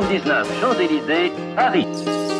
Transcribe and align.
79 0.00 0.60
Champs-Élysées, 0.60 1.32
Paris. 1.56 2.37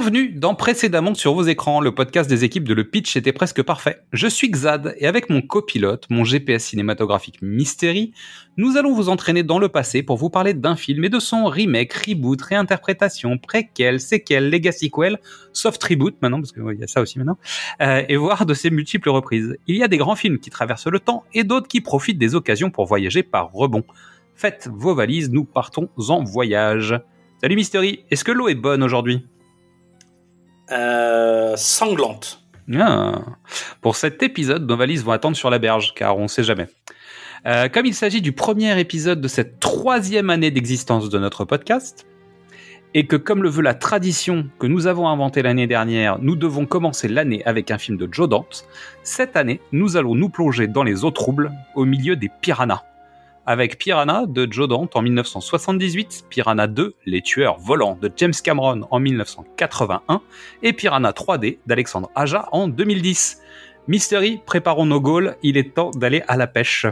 Bienvenue 0.00 0.32
dans 0.32 0.54
Précédemment 0.54 1.14
sur 1.14 1.34
vos 1.34 1.42
écrans, 1.42 1.82
le 1.82 1.94
podcast 1.94 2.28
des 2.28 2.42
équipes 2.42 2.66
de 2.66 2.72
Le 2.72 2.84
Pitch 2.84 3.16
était 3.16 3.34
presque 3.34 3.62
parfait. 3.62 4.00
Je 4.14 4.28
suis 4.28 4.48
Xad 4.48 4.94
et 4.96 5.06
avec 5.06 5.28
mon 5.28 5.42
copilote, 5.42 6.06
mon 6.08 6.24
GPS 6.24 6.64
cinématographique 6.64 7.42
Mystery, 7.42 8.14
nous 8.56 8.78
allons 8.78 8.94
vous 8.94 9.10
entraîner 9.10 9.42
dans 9.42 9.58
le 9.58 9.68
passé 9.68 10.02
pour 10.02 10.16
vous 10.16 10.30
parler 10.30 10.54
d'un 10.54 10.74
film 10.74 11.04
et 11.04 11.10
de 11.10 11.18
son 11.18 11.44
remake, 11.44 11.92
reboot, 11.92 12.40
réinterprétation, 12.40 13.36
préquel, 13.36 14.00
séquel, 14.00 14.48
legacy 14.48 14.90
quel, 14.90 15.18
soft 15.52 15.84
reboot 15.84 16.16
maintenant, 16.22 16.40
parce 16.40 16.52
qu'il 16.52 16.80
y 16.80 16.82
a 16.82 16.86
ça 16.86 17.02
aussi 17.02 17.18
maintenant, 17.18 17.36
euh, 17.82 18.02
et 18.08 18.16
voir 18.16 18.46
de 18.46 18.54
ses 18.54 18.70
multiples 18.70 19.10
reprises. 19.10 19.54
Il 19.66 19.76
y 19.76 19.82
a 19.82 19.88
des 19.88 19.98
grands 19.98 20.16
films 20.16 20.38
qui 20.38 20.48
traversent 20.48 20.86
le 20.86 21.00
temps 21.00 21.24
et 21.34 21.44
d'autres 21.44 21.68
qui 21.68 21.82
profitent 21.82 22.18
des 22.18 22.34
occasions 22.34 22.70
pour 22.70 22.86
voyager 22.86 23.22
par 23.22 23.52
rebond. 23.52 23.84
Faites 24.34 24.70
vos 24.72 24.94
valises, 24.94 25.28
nous 25.28 25.44
partons 25.44 25.90
en 26.08 26.24
voyage. 26.24 26.98
Salut 27.42 27.56
Mystery, 27.56 28.06
est-ce 28.10 28.24
que 28.24 28.32
l'eau 28.32 28.48
est 28.48 28.54
bonne 28.54 28.82
aujourd'hui? 28.82 29.26
Euh, 30.70 31.56
sanglante. 31.56 32.42
Ah. 32.78 33.20
Pour 33.80 33.96
cet 33.96 34.22
épisode, 34.22 34.68
nos 34.68 34.76
valises 34.76 35.04
vont 35.04 35.12
attendre 35.12 35.36
sur 35.36 35.50
la 35.50 35.58
berge, 35.58 35.94
car 35.94 36.16
on 36.18 36.28
sait 36.28 36.44
jamais. 36.44 36.68
Euh, 37.46 37.68
comme 37.68 37.86
il 37.86 37.94
s'agit 37.94 38.20
du 38.20 38.32
premier 38.32 38.78
épisode 38.78 39.20
de 39.20 39.28
cette 39.28 39.60
troisième 39.60 40.30
année 40.30 40.50
d'existence 40.50 41.08
de 41.08 41.18
notre 41.18 41.44
podcast, 41.44 42.06
et 42.94 43.06
que 43.06 43.16
comme 43.16 43.42
le 43.42 43.48
veut 43.48 43.62
la 43.62 43.74
tradition 43.74 44.48
que 44.58 44.66
nous 44.66 44.86
avons 44.86 45.08
inventée 45.08 45.42
l'année 45.42 45.66
dernière, 45.66 46.18
nous 46.20 46.36
devons 46.36 46.66
commencer 46.66 47.08
l'année 47.08 47.44
avec 47.46 47.70
un 47.70 47.78
film 47.78 47.96
de 47.96 48.08
Joe 48.10 48.28
Dante, 48.28 48.66
cette 49.02 49.36
année, 49.36 49.60
nous 49.72 49.96
allons 49.96 50.14
nous 50.14 50.28
plonger 50.28 50.66
dans 50.66 50.82
les 50.82 51.04
eaux 51.04 51.10
troubles, 51.10 51.52
au 51.74 51.84
milieu 51.84 52.16
des 52.16 52.30
piranhas. 52.40 52.84
Avec 53.50 53.78
Piranha 53.78 54.26
de 54.28 54.46
Joe 54.48 54.68
Dante 54.68 54.94
en 54.94 55.02
1978, 55.02 56.26
Piranha 56.30 56.68
2, 56.68 56.94
Les 57.04 57.20
tueurs 57.20 57.58
volants 57.58 57.98
de 58.00 58.08
James 58.16 58.32
Cameron 58.32 58.86
en 58.92 59.00
1981, 59.00 60.22
et 60.62 60.72
Piranha 60.72 61.10
3D 61.10 61.58
d'Alexandre 61.66 62.12
Aja 62.14 62.48
en 62.52 62.68
2010. 62.68 63.40
Mystery, 63.88 64.40
préparons 64.46 64.86
nos 64.86 65.00
goals, 65.00 65.36
il 65.42 65.56
est 65.56 65.74
temps 65.74 65.90
d'aller 65.90 66.22
à 66.28 66.36
la 66.36 66.46
pêche. 66.46 66.86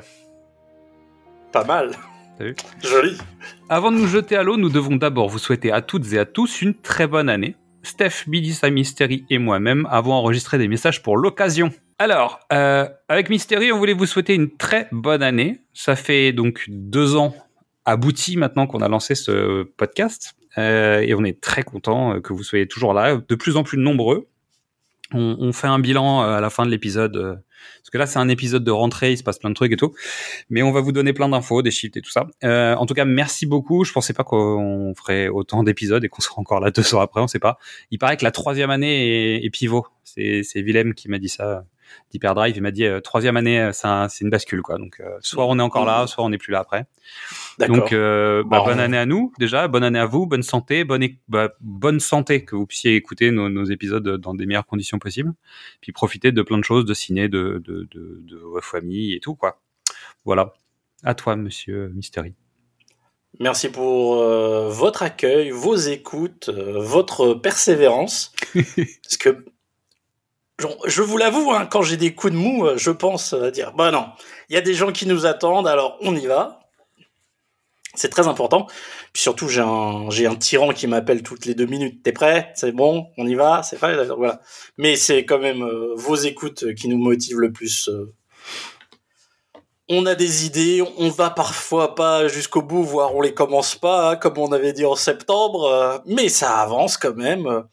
Pas 1.53 1.63
mal. 1.63 1.93
Joli. 2.83 3.17
Avant 3.69 3.93
de 3.93 3.99
nous 3.99 4.09
jeter 4.09 4.35
à 4.35 4.43
l'eau, 4.43 4.57
nous 4.57 4.69
devons 4.69 4.97
d'abord 4.97 5.29
vous 5.29 5.39
souhaiter 5.39 5.71
à 5.71 5.81
toutes 5.81 6.13
et 6.13 6.19
à 6.19 6.25
tous 6.25 6.61
une 6.61 6.75
très 6.75 7.07
bonne 7.07 7.29
année. 7.29 7.55
Steph, 7.85 8.25
Bidissa 8.27 8.69
Mystery 8.69 9.25
et 9.31 9.39
moi-même 9.39 9.87
avons 9.93 10.15
enregistré 10.15 10.59
des 10.59 10.67
messages 10.67 11.05
pour 11.05 11.19
l'occasion. 11.19 11.71
Alors, 11.99 12.41
euh, 12.53 12.89
avec 13.09 13.29
Mystery, 13.29 13.73
on 13.73 13.79
voulait 13.79 13.93
vous 13.93 14.07
souhaiter 14.07 14.35
une 14.35 14.57
très 14.57 14.89
bonne 14.93 15.23
année. 15.23 15.63
Ça 15.75 15.97
fait 15.97 16.33
donc 16.33 16.65
deux 16.69 17.17
ans 17.17 17.35
aboutis 17.85 18.37
maintenant 18.37 18.67
qu'on 18.67 18.81
a 18.83 18.89
lancé 18.89 19.15
ce 19.17 19.65
podcast. 19.65 20.35
Euh, 20.59 21.01
et 21.01 21.15
on 21.15 21.25
est 21.25 21.41
très 21.41 21.63
content 21.63 22.21
que 22.21 22.33
vous 22.33 22.43
soyez 22.43 22.67
toujours 22.69 22.93
là, 22.95 23.17
de 23.17 23.35
plus 23.35 23.57
en 23.57 23.65
plus 23.65 23.79
nombreux. 23.79 24.29
On, 25.13 25.37
on 25.41 25.53
fait 25.53 25.67
un 25.67 25.79
bilan 25.79 26.23
euh, 26.23 26.37
à 26.37 26.41
la 26.41 26.51
fin 26.51 26.67
de 26.67 26.71
l'épisode. 26.71 27.17
euh, 27.17 27.35
Parce 27.81 27.91
que 27.91 27.99
là, 27.99 28.07
c'est 28.07 28.19
un 28.19 28.29
épisode 28.29 28.63
de 28.63 28.71
rentrée, 28.71 29.13
il 29.13 29.19
se 29.19 29.23
passe 29.25 29.39
plein 29.39 29.51
de 29.51 29.55
trucs 29.55 29.73
et 29.73 29.77
tout. 29.77 29.93
Mais 30.51 30.63
on 30.63 30.71
va 30.71 30.81
vous 30.81 30.93
donner 30.93 31.13
plein 31.13 31.29
d'infos, 31.29 31.63
des 31.63 31.71
chiffres 31.71 31.97
et 31.97 32.03
tout 32.03 32.11
ça. 32.11 32.27
Euh, 32.45 32.75
en 32.77 32.87
tout 32.87 32.95
cas, 32.95 33.07
merci 33.07 33.47
beaucoup. 33.47 33.85
Je 33.85 33.93
pensais 33.93 34.13
pas 34.13 34.23
qu'on 34.23 34.93
ferait 34.97 35.29
autant 35.29 35.63
d'épisodes 35.65 36.05
et 36.05 36.09
qu'on 36.09 36.21
sera 36.23 36.37
encore 36.39 36.61
là 36.61 36.71
deux 36.71 36.95
ans 36.95 37.01
après, 37.01 37.21
on 37.21 37.27
sait 37.27 37.39
pas. 37.41 37.59
Il 37.91 37.99
paraît 37.99 38.17
que 38.17 38.25
la 38.25 38.31
troisième 38.31 38.71
année 38.71 39.37
est, 39.39 39.45
est 39.45 39.51
pivot. 39.51 39.87
C'est 40.05 40.43
Willem 40.57 40.95
qui 40.95 41.09
m'a 41.09 41.19
dit 41.19 41.29
ça 41.29 41.65
d'Hyperdrive. 42.11 42.57
Il 42.57 42.63
m'a 42.63 42.71
dit 42.71 42.85
euh, 42.85 43.01
troisième 43.01 43.37
année, 43.37 43.61
euh, 43.61 43.73
c'est 43.73 43.87
un- 43.87 44.09
c'est 44.09 44.25
une 44.25 44.31
bascule 44.31 44.63
quoi. 44.63 44.79
Donc 44.79 45.01
euh, 45.01 45.17
soit 45.21 45.47
on 45.47 45.59
est 45.59 45.63
encore 45.63 45.85
là, 45.85 46.07
soit 46.07 46.25
on 46.25 46.31
n'est 46.31 46.39
plus 46.39 46.53
là 46.53 46.61
après. 46.61 46.87
Donc 47.69 47.93
bah, 47.93 48.63
bonne 48.65 48.81
année 48.81 48.99
à 48.99 49.07
nous 49.07 49.33
déjà, 49.39 49.69
bonne 49.69 49.85
année 49.85 49.99
à 49.99 50.07
vous, 50.07 50.27
bonne 50.27 50.43
santé, 50.43 50.85
bonne 50.85 51.07
bah, 51.29 51.51
bonne 51.61 52.01
santé 52.01 52.45
que 52.45 52.55
vous 52.57 52.67
puissiez 52.67 52.95
écouter 52.97 53.31
nos, 53.31 53.49
nos 53.49 53.65
épisodes 53.65 54.09
dans 54.19 54.35
des 54.35 54.47
meilleures 54.47 54.67
conditions 54.67 54.99
possibles. 54.99 55.33
Puis 55.81 55.93
profiter 55.93 56.33
de 56.33 56.43
plein 56.43 56.59
de 56.59 56.65
choses, 56.65 56.85
de 56.85 56.95
ciné, 56.95 57.29
de 57.29 57.63
de 57.65 57.87
de, 57.91 58.19
de 58.23 58.37
vos 58.37 58.61
familles 58.61 59.15
et 59.15 59.21
tout 59.21 59.35
quoi. 59.35 59.61
Voilà. 60.25 60.53
À 61.05 61.15
toi, 61.15 61.37
Monsieur 61.37 61.91
Mystery. 61.95 62.35
Merci 63.41 63.69
pour 63.69 64.17
euh, 64.17 64.69
votre 64.69 65.03
accueil, 65.03 65.51
vos 65.51 65.77
écoutes, 65.77 66.49
euh, 66.49 66.81
votre 66.81 67.35
persévérance. 67.35 68.33
Parce 68.55 69.17
que, 69.19 69.45
je 70.87 71.03
vous 71.03 71.17
l'avoue, 71.17 71.53
hein, 71.53 71.67
quand 71.71 71.83
j'ai 71.83 71.97
des 71.97 72.15
coups 72.15 72.33
de 72.33 72.39
mou, 72.39 72.67
euh, 72.67 72.77
je 72.77 72.91
pense 72.91 73.33
à 73.33 73.51
dire, 73.51 73.73
bah 73.75 73.91
non, 73.91 74.07
il 74.49 74.55
y 74.55 74.59
a 74.59 74.61
des 74.61 74.75
gens 74.75 74.93
qui 74.93 75.07
nous 75.07 75.27
attendent, 75.27 75.69
alors 75.69 75.97
on 76.01 76.17
y 76.17 76.27
va. 76.27 76.61
C'est 77.95 78.11
très 78.11 78.29
important. 78.29 78.67
Puis 79.13 79.23
surtout, 79.23 79.49
j'ai 79.49 79.61
un, 79.61 80.09
j'ai 80.11 80.27
un 80.27 80.37
tyran 80.37 80.73
qui 80.73 80.87
m'appelle 80.87 81.23
toutes 81.23 81.47
les 81.47 81.55
deux 81.55 81.67
minutes. 81.67 82.03
T'es 82.05 82.13
prêt? 82.13 82.53
C'est 82.55 82.71
bon? 82.71 83.09
On 83.17 83.27
y 83.27 83.35
va? 83.35 83.63
C'est 83.65 83.79
pas 83.79 84.05
voilà. 84.05 84.41
Mais 84.77 84.95
c'est 84.95 85.25
quand 85.25 85.39
même 85.39 85.63
euh, 85.63 85.95
vos 85.97 86.15
écoutes 86.15 86.75
qui 86.75 86.89
nous 86.89 86.99
motivent 86.99 87.41
le 87.41 87.51
plus. 87.51 87.89
euh. 87.89 88.15
On 89.89 90.07
a 90.07 90.15
des 90.15 90.45
idées, 90.45 90.85
on 90.99 91.09
va 91.09 91.31
parfois 91.31 91.95
pas 91.95 92.29
jusqu'au 92.29 92.63
bout, 92.63 92.85
voire 92.85 93.17
on 93.17 93.23
les 93.23 93.33
commence 93.33 93.75
pas, 93.75 94.11
hein, 94.11 94.17
comme 94.17 94.37
on 94.37 94.53
avait 94.53 94.75
dit 94.75 94.85
en 94.85 94.95
septembre, 94.95 95.65
euh, 95.65 95.99
mais 96.05 96.29
ça 96.29 96.59
avance 96.59 96.99
quand 96.99 97.17
même. 97.17 97.65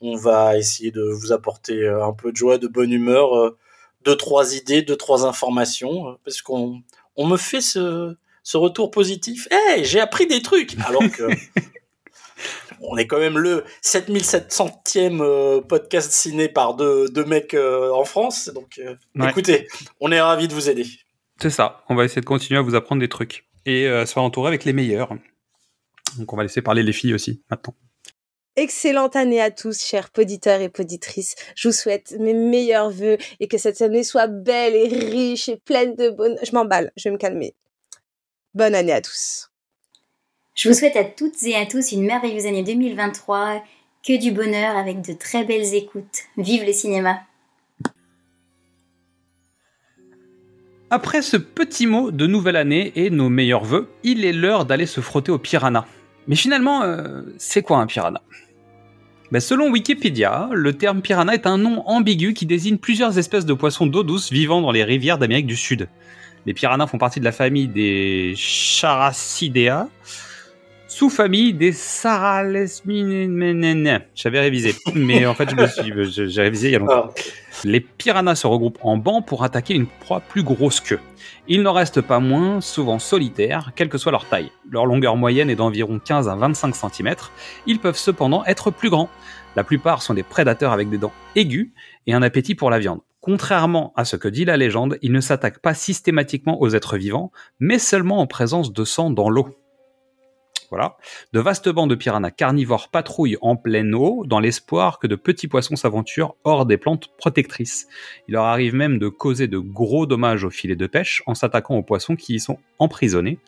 On 0.00 0.16
va 0.16 0.56
essayer 0.58 0.90
de 0.90 1.02
vous 1.02 1.32
apporter 1.32 1.82
euh, 1.82 2.04
un 2.04 2.12
peu 2.12 2.32
de 2.32 2.36
joie, 2.36 2.58
de 2.58 2.68
bonne 2.68 2.92
humeur, 2.92 3.36
euh, 3.36 3.56
deux 4.04 4.16
trois 4.16 4.54
idées, 4.56 4.82
deux 4.82 4.96
trois 4.96 5.24
informations, 5.26 6.08
euh, 6.10 6.12
parce 6.24 6.42
qu'on 6.42 6.82
on 7.16 7.26
me 7.26 7.36
fait 7.36 7.60
ce, 7.60 8.14
ce 8.42 8.56
retour 8.56 8.90
positif. 8.90 9.48
Hey, 9.50 9.84
j'ai 9.84 10.00
appris 10.00 10.26
des 10.26 10.42
trucs, 10.42 10.76
alors 10.86 11.02
que 11.10 11.24
on 12.80 12.96
est 12.96 13.06
quand 13.06 13.18
même 13.18 13.38
le 13.38 13.64
7700e 13.82 15.20
euh, 15.22 15.60
podcast 15.60 16.12
ciné 16.12 16.48
par 16.48 16.74
deux, 16.74 17.08
deux 17.08 17.24
mecs 17.24 17.54
en 17.56 18.04
France, 18.04 18.50
donc 18.54 18.80
Ouais. 19.16 19.30
écoutez, 19.30 19.66
on 20.00 20.12
est 20.12 20.20
ravis 20.20 20.48
de 20.48 20.54
vous 20.54 20.68
aider. 20.68 20.86
C'est 21.40 21.50
ça. 21.50 21.82
On 21.88 21.94
va 21.94 22.04
essayer 22.04 22.20
de 22.20 22.26
continuer 22.26 22.58
à 22.58 22.62
vous 22.62 22.74
apprendre 22.74 23.00
des 23.00 23.08
trucs 23.08 23.46
et 23.66 23.86
euh, 23.88 24.06
se 24.06 24.12
faire 24.14 24.22
entourer 24.22 24.48
avec 24.48 24.64
les 24.64 24.72
meilleurs. 24.72 25.10
Donc 26.18 26.32
on 26.32 26.36
va 26.36 26.42
laisser 26.44 26.62
parler 26.62 26.82
les 26.82 26.92
filles 26.92 27.12
aussi 27.14 27.42
maintenant. 27.50 27.74
Excellente 28.58 29.16
année 29.16 29.42
à 29.42 29.50
tous, 29.50 29.84
chers 29.84 30.08
poditeurs 30.08 30.62
et 30.62 30.70
poditrices. 30.70 31.34
Je 31.54 31.68
vous 31.68 31.74
souhaite 31.74 32.16
mes 32.18 32.32
meilleurs 32.32 32.88
vœux 32.88 33.18
et 33.38 33.48
que 33.48 33.58
cette 33.58 33.82
année 33.82 34.02
soit 34.02 34.28
belle 34.28 34.74
et 34.74 34.88
riche 34.88 35.50
et 35.50 35.58
pleine 35.58 35.94
de 35.94 36.08
bonnes... 36.08 36.38
Je 36.42 36.52
m'emballe, 36.52 36.90
je 36.96 37.04
vais 37.04 37.12
me 37.12 37.18
calmer. 37.18 37.54
Bonne 38.54 38.74
année 38.74 38.94
à 38.94 39.02
tous. 39.02 39.50
Je 40.54 40.70
vous 40.70 40.74
souhaite 40.74 40.96
à 40.96 41.04
toutes 41.04 41.42
et 41.42 41.54
à 41.54 41.66
tous 41.66 41.92
une 41.92 42.06
merveilleuse 42.06 42.46
année 42.46 42.62
2023, 42.62 43.62
que 44.02 44.18
du 44.18 44.32
bonheur 44.32 44.74
avec 44.74 45.02
de 45.02 45.12
très 45.12 45.44
belles 45.44 45.74
écoutes. 45.74 46.22
Vive 46.38 46.64
le 46.64 46.72
cinéma 46.72 47.20
Après 50.88 51.20
ce 51.20 51.36
petit 51.36 51.86
mot 51.86 52.10
de 52.10 52.26
nouvelle 52.26 52.56
année 52.56 52.92
et 52.96 53.10
nos 53.10 53.28
meilleurs 53.28 53.64
vœux, 53.64 53.90
il 54.02 54.24
est 54.24 54.32
l'heure 54.32 54.64
d'aller 54.64 54.86
se 54.86 55.02
frotter 55.02 55.30
au 55.30 55.38
piranha. 55.38 55.86
Mais 56.26 56.36
finalement, 56.36 56.82
euh, 56.82 57.22
c'est 57.36 57.62
quoi 57.62 57.78
un 57.78 57.86
piranha? 57.86 58.22
Ben, 59.32 59.40
Selon 59.40 59.70
Wikipédia, 59.70 60.48
le 60.52 60.72
terme 60.74 61.02
piranha 61.02 61.34
est 61.34 61.46
un 61.46 61.58
nom 61.58 61.82
ambigu 61.88 62.32
qui 62.32 62.46
désigne 62.46 62.78
plusieurs 62.78 63.18
espèces 63.18 63.44
de 63.44 63.54
poissons 63.54 63.86
d'eau 63.86 64.04
douce 64.04 64.30
vivant 64.30 64.60
dans 64.60 64.70
les 64.70 64.84
rivières 64.84 65.18
d'Amérique 65.18 65.46
du 65.46 65.56
Sud. 65.56 65.88
Les 66.46 66.54
piranhas 66.54 66.86
font 66.86 66.98
partie 66.98 67.18
de 67.18 67.24
la 67.24 67.32
famille 67.32 67.66
des 67.66 68.34
Characidea, 68.36 69.88
sous-famille 71.00 71.52
des 71.52 71.72
Saralesminenene. 71.72 74.00
J'avais 74.14 74.40
révisé, 74.40 74.74
mais 74.94 75.26
en 75.26 75.34
fait, 75.34 75.50
je 75.50 75.54
me 75.54 75.66
suis, 75.66 75.92
je- 76.10 76.26
j'ai 76.26 76.40
révisé 76.40 76.68
il 76.68 76.72
y 76.72 76.76
a 76.76 76.78
longtemps. 76.78 77.10
Ah, 77.14 77.20
Les 77.64 77.80
piranhas 77.80 78.34
se 78.34 78.46
regroupent 78.46 78.78
en 78.80 78.96
bancs 78.96 79.26
pour 79.26 79.44
attaquer 79.44 79.74
une 79.74 79.86
proie 79.86 80.20
plus 80.20 80.42
grosse 80.42 80.80
qu'eux. 80.80 80.98
Ils 81.48 81.60
n'en 81.62 81.74
restent 81.74 82.00
pas 82.00 82.18
moins, 82.18 82.62
souvent 82.62 82.98
solitaires, 82.98 83.72
quelle 83.76 83.90
que 83.90 83.98
soit 83.98 84.10
leur 84.10 84.26
taille. 84.26 84.50
Leur 84.70 84.86
longueur 84.86 85.16
moyenne 85.16 85.50
est 85.50 85.54
d'environ 85.56 85.98
15 86.02 86.30
à 86.30 86.34
25 86.34 86.74
cm. 86.74 87.14
Ils 87.66 87.78
peuvent 87.78 87.98
cependant 87.98 88.42
être 88.46 88.70
plus 88.70 88.88
grands. 88.88 89.10
La 89.54 89.64
plupart 89.64 90.00
sont 90.00 90.14
des 90.14 90.22
prédateurs 90.22 90.72
avec 90.72 90.88
des 90.88 90.96
dents 90.96 91.12
aiguës 91.34 91.68
et 92.06 92.14
un 92.14 92.22
appétit 92.22 92.54
pour 92.54 92.70
la 92.70 92.78
viande. 92.78 93.00
Contrairement 93.20 93.92
à 93.96 94.06
ce 94.06 94.16
que 94.16 94.28
dit 94.28 94.46
la 94.46 94.56
légende, 94.56 94.96
ils 95.02 95.12
ne 95.12 95.20
s'attaquent 95.20 95.60
pas 95.60 95.74
systématiquement 95.74 96.58
aux 96.62 96.70
êtres 96.70 96.96
vivants, 96.96 97.32
mais 97.60 97.78
seulement 97.78 98.20
en 98.20 98.26
présence 98.26 98.72
de 98.72 98.84
sang 98.84 99.10
dans 99.10 99.28
l'eau. 99.28 99.48
Voilà. 100.70 100.96
De 101.32 101.40
vastes 101.40 101.68
bancs 101.68 101.88
de 101.88 101.94
piranhas 101.94 102.30
carnivores 102.30 102.88
patrouillent 102.88 103.38
en 103.40 103.56
pleine 103.56 103.94
eau 103.94 104.24
dans 104.26 104.40
l'espoir 104.40 104.98
que 104.98 105.06
de 105.06 105.16
petits 105.16 105.48
poissons 105.48 105.76
s'aventurent 105.76 106.34
hors 106.44 106.66
des 106.66 106.76
plantes 106.76 107.08
protectrices. 107.18 107.86
Il 108.28 108.32
leur 108.32 108.44
arrive 108.44 108.74
même 108.74 108.98
de 108.98 109.08
causer 109.08 109.46
de 109.48 109.58
gros 109.58 110.06
dommages 110.06 110.44
aux 110.44 110.50
filets 110.50 110.76
de 110.76 110.86
pêche 110.86 111.22
en 111.26 111.34
s'attaquant 111.34 111.76
aux 111.76 111.82
poissons 111.82 112.16
qui 112.16 112.34
y 112.34 112.40
sont 112.40 112.58
emprisonnés, 112.78 113.38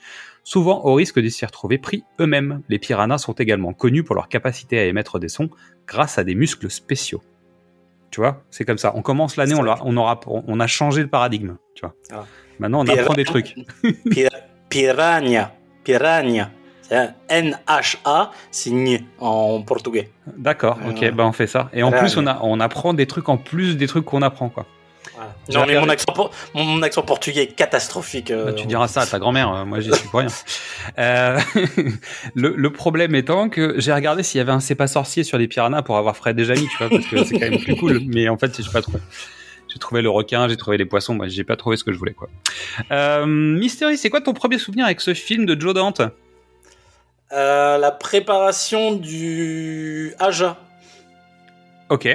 souvent 0.44 0.84
au 0.84 0.94
risque 0.94 1.20
de 1.20 1.28
s'y 1.28 1.44
retrouver 1.44 1.78
pris 1.78 2.04
eux-mêmes. 2.20 2.62
Les 2.68 2.78
piranhas 2.78 3.18
sont 3.18 3.34
également 3.34 3.72
connus 3.72 4.04
pour 4.04 4.14
leur 4.14 4.28
capacité 4.28 4.78
à 4.78 4.84
émettre 4.84 5.18
des 5.18 5.28
sons 5.28 5.50
grâce 5.86 6.18
à 6.18 6.24
des 6.24 6.34
muscles 6.34 6.70
spéciaux. 6.70 7.22
Tu 8.10 8.20
vois, 8.20 8.42
c'est 8.50 8.64
comme 8.64 8.78
ça. 8.78 8.92
On 8.94 9.02
commence 9.02 9.36
l'année, 9.36 9.54
on, 9.54 9.66
on 9.66 9.96
aura, 9.98 10.18
on 10.26 10.60
a 10.60 10.66
changé 10.66 11.02
le 11.02 11.08
paradigme. 11.08 11.56
Tu 11.74 11.82
vois. 11.82 11.94
Ah. 12.10 12.24
Maintenant, 12.58 12.80
on 12.80 12.84
Pira- 12.84 13.00
apprend 13.02 13.14
des 13.14 13.24
trucs. 13.24 13.54
Pir- 14.10 14.30
piranha. 14.70 15.54
Piranha. 15.84 16.50
C'est 16.88 16.96
un 16.96 17.10
N-H-A, 17.28 18.30
N 18.66 19.00
en 19.20 19.60
portugais. 19.62 20.10
D'accord, 20.36 20.78
ok, 20.88 21.02
Euh, 21.02 21.10
bah 21.12 21.24
on 21.26 21.32
fait 21.32 21.46
ça. 21.46 21.68
Et 21.72 21.82
en 21.82 21.90
plus, 21.92 22.16
on, 22.16 22.26
a, 22.26 22.38
on 22.42 22.60
apprend 22.60 22.94
des 22.94 23.06
trucs 23.06 23.28
en 23.28 23.36
plus 23.36 23.76
des 23.76 23.86
trucs 23.86 24.04
qu'on 24.06 24.22
apprend, 24.22 24.48
quoi. 24.48 24.66
Voilà. 25.14 25.34
J'ai 25.48 25.58
Non, 25.58 25.66
mais 25.66 25.80
mon 25.80 25.88
accent, 25.88 26.12
por- 26.14 26.30
mon, 26.54 26.64
mon 26.64 26.82
accent 26.82 27.02
portugais 27.02 27.42
est 27.44 27.46
catastrophique. 27.54 28.30
euh, 28.30 28.46
Bah, 28.46 28.52
tu 28.52 28.66
diras 28.66 28.86
ça 28.88 29.00
à 29.02 29.06
ta 29.06 29.18
grand-mère, 29.18 29.52
euh, 29.52 29.64
moi 29.64 29.80
j'y 29.80 29.92
suis 29.92 30.08
pour 30.08 30.20
rien. 30.20 30.28
Euh, 30.98 31.38
le, 32.34 32.54
le 32.56 32.70
problème 32.70 33.14
étant 33.14 33.48
que 33.50 33.74
j'ai 33.78 33.92
regardé 33.92 34.22
s'il 34.22 34.38
y 34.38 34.40
avait 34.40 34.52
un 34.52 34.60
c'est 34.60 34.74
pas 34.74 34.86
sorcier 34.86 35.22
sur 35.24 35.36
les 35.38 35.48
piranhas 35.48 35.82
pour 35.82 35.98
avoir 35.98 36.16
Fred 36.16 36.38
et 36.40 36.44
Jamie, 36.44 36.66
tu 36.70 36.76
vois, 36.78 36.88
parce 36.88 37.06
que 37.06 37.22
c'est 37.24 37.38
quand 37.38 37.50
même 37.50 37.58
plus 37.60 37.76
cool. 37.76 38.00
Mais 38.06 38.28
en 38.28 38.38
fait, 38.38 38.56
j'ai 38.60 38.70
pas 38.70 38.80
trouvé. 38.80 38.98
J'ai 39.68 39.78
trouvé 39.78 40.00
le 40.00 40.08
requin, 40.08 40.48
j'ai 40.48 40.56
trouvé 40.56 40.78
les 40.78 40.86
poissons, 40.86 41.14
moi 41.14 41.28
j'ai 41.28 41.44
pas 41.44 41.56
trouvé 41.56 41.76
ce 41.76 41.84
que 41.84 41.92
je 41.92 41.98
voulais, 41.98 42.14
quoi. 42.14 42.28
Euh, 42.90 43.26
Mystery, 43.26 43.98
c'est 43.98 44.08
quoi 44.08 44.20
ton 44.22 44.32
premier 44.32 44.56
souvenir 44.58 44.86
avec 44.86 45.00
ce 45.02 45.12
film 45.14 45.44
de 45.44 45.60
Joe 45.60 45.74
Dante? 45.74 46.00
Euh, 47.32 47.78
la 47.78 47.90
préparation 47.90 48.92
du 48.92 50.14
Aja. 50.18 50.56
Ok. 51.90 52.08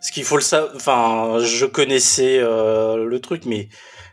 Ce 0.00 0.10
qu'il 0.10 0.24
faut 0.24 0.36
le 0.36 0.42
savoir, 0.42 0.72
enfin, 0.74 1.38
je 1.40 1.64
connaissais 1.64 2.38
euh, 2.40 3.06
le 3.06 3.20
truc, 3.20 3.44
mais 3.46 3.68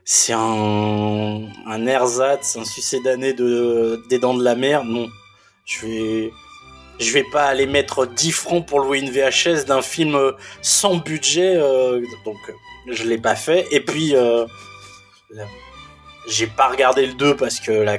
c'est 0.05 0.33
un, 0.33 1.47
un 1.65 1.85
ersatz, 1.87 2.57
un 2.57 2.63
succédané 2.63 3.33
de 3.33 4.01
des 4.09 4.19
dents 4.19 4.35
de 4.35 4.43
la 4.43 4.55
mer. 4.55 4.83
Non, 4.83 5.07
je 5.65 5.85
vais, 5.85 6.31
je 6.99 7.11
vais 7.11 7.25
pas 7.31 7.45
aller 7.45 7.65
mettre 7.65 8.05
10 8.05 8.31
francs 8.31 8.67
pour 8.67 8.81
louer 8.81 8.99
une 8.99 9.09
VHS 9.09 9.65
d'un 9.65 9.81
film 9.81 10.15
euh, 10.15 10.33
sans 10.61 10.97
budget, 10.97 11.55
euh, 11.55 12.01
donc 12.23 12.37
je 12.87 13.03
l'ai 13.03 13.17
pas 13.17 13.35
fait. 13.35 13.67
Et 13.71 13.79
puis, 13.79 14.13
j'ai 16.27 16.47
pas 16.47 16.67
regardé 16.69 17.07
le 17.07 17.13
2 17.13 17.35
parce 17.35 17.59
que 17.59 17.71
la, 17.71 17.97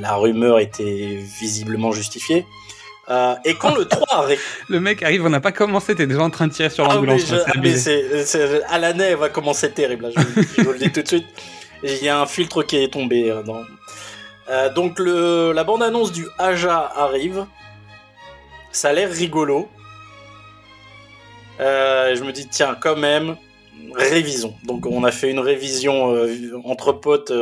la 0.00 0.14
rumeur 0.16 0.58
était 0.58 1.18
visiblement 1.40 1.92
justifiée. 1.92 2.46
Euh, 3.10 3.34
et 3.44 3.54
quand 3.54 3.74
le 3.74 3.84
3 3.84 4.06
arrive, 4.10 4.40
Le 4.68 4.80
mec 4.80 5.02
arrive, 5.02 5.24
on 5.26 5.28
n'a 5.30 5.40
pas 5.40 5.52
commencé, 5.52 5.94
t'es 5.94 6.06
déjà 6.06 6.22
en 6.22 6.30
train 6.30 6.46
de 6.46 6.52
tirer 6.52 6.70
sur 6.70 6.84
ah, 6.84 6.88
mais 6.88 6.94
l'ambulance. 6.94 7.26
je- 7.26 7.36
ah, 7.46 7.52
mais 8.72 8.78
l'année 8.80 9.14
va 9.14 9.28
commencer 9.28 9.70
terrible. 9.70 10.04
là, 10.04 10.10
je, 10.16 10.42
je 10.56 10.62
vous 10.62 10.72
le 10.72 10.78
dis 10.78 10.90
tout 10.90 11.02
de 11.02 11.08
suite. 11.08 11.26
Il 11.82 12.02
y 12.02 12.08
a 12.08 12.18
un 12.20 12.26
filtre 12.26 12.62
qui 12.62 12.76
est 12.76 12.88
tombé. 12.92 13.30
euh, 13.30 13.42
dans... 13.42 13.62
Euh, 14.50 14.72
donc 14.72 14.98
le, 14.98 15.52
la 15.52 15.64
bande-annonce 15.64 16.12
du 16.12 16.26
Aja 16.38 16.92
arrive. 16.96 17.44
Ça 18.72 18.88
a 18.88 18.92
l'air 18.94 19.10
rigolo. 19.10 19.68
Je 21.58 22.22
me 22.24 22.32
dis 22.32 22.48
tiens 22.48 22.76
quand 22.80 22.96
même 22.96 23.36
révisons. 23.94 24.54
Donc 24.64 24.86
on 24.86 25.04
a 25.04 25.10
fait 25.12 25.30
une 25.30 25.38
révision 25.40 26.14
entre 26.64 26.92
potes 26.92 27.32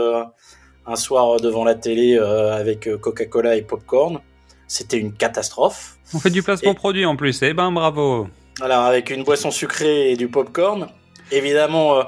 un 0.87 0.97
soir 0.97 1.41
devant 1.41 1.65
la 1.65 1.75
télé 1.75 2.17
euh, 2.19 2.55
avec 2.57 2.87
euh, 2.89 2.99
Coca-Cola 2.99 3.57
et 3.57 3.63
popcorn. 3.63 4.21
C'était 4.67 4.99
une 4.99 5.13
catastrophe. 5.13 5.97
On 6.15 6.19
fait 6.19 6.31
du 6.31 6.43
placement 6.43 6.73
Et- 6.73 6.75
produit 6.75 7.05
en 7.07 7.17
plus, 7.17 7.43
eh 7.43 7.53
ben 7.53 7.71
bravo. 7.73 8.29
Alors 8.61 8.83
avec 8.85 9.11
une 9.11 9.25
boisson 9.25 9.51
sucrée 9.51 10.11
et 10.13 10.17
du 10.17 10.29
popcorn, 10.29 10.89
évidemment 11.31 11.99
euh, 11.99 12.03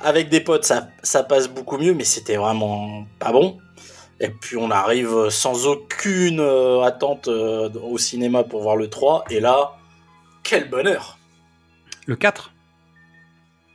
avec 0.00 0.28
des 0.28 0.40
potes 0.40 0.64
ça, 0.64 0.88
ça 1.02 1.22
passe 1.22 1.48
beaucoup 1.48 1.78
mieux, 1.78 1.94
mais 1.94 2.04
c'était 2.04 2.36
vraiment 2.36 3.04
pas 3.18 3.32
bon. 3.32 3.58
Et 4.20 4.28
puis 4.28 4.56
on 4.56 4.70
arrive 4.70 5.28
sans 5.30 5.66
aucune 5.66 6.40
euh, 6.40 6.82
attente 6.82 7.28
euh, 7.28 7.68
au 7.82 7.98
cinéma 7.98 8.44
pour 8.44 8.62
voir 8.62 8.76
le 8.76 8.88
3, 8.88 9.24
et 9.30 9.40
là, 9.40 9.72
quel 10.44 10.68
bonheur 10.70 11.18
Le 12.06 12.14
4 12.16 12.52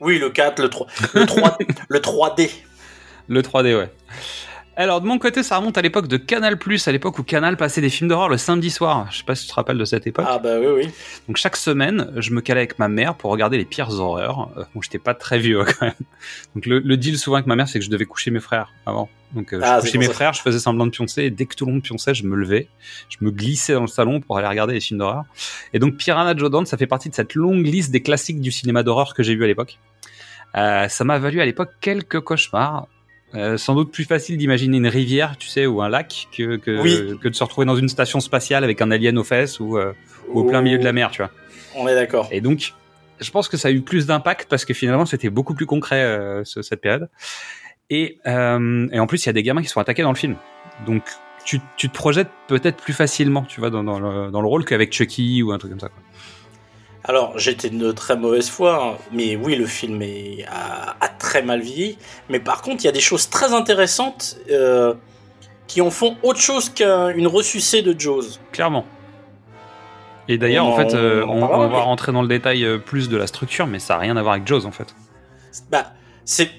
Oui, 0.00 0.18
le 0.18 0.30
4, 0.30 0.60
le 0.62 0.68
3, 0.70 0.86
le 1.14 1.26
3, 1.26 1.58
le 1.88 1.98
3D. 2.00 2.50
Le 3.28 3.42
3D, 3.42 3.76
ouais. 3.76 3.90
Alors, 4.76 5.00
de 5.00 5.06
mon 5.08 5.18
côté, 5.18 5.42
ça 5.42 5.56
remonte 5.56 5.76
à 5.76 5.82
l'époque 5.82 6.06
de 6.06 6.16
Canal+, 6.16 6.56
à 6.86 6.92
l'époque 6.92 7.18
où 7.18 7.24
Canal 7.24 7.56
passait 7.56 7.80
des 7.80 7.88
films 7.90 8.08
d'horreur 8.08 8.28
le 8.28 8.38
samedi 8.38 8.70
soir. 8.70 9.08
Je 9.10 9.18
sais 9.18 9.24
pas 9.24 9.34
si 9.34 9.42
tu 9.44 9.50
te 9.50 9.54
rappelles 9.56 9.76
de 9.76 9.84
cette 9.84 10.06
époque. 10.06 10.24
Ah 10.28 10.38
bah 10.38 10.60
oui, 10.60 10.66
oui. 10.84 10.88
Donc, 11.26 11.36
chaque 11.36 11.56
semaine, 11.56 12.12
je 12.16 12.30
me 12.30 12.40
calais 12.40 12.60
avec 12.60 12.78
ma 12.78 12.86
mère 12.86 13.16
pour 13.16 13.32
regarder 13.32 13.58
les 13.58 13.64
pires 13.64 13.90
horreurs. 13.98 14.50
Euh, 14.56 14.62
bon, 14.74 14.80
j'étais 14.80 15.00
pas 15.00 15.14
très 15.14 15.40
vieux, 15.40 15.64
quand 15.66 15.86
même. 15.86 15.94
Donc, 16.54 16.66
le, 16.66 16.78
le 16.78 16.96
deal 16.96 17.18
souvent 17.18 17.38
avec 17.38 17.48
ma 17.48 17.56
mère, 17.56 17.66
c'est 17.68 17.80
que 17.80 17.84
je 17.84 17.90
devais 17.90 18.04
coucher 18.04 18.30
mes 18.30 18.38
frères 18.38 18.70
avant. 18.86 19.08
Donc, 19.34 19.52
euh, 19.52 19.58
Ah, 19.64 19.78
je 19.80 19.86
couchais 19.86 19.98
mes 19.98 20.06
ça. 20.06 20.12
frères, 20.12 20.32
je 20.32 20.42
faisais 20.42 20.60
semblant 20.60 20.86
de 20.86 20.92
pioncer, 20.92 21.24
et 21.24 21.30
dès 21.30 21.46
que 21.46 21.56
tout 21.56 21.66
le 21.66 21.72
monde 21.72 21.82
pionçait, 21.82 22.14
je 22.14 22.22
me 22.24 22.36
levais. 22.36 22.68
Je 23.08 23.16
me 23.20 23.32
glissais 23.32 23.72
dans 23.74 23.80
le 23.80 23.88
salon 23.88 24.20
pour 24.20 24.38
aller 24.38 24.46
regarder 24.46 24.74
les 24.74 24.80
films 24.80 25.00
d'horreur. 25.00 25.24
Et 25.72 25.80
donc, 25.80 25.96
Piranha 25.96 26.36
Joe 26.36 26.50
Dante, 26.52 26.68
ça 26.68 26.76
fait 26.76 26.86
partie 26.86 27.10
de 27.10 27.16
cette 27.16 27.34
longue 27.34 27.66
liste 27.66 27.90
des 27.90 28.00
classiques 28.00 28.40
du 28.40 28.52
cinéma 28.52 28.84
d'horreur 28.84 29.12
que 29.12 29.24
j'ai 29.24 29.34
vu 29.34 29.42
à 29.42 29.48
l'époque. 29.48 29.80
Euh, 30.56 30.88
ça 30.88 31.02
m'a 31.02 31.18
valu 31.18 31.40
à 31.40 31.44
l'époque 31.44 31.70
quelques 31.80 32.20
cauchemars. 32.20 32.86
Euh, 33.34 33.58
sans 33.58 33.74
doute 33.74 33.92
plus 33.92 34.04
facile 34.04 34.38
d'imaginer 34.38 34.78
une 34.78 34.86
rivière, 34.86 35.36
tu 35.36 35.48
sais, 35.48 35.66
ou 35.66 35.82
un 35.82 35.88
lac, 35.90 36.28
que, 36.36 36.56
que, 36.56 36.80
Oui. 36.80 37.18
que 37.22 37.28
de 37.28 37.34
se 37.34 37.44
retrouver 37.44 37.66
dans 37.66 37.76
une 37.76 37.88
station 37.90 38.20
spatiale 38.20 38.64
avec 38.64 38.80
un 38.80 38.90
alien 38.90 39.18
aux 39.18 39.24
fesses 39.24 39.60
ou, 39.60 39.76
euh, 39.76 39.92
ou 40.30 40.40
au 40.40 40.44
plein 40.44 40.62
milieu 40.62 40.78
de 40.78 40.84
la 40.84 40.92
mer, 40.94 41.10
tu 41.10 41.20
vois. 41.20 41.30
On 41.76 41.86
est 41.86 41.94
d'accord. 41.94 42.28
Et 42.32 42.40
donc, 42.40 42.72
je 43.20 43.30
pense 43.30 43.48
que 43.48 43.56
ça 43.58 43.68
a 43.68 43.70
eu 43.70 43.82
plus 43.82 44.06
d'impact 44.06 44.48
parce 44.48 44.64
que 44.64 44.72
finalement, 44.72 45.04
c'était 45.04 45.28
beaucoup 45.28 45.54
plus 45.54 45.66
concret 45.66 46.02
euh, 46.04 46.42
ce- 46.44 46.62
cette 46.62 46.80
période. 46.80 47.10
Et, 47.90 48.18
euh, 48.26 48.88
et 48.92 48.98
en 48.98 49.06
plus, 49.06 49.24
il 49.24 49.28
y 49.28 49.30
a 49.30 49.34
des 49.34 49.42
gamins 49.42 49.60
qui 49.62 49.68
sont 49.68 49.80
attaqués 49.80 50.02
dans 50.02 50.12
le 50.12 50.16
film. 50.16 50.36
Donc, 50.86 51.02
tu, 51.44 51.60
tu 51.76 51.88
te 51.90 51.94
projettes 51.94 52.30
peut-être 52.46 52.76
plus 52.82 52.92
facilement, 52.94 53.42
tu 53.42 53.60
vois, 53.60 53.68
dans, 53.70 53.84
dans 53.84 53.98
le, 54.00 54.30
dans 54.30 54.40
le 54.40 54.48
rôle 54.48 54.64
qu'avec 54.64 54.92
Chucky 54.92 55.42
ou 55.42 55.52
un 55.52 55.58
truc 55.58 55.70
comme 55.72 55.80
ça. 55.80 55.88
quoi. 55.88 56.02
Alors, 57.08 57.38
j'étais 57.38 57.70
de 57.70 57.90
très 57.92 58.16
mauvaise 58.16 58.50
foi, 58.50 58.82
hein, 58.84 58.96
mais 59.12 59.34
oui, 59.34 59.56
le 59.56 59.64
film 59.66 60.02
est, 60.02 60.44
a, 60.50 60.94
a 61.00 61.08
très 61.08 61.40
mal 61.42 61.60
vieilli. 61.62 61.96
Mais 62.28 62.38
par 62.38 62.60
contre, 62.60 62.82
il 62.82 62.84
y 62.84 62.88
a 62.88 62.92
des 62.92 63.00
choses 63.00 63.30
très 63.30 63.54
intéressantes 63.54 64.36
euh, 64.50 64.92
qui 65.66 65.80
en 65.80 65.90
font 65.90 66.16
autre 66.22 66.38
chose 66.40 66.68
qu'une 66.68 67.26
ressucée 67.26 67.80
de 67.80 67.98
Jaws. 67.98 68.38
Clairement. 68.52 68.84
Et 70.28 70.36
d'ailleurs, 70.36 70.66
en 70.66 70.76
fait, 70.76 70.92
euh, 70.94 71.24
on 71.24 71.30
en 71.30 71.36
on, 71.36 71.40
parlera, 71.48 71.58
on 71.58 71.68
va 71.70 71.78
mais- 71.78 71.82
rentrer 71.84 72.12
dans 72.12 72.20
le 72.20 72.28
détail 72.28 72.62
euh, 72.64 72.76
plus 72.78 73.08
de 73.08 73.16
la 73.16 73.26
structure, 73.26 73.66
mais 73.66 73.78
ça 73.78 73.94
n'a 73.94 74.00
rien 74.00 74.16
à 74.18 74.22
voir 74.22 74.34
avec 74.34 74.46
Jaws, 74.46 74.66
en 74.66 74.70
fait. 74.72 74.94
Bah, 75.70 75.92
c'est. 76.26 76.50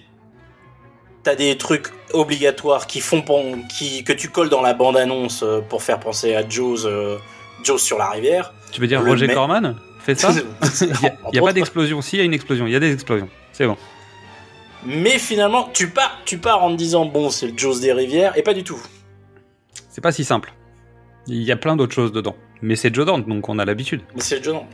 T'as 1.21 1.35
des 1.35 1.57
trucs 1.57 1.89
obligatoires 2.13 2.87
qui 2.87 3.01
font 3.01 3.21
pen- 3.21 3.67
qui, 3.67 4.03
que 4.03 4.13
tu 4.13 4.29
colles 4.29 4.49
dans 4.49 4.61
la 4.61 4.73
bande-annonce 4.73 5.43
pour 5.67 5.83
faire 5.83 5.99
penser 5.99 6.33
à 6.33 6.47
Jaws, 6.47 6.85
euh, 6.87 7.17
Jaws 7.63 7.77
sur 7.77 7.99
la 7.99 8.09
rivière. 8.09 8.53
Tu 8.71 8.81
veux 8.81 8.87
dire 8.87 9.03
Le 9.03 9.09
Roger 9.11 9.27
Corman? 9.27 9.75
Fait 10.15 10.19
ça 10.19 10.31
Il 10.85 11.31
n'y 11.33 11.39
a, 11.39 11.41
pas 11.41 11.53
d'explosion. 11.53 12.01
Si, 12.01 12.17
il 12.17 12.19
y 12.19 12.21
a 12.21 12.25
une 12.25 12.33
explosion. 12.33 12.67
Il 12.67 12.73
y 12.73 12.75
a 12.75 12.79
des 12.79 12.93
explosions. 12.93 13.29
C'est 13.51 13.67
bon. 13.67 13.77
Mais 14.85 15.19
finalement, 15.19 15.69
tu 15.73 15.89
pars, 15.89 16.19
tu 16.25 16.37
pars 16.37 16.63
en 16.63 16.71
te 16.71 16.77
disant 16.77 17.05
bon, 17.05 17.29
c'est 17.29 17.47
le 17.47 17.57
Jaws 17.57 17.79
des 17.79 17.91
rivières, 17.91 18.37
et 18.37 18.43
pas 18.43 18.53
du 18.53 18.63
tout. 18.63 18.79
C'est 19.89 20.01
pas 20.01 20.11
si 20.11 20.23
simple. 20.23 20.53
Il 21.27 21.43
y 21.43 21.51
a 21.51 21.57
plein 21.57 21.75
d'autres 21.75 21.93
choses 21.93 22.11
dedans. 22.11 22.35
Mais 22.61 22.75
c'est 22.75 22.93
Joe 22.93 23.05
Dante, 23.05 23.27
donc 23.27 23.47
on 23.49 23.59
a 23.59 23.65
l'habitude. 23.65 24.01
Mais 24.15 24.21
c'est 24.21 24.45
non. 24.47 24.65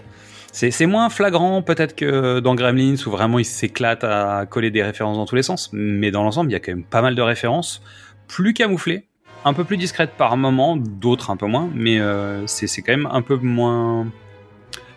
C'est 0.51 0.71
c'est 0.71 0.85
moins 0.85 1.09
flagrant 1.09 1.61
peut-être 1.61 1.95
que 1.95 2.39
dans 2.39 2.55
Gremlins 2.55 2.95
où 3.05 3.09
vraiment 3.09 3.39
il 3.39 3.45
s'éclate 3.45 4.05
à 4.05 4.45
coller 4.45 4.71
des 4.71 4.83
références 4.83 5.17
dans 5.17 5.25
tous 5.25 5.35
les 5.35 5.43
sens, 5.43 5.69
mais 5.73 6.11
dans 6.11 6.23
l'ensemble 6.23 6.49
il 6.49 6.53
y 6.53 6.55
a 6.55 6.59
quand 6.61 6.71
même 6.71 6.85
pas 6.85 7.01
mal 7.01 7.13
de 7.13 7.21
références, 7.21 7.81
plus 8.27 8.53
camouflées, 8.53 9.05
un 9.43 9.53
peu 9.53 9.65
plus 9.65 9.75
discrètes 9.75 10.11
par 10.17 10.37
moment, 10.37 10.77
d'autres 10.77 11.29
un 11.29 11.35
peu 11.35 11.45
moins, 11.45 11.69
mais 11.75 11.99
euh, 11.99 12.47
c'est 12.47 12.67
c'est 12.67 12.81
quand 12.81 12.93
même 12.93 13.09
un 13.11 13.21
peu 13.21 13.35
moins 13.35 14.07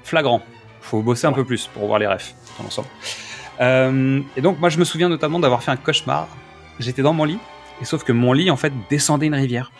flagrant. 0.08 0.42
Faut 0.80 1.02
bosser 1.02 1.26
un 1.26 1.32
peu 1.32 1.44
plus 1.44 1.66
pour 1.66 1.86
voir 1.86 1.98
les 1.98 2.06
refs 2.06 2.34
dans 2.58 2.64
l'ensemble. 2.64 2.88
Euh, 3.60 4.20
et 4.36 4.40
donc 4.40 4.60
moi 4.60 4.68
je 4.68 4.78
me 4.78 4.84
souviens 4.84 5.08
notamment 5.08 5.38
d'avoir 5.38 5.62
fait 5.62 5.70
un 5.70 5.76
cauchemar. 5.76 6.28
J'étais 6.78 7.02
dans 7.02 7.12
mon 7.12 7.24
lit, 7.24 7.38
et 7.80 7.84
sauf 7.84 8.04
que 8.04 8.12
mon 8.12 8.32
lit 8.32 8.50
en 8.50 8.56
fait 8.56 8.72
descendait 8.88 9.26
une 9.26 9.34
rivière. 9.34 9.72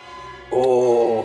Oh. 0.51 1.25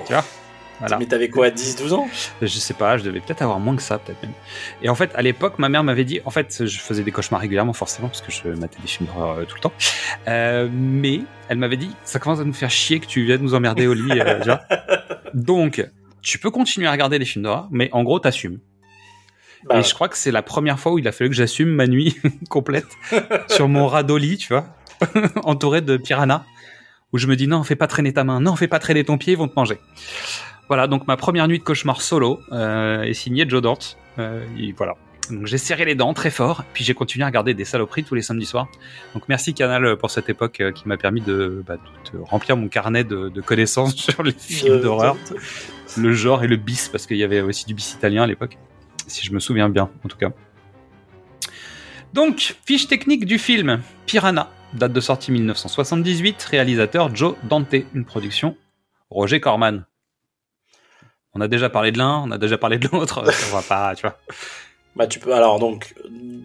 Voilà. 0.79 0.97
Mais 0.97 1.05
t'avais 1.05 1.29
quoi, 1.29 1.49
10-12 1.49 1.93
ans? 1.93 2.09
Je 2.41 2.47
sais 2.47 2.73
pas, 2.73 2.97
je 2.97 3.03
devais 3.03 3.21
peut-être 3.21 3.41
avoir 3.41 3.59
moins 3.59 3.75
que 3.75 3.81
ça, 3.81 3.99
peut-être 3.99 4.21
même. 4.21 4.33
Et 4.81 4.89
en 4.89 4.95
fait, 4.95 5.11
à 5.15 5.21
l'époque, 5.21 5.57
ma 5.57 5.69
mère 5.69 5.83
m'avait 5.83 6.03
dit, 6.03 6.19
en 6.25 6.29
fait, 6.29 6.65
je 6.65 6.79
faisais 6.79 7.03
des 7.03 7.11
cauchemars 7.11 7.39
régulièrement, 7.39 7.71
forcément, 7.71 8.09
parce 8.09 8.21
que 8.21 8.31
je 8.31 8.49
matais 8.49 8.81
des 8.81 8.87
films 8.87 9.07
d'horreur 9.07 9.37
euh, 9.37 9.45
tout 9.45 9.55
le 9.55 9.61
temps. 9.61 9.71
Euh, 10.27 10.67
mais 10.71 11.21
elle 11.47 11.57
m'avait 11.57 11.77
dit, 11.77 11.91
ça 12.03 12.19
commence 12.19 12.41
à 12.41 12.43
nous 12.43 12.53
faire 12.53 12.69
chier 12.69 12.99
que 12.99 13.05
tu 13.05 13.23
viennes 13.23 13.41
nous 13.41 13.53
emmerder 13.53 13.87
au 13.87 13.93
lit. 13.93 14.19
euh, 14.19 14.39
tu 14.39 14.45
vois. 14.45 14.61
Donc, 15.33 15.87
tu 16.21 16.37
peux 16.37 16.51
continuer 16.51 16.87
à 16.87 16.91
regarder 16.91 17.17
les 17.17 17.25
films 17.25 17.43
d'horreur, 17.43 17.69
mais 17.71 17.89
en 17.93 18.03
gros, 18.03 18.19
t'assumes. 18.19 18.59
Bah, 19.65 19.79
et 19.79 19.83
je 19.83 19.93
crois 19.93 20.09
que 20.09 20.17
c'est 20.17 20.31
la 20.31 20.41
première 20.41 20.79
fois 20.79 20.91
où 20.93 20.99
il 20.99 21.07
a 21.07 21.11
fallu 21.11 21.29
que 21.29 21.35
j'assume 21.35 21.69
ma 21.69 21.87
nuit 21.87 22.17
complète 22.49 22.87
sur 23.47 23.67
mon 23.67 23.87
radoli, 23.87 24.37
tu 24.37 24.49
vois, 24.49 24.65
entouré 25.43 25.81
de 25.81 25.97
piranhas, 25.97 26.43
où 27.13 27.17
je 27.17 27.27
me 27.27 27.35
dis 27.35 27.47
non, 27.47 27.63
fais 27.63 27.75
pas 27.75 27.87
traîner 27.87 28.13
ta 28.13 28.23
main, 28.23 28.41
non, 28.41 28.55
fais 28.55 28.67
pas 28.67 28.79
traîner 28.79 29.03
ton 29.03 29.17
pied, 29.17 29.33
ils 29.33 29.39
vont 29.39 29.47
te 29.47 29.55
manger. 29.55 29.79
Voilà, 30.67 30.87
donc 30.87 31.07
ma 31.07 31.17
première 31.17 31.47
nuit 31.47 31.59
de 31.59 31.63
cauchemar 31.63 32.01
solo 32.01 32.39
euh, 32.51 33.03
est 33.03 33.13
signée 33.13 33.45
Joe 33.47 33.61
Dante. 33.61 33.97
Euh, 34.19 34.45
et 34.57 34.71
voilà. 34.71 34.95
Donc 35.29 35.45
j'ai 35.45 35.57
serré 35.57 35.85
les 35.85 35.95
dents 35.95 36.13
très 36.13 36.29
fort, 36.29 36.63
puis 36.73 36.83
j'ai 36.83 36.93
continué 36.93 37.23
à 37.23 37.27
regarder 37.27 37.53
des 37.53 37.63
saloperies 37.63 38.03
tous 38.03 38.15
les 38.15 38.21
samedis 38.21 38.45
soirs. 38.45 38.67
Donc 39.13 39.23
merci 39.29 39.53
Canal 39.53 39.95
pour 39.97 40.11
cette 40.11 40.29
époque 40.29 40.59
euh, 40.59 40.71
qui 40.71 40.87
m'a 40.87 40.97
permis 40.97 41.21
de, 41.21 41.63
bah, 41.65 41.77
de 42.11 42.19
remplir 42.19 42.57
mon 42.57 42.67
carnet 42.67 43.03
de, 43.03 43.29
de 43.29 43.41
connaissances 43.41 43.95
sur 43.95 44.21
les 44.23 44.33
films 44.33 44.81
d'horreur, 44.81 45.15
le 45.97 46.13
genre 46.13 46.43
et 46.43 46.47
le 46.47 46.57
bis, 46.57 46.89
parce 46.89 47.05
qu'il 47.05 47.17
y 47.17 47.23
avait 47.23 47.41
aussi 47.41 47.65
du 47.65 47.73
bis 47.73 47.93
italien 47.93 48.23
à 48.23 48.27
l'époque, 48.27 48.57
si 49.07 49.25
je 49.25 49.33
me 49.33 49.39
souviens 49.39 49.69
bien 49.69 49.89
en 50.03 50.07
tout 50.07 50.17
cas. 50.17 50.31
Donc, 52.13 52.55
fiche 52.65 52.87
technique 52.87 53.25
du 53.25 53.39
film 53.39 53.81
Piranha, 54.05 54.49
date 54.73 54.93
de 54.93 54.99
sortie 54.99 55.31
1978, 55.31 56.41
réalisateur 56.43 57.15
Joe 57.15 57.35
Dante, 57.43 57.75
une 57.93 58.05
production 58.05 58.55
Roger 59.09 59.39
Corman. 59.39 59.85
On 61.33 61.41
a 61.41 61.47
déjà 61.47 61.69
parlé 61.69 61.91
de 61.91 61.97
l'un, 61.97 62.23
on 62.25 62.31
a 62.31 62.37
déjà 62.37 62.57
parlé 62.57 62.77
de 62.77 62.87
l'autre, 62.87 63.23
on 63.51 63.55
va 63.55 63.61
pas, 63.63 63.95
tu 63.95 64.03
vois. 64.03 64.19
Bah, 64.95 65.07
tu 65.07 65.19
peux. 65.19 65.33
Alors, 65.33 65.59
donc, 65.59 65.95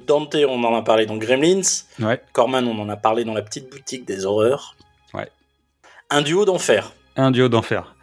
Dante, 0.06 0.34
on 0.34 0.64
en 0.64 0.74
a 0.74 0.82
parlé 0.82 1.04
dans 1.04 1.18
Gremlins. 1.18 1.60
Ouais. 2.00 2.22
Corman, 2.32 2.66
on 2.66 2.78
en 2.80 2.88
a 2.88 2.96
parlé 2.96 3.24
dans 3.24 3.34
la 3.34 3.42
petite 3.42 3.70
boutique 3.70 4.06
des 4.06 4.24
horreurs. 4.24 4.74
Ouais. 5.12 5.30
Un 6.08 6.22
duo 6.22 6.46
d'enfer. 6.46 6.92
Un 7.18 7.32
duo 7.32 7.48
d'enfer. 7.48 7.96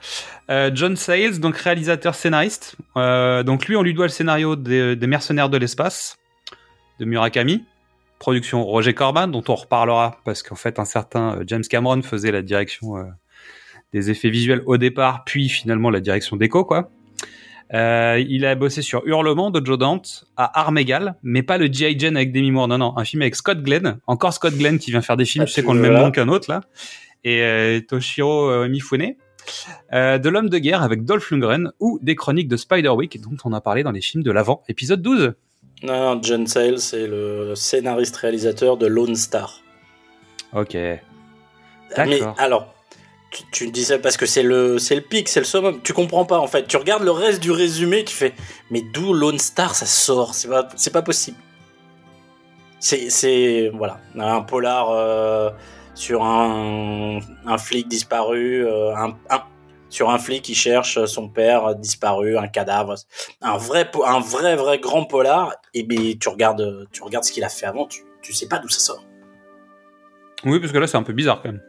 Euh, 0.49 0.69
John 0.73 0.97
Sayles, 0.97 1.39
donc 1.39 1.55
réalisateur 1.55 2.15
scénariste. 2.15 2.75
Euh, 2.97 3.43
donc 3.43 3.65
lui, 3.65 3.77
on 3.77 3.81
lui 3.81 3.93
doit 3.93 4.07
le 4.07 4.11
scénario 4.11 4.57
des, 4.57 4.97
des 4.97 5.07
Mercenaires 5.07 5.49
de 5.49 5.57
l'espace 5.57 6.17
de 6.99 7.05
Murakami. 7.05 7.63
Production 8.19 8.65
Roger 8.65 8.93
Corman, 8.93 9.31
dont 9.31 9.43
on 9.47 9.55
reparlera 9.55 10.17
parce 10.25 10.43
qu'en 10.43 10.55
fait, 10.55 10.79
un 10.79 10.85
certain 10.85 11.37
euh, 11.37 11.43
James 11.47 11.63
Cameron 11.63 12.01
faisait 12.01 12.31
la 12.31 12.41
direction 12.41 12.97
euh, 12.97 13.03
des 13.93 14.11
effets 14.11 14.29
visuels 14.29 14.63
au 14.65 14.75
départ, 14.75 15.23
puis 15.23 15.47
finalement 15.47 15.89
la 15.89 16.01
direction 16.01 16.35
déco, 16.35 16.65
quoi. 16.65 16.91
Il 17.71 18.45
a 18.45 18.55
bossé 18.55 18.81
sur 18.81 19.01
Hurlement 19.07 19.49
de 19.49 19.65
Joe 19.65 19.77
Dante, 19.77 20.25
à 20.35 20.59
armes 20.59 20.77
égales, 20.77 21.15
mais 21.23 21.41
pas 21.41 21.57
le 21.57 21.71
G.I. 21.71 21.97
Jane 21.97 22.15
avec 22.15 22.31
Demi 22.31 22.51
Moore, 22.51 22.67
non, 22.67 22.77
non, 22.77 22.97
un 22.97 23.05
film 23.05 23.21
avec 23.21 23.35
Scott 23.35 23.63
Glenn, 23.63 23.97
encore 24.07 24.33
Scott 24.33 24.55
Glenn 24.55 24.77
qui 24.77 24.91
vient 24.91 25.01
faire 25.01 25.17
des 25.17 25.25
films, 25.25 25.43
Ah, 25.43 25.47
tu 25.47 25.53
sais, 25.53 25.63
qu'on 25.63 25.73
le 25.73 25.81
même 25.81 25.93
nom 25.93 26.11
qu'un 26.11 26.27
autre, 26.27 26.51
là, 26.51 26.61
et 27.25 27.41
euh, 27.41 27.81
Toshiro 27.81 28.49
euh, 28.49 28.69
Mifune. 28.69 29.15
Euh, 29.93 30.17
de 30.17 30.29
l'homme 30.29 30.49
de 30.49 30.57
guerre 30.57 30.81
avec 30.81 31.03
Dolph 31.03 31.29
Lundgren 31.29 31.71
ou 31.79 31.99
des 32.01 32.15
chroniques 32.15 32.47
de 32.47 32.57
Spiderwick 32.57 33.21
dont 33.21 33.37
on 33.43 33.53
a 33.53 33.61
parlé 33.61 33.83
dans 33.83 33.91
les 33.91 34.01
films 34.01 34.23
de 34.23 34.31
l'avant, 34.31 34.63
épisode 34.69 35.01
12. 35.01 35.33
Non, 35.83 36.15
non, 36.15 36.21
John 36.23 36.47
Sayles, 36.47 36.79
c'est 36.79 37.05
le 37.05 37.53
scénariste-réalisateur 37.53 38.77
de 38.77 38.87
Lone 38.87 39.15
Star. 39.15 39.61
Ok. 40.53 40.73
Mais 40.73 42.21
alors, 42.37 42.73
tu, 43.31 43.43
tu 43.51 43.69
dis 43.69 43.83
ça 43.83 43.99
parce 43.99 44.17
que 44.17 44.25
c'est 44.25 44.41
le, 44.41 44.79
c'est 44.79 44.95
le 44.95 45.01
pic, 45.01 45.27
c'est 45.29 45.41
le 45.41 45.45
summum. 45.45 45.79
Tu 45.83 45.93
comprends 45.93 46.25
pas 46.25 46.39
en 46.39 46.47
fait. 46.47 46.67
Tu 46.67 46.77
regardes 46.77 47.03
le 47.03 47.11
reste 47.11 47.41
du 47.41 47.51
résumé, 47.51 48.03
tu 48.03 48.15
fais, 48.15 48.33
mais 48.71 48.81
d'où 48.93 49.13
Lone 49.13 49.37
Star 49.37 49.75
ça 49.75 49.85
sort? 49.85 50.33
C'est 50.33 50.47
pas, 50.47 50.67
c'est 50.75 50.93
pas 50.93 51.03
possible. 51.03 51.37
C'est, 52.79 53.09
c'est, 53.09 53.69
voilà, 53.73 53.99
un 54.17 54.41
polar 54.41 54.89
euh, 54.89 55.49
sur 55.95 56.23
un, 56.23 57.19
un 57.47 57.57
flic 57.57 57.87
disparu, 57.87 58.65
euh, 58.67 58.95
un, 58.95 59.17
un- 59.31 59.43
sur 59.89 60.09
un 60.09 60.17
flic 60.19 60.41
qui 60.43 60.53
cherche 60.55 61.03
son 61.05 61.29
père 61.29 61.73
disparu, 61.75 62.37
un 62.37 62.47
cadavre, 62.47 62.95
un 63.41 63.57
vrai, 63.57 63.89
un 64.05 64.19
vrai, 64.19 64.55
vrai 64.55 64.77
grand 64.79 65.05
polar. 65.05 65.53
Et 65.73 65.83
ben, 65.83 66.17
tu 66.19 66.29
regardes, 66.29 66.87
tu 66.91 67.01
regardes 67.01 67.23
ce 67.23 67.31
qu'il 67.31 67.43
a 67.43 67.49
fait 67.49 67.65
avant, 67.65 67.87
tu, 67.87 68.01
tu 68.21 68.33
sais 68.33 68.47
pas 68.47 68.59
d'où 68.59 68.67
ça 68.69 68.79
sort. 68.79 69.03
Oui, 70.43 70.59
parce 70.59 70.71
que 70.71 70.77
là, 70.77 70.85
c'est 70.87 70.97
un 70.97 71.03
peu 71.03 71.13
bizarre 71.13 71.41
quand 71.41 71.49
même. 71.49 71.61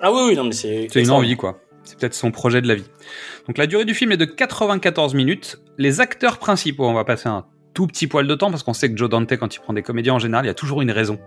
Ah 0.00 0.12
oui, 0.12 0.20
oui, 0.28 0.36
non 0.36 0.44
mais 0.44 0.52
c'est. 0.52 0.86
C'est 0.90 1.02
une 1.02 1.10
envie, 1.10 1.36
quoi. 1.36 1.60
C'est 1.82 1.98
peut-être 1.98 2.14
son 2.14 2.30
projet 2.30 2.60
de 2.60 2.68
la 2.68 2.74
vie. 2.76 2.86
Donc 3.46 3.58
la 3.58 3.66
durée 3.66 3.84
du 3.84 3.94
film 3.94 4.12
est 4.12 4.16
de 4.18 4.24
94 4.26 5.14
minutes. 5.14 5.58
Les 5.78 6.00
acteurs 6.00 6.38
principaux, 6.38 6.84
on 6.86 6.92
va 6.94 7.04
passer 7.04 7.28
un 7.28 7.46
tout 7.74 7.86
petit 7.86 8.06
poil 8.06 8.26
de 8.26 8.34
temps 8.34 8.50
parce 8.50 8.62
qu'on 8.62 8.74
sait 8.74 8.90
que 8.90 8.96
Joe 8.96 9.08
Dante, 9.08 9.36
quand 9.36 9.54
il 9.54 9.58
prend 9.60 9.72
des 9.72 9.82
comédiens 9.82 10.14
en 10.14 10.18
général, 10.18 10.44
il 10.44 10.48
y 10.48 10.50
a 10.50 10.54
toujours 10.54 10.82
une 10.82 10.90
raison. 10.90 11.18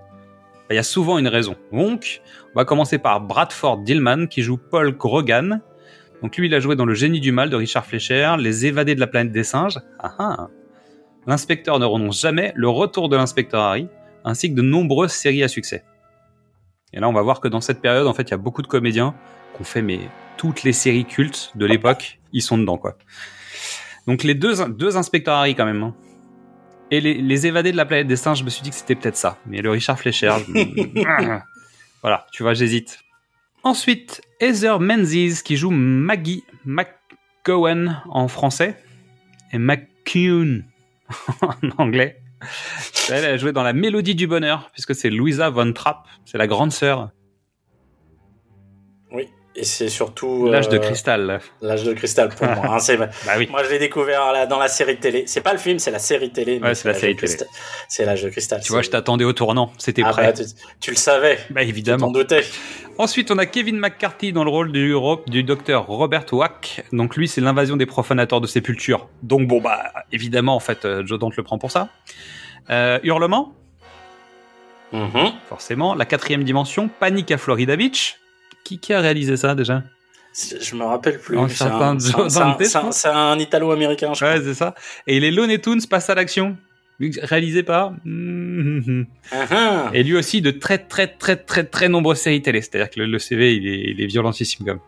Il 0.71 0.75
y 0.75 0.79
a 0.79 0.83
souvent 0.83 1.17
une 1.17 1.27
raison. 1.27 1.55
Donc, 1.71 2.21
on 2.53 2.59
va 2.59 2.65
commencer 2.65 2.97
par 2.97 3.21
Bradford 3.21 3.79
Dillman 3.79 4.27
qui 4.27 4.41
joue 4.41 4.57
Paul 4.57 4.95
Grogan. 4.95 5.61
Donc 6.21 6.37
lui, 6.37 6.47
il 6.47 6.53
a 6.53 6.59
joué 6.59 6.75
dans 6.75 6.85
Le 6.85 6.93
génie 6.93 7.19
du 7.19 7.31
mal 7.31 7.49
de 7.49 7.55
Richard 7.55 7.85
Fleischer, 7.85 8.35
Les 8.39 8.65
évadés 8.65 8.95
de 8.95 8.99
la 8.99 9.07
planète 9.07 9.31
des 9.31 9.43
singes. 9.43 9.79
Ah 9.99 10.15
ah. 10.19 10.47
L'inspecteur 11.27 11.79
ne 11.79 11.85
renonce 11.85 12.21
jamais, 12.21 12.53
Le 12.55 12.69
retour 12.69 13.09
de 13.09 13.15
l'inspecteur 13.17 13.61
Harry, 13.61 13.87
ainsi 14.23 14.49
que 14.49 14.55
de 14.55 14.61
nombreuses 14.61 15.11
séries 15.11 15.43
à 15.43 15.47
succès. 15.47 15.83
Et 16.93 16.99
là, 16.99 17.09
on 17.09 17.13
va 17.13 17.21
voir 17.21 17.39
que 17.39 17.47
dans 17.47 17.61
cette 17.61 17.81
période, 17.81 18.07
en 18.07 18.13
fait, 18.13 18.23
il 18.23 18.31
y 18.31 18.33
a 18.33 18.37
beaucoup 18.37 18.61
de 18.61 18.67
comédiens 18.67 19.15
qui 19.55 19.61
ont 19.61 19.65
fait 19.65 19.81
mais 19.81 19.99
toutes 20.37 20.63
les 20.63 20.73
séries 20.73 21.05
cultes 21.05 21.51
de 21.55 21.65
l'époque, 21.65 22.19
ils 22.33 22.41
sont 22.41 22.57
dedans, 22.57 22.77
quoi. 22.77 22.97
Donc 24.07 24.23
les 24.23 24.35
deux, 24.35 24.65
deux 24.69 24.97
inspecteurs 24.97 25.35
Harry 25.35 25.55
quand 25.55 25.65
même. 25.65 25.83
hein. 25.83 25.95
Et 26.91 26.99
les, 26.99 27.47
évadés 27.47 27.71
de 27.71 27.77
la 27.77 27.85
planète 27.85 28.07
des 28.07 28.17
singes, 28.17 28.39
je 28.39 28.43
me 28.43 28.49
suis 28.49 28.61
dit 28.63 28.69
que 28.69 28.75
c'était 28.75 28.95
peut-être 28.95 29.15
ça. 29.15 29.37
Mais 29.45 29.61
le 29.61 29.69
Richard 29.71 29.97
Fleischer, 29.97 30.33
je- 30.45 31.39
voilà, 32.01 32.27
tu 32.33 32.43
vois, 32.43 32.53
j'hésite. 32.53 32.99
Ensuite, 33.63 34.21
Heather 34.41 34.79
Menzies 34.79 35.39
qui 35.43 35.55
joue 35.55 35.69
Maggie 35.71 36.43
McGowan 36.65 38.01
en 38.09 38.27
français 38.27 38.75
et 39.53 39.57
McCune 39.57 40.65
en 41.41 41.53
anglais. 41.77 42.17
Elle 43.09 43.23
a 43.25 43.37
joué 43.37 43.51
dans 43.53 43.63
La 43.63 43.71
Mélodie 43.73 44.15
du 44.15 44.27
Bonheur, 44.27 44.69
puisque 44.73 44.95
c'est 44.95 45.09
Louisa 45.09 45.49
Von 45.49 45.73
Trapp, 45.73 46.07
c'est 46.25 46.37
la 46.39 46.47
grande 46.47 46.71
sœur. 46.71 47.11
Et 49.53 49.65
c'est 49.65 49.89
surtout 49.89 50.47
L'âge 50.49 50.69
de 50.69 50.77
euh, 50.77 50.79
cristal. 50.79 51.41
L'âge 51.61 51.83
de 51.83 51.91
cristal 51.93 52.29
pour 52.29 52.47
moi. 52.47 52.75
hein, 52.75 52.79
c'est- 52.79 52.95
Bah 52.97 53.07
oui. 53.37 53.47
moi, 53.51 53.63
je 53.65 53.69
l'ai 53.69 53.79
découvert 53.79 54.31
là, 54.31 54.45
dans 54.45 54.57
la 54.59 54.69
série 54.69 54.97
télé. 54.97 55.23
C'est 55.27 55.41
pas 55.41 55.51
le 55.51 55.59
film, 55.59 55.77
c'est 55.77 55.91
la 55.91 55.99
série 55.99 56.31
télé. 56.31 56.59
Ouais, 56.59 56.73
c'est 56.73 56.87
la 56.87 56.93
l'âge 56.93 57.01
série 57.01 57.15
de 57.15 57.19
télé. 57.19 57.27
cristal. 57.35 57.47
C'est 57.89 58.05
l'âge 58.05 58.23
de 58.23 58.29
cristal. 58.29 58.61
Tu 58.63 58.71
vois, 58.71 58.81
je 58.81 58.89
t'attendais 58.89 59.25
au 59.25 59.33
tournant, 59.33 59.73
c'était 59.77 60.03
Ah 60.05 60.11
prêt. 60.11 60.27
bah, 60.27 60.31
tu, 60.33 60.43
tu 60.79 60.91
le 60.91 60.95
savais. 60.95 61.35
Bah 61.35 61.41
Tu 61.47 61.53
t'en 61.65 61.69
évidemment. 61.69 62.11
doutais. 62.11 62.45
Ensuite, 62.97 63.29
on 63.31 63.37
a 63.39 63.45
Kevin 63.45 63.77
McCarthy 63.77 64.31
dans 64.31 64.43
le 64.45 64.49
rôle 64.49 64.71
du, 64.71 64.93
du 65.27 65.43
docteur 65.43 65.85
Robert 65.87 66.25
Wack. 66.31 66.83
Donc 66.93 67.17
lui, 67.17 67.27
c'est 67.27 67.41
l'invasion 67.41 67.75
des 67.75 67.85
profanateurs 67.85 68.39
de 68.39 68.47
sépultures. 68.47 69.09
Donc 69.21 69.47
bon, 69.47 69.59
bah 69.59 69.91
évidemment, 70.13 70.55
en 70.55 70.59
fait, 70.61 70.85
euh, 70.85 71.05
Joe 71.05 71.19
Dante 71.19 71.35
le 71.35 71.43
prend 71.43 71.57
pour 71.57 71.71
ça. 71.71 71.89
Euh, 72.69 72.99
Hurlement, 73.03 73.53
Mhm. 74.93 75.31
forcément. 75.49 75.93
La 75.95 76.05
quatrième 76.05 76.43
dimension, 76.43 76.89
Panique 76.99 77.31
à 77.31 77.37
Florida 77.37 77.75
Beach. 77.75 78.17
Qui, 78.71 78.79
qui 78.79 78.93
a 78.93 79.01
réalisé 79.01 79.35
ça 79.35 79.53
déjà? 79.53 79.83
Je 80.33 80.75
me 80.75 80.85
rappelle 80.85 81.19
plus. 81.19 81.37
C'est 81.49 83.07
un, 83.09 83.37
Italo-américain, 83.37 84.13
je 84.13 84.23
crois. 84.23 84.35
Ouais, 84.35 84.41
c'est 84.41 84.53
ça. 84.53 84.75
Et 85.07 85.19
les 85.19 85.29
Looney 85.29 85.59
Tunes 85.59 85.81
passent 85.89 86.09
à 86.09 86.15
l'action. 86.15 86.55
Réalisé 87.21 87.63
par... 87.63 87.91
Mhm. 88.05 89.07
Ah, 89.33 89.45
ah. 89.51 89.89
Et 89.93 90.03
lui 90.03 90.15
aussi 90.15 90.41
de 90.41 90.51
très 90.51 90.77
très 90.77 91.07
très 91.07 91.35
très 91.35 91.65
très 91.65 91.89
nombreuses 91.89 92.19
séries 92.19 92.41
télé. 92.41 92.61
C'est-à-dire 92.61 92.89
que 92.89 93.01
le, 93.01 93.07
le 93.07 93.19
CV, 93.19 93.55
il 93.55 93.67
est, 93.67 93.91
il 93.91 94.01
est 94.01 94.05
violentissime 94.05 94.65
comme. 94.65 94.79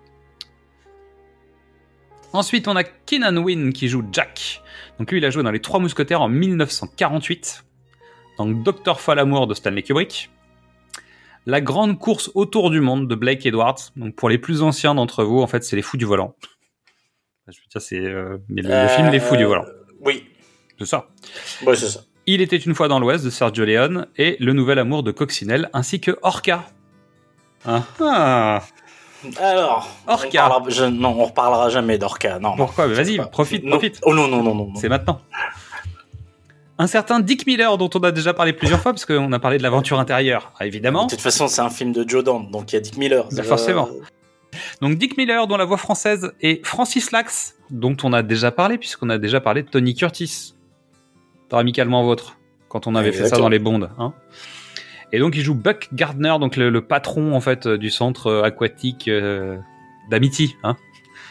Ensuite, 2.32 2.70
on 2.70 2.78
a 2.78 2.86
Keenan 2.86 3.36
Wynn 3.36 3.74
qui 3.74 3.90
joue 3.90 4.04
Jack. 4.14 4.62
Donc 4.98 5.12
lui, 5.12 5.18
il 5.18 5.26
a 5.26 5.30
joué 5.30 5.44
dans 5.44 5.52
Les 5.52 5.60
Trois 5.60 5.82
Mousquetaires 5.82 6.22
en 6.22 6.30
1948. 6.30 7.66
Dans 8.38 8.46
Docteur 8.46 9.02
Falamour 9.02 9.48
de 9.48 9.56
Stanley 9.56 9.82
Kubrick. 9.82 10.30
La 11.46 11.60
grande 11.62 12.00
course 12.00 12.32
autour 12.36 12.70
du 12.72 12.80
monde 12.80 13.08
de 13.08 13.16
Blake 13.16 13.46
Edwards. 13.46 13.76
Donc 13.96 14.16
pour 14.16 14.30
les 14.30 14.38
plus 14.38 14.62
anciens 14.62 14.96
d'entre 14.96 15.24
vous, 15.24 15.42
en 15.42 15.48
fait, 15.48 15.64
c'est 15.64 15.76
Les 15.76 15.82
Fous 15.82 15.98
du 15.98 16.06
Volant. 16.06 16.36
Je 17.48 17.52
veux 17.60 17.68
dire, 17.70 17.82
c'est 17.82 18.00
euh, 18.00 18.38
le, 18.50 18.88
film 18.88 19.10
Les 19.10 19.20
Fous 19.20 19.36
du 19.36 19.44
Euh, 19.44 19.48
Volant. 19.48 19.66
Oui, 20.02 20.24
C'est 20.80 20.86
ça. 20.86 21.08
ouais, 21.66 21.76
c'est 21.76 21.90
ça. 21.90 22.02
Il 22.26 22.40
était 22.42 22.56
une 22.58 22.74
fois 22.74 22.88
dans 22.88 23.00
l'Ouest 23.00 23.26
de 23.26 23.30
Sergio 23.30 23.66
Leone 23.66 24.08
et 24.16 24.38
Le 24.40 24.54
Nouvel 24.54 24.80
Amour 24.80 25.04
de 25.04 25.12
Coccinelle 25.12 25.70
ainsi 25.74 26.00
que 26.00 26.18
Orca. 26.22 26.64
Ah 27.66 27.84
ah 28.00 28.62
Alors, 29.42 29.90
Orca. 30.08 30.46
On 30.46 30.50
parlera, 30.50 30.70
je- 30.70 30.86
non, 30.86 31.10
on 31.20 31.26
reparlera 31.26 31.70
jamais 31.70 31.98
d'Orca. 31.98 32.40
Non. 32.40 32.56
Pourquoi? 32.56 32.88
Vas-y, 32.88 33.18
profite, 33.30 33.64
non. 33.66 33.72
profite. 33.72 34.00
Oh 34.04 34.14
non, 34.14 34.30
non, 34.30 34.42
non, 34.42 34.56
non. 34.56 34.68
non. 34.68 34.76
C'est 34.76 34.88
maintenant. 34.90 35.20
Un 36.80 36.88
certain 36.88 37.20
Dick 37.20 37.46
Miller 37.46 37.78
dont 37.78 37.90
on 37.94 38.00
a 38.00 38.12
déjà 38.12 38.34
parlé 38.34 38.52
plusieurs 38.54 38.80
fois 38.80 38.94
parce 38.94 39.06
qu'on 39.06 39.32
a 39.32 39.40
parlé 39.40 39.58
de 39.60 39.64
l'aventure 39.64 40.00
intérieure, 40.00 40.52
ah, 40.60 40.66
évidemment. 40.66 41.06
De 41.06 41.12
toute 41.12 41.22
façon, 41.22 41.48
c'est 41.48 41.62
un 41.62 41.70
film 41.70 41.92
de 41.92 42.08
Joe 42.08 42.24
Dante, 42.24 42.50
donc 42.50 42.72
il 42.72 42.76
y 42.76 42.78
a 42.78 42.82
Dick 42.82 42.98
Miller. 42.98 43.28
Bah, 43.32 43.44
forcément. 43.44 43.90
Donc 44.82 44.98
Dick 44.98 45.18
Miller 45.18 45.48
dont 45.48 45.58
la 45.58 45.66
voix 45.66 45.78
française 45.78 46.32
est 46.42 46.66
Francis 46.66 47.12
Lax 47.12 47.56
dont 47.70 47.96
on 48.04 48.14
a 48.14 48.22
déjà 48.22 48.52
parlé 48.52 48.78
puisqu'on 48.78 49.10
a 49.10 49.18
déjà 49.18 49.40
parlé 49.42 49.64
de 49.64 49.68
Tony 49.68 49.96
Curtis 49.96 50.54
dans 51.50 51.58
Amicalement 51.58 52.04
Vôtre 52.04 52.38
quand 52.70 52.86
on 52.88 52.96
avait 52.96 53.12
fait 53.12 53.28
ça 53.28 53.38
dans 53.38 53.50
les 53.50 53.60
bondes. 53.60 53.90
Hein. 53.98 54.14
Et 55.12 55.20
donc 55.20 55.36
il 55.36 55.42
joue 55.42 55.56
Buck 55.56 55.90
Gardner 55.94 56.36
donc 56.40 56.56
le, 56.56 56.70
le 56.70 56.86
patron 56.86 57.34
en 57.36 57.42
fait 57.42 57.66
euh, 57.68 57.78
du 57.78 57.90
centre 57.92 58.28
euh, 58.28 58.44
aquatique 58.44 59.08
euh, 59.08 59.58
d'Amity. 60.10 60.56
Hein. 60.64 60.76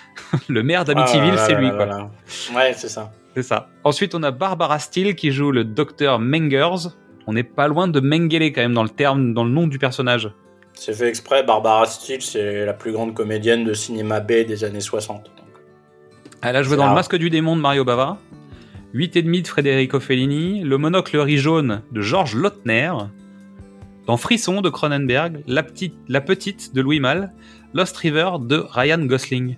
le 0.49 0.63
maire 0.63 0.81
Ah 0.81 0.85
d'Amityville 0.85 1.35
là 1.35 1.47
c'est 1.47 1.55
lui 1.55 1.67
là 1.67 1.75
quoi. 1.75 1.87
là. 1.87 2.11
Ouais, 2.55 2.75
c'est 2.77 2.89
ça. 2.89 3.13
C'est 3.35 3.43
ça. 3.43 3.69
Ensuite, 3.85 4.15
on 4.15 4.23
a 4.23 4.31
Barbara 4.31 4.79
Steele 4.79 5.15
qui 5.15 5.31
joue 5.31 5.51
le 5.53 5.65
docteur 5.65 6.19
Mengers. 6.19 6.91
On 7.27 7.33
n'est 7.33 7.43
pas 7.43 7.69
loin 7.69 7.89
de 7.89 8.01
Mengele 8.01 8.53
quand 8.53 8.61
même 8.61 8.75
dans 8.75 8.83
le 8.83 8.89
terme, 8.89 9.33
dans 9.33 9.45
le 9.45 9.51
nom 9.51 9.67
du 9.67 9.79
personnage. 9.79 10.31
C'est 10.75 10.95
fait 10.95 11.09
exprès, 11.09 11.43
Barbara 11.43 11.87
Steele, 11.87 12.23
c'est 12.23 12.65
la 12.65 12.73
plus 12.73 12.93
grande 12.93 13.15
comédienne 13.15 13.65
de 13.65 13.75
cinéma 13.75 14.21
B 14.21 14.45
des 14.47 14.65
années 14.65 14.81
60. 14.81 15.25
donc. 15.25 15.33
Elle 16.43 16.57
a 16.57 16.63
joué 16.63 16.77
dans 16.77 16.89
Le. 16.89 16.95
Masque 16.95 17.17
du 17.17 17.31
démon 17.31 17.57
de 17.57 17.61
Mario 17.61 17.85
Bava, 17.85 18.19
8 18.95 19.17
et 19.17 19.23
demi 19.23 19.43
de 19.43 19.49
Federico 19.49 20.01
Fellini, 20.01 20.63
Le 20.63 20.77
monocle 20.77 21.17
riz 21.19 21.39
jaune 21.39 21.83
de 21.93 22.01
Georges 22.01 22.35
Lautner, 22.35 22.93
dans 24.07 24.17
Frisson 24.17 24.61
de 24.61 24.69
Cronenberg, 24.69 25.43
La 25.47 25.63
petite, 25.63 25.95
La 26.09 26.21
petite 26.21 26.75
de 26.75 26.81
Louis 26.81 27.01
Malle, 27.01 27.33
Lost 27.75 27.97
River 27.99 28.33
de 28.41 28.65
Ryan 28.71 29.05
Gosling. 29.07 29.57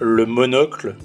Le 0.00 0.26
monocle, 0.26 0.96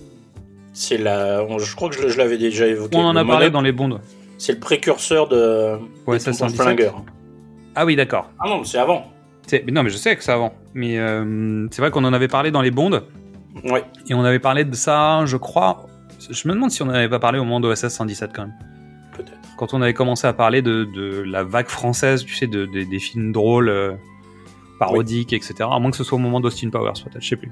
c'est 0.74 0.98
la. 0.98 1.44
on- 1.48 1.60
Je 1.60 1.76
crois 1.76 1.90
que 1.90 1.96
je, 1.96 2.08
je 2.10 2.18
l'avais 2.18 2.38
déjà 2.38 2.68
évoqué. 2.68 2.98
On 2.98 3.06
en 3.06 3.16
a 3.16 3.26
parlé 3.26 3.50
dans 3.50 3.62
les 3.62 3.72
bondes. 3.72 4.00
C'est 4.38 4.54
le 4.54 4.60
précurseur 4.60 5.28
de. 5.28 5.78
Ouais, 6.08 6.20
ça 6.20 6.32
Tontons 6.32 6.48
117. 6.50 6.62
Flingueurs. 6.62 7.04
Ah 7.76 7.86
oui, 7.86 7.96
d'accord. 7.96 8.30
Ah 8.40 8.48
non, 8.48 8.64
c'est 8.64 8.78
avant. 8.78 9.06
Mais 9.52 9.64
Non, 9.72 9.84
mais 9.84 9.90
je 9.90 9.98
sais 9.98 10.16
que 10.16 10.24
c'est 10.24 10.32
avant. 10.32 10.54
Mais 10.74 10.98
euh, 11.00 11.68
c'est 11.72 11.82
vrai 11.82 11.92
qu'on 11.92 12.04
en 12.06 12.14
avait 12.14 12.28
parlé 12.28 12.52
dans 12.52 12.62
les 12.62 12.72
bondes. 12.72 13.04
Ouais. 13.64 13.84
Et 14.08 14.14
on 14.14 14.24
avait 14.24 14.40
parlé 14.40 14.64
de 14.64 14.76
ça, 14.76 15.26
je 15.26 15.38
crois. 15.38 15.88
Je 16.30 16.48
me 16.48 16.54
demande 16.54 16.72
si 16.72 16.82
on 16.82 16.86
n'en 16.86 16.94
avait 16.94 17.10
pas 17.10 17.20
parlé 17.20 17.40
au 17.40 17.44
moment 17.44 17.60
d'OSS 17.60 17.88
117 17.88 18.32
quand 18.34 18.44
même. 18.44 18.54
Peut-être. 19.16 19.34
Quand 19.58 19.74
on 19.74 19.82
avait 19.82 19.94
commencé 19.94 20.28
à 20.28 20.34
parler 20.34 20.62
de, 20.62 20.84
de 20.86 21.22
la 21.26 21.44
vague 21.44 21.68
française, 21.68 22.24
tu 22.24 22.34
sais, 22.36 22.48
de, 22.48 22.66
de- 22.66 22.84
des 22.84 23.00
films 23.00 23.32
drôles, 23.32 23.70
euh, 23.70 23.94
parodiques, 24.80 25.34
etc. 25.34 25.56
À 25.72 25.80
moins 25.80 25.92
que 25.92 25.98
ce 25.98 26.04
soit 26.04 26.18
au 26.18 26.22
moment 26.22 26.40
d'Austin 26.40 26.70
Powers, 26.70 26.94
peut-être, 27.04 27.22
je 27.22 27.28
sais 27.30 27.36
plus. 27.36 27.52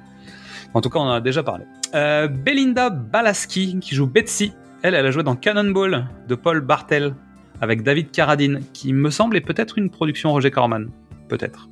En 0.74 0.82
tout 0.82 0.90
cas, 0.90 1.00
on 1.00 1.04
en 1.04 1.12
a 1.12 1.22
déjà 1.22 1.44
parlé. 1.44 1.66
Euh, 1.96 2.28
Belinda 2.28 2.90
Balaski, 2.90 3.80
qui 3.80 3.96
joue 3.96 4.08
Betsy. 4.08 4.54
Elle, 4.84 4.94
elle 4.94 5.06
a 5.06 5.12
joué 5.12 5.24
dans 5.24 5.36
Cannonball 5.36 6.08
de 6.28 6.36
Paul 6.36 6.62
Bartel 6.62 7.16
avec 7.62 7.84
David 7.84 8.12
Carradine, 8.12 8.62
qui 8.74 8.94
me 8.94 9.10
semble 9.10 9.38
est 9.38 9.42
peut-être 9.42 9.78
une 9.78 9.90
production 9.90 10.32
Roger 10.32 10.52
Corman. 10.52 10.90
Peut-être. 11.28 11.68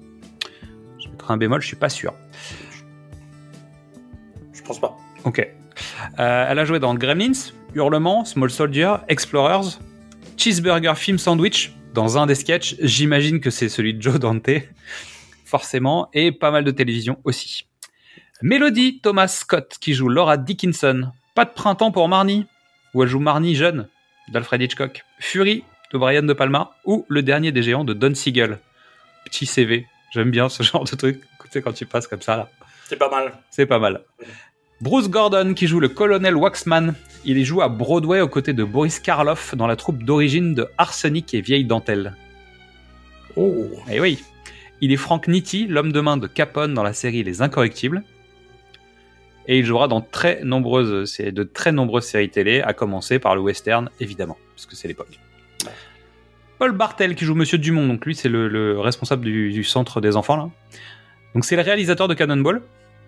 Je 0.97 1.07
mettrai 1.09 1.33
un 1.33 1.37
bémol, 1.37 1.61
je 1.61 1.67
suis 1.67 1.75
pas 1.75 1.89
sûr. 1.89 2.13
Je 4.53 4.61
pense 4.63 4.79
pas. 4.79 4.97
Ok. 5.23 5.39
Euh, 6.19 6.45
elle 6.49 6.59
a 6.59 6.65
joué 6.65 6.79
dans 6.79 6.95
Gremlins, 6.95 7.51
Hurlement, 7.75 8.25
Small 8.25 8.49
Soldier, 8.49 8.95
Explorers, 9.07 9.79
Cheeseburger 10.37 10.95
Film 10.95 11.17
Sandwich, 11.17 11.75
dans 11.93 12.17
un 12.17 12.25
des 12.25 12.35
sketchs, 12.35 12.75
j'imagine 12.81 13.39
que 13.39 13.49
c'est 13.49 13.69
celui 13.69 13.93
de 13.93 14.01
Joe 14.01 14.19
Dante, 14.19 14.49
forcément, 15.45 16.09
et 16.13 16.31
pas 16.31 16.51
mal 16.51 16.63
de 16.63 16.71
télévision 16.71 17.19
aussi. 17.23 17.67
Melody 18.41 18.99
Thomas 18.99 19.27
Scott, 19.27 19.77
qui 19.79 19.93
joue 19.93 20.09
Laura 20.09 20.37
Dickinson. 20.37 21.11
Pas 21.35 21.45
de 21.45 21.51
printemps 21.51 21.91
pour 21.91 22.07
Marnie, 22.07 22.45
où 22.93 23.03
elle 23.03 23.09
joue 23.09 23.19
Marnie 23.19 23.55
jeune, 23.55 23.87
d'Alfred 24.29 24.61
Hitchcock. 24.61 25.03
Fury, 25.19 25.63
de 25.91 25.97
Brian 25.97 26.23
De 26.23 26.33
Palma, 26.33 26.71
ou 26.85 27.05
Le 27.07 27.21
Dernier 27.21 27.51
des 27.51 27.63
Géants, 27.63 27.83
de 27.83 27.93
Don 27.93 28.13
Siegel. 28.13 28.59
Petit 29.25 29.45
CV, 29.45 29.87
j'aime 30.11 30.31
bien 30.31 30.49
ce 30.49 30.63
genre 30.63 30.83
de 30.83 30.95
truc, 30.95 31.21
sais, 31.55 31.61
quand 31.61 31.73
tu 31.73 31.85
passes 31.85 32.07
comme 32.07 32.21
ça, 32.21 32.37
là. 32.37 32.49
C'est 32.87 32.97
pas 32.97 33.09
mal. 33.09 33.31
C'est 33.49 33.65
pas 33.65 33.79
mal. 33.79 34.01
Bruce 34.81 35.09
Gordon 35.09 35.53
qui 35.53 35.67
joue 35.67 35.79
le 35.79 35.87
colonel 35.87 36.35
Waxman. 36.35 36.93
Il 37.23 37.37
y 37.37 37.45
joue 37.45 37.61
à 37.61 37.69
Broadway 37.69 38.21
aux 38.21 38.27
côtés 38.27 38.53
de 38.53 38.63
Boris 38.63 38.99
Karloff 38.99 39.55
dans 39.55 39.65
la 39.65 39.75
troupe 39.75 40.03
d'origine 40.03 40.53
de 40.53 40.67
Arsenic 40.77 41.33
et 41.33 41.41
Vieille 41.41 41.65
Dentelle. 41.65 42.15
Oh. 43.35 43.67
Eh 43.89 43.99
oui. 43.99 44.23
Il 44.81 44.91
est 44.91 44.97
Frank 44.97 45.27
Nitti, 45.27 45.65
l'homme 45.65 45.91
de 45.91 46.01
main 46.01 46.17
de 46.17 46.27
Capone 46.27 46.73
dans 46.73 46.83
la 46.83 46.93
série 46.93 47.23
Les 47.23 47.41
Incorrectibles. 47.41 48.03
Et 49.47 49.59
il 49.59 49.65
jouera 49.65 49.87
dans 49.87 50.01
très 50.01 50.43
nombreuses, 50.43 51.09
c'est 51.09 51.31
de 51.31 51.43
très 51.43 51.71
nombreuses 51.71 52.05
séries 52.05 52.29
télé, 52.29 52.61
à 52.61 52.73
commencer 52.73 53.19
par 53.19 53.35
le 53.35 53.41
western, 53.41 53.89
évidemment, 53.99 54.37
parce 54.55 54.65
que 54.65 54.75
c'est 54.75 54.87
l'époque. 54.87 55.19
Paul 56.57 56.71
Bartel 56.71 57.15
qui 57.15 57.25
joue 57.25 57.35
Monsieur 57.35 57.57
Dumont, 57.57 57.87
donc 57.87 58.05
lui 58.05 58.15
c'est 58.15 58.29
le, 58.29 58.47
le 58.47 58.79
responsable 58.79 59.25
du, 59.25 59.51
du 59.51 59.63
centre 59.63 59.99
des 60.01 60.15
enfants 60.15 60.37
là. 60.37 60.49
Donc 61.33 61.43
c'est 61.43 61.57
le 61.57 61.61
réalisateur 61.61 62.07
de 62.07 62.13
Cannonball, 62.13 62.61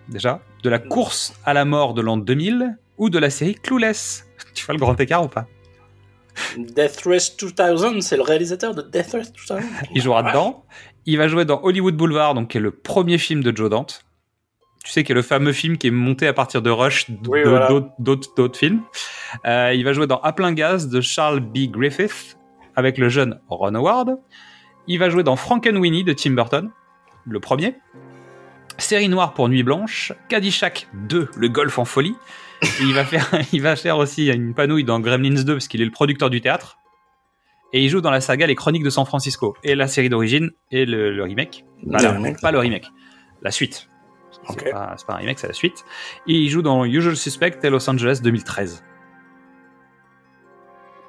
déjà, 0.08 0.40
de 0.62 0.68
la 0.68 0.78
course 0.78 1.32
à 1.44 1.54
la 1.54 1.64
mort 1.64 1.94
de 1.94 2.02
l'an 2.02 2.18
2000 2.18 2.76
ou 2.98 3.10
de 3.10 3.18
la 3.18 3.30
série 3.30 3.54
Clueless. 3.54 4.26
Tu 4.54 4.64
fais 4.64 4.72
le 4.72 4.78
grand 4.78 4.98
écart 5.00 5.24
ou 5.24 5.28
pas? 5.28 5.46
Death 6.56 7.02
Race 7.04 7.36
2000, 7.36 8.02
c'est 8.02 8.16
le 8.16 8.22
réalisateur 8.22 8.74
de 8.74 8.82
Death 8.82 9.12
Race 9.12 9.32
2000. 9.32 9.64
Il 9.94 10.02
jouera 10.02 10.22
dedans. 10.22 10.64
Il 11.06 11.16
va 11.18 11.26
jouer 11.26 11.44
dans 11.44 11.60
Hollywood 11.62 11.96
Boulevard, 11.96 12.34
donc 12.34 12.48
qui 12.48 12.58
est 12.58 12.60
le 12.60 12.70
premier 12.70 13.18
film 13.18 13.42
de 13.42 13.56
Joe 13.56 13.70
Dante. 13.70 14.04
Tu 14.88 14.94
sais, 14.94 15.04
qui 15.04 15.12
est 15.12 15.14
le 15.14 15.20
fameux 15.20 15.52
film 15.52 15.76
qui 15.76 15.88
est 15.88 15.90
monté 15.90 16.26
à 16.26 16.32
partir 16.32 16.62
de 16.62 16.70
Rush, 16.70 17.10
Oui, 17.28 17.42
voilà. 17.44 17.68
d'autres- 17.98 18.56
films. 18.56 18.80
Euh, 19.44 19.74
il 19.74 19.84
va 19.84 19.92
jouer 19.92 20.06
dans 20.06 20.18
À 20.20 20.32
plein 20.32 20.50
gaz 20.54 20.88
de 20.88 21.02
Charles 21.02 21.40
B. 21.40 21.70
Griffith 21.70 22.38
avec 22.74 22.96
le 22.96 23.10
jeune 23.10 23.38
Ron 23.50 23.74
Howard. 23.74 24.16
Il 24.86 24.98
va 24.98 25.10
jouer 25.10 25.22
dans 25.24 25.36
Frankenweenie 25.36 26.04
de 26.04 26.14
Tim 26.14 26.30
Burton, 26.30 26.70
le 27.26 27.38
premier. 27.38 27.74
Série 28.78 29.10
noire 29.10 29.34
pour 29.34 29.50
Nuit 29.50 29.62
Blanche. 29.62 30.14
Caddyshack 30.30 30.88
2, 30.94 31.28
le 31.36 31.48
golf 31.50 31.78
en 31.78 31.84
folie. 31.84 32.14
Et 32.62 32.66
il 32.84 32.94
va 32.94 33.04
faire, 33.04 33.28
il 33.52 33.60
va 33.60 33.76
faire 33.76 33.98
aussi 33.98 34.28
une 34.28 34.54
panouille 34.54 34.84
dans 34.84 35.00
Gremlins 35.00 35.42
2 35.44 35.52
parce 35.52 35.68
qu'il 35.68 35.82
est 35.82 35.84
le 35.84 35.90
producteur 35.90 36.30
du 36.30 36.40
théâtre. 36.40 36.78
Et 37.74 37.82
il 37.84 37.90
joue 37.90 38.00
dans 38.00 38.10
la 38.10 38.22
saga 38.22 38.46
Les 38.46 38.54
Chroniques 38.54 38.84
de 38.84 38.88
San 38.90 39.04
Francisco 39.04 39.54
et 39.62 39.74
la 39.74 39.86
série 39.86 40.08
d'origine 40.08 40.50
et 40.70 40.86
le, 40.86 41.12
le 41.14 41.22
remake. 41.24 41.66
Pas, 41.92 42.00
Le 42.02 42.08
remake. 42.08 42.40
pas 42.40 42.52
le 42.52 42.58
remake, 42.58 42.86
la 43.42 43.50
suite. 43.50 43.87
C'est 44.48 44.62
Ok. 44.68 44.70
pas, 44.72 44.94
c'est 44.96 45.06
pas 45.06 45.14
un 45.14 45.18
remake, 45.18 45.38
c'est 45.38 45.46
la 45.48 45.52
suite. 45.52 45.84
Et 46.26 46.32
il 46.34 46.48
joue 46.48 46.62
dans 46.62 46.84
Usual 46.84 47.16
Suspect 47.16 47.58
et 47.62 47.70
Los 47.70 47.88
Angeles 47.88 48.20
2013. 48.22 48.82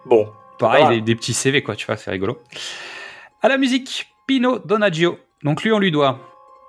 Bon. 0.05 0.31
Pareil, 0.57 0.81
Voilà. 0.83 0.95
des, 0.97 1.01
des 1.01 1.15
petits 1.15 1.33
CV, 1.33 1.63
quoi, 1.63 1.75
tu 1.75 1.85
vois, 1.85 1.95
c'est 1.95 2.11
rigolo. 2.11 2.41
À 3.41 3.47
la 3.47 3.57
musique, 3.57 4.13
Pino 4.27 4.59
Donaggio. 4.59 5.17
Donc 5.43 5.63
lui, 5.63 5.71
on 5.71 5.79
lui 5.79 5.91
doit, 5.91 6.19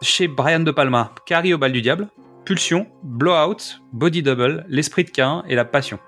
chez 0.01 0.29
Brian 0.29 0.61
De 0.61 0.71
Palma, 0.71 1.13
Carrie 1.27 1.53
au 1.55 1.59
bal 1.59 1.73
du 1.73 1.83
diable, 1.83 2.09
Pulsion, 2.45 2.87
Blowout, 3.03 3.81
Body 3.93 4.23
Double, 4.23 4.65
L'esprit 4.69 5.05
de 5.05 5.11
Cain 5.11 5.43
et 5.49 5.57
La 5.57 5.65
Passion. 5.65 5.99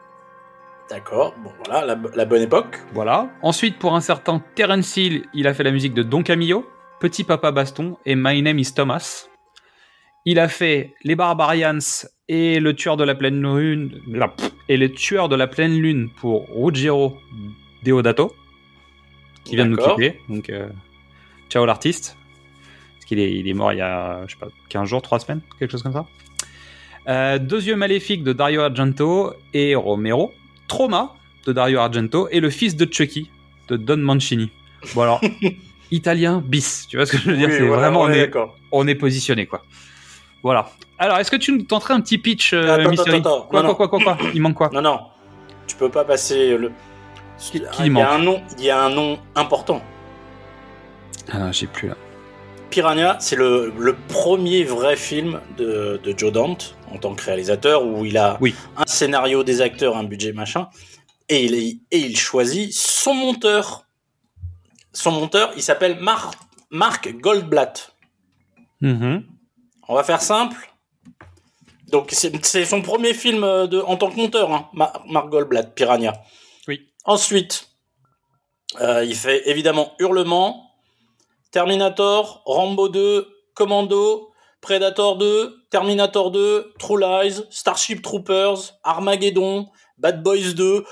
D'accord. 0.90 1.34
Bon, 1.42 1.50
voilà, 1.64 1.84
la, 1.84 2.00
la 2.14 2.24
bonne 2.24 2.42
époque. 2.42 2.78
Voilà. 2.92 3.30
Ensuite, 3.42 3.78
pour 3.78 3.94
un 3.96 4.00
certain 4.00 4.42
Terence 4.54 4.96
Hill, 4.96 5.26
il 5.34 5.46
a 5.48 5.54
fait 5.54 5.62
la 5.64 5.70
musique 5.72 5.94
de 5.94 6.02
Don 6.02 6.22
Camillo, 6.22 6.68
Petit 7.00 7.24
Papa 7.24 7.50
Baston 7.50 7.96
et 8.06 8.14
My 8.14 8.40
Name 8.42 8.58
is 8.60 8.72
Thomas. 8.74 9.26
Il 10.24 10.38
a 10.38 10.48
fait 10.48 10.94
Les 11.02 11.16
Barbarians 11.16 11.78
et 12.28 12.60
Le 12.60 12.74
Tueur 12.74 12.96
de 12.96 13.04
la 13.04 13.14
Pleine 13.14 13.42
Lune 13.42 14.00
et 14.68 14.76
Le 14.76 14.92
Tueur 14.92 15.28
de 15.28 15.34
la 15.34 15.48
Pleine 15.48 15.76
Lune 15.76 16.10
pour 16.10 16.46
Ruggiero 16.54 17.18
Deodato, 17.82 18.32
qui 19.44 19.56
vient 19.56 19.64
de 19.66 19.70
nous 19.70 19.76
quitter. 19.76 20.20
Donc, 20.28 20.48
euh, 20.48 20.68
ciao 21.50 21.66
l'artiste. 21.66 22.16
Parce 22.94 23.06
qu'il 23.06 23.18
est, 23.18 23.34
il 23.34 23.48
est 23.48 23.54
mort 23.54 23.72
il 23.72 23.78
y 23.78 23.82
a, 23.82 24.24
je 24.28 24.34
sais 24.34 24.38
pas, 24.38 24.48
15 24.68 24.88
jours, 24.88 25.02
3 25.02 25.18
semaines, 25.18 25.40
quelque 25.58 25.72
chose 25.72 25.82
comme 25.82 25.92
ça. 25.92 26.06
Euh, 27.08 27.38
Deux 27.38 27.66
yeux 27.66 27.74
maléfiques 27.74 28.22
de 28.22 28.32
Dario 28.32 28.60
Argento 28.60 29.34
et 29.52 29.74
Romero. 29.74 30.32
Trauma 30.68 31.16
de 31.44 31.52
Dario 31.52 31.80
Argento 31.80 32.28
et 32.30 32.38
le 32.38 32.48
fils 32.48 32.76
de 32.76 32.86
Chucky 32.90 33.28
de 33.68 33.76
Don 33.76 33.96
Mancini. 33.96 34.50
Bon 34.94 35.02
alors, 35.02 35.20
italien 35.90 36.42
bis, 36.46 36.86
tu 36.88 36.96
vois 36.96 37.06
ce 37.06 37.12
que 37.12 37.18
je 37.18 37.30
veux 37.30 37.36
dire 37.36 37.48
Oui, 37.48 37.54
C'est 37.58 37.66
voilà, 37.66 37.90
vraiment, 37.90 38.08
est, 38.08 38.30
on 38.70 38.86
est 38.86 38.94
positionné 38.94 39.46
quoi. 39.46 39.64
Voilà. 40.42 40.68
Alors, 40.98 41.18
est-ce 41.18 41.30
que 41.30 41.36
tu 41.36 41.52
nous 41.52 41.62
tenterais 41.62 41.94
un 41.94 42.00
petit 42.00 42.18
pitch, 42.18 42.52
euh, 42.52 42.74
Attends, 42.74 42.90
attends, 42.90 43.12
attends. 43.18 43.42
Quoi, 43.42 43.62
Non, 43.62 43.74
quoi, 43.74 43.88
quoi, 43.88 44.00
quoi, 44.00 44.16
quoi 44.16 44.30
Il 44.34 44.40
manque 44.42 44.54
quoi 44.54 44.70
Non, 44.72 44.82
non. 44.82 45.00
Tu 45.66 45.76
peux 45.76 45.88
pas 45.90 46.04
passer 46.04 46.56
le. 46.56 46.72
Qui- 47.38 47.60
qui 47.72 47.86
il 47.86 47.92
y 47.96 48.00
a 48.00 48.12
un 48.12 48.18
nom, 48.18 48.40
il 48.58 48.64
y 48.64 48.70
a 48.70 48.80
un 48.82 48.90
nom 48.90 49.18
important. 49.34 49.82
Ah 51.32 51.38
non, 51.38 51.52
j'ai 51.52 51.66
plus 51.66 51.88
là. 51.88 51.96
Piranha, 52.70 53.16
c'est 53.20 53.36
le, 53.36 53.72
le 53.78 53.94
premier 54.08 54.64
vrai 54.64 54.96
film 54.96 55.40
de, 55.56 56.00
de 56.02 56.14
Joe 56.18 56.32
Dante 56.32 56.76
en 56.92 56.98
tant 56.98 57.14
que 57.14 57.22
réalisateur 57.24 57.84
où 57.84 58.04
il 58.04 58.16
a 58.16 58.38
Oui. 58.40 58.54
un 58.76 58.86
scénario, 58.86 59.42
des 59.44 59.60
acteurs, 59.60 59.96
un 59.96 60.04
budget 60.04 60.32
machin, 60.32 60.68
et 61.28 61.44
il, 61.44 61.54
est- 61.54 61.78
et 61.90 61.98
il 61.98 62.16
choisit 62.16 62.72
son 62.72 63.14
monteur. 63.14 63.86
Son 64.92 65.10
monteur, 65.10 65.52
il 65.56 65.62
s'appelle 65.62 65.98
Mar- 66.00 66.32
Marc 66.70 67.12
Goldblatt. 67.20 67.94
Mhm. 68.80 69.24
On 69.88 69.94
va 69.94 70.04
faire 70.04 70.22
simple. 70.22 70.72
Donc 71.88 72.10
c'est 72.12 72.64
son 72.64 72.80
premier 72.80 73.12
film 73.12 73.44
euh, 73.44 73.66
de, 73.66 73.80
en 73.80 73.96
tant 73.96 74.10
que 74.10 74.16
monteur, 74.16 74.50
hein, 74.50 74.70
Goldblatt, 75.28 75.74
Piranha. 75.74 76.14
Oui. 76.66 76.88
Ensuite, 77.04 77.68
euh, 78.80 79.04
il 79.04 79.14
fait 79.14 79.48
évidemment 79.50 79.92
Hurlement, 79.98 80.70
Terminator, 81.50 82.42
Rambo 82.46 82.88
2, 82.88 83.28
Commando, 83.54 84.32
Predator 84.62 85.18
2, 85.18 85.66
Terminator 85.70 86.30
2, 86.30 86.72
True 86.78 86.98
Lies, 86.98 87.42
Starship 87.50 88.00
Troopers, 88.00 88.78
Armageddon, 88.82 89.68
Bad 89.98 90.22
Boys 90.22 90.54
2. 90.54 90.84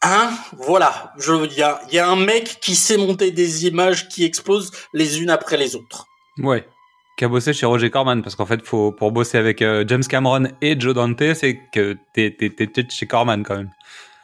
Hein? 0.00 0.30
Voilà. 0.56 1.12
Il 1.18 1.52
y 1.52 1.62
a, 1.62 1.82
il 1.88 1.94
y 1.94 1.98
a 1.98 2.08
un 2.08 2.16
mec 2.16 2.60
qui 2.60 2.74
sait 2.74 2.96
monter 2.96 3.30
des 3.30 3.66
images 3.66 4.08
qui 4.08 4.24
explosent 4.24 4.70
les 4.94 5.20
unes 5.20 5.30
après 5.30 5.58
les 5.58 5.76
autres. 5.76 6.06
Ouais. 6.38 6.66
Qui 7.16 7.24
a 7.24 7.28
bossé 7.28 7.52
chez 7.52 7.66
Roger 7.66 7.90
Corman, 7.90 8.22
parce 8.22 8.36
qu'en 8.36 8.46
fait, 8.46 8.64
faut, 8.64 8.92
pour 8.92 9.12
bosser 9.12 9.38
avec 9.38 9.62
euh, 9.62 9.84
James 9.86 10.04
Cameron 10.04 10.44
et 10.60 10.78
Joe 10.78 10.94
Dante, 10.94 11.34
c'est 11.34 11.58
que 11.72 11.96
t'es, 12.14 12.30
t'es, 12.30 12.86
chez 12.88 13.06
Corman 13.06 13.42
quand 13.42 13.56
même. 13.56 13.70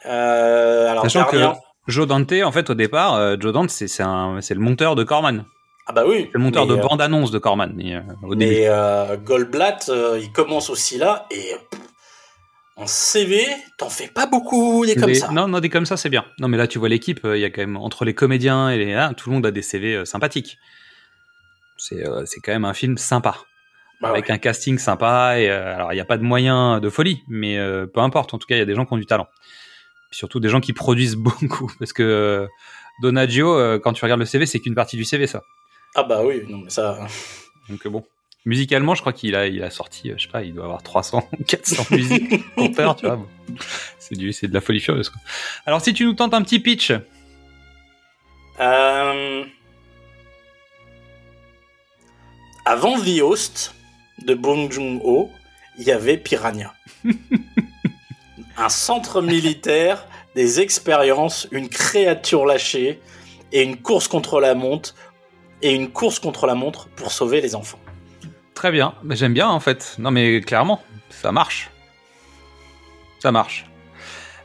Euh, 0.05 0.89
alors, 0.89 1.03
Sachant 1.03 1.25
que 1.25 1.37
Joe 1.87 2.07
Dante, 2.07 2.33
en 2.43 2.51
fait, 2.51 2.69
au 2.69 2.73
départ, 2.73 3.15
euh, 3.15 3.35
Joe 3.39 3.53
Dante, 3.53 3.69
c'est, 3.69 3.99
le 3.99 4.59
monteur 4.59 4.95
de 4.95 5.03
Corman. 5.03 5.45
Ah 5.87 5.91
bah 5.91 6.03
oui. 6.07 6.25
C'est 6.25 6.37
le 6.37 6.39
monteur 6.39 6.67
mais, 6.67 6.75
de 6.75 6.79
euh, 6.79 6.83
bande-annonce 6.83 7.31
de 7.31 7.39
Corman, 7.39 7.79
et, 7.79 7.97
au. 8.23 8.35
Mais 8.35 8.67
Goldblatt, 9.23 9.91
il 10.19 10.31
commence 10.31 10.69
aussi 10.69 10.97
là 10.97 11.25
et 11.31 11.55
en 12.75 12.87
CV, 12.87 13.45
t'en 13.77 13.89
fais 13.89 14.07
pas 14.07 14.25
beaucoup 14.25 14.85
des 14.85 14.95
comme 14.95 15.07
Des- 15.07 15.15
ça. 15.15 15.31
Non, 15.31 15.47
non, 15.49 15.59
des 15.59 15.67
comme 15.67 15.85
ça, 15.85 15.97
c'est 15.97 16.09
bien. 16.09 16.23
Non, 16.39 16.47
mais 16.47 16.57
là, 16.57 16.65
tu 16.65 16.79
vois 16.79 16.87
l'équipe, 16.87 17.19
il 17.25 17.39
y 17.39 17.43
a 17.43 17.49
quand 17.49 17.61
même, 17.61 17.75
entre 17.75 18.05
les 18.05 18.13
comédiens 18.13 18.69
et 18.69 18.77
les, 18.77 18.93
ah, 18.93 19.11
tout 19.17 19.29
le 19.29 19.35
monde 19.35 19.45
a 19.45 19.51
des 19.51 19.61
CV 19.61 20.05
sympathiques. 20.05 20.57
C'est, 21.79 22.07
euh, 22.07 22.23
c'est 22.25 22.39
quand 22.41 22.51
même 22.51 22.65
un 22.65 22.73
film 22.73 22.97
sympa. 22.97 23.37
Bah 24.01 24.09
avec 24.09 24.27
ouais. 24.27 24.31
un 24.31 24.37
casting 24.37 24.77
sympa. 24.77 25.39
Et, 25.39 25.49
euh, 25.49 25.75
alors, 25.75 25.91
il 25.91 25.95
n'y 25.95 26.01
a 26.01 26.05
pas 26.05 26.17
de 26.17 26.23
moyens 26.23 26.79
de 26.79 26.89
folie, 26.89 27.23
mais 27.27 27.57
euh, 27.57 27.85
peu 27.87 27.99
importe. 27.99 28.33
En 28.33 28.37
tout 28.37 28.47
cas, 28.47 28.55
il 28.55 28.59
y 28.59 28.61
a 28.61 28.65
des 28.65 28.75
gens 28.75 28.85
qui 28.85 28.93
ont 28.93 28.97
du 28.97 29.05
talent. 29.05 29.27
Puis 30.11 30.19
surtout 30.19 30.39
des 30.39 30.49
gens 30.49 30.61
qui 30.61 30.73
produisent 30.73 31.15
beaucoup. 31.17 31.71
Parce 31.79 31.93
que 31.93 32.47
Donaggio, 33.01 33.79
quand 33.79 33.93
tu 33.93 34.05
regardes 34.05 34.19
le 34.19 34.25
CV, 34.25 34.45
c'est 34.45 34.59
qu'une 34.59 34.75
partie 34.75 34.97
du 34.97 35.05
CV, 35.05 35.27
ça. 35.27 35.41
Ah 35.95 36.03
bah 36.03 36.21
oui, 36.23 36.43
non 36.47 36.59
mais 36.59 36.69
ça. 36.69 36.99
Donc 37.69 37.85
euh, 37.85 37.89
bon. 37.89 38.05
Musicalement, 38.45 38.95
je 38.95 39.01
crois 39.01 39.11
qu'il 39.11 39.35
a, 39.35 39.47
il 39.47 39.61
a 39.63 39.69
sorti, 39.69 40.13
je 40.15 40.23
sais 40.23 40.29
pas, 40.29 40.43
il 40.43 40.53
doit 40.53 40.63
avoir 40.63 40.81
300, 40.81 41.29
400 41.45 41.83
musiques 41.91 42.55
compteurs, 42.55 42.95
tu 42.95 43.05
vois. 43.05 43.19
C'est 43.99 44.15
du, 44.15 44.31
c'est 44.31 44.47
de 44.47 44.53
la 44.53 44.61
folie 44.61 44.79
furieuse. 44.79 45.09
Quoi. 45.09 45.21
Alors, 45.65 45.81
si 45.81 45.93
tu 45.93 46.05
nous 46.05 46.13
tentes 46.13 46.33
un 46.33 46.41
petit 46.41 46.59
pitch, 46.59 46.91
Euh, 48.61 49.43
Avant 52.71 52.99
The 52.99 53.19
Host 53.23 53.73
de 54.23 54.35
Bong 54.35 54.71
Joon-ho, 54.71 55.31
il 55.79 55.85
y 55.85 55.91
avait 55.91 56.17
Piranha. 56.17 56.75
un 58.57 58.69
centre 58.69 59.23
militaire, 59.23 60.05
des 60.35 60.59
expériences, 60.59 61.47
une 61.49 61.67
créature 61.67 62.45
lâchée 62.45 63.01
et 63.51 63.63
une 63.63 63.77
course 63.77 64.07
contre 64.07 64.39
la 64.39 64.53
montre 64.53 64.93
et 65.63 65.73
une 65.73 65.89
course 65.89 66.19
contre 66.19 66.45
la 66.45 66.53
montre 66.53 66.89
pour 66.89 67.11
sauver 67.11 67.41
les 67.41 67.55
enfants. 67.55 67.79
très 68.53 68.71
bien. 68.71 68.93
Mais 69.01 69.15
J'aime 69.15 69.33
bien, 69.33 69.49
en 69.49 69.59
fait. 69.59 69.95
Non, 69.97 70.11
mais 70.11 70.39
clairement, 70.41 70.83
ça 71.09 71.31
marche. 71.31 71.71
Ça 73.17 73.31
marche. 73.31 73.65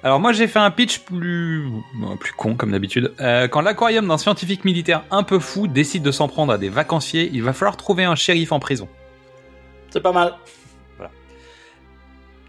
Alors 0.04 0.20
moi 0.20 0.32
j'ai 0.32 0.48
fait 0.48 0.58
un 0.58 0.70
pitch 0.70 0.98
plus 0.98 1.66
bon, 1.94 2.18
plus 2.18 2.34
con 2.34 2.56
comme 2.56 2.72
d'habitude. 2.72 3.14
Euh, 3.20 3.48
quand 3.48 3.62
l'aquarium 3.62 4.06
d'un 4.06 4.18
scientifique 4.18 4.66
militaire 4.66 5.02
un 5.10 5.22
peu 5.22 5.38
fou 5.38 5.66
décide 5.66 6.02
de 6.02 6.10
s'en 6.10 6.28
prendre 6.28 6.52
à 6.52 6.58
des 6.58 6.68
vacanciers, 6.68 7.30
il 7.32 7.42
va 7.42 7.54
falloir 7.54 7.78
trouver 7.78 8.04
un 8.04 8.14
shérif 8.14 8.52
en 8.52 8.60
prison. 8.60 8.86
C'est 9.88 10.02
pas 10.02 10.12
mal. 10.12 10.34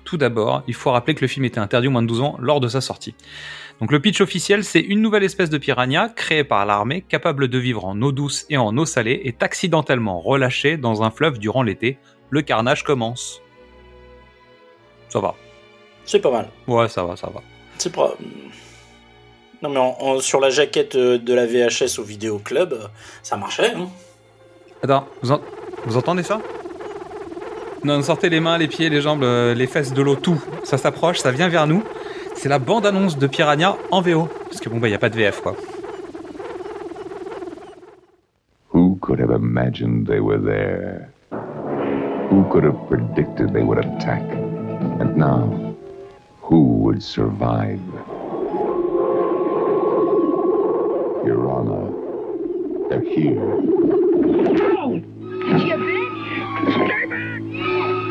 Tout 0.04 0.18
d'abord, 0.18 0.64
il 0.68 0.74
faut 0.74 0.92
rappeler 0.92 1.16
que 1.16 1.22
le 1.22 1.28
film 1.28 1.46
était 1.46 1.60
interdit 1.60 1.88
aux 1.88 1.92
moins 1.92 2.04
de 2.04 2.08
12 2.08 2.22
ans 2.22 2.36
lors 2.40 2.60
de 2.60 2.68
sa 2.68 2.82
sortie. 2.82 3.16
Donc 3.80 3.92
le 3.92 4.02
pitch 4.02 4.20
officiel, 4.20 4.66
c'est 4.66 4.82
une 4.82 5.02
nouvelle 5.02 5.24
espèce 5.24 5.50
de 5.50 5.58
piranha 5.58 6.10
créée 6.10 6.44
par 6.44 6.66
l'armée, 6.66 7.02
capable 7.02 7.48
de 7.48 7.58
vivre 7.58 7.86
en 7.86 8.00
eau 8.02 8.12
douce 8.12 8.46
et 8.50 8.58
en 8.58 8.78
eau 8.78 8.86
salée, 8.86 9.22
est 9.24 9.42
accidentellement 9.42 10.20
relâchée 10.20 10.76
dans 10.76 11.04
un 11.04 11.10
fleuve 11.10 11.40
durant 11.40 11.64
l'été. 11.64 11.98
Le 12.30 12.42
carnage 12.42 12.84
commence. 12.84 13.42
Ça 15.10 15.22
va. 15.22 15.36
C'est 16.06 16.20
pas 16.20 16.32
mal. 16.32 16.48
Ouais, 16.68 16.88
ça 16.88 17.04
va, 17.04 17.16
ça 17.16 17.28
va. 17.34 17.42
C'est 17.78 17.92
pas. 17.94 18.14
Non 19.62 19.70
mais 19.70 19.80
en- 19.80 19.96
en- 20.00 20.20
sur 20.20 20.40
la 20.40 20.50
jaquette 20.50 20.96
euh, 20.96 21.18
de 21.18 21.34
la 21.34 21.46
VHS 21.46 21.98
au 22.00 22.04
vidéo 22.04 22.40
club, 22.40 22.74
euh, 22.74 22.88
ça 23.24 23.36
marchait. 23.38 23.74
Hein 23.76 23.88
Attends, 24.84 25.06
vous, 25.22 25.32
en- 25.32 25.42
vous 25.86 25.98
entendez 25.98 26.24
ça? 26.24 26.40
Non, 27.84 28.02
sortez 28.02 28.30
les 28.30 28.40
mains, 28.40 28.58
les 28.58 28.68
pieds, 28.68 28.90
les 28.90 29.02
jambes, 29.02 29.24
euh, 29.24 29.54
les 29.54 29.68
fesses 29.68 29.94
de 29.94 30.02
l'eau, 30.02 30.16
tout. 30.16 30.42
Ça 30.64 30.78
s'approche, 30.78 31.20
ça 31.20 31.32
vient 31.32 31.50
vers 31.50 31.68
nous. 31.68 31.84
C'est 32.36 32.50
la 32.50 32.60
bande-annonce 32.60 33.18
de 33.18 33.28
Piranha 33.28 33.78
en 33.92 34.02
VO. 34.02 34.28
Parce 34.46 34.60
que 34.60 34.70
bon, 34.70 34.78
bah, 34.80 34.88
il 34.88 34.92
n'y 34.92 34.96
a 34.96 35.00
pas 35.00 35.10
de 35.10 35.16
VF, 35.16 35.42
quoi. 35.42 35.56
Who 38.74 38.98
could 39.02 39.20
have 39.20 39.32
imagined 39.32 40.08
they 40.08 40.20
were 40.20 40.38
there? 40.40 41.10
Who 42.30 42.44
could 42.52 42.66
have 42.66 42.78
predicted 42.90 43.54
they 43.54 43.62
would 43.64 43.80
attack? 43.80 44.22
And 45.00 45.16
now, 45.16 45.75
who 46.46 46.62
would 46.62 47.02
survive? 47.02 47.82
Your 51.26 51.50
they're 52.90 53.02
here. 53.02 53.62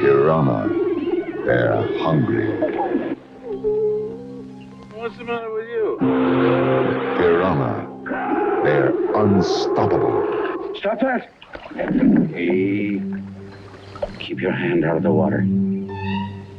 Your 0.03 0.31
Honor, 0.33 0.69
they're 1.47 1.99
hungry. 2.01 2.51
What's 4.95 5.17
the 5.17 5.25
matter 5.25 5.53
with 5.53 5.69
you? 5.69 5.99
Your 7.21 7.43
they're 8.65 8.91
unstoppable. 9.15 10.75
Stop 10.77 10.99
that! 11.01 11.31
Hey, 12.33 13.01
keep 14.19 14.41
your 14.41 14.53
hand 14.53 14.85
out 14.85 14.97
of 14.97 15.03
the 15.05 15.13
water. 15.13 15.47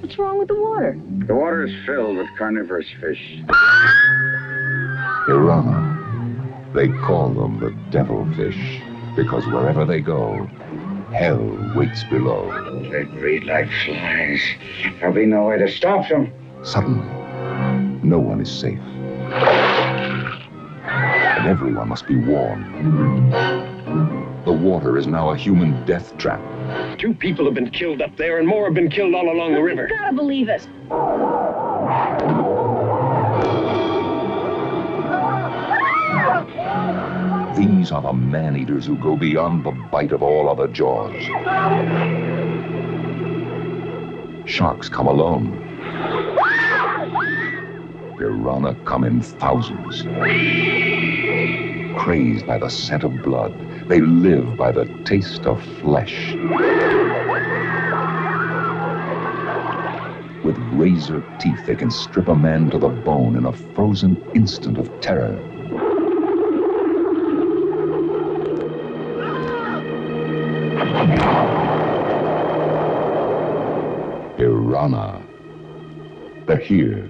What's 0.06 0.20
wrong 0.20 0.38
with 0.38 0.50
the 0.50 0.62
water? 0.62 1.02
The 1.26 1.34
water 1.34 1.66
is 1.66 1.74
filled 1.84 2.18
with 2.18 2.28
carnivorous 2.38 2.86
fish. 3.02 3.40
Your 5.28 5.50
Honor, 5.50 6.70
they 6.76 6.90
call 6.90 7.30
them 7.30 7.60
the 7.60 7.72
devilfish 7.90 8.84
because 9.16 9.48
wherever 9.48 9.84
they 9.84 10.02
go, 10.02 10.46
hell 11.12 11.42
waits 11.76 12.04
below. 12.04 12.52
They 12.92 13.06
breed 13.06 13.46
like 13.46 13.68
flies. 13.84 14.44
There'll 15.00 15.16
be 15.16 15.26
no 15.26 15.48
way 15.48 15.58
to 15.58 15.68
stop 15.68 16.08
them. 16.08 16.32
Suddenly, 16.64 17.08
no 18.08 18.20
one 18.20 18.42
is 18.42 18.52
safe. 18.52 18.78
And 20.86 21.48
everyone 21.48 21.90
must 21.90 22.06
be 22.06 22.16
warned. 22.16 22.64
The 24.66 24.72
water 24.72 24.98
is 24.98 25.06
now 25.06 25.30
a 25.30 25.38
human 25.38 25.86
death 25.86 26.18
trap. 26.18 26.42
Two 26.98 27.14
people 27.14 27.46
have 27.46 27.54
been 27.54 27.70
killed 27.70 28.02
up 28.02 28.18
there, 28.18 28.40
and 28.40 28.48
more 28.48 28.66
have 28.66 28.74
been 28.74 28.90
killed 28.90 29.14
all 29.14 29.32
along 29.32 29.54
the 29.54 29.62
river. 29.62 29.88
You 29.88 29.96
gotta 29.96 30.16
believe 30.16 30.50
us. 30.50 30.66
These 37.56 37.92
are 37.92 38.02
the 38.02 38.14
man 38.14 38.58
eaters 38.58 38.88
who 38.88 38.98
go 38.98 39.16
beyond 39.16 39.64
the 39.64 39.72
bite 39.92 40.12
of 40.12 40.24
all 40.24 40.50
other 40.50 40.68
jaws. 40.68 41.14
Sharks 44.50 44.90
come 44.90 45.06
alone. 45.06 45.62
Piranha 48.18 48.74
come 48.84 49.04
in 49.04 49.22
thousands. 49.22 50.02
Crazed 52.00 52.48
by 52.48 52.58
the 52.58 52.70
scent 52.70 53.04
of 53.04 53.22
blood, 53.22 53.54
they 53.88 54.02
live 54.02 54.58
by 54.58 54.72
the 54.72 54.86
taste 55.06 55.46
of 55.46 55.64
flesh. 55.80 56.34
With 60.44 60.58
razor 60.74 61.24
teeth, 61.40 61.66
they 61.68 61.76
can 61.76 61.92
strip 61.92 62.28
a 62.28 62.36
man 62.36 62.70
to 62.72 62.80
the 62.80 62.90
bone 62.90 63.36
in 63.36 63.46
a 63.46 63.54
frozen 63.54 64.22
instant 64.34 64.78
of 64.78 64.90
terror. 65.02 65.38
Piranha. 74.38 75.22
They're 76.48 76.58
here. 76.58 77.10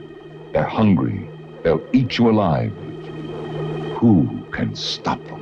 They're 0.53 0.63
hungry. 0.63 1.29
They'll 1.63 1.85
eat 1.93 2.17
you 2.17 2.29
alive. 2.29 2.73
Who 3.97 4.45
can 4.51 4.75
stop 4.75 5.23
them? 5.25 5.34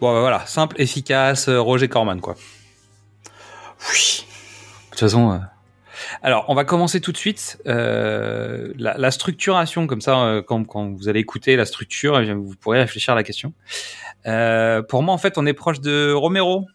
Bon, 0.00 0.12
bah, 0.12 0.20
voilà, 0.20 0.46
simple, 0.46 0.80
efficace, 0.80 1.48
euh, 1.48 1.60
Roger 1.60 1.88
Corman, 1.88 2.20
quoi. 2.20 2.34
Oui. 3.92 4.24
De 4.86 4.90
toute 4.90 5.00
façon. 5.00 5.32
euh, 5.32 5.38
Alors, 6.22 6.44
on 6.48 6.54
va 6.54 6.64
commencer 6.64 7.00
tout 7.00 7.12
de 7.12 7.16
suite. 7.16 7.58
Euh, 7.66 8.72
la, 8.78 8.96
la 8.98 9.10
structuration, 9.10 9.86
comme 9.86 10.00
ça, 10.00 10.18
euh, 10.24 10.42
quand, 10.42 10.64
quand 10.64 10.90
vous 10.90 11.08
allez 11.08 11.20
écouter 11.20 11.56
la 11.56 11.64
structure, 11.66 12.20
eh 12.20 12.32
vous 12.34 12.54
pourrez 12.60 12.80
réfléchir 12.80 13.12
à 13.12 13.16
la 13.16 13.22
question. 13.22 13.52
Euh, 14.26 14.82
pour 14.82 15.02
moi, 15.02 15.14
en 15.14 15.18
fait, 15.18 15.38
on 15.38 15.46
est 15.46 15.54
proche 15.54 15.80
de 15.80 16.12
Romero. 16.12 16.66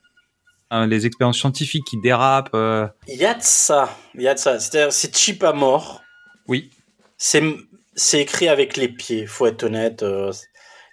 Hein, 0.73 0.87
les 0.87 1.05
expériences 1.05 1.37
scientifiques 1.37 1.83
qui 1.85 1.99
dérapent. 1.99 2.55
euh, 2.55 2.87
Il 3.07 3.17
y 3.17 3.25
a 3.25 3.33
de 3.33 3.41
ça. 3.43 3.95
Il 4.15 4.21
y 4.21 4.27
a 4.27 4.33
de 4.33 4.39
ça. 4.39 4.57
C'est-à-dire, 4.59 4.93
c'est 4.93 5.15
cheap 5.15 5.43
à 5.43 5.51
mort. 5.53 6.01
Oui. 6.47 6.71
C'est 7.17 7.43
c'est 7.93 8.21
écrit 8.21 8.47
avec 8.47 8.77
les 8.77 8.87
pieds, 8.87 9.27
faut 9.27 9.45
être 9.47 9.63
honnête. 9.63 10.01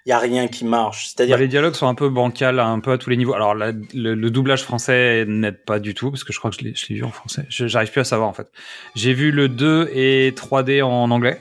Il 0.07 0.11
y 0.11 0.13
a 0.13 0.19
rien 0.19 0.49
qui 0.49 0.65
marche. 0.65 1.05
Bah, 1.05 1.11
C'est-à-dire, 1.17 1.37
les 1.39 1.49
dialogues 1.49 1.75
sont 1.75 1.87
un 1.89 1.95
peu 1.95 2.09
bancals, 2.09 2.61
un 2.61 2.81
peu 2.81 2.93
à 2.93 2.99
tous 2.99 3.11
les 3.11 3.17
niveaux. 3.17 3.35
Alors, 3.35 3.55
la- 3.55 3.73
le, 3.73 4.15
le 4.15 4.31
doublage 4.31 4.63
français 4.63 5.25
n'aide 5.27 5.63
pas 5.65 5.79
du 5.81 5.95
tout, 5.95 6.11
parce 6.11 6.25
que 6.25 6.33
je 6.33 6.39
crois 6.39 6.51
que 6.51 6.57
je 6.59 6.65
l'ai 6.65 6.75
vu 6.97 7.05
en 7.05 7.11
français. 7.11 7.45
J'arrive 7.49 7.91
plus 7.91 8.01
à 8.01 8.05
savoir, 8.05 8.29
en 8.29 8.33
fait. 8.33 8.49
J'ai 8.95 9.13
vu 9.13 9.31
le 9.33 9.49
2 9.49 9.91
et 9.93 10.33
3D 10.35 10.83
en 10.83 11.11
anglais. 11.11 11.41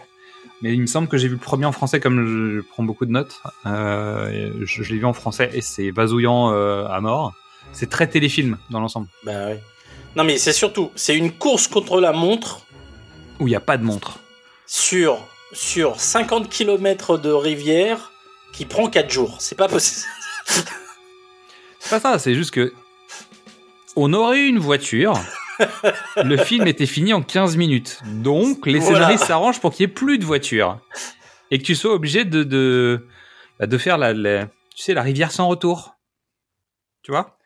Mais 0.63 0.73
il 0.73 0.81
me 0.81 0.87
semble 0.87 1.07
que 1.07 1.17
j'ai 1.17 1.27
vu 1.27 1.35
le 1.35 1.39
premier 1.39 1.65
en 1.65 1.71
français, 1.71 1.99
comme 1.99 2.25
je, 2.25 2.61
prends 2.71 2.81
beaucoup 2.83 3.05
de 3.05 3.11
notes. 3.11 3.41
Euh, 3.67 4.51
je 4.65 4.81
je 4.83 4.91
l'ai 4.91 4.97
vu 4.97 5.05
en 5.05 5.13
français 5.13 5.51
et 5.53 5.61
c'est 5.61 5.91
vasouillant 5.91 6.51
euh, 6.51 6.87
à 6.87 6.99
mort. 6.99 7.33
C'est 7.73 7.89
très 7.89 8.07
téléfilm 8.07 8.57
dans 8.71 8.79
l'ensemble. 8.79 9.07
Bah 9.23 9.49
oui. 9.51 9.57
Non, 10.15 10.23
mais 10.23 10.37
c'est 10.39 10.53
surtout, 10.53 10.89
c'est 10.95 11.15
une 11.15 11.31
course 11.31 11.67
contre 11.67 12.01
la 12.01 12.11
montre 12.11 12.61
Où 13.39 13.47
il 13.47 13.51
n'y 13.51 13.55
a 13.55 13.59
pas 13.59 13.77
de 13.77 13.83
montre. 13.83 14.17
sur, 14.65 15.19
sur 15.53 15.99
50 15.99 16.49
km 16.49 17.19
de 17.19 17.29
rivière 17.31 18.11
qui 18.57 18.65
prend 18.65 18.89
4 18.89 19.09
jours. 19.11 19.37
C'est 19.39 19.55
pas 19.57 19.67
possible. 19.67 20.05
C'est 21.79 21.89
pas 21.89 21.99
ça, 21.99 22.19
c'est 22.19 22.33
juste 22.33 22.51
que. 22.51 22.73
On 23.95 24.13
aurait 24.13 24.39
eu 24.39 24.47
une 24.47 24.59
voiture. 24.59 25.13
le 26.23 26.37
film 26.37 26.67
était 26.67 26.85
fini 26.85 27.13
en 27.13 27.21
15 27.23 27.55
minutes. 27.57 27.99
Donc, 28.05 28.65
les 28.67 28.79
Voilà. 28.79 28.95
scénaristes 28.97 29.25
s'arrangent 29.25 29.59
pour 29.59 29.71
qu'il 29.73 29.81
y 29.83 29.89
ait 29.89 29.93
plus 29.93 30.17
de 30.19 30.25
voitures. 30.25 30.79
Et 31.49 31.57
que 31.59 31.63
tu 31.63 31.75
sois 31.75 31.93
obligé 31.93 32.25
de, 32.25 32.43
de, 32.43 33.07
bah, 33.59 33.65
de 33.67 33.77
faire 33.77 33.97
la, 33.97 34.13
la- 34.13 34.45
tu 34.75 34.83
sais, 34.83 34.93
la 34.93 35.01
rivière 35.01 35.31
sans 35.31 35.47
retour. 35.47 35.95
Tu 37.03 37.11
vois? 37.11 37.37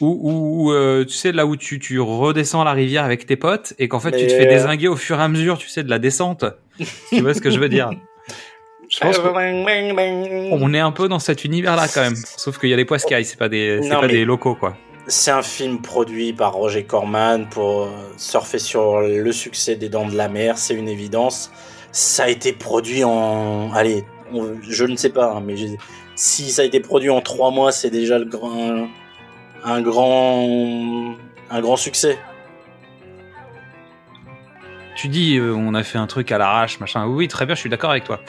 Ou, 0.00 0.72
euh, 0.72 1.04
tu 1.04 1.12
sais, 1.14 1.32
là 1.32 1.44
où 1.46 1.56
tu, 1.56 1.78
tu 1.78 2.00
redescends 2.00 2.64
la 2.64 2.72
rivière 2.72 3.04
avec 3.04 3.26
tes 3.26 3.36
potes 3.36 3.74
et 3.78 3.88
qu'en 3.88 4.00
fait, 4.00 4.12
tu 4.12 4.26
te 4.26 4.32
fais 4.32 4.46
euh, 4.46 4.50
désinguer 4.50 4.88
au 4.88 4.96
fur 4.96 5.18
et 5.18 5.22
à 5.22 5.28
mesure, 5.28 5.58
tu 5.58 5.68
sais, 5.68 5.82
de 5.82 5.90
la 5.90 5.98
descente. 5.98 6.44
Tu 7.08 7.20
vois 7.20 7.34
ce 7.34 7.40
que 7.40 7.50
je 7.50 7.58
veux 7.58 7.68
dire? 7.68 7.90
Je 8.88 8.98
pense 8.98 9.18
on 10.52 10.74
est 10.74 10.80
un 10.80 10.90
peu 10.90 11.08
dans 11.08 11.20
cet 11.20 11.44
univers-là 11.44 11.86
quand 11.86 12.00
même. 12.00 12.16
Sauf 12.36 12.58
qu'il 12.58 12.70
y 12.70 12.74
a 12.74 12.76
les 12.76 12.84
poiscailles, 12.84 13.24
c'est 13.24 13.38
pas 13.38 13.48
des, 13.48 13.78
c'est 13.82 13.88
Non, 13.88 14.00
pas 14.00 14.08
des 14.08 14.24
locaux, 14.24 14.56
quoi. 14.56 14.76
C'est 15.06 15.30
un 15.30 15.42
film 15.42 15.80
produit 15.80 16.32
par 16.32 16.52
Roger 16.54 16.84
Corman 16.84 17.48
pour 17.48 17.82
euh, 17.82 17.88
surfer 18.16 18.58
sur 18.58 19.00
le 19.00 19.32
succès 19.32 19.76
des 19.76 19.88
Dents 19.88 20.06
de 20.08 20.16
la 20.16 20.28
Mer, 20.28 20.58
c'est 20.58 20.74
une 20.74 20.88
évidence. 20.88 21.50
Ça 21.92 22.24
a 22.24 22.28
été 22.28 22.52
produit 22.52 23.02
en... 23.02 23.72
Allez, 23.72 24.04
on- 24.32 24.56
je 24.62 24.84
ne 24.84 24.96
sais 24.96 25.10
pas, 25.10 25.32
hein, 25.36 25.42
mais 25.44 25.54
si 26.14 26.50
ça 26.50 26.62
a 26.62 26.64
été 26.64 26.80
produit 26.80 27.10
en 27.10 27.20
trois 27.20 27.50
mois, 27.50 27.72
c'est 27.72 27.90
déjà 27.90 28.18
le 28.18 28.26
grand... 28.26 28.88
un 29.64 29.80
grand... 29.82 31.14
un 31.50 31.60
grand 31.60 31.76
succès. 31.76 32.18
Tu 35.00 35.08
dis, 35.08 35.38
euh, 35.38 35.54
on 35.54 35.72
a 35.72 35.82
fait 35.82 35.96
un 35.96 36.06
truc 36.06 36.30
à 36.30 36.36
l'arrache, 36.36 36.78
machin. 36.78 37.06
Oui, 37.06 37.14
oui, 37.14 37.28
très 37.28 37.46
bien, 37.46 37.54
je 37.54 37.60
suis 37.60 37.70
d'accord 37.70 37.90
avec 37.90 38.04
toi. 38.04 38.20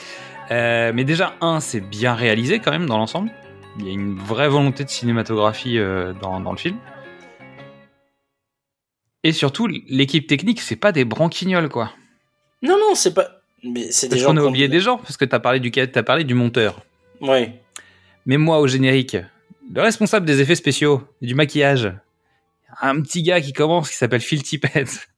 Euh, 0.52 0.94
mais 0.96 1.04
déjà, 1.04 1.36
un, 1.42 1.60
c'est 1.60 1.82
bien 1.82 2.14
réalisé 2.14 2.60
quand 2.60 2.72
même 2.72 2.86
dans 2.86 2.98
l'ensemble. 2.98 3.30
Il 3.80 3.88
y 3.88 3.90
a 3.90 3.92
une 3.92 4.18
vraie 4.18 4.48
volonté 4.48 4.86
de 4.86 4.90
cinématographie 4.90 5.78
euh, 5.78 6.14
dans, 6.14 6.40
dans 6.40 6.54
le 6.54 6.58
film. 6.58 6.78
Et 9.26 9.34
surtout, 9.34 9.68
l'équipe 9.68 10.28
technique, 10.28 10.62
c'est 10.62 10.78
pas 10.78 10.94
des 10.94 11.04
branquignoles, 11.04 11.68
quoi. 11.68 11.92
Non, 12.62 12.78
non, 12.78 12.96
c'est 12.96 13.14
pas... 13.14 13.28
Mais 13.64 13.92
c'est 13.92 14.08
des 14.08 14.20
gens... 14.20 14.28
qu'on 14.28 14.38
a 14.38 14.42
oublié 14.42 14.70
des 14.70 14.80
gens, 14.80 14.98
parce 14.98 15.18
que 15.18 15.26
t'as 15.26 15.40
parlé 15.40 15.60
du 15.60 15.72
t'as 15.72 16.04
parlé 16.04 16.24
du 16.24 16.36
monteur. 16.36 16.86
Ouais. 17.20 17.60
Mais 18.26 18.38
moi, 18.38 18.62
au 18.62 18.68
générique, 18.68 19.18
le 19.74 19.82
responsable 19.82 20.26
des 20.26 20.40
effets 20.40 20.56
spéciaux 20.56 21.06
et 21.22 21.26
du 21.26 21.36
maquillage, 21.36 21.92
un 22.80 23.02
petit 23.02 23.24
gars 23.24 23.42
qui 23.42 23.52
commence 23.52 23.90
qui 23.90 23.98
s'appelle 23.98 24.22
Phil 24.22 24.42
Tippett. 24.42 25.10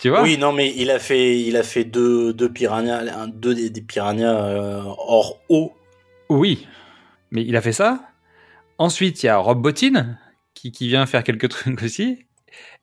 Tu 0.00 0.08
vois 0.08 0.22
Oui, 0.22 0.38
non, 0.38 0.52
mais 0.52 0.72
il 0.76 0.90
a 0.90 0.98
fait, 0.98 1.38
il 1.40 1.56
a 1.56 1.62
fait 1.62 1.84
deux, 1.84 2.32
deux 2.32 2.50
piranhas, 2.50 3.26
deux 3.28 3.54
des, 3.54 3.70
des 3.70 3.82
piranhas 3.82 4.46
euh, 4.46 4.82
hors 4.84 5.38
eau. 5.48 5.72
Oui, 6.30 6.66
mais 7.30 7.44
il 7.44 7.54
a 7.54 7.60
fait 7.60 7.72
ça. 7.72 8.00
Ensuite, 8.78 9.22
il 9.22 9.26
y 9.26 9.28
a 9.28 9.36
Rob 9.36 9.60
Bottin 9.60 10.16
qui, 10.54 10.72
qui 10.72 10.88
vient 10.88 11.04
faire 11.04 11.22
quelques 11.22 11.48
trucs 11.50 11.82
aussi. 11.82 12.24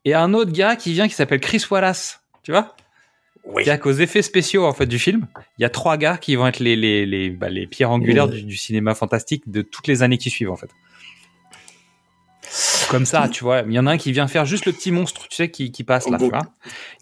Et 0.05 0.13
un 0.13 0.33
autre 0.33 0.51
gars 0.51 0.75
qui 0.75 0.93
vient 0.93 1.07
qui 1.07 1.15
s'appelle 1.15 1.39
Chris 1.39 1.63
Wallace. 1.69 2.21
Tu 2.43 2.51
vois 2.51 2.75
Oui. 3.45 3.63
C'est-à-dire 3.63 3.81
qu'aux 3.81 3.91
effets 3.93 4.21
spéciaux 4.21 4.65
en 4.65 4.73
fait, 4.73 4.85
du 4.85 4.99
film, 4.99 5.27
il 5.57 5.63
y 5.63 5.65
a 5.65 5.69
trois 5.69 5.97
gars 5.97 6.17
qui 6.17 6.35
vont 6.35 6.45
être 6.45 6.59
les, 6.59 6.75
les, 6.75 7.05
les, 7.07 7.31
bah, 7.31 7.49
les 7.49 7.65
pierres 7.65 7.91
angulaires 7.91 8.27
du, 8.27 8.43
du 8.43 8.55
cinéma 8.55 8.93
fantastique 8.93 9.49
de 9.49 9.63
toutes 9.63 9.87
les 9.87 10.03
années 10.03 10.19
qui 10.19 10.29
suivent 10.29 10.51
en 10.51 10.55
fait. 10.55 10.69
Comme 12.89 13.05
ça, 13.05 13.27
tu 13.31 13.43
vois. 13.43 13.63
Il 13.67 13.73
y 13.73 13.79
en 13.79 13.85
a 13.87 13.91
un 13.91 13.97
qui 13.97 14.11
vient 14.11 14.27
faire 14.27 14.45
juste 14.45 14.65
le 14.65 14.71
petit 14.71 14.91
monstre, 14.91 15.27
tu 15.29 15.35
sais, 15.35 15.49
qui, 15.49 15.71
qui 15.71 15.83
passe 15.83 16.09
là. 16.09 16.17
tu 16.17 16.29
vois. 16.29 16.41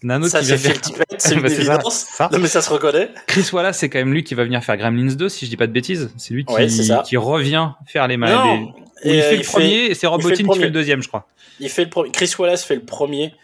Il 0.02 0.06
y 0.06 0.06
en 0.06 0.10
a 0.10 0.14
un 0.16 0.22
autre 0.22 0.30
Ça, 0.32 0.40
qui 0.40 0.46
vient 0.46 0.56
faire. 0.56 0.74
C'est 1.18 1.34
une 1.34 1.40
Bah, 1.42 1.48
c'est 1.48 1.62
ça, 1.64 1.74
évidence. 1.74 2.06
ça. 2.10 2.28
Non, 2.32 2.38
mais 2.38 2.48
ça 2.48 2.60
se 2.62 2.70
reconnaît. 2.70 3.10
Chris 3.26 3.48
Wallace, 3.52 3.78
c'est 3.78 3.88
quand 3.88 3.98
même 3.98 4.12
lui 4.12 4.24
qui 4.24 4.34
va 4.34 4.44
venir 4.44 4.62
faire 4.64 4.76
Gremlins 4.76 5.14
2, 5.14 5.28
si 5.28 5.44
je 5.46 5.50
dis 5.50 5.56
pas 5.56 5.66
de 5.66 5.72
bêtises. 5.72 6.10
C'est 6.16 6.34
lui 6.34 6.44
qui, 6.44 6.52
Ouais, 6.54 6.66
qui 7.04 7.16
revient 7.16 7.70
faire 7.86 8.08
les, 8.08 8.16
ma- 8.16 8.32
Non, 8.34 8.54
les- 8.54 8.60
où 8.62 8.72
il 9.04 9.10
et, 9.16 9.22
fait 9.22 9.34
euh, 9.34 9.38
le 9.38 9.44
premier 9.44 9.84
et 9.86 9.94
c'est 9.94 10.06
Rob 10.06 10.20
il 10.20 10.24
fait 10.24 10.30
le 10.30 10.36
Bottin 10.44 10.52
qui 10.54 10.58
fait 10.60 10.64
le 10.66 10.70
deuxième, 10.72 11.02
je 11.02 11.08
crois. 11.08 11.26
Il 11.60 11.68
fait 11.68 11.84
le 11.84 11.90
premier. 11.90 12.10
Chris 12.10 12.32
Wallace 12.38 12.64
fait 12.64 12.74
le 12.76 12.84
premier. 12.84 13.34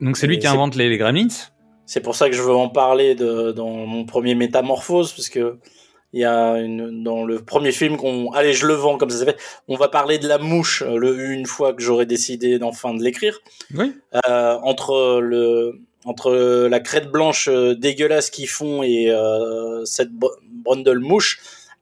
Donc 0.00 0.16
c'est 0.16 0.26
lui 0.26 0.36
Et 0.36 0.38
qui 0.38 0.46
invente 0.46 0.76
les, 0.76 0.88
les 0.88 0.98
Gremlins. 0.98 1.28
C'est 1.86 2.00
pour 2.00 2.14
ça 2.14 2.28
que 2.28 2.36
je 2.36 2.42
veux 2.42 2.54
en 2.54 2.68
parler 2.68 3.14
de, 3.14 3.50
dans 3.52 3.68
mon 3.70 4.04
premier 4.04 4.34
Métamorphose, 4.34 5.12
parce 5.12 5.28
que 5.30 5.56
il 6.12 6.20
y 6.20 6.24
a 6.24 6.54
une, 6.54 7.02
dans 7.02 7.24
le 7.24 7.40
premier 7.40 7.72
film 7.72 7.96
qu'on, 7.96 8.30
allez, 8.32 8.52
je 8.52 8.66
le 8.66 8.74
vends 8.74 8.96
comme 8.96 9.10
ça 9.10 9.18
s'est 9.18 9.24
fait. 9.26 9.38
On 9.68 9.76
va 9.76 9.88
parler 9.88 10.18
de 10.18 10.26
la 10.26 10.38
mouche 10.38 10.82
euh, 10.82 10.96
le, 10.96 11.32
une 11.32 11.46
fois 11.46 11.74
que 11.74 11.82
j'aurai 11.82 12.06
décidé 12.06 12.58
d'enfin 12.58 12.94
de 12.94 13.02
l'écrire. 13.02 13.38
Oui. 13.74 13.92
Euh, 14.26 14.56
entre 14.62 15.20
le, 15.20 15.80
entre 16.04 16.32
la 16.68 16.80
crête 16.80 17.10
blanche 17.10 17.48
euh, 17.48 17.74
dégueulasse 17.74 18.30
qu'ils 18.30 18.48
font 18.48 18.82
et 18.82 19.10
euh, 19.10 19.84
cette 19.84 20.10
br- 20.10 20.36
brundle 20.64 20.98
mouche, 21.00 21.40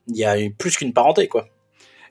il 0.09 0.17
y 0.17 0.25
a 0.25 0.37
plus 0.59 0.77
qu'une 0.77 0.93
parenté, 0.93 1.29
quoi. 1.29 1.47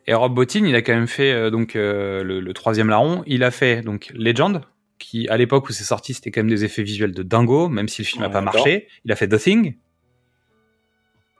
Et 0.08 0.13
Rob 0.13 0.34
Bottin, 0.36 0.65
il 0.65 0.75
a 0.75 0.82
quand 0.82 0.93
même 0.93 1.08
fait 1.08 1.32
euh, 1.32 1.49
donc 1.49 1.73
le, 1.73 2.21
le 2.23 2.54
troisième 2.54 2.89
larron. 2.89 3.23
Il 3.25 3.43
a 3.43 3.51
fait 3.51 3.82
donc 3.82 4.12
Legend, 4.13 4.62
qui 4.99 5.28
à 5.30 5.36
l'époque 5.38 5.67
où 5.67 5.73
c'est 5.73 5.84
sorti, 5.84 6.13
c'était 6.13 6.32
quand 6.32 6.41
même 6.41 6.49
des 6.49 6.63
effets 6.63 6.84
visuels 6.84 7.12
de 7.12 7.23
dingo, 7.23 7.69
même 7.69 7.89
si 7.89 8.04
le 8.04 8.06
film 8.06 8.21
n'a 8.21 8.28
Ouais, 8.28 8.34
pas 8.34 8.41
marché. 8.41 8.88
Il 9.04 9.12
a 9.12 9.15
fait 9.15 9.28
The 9.28 9.38
Thing. 9.39 9.75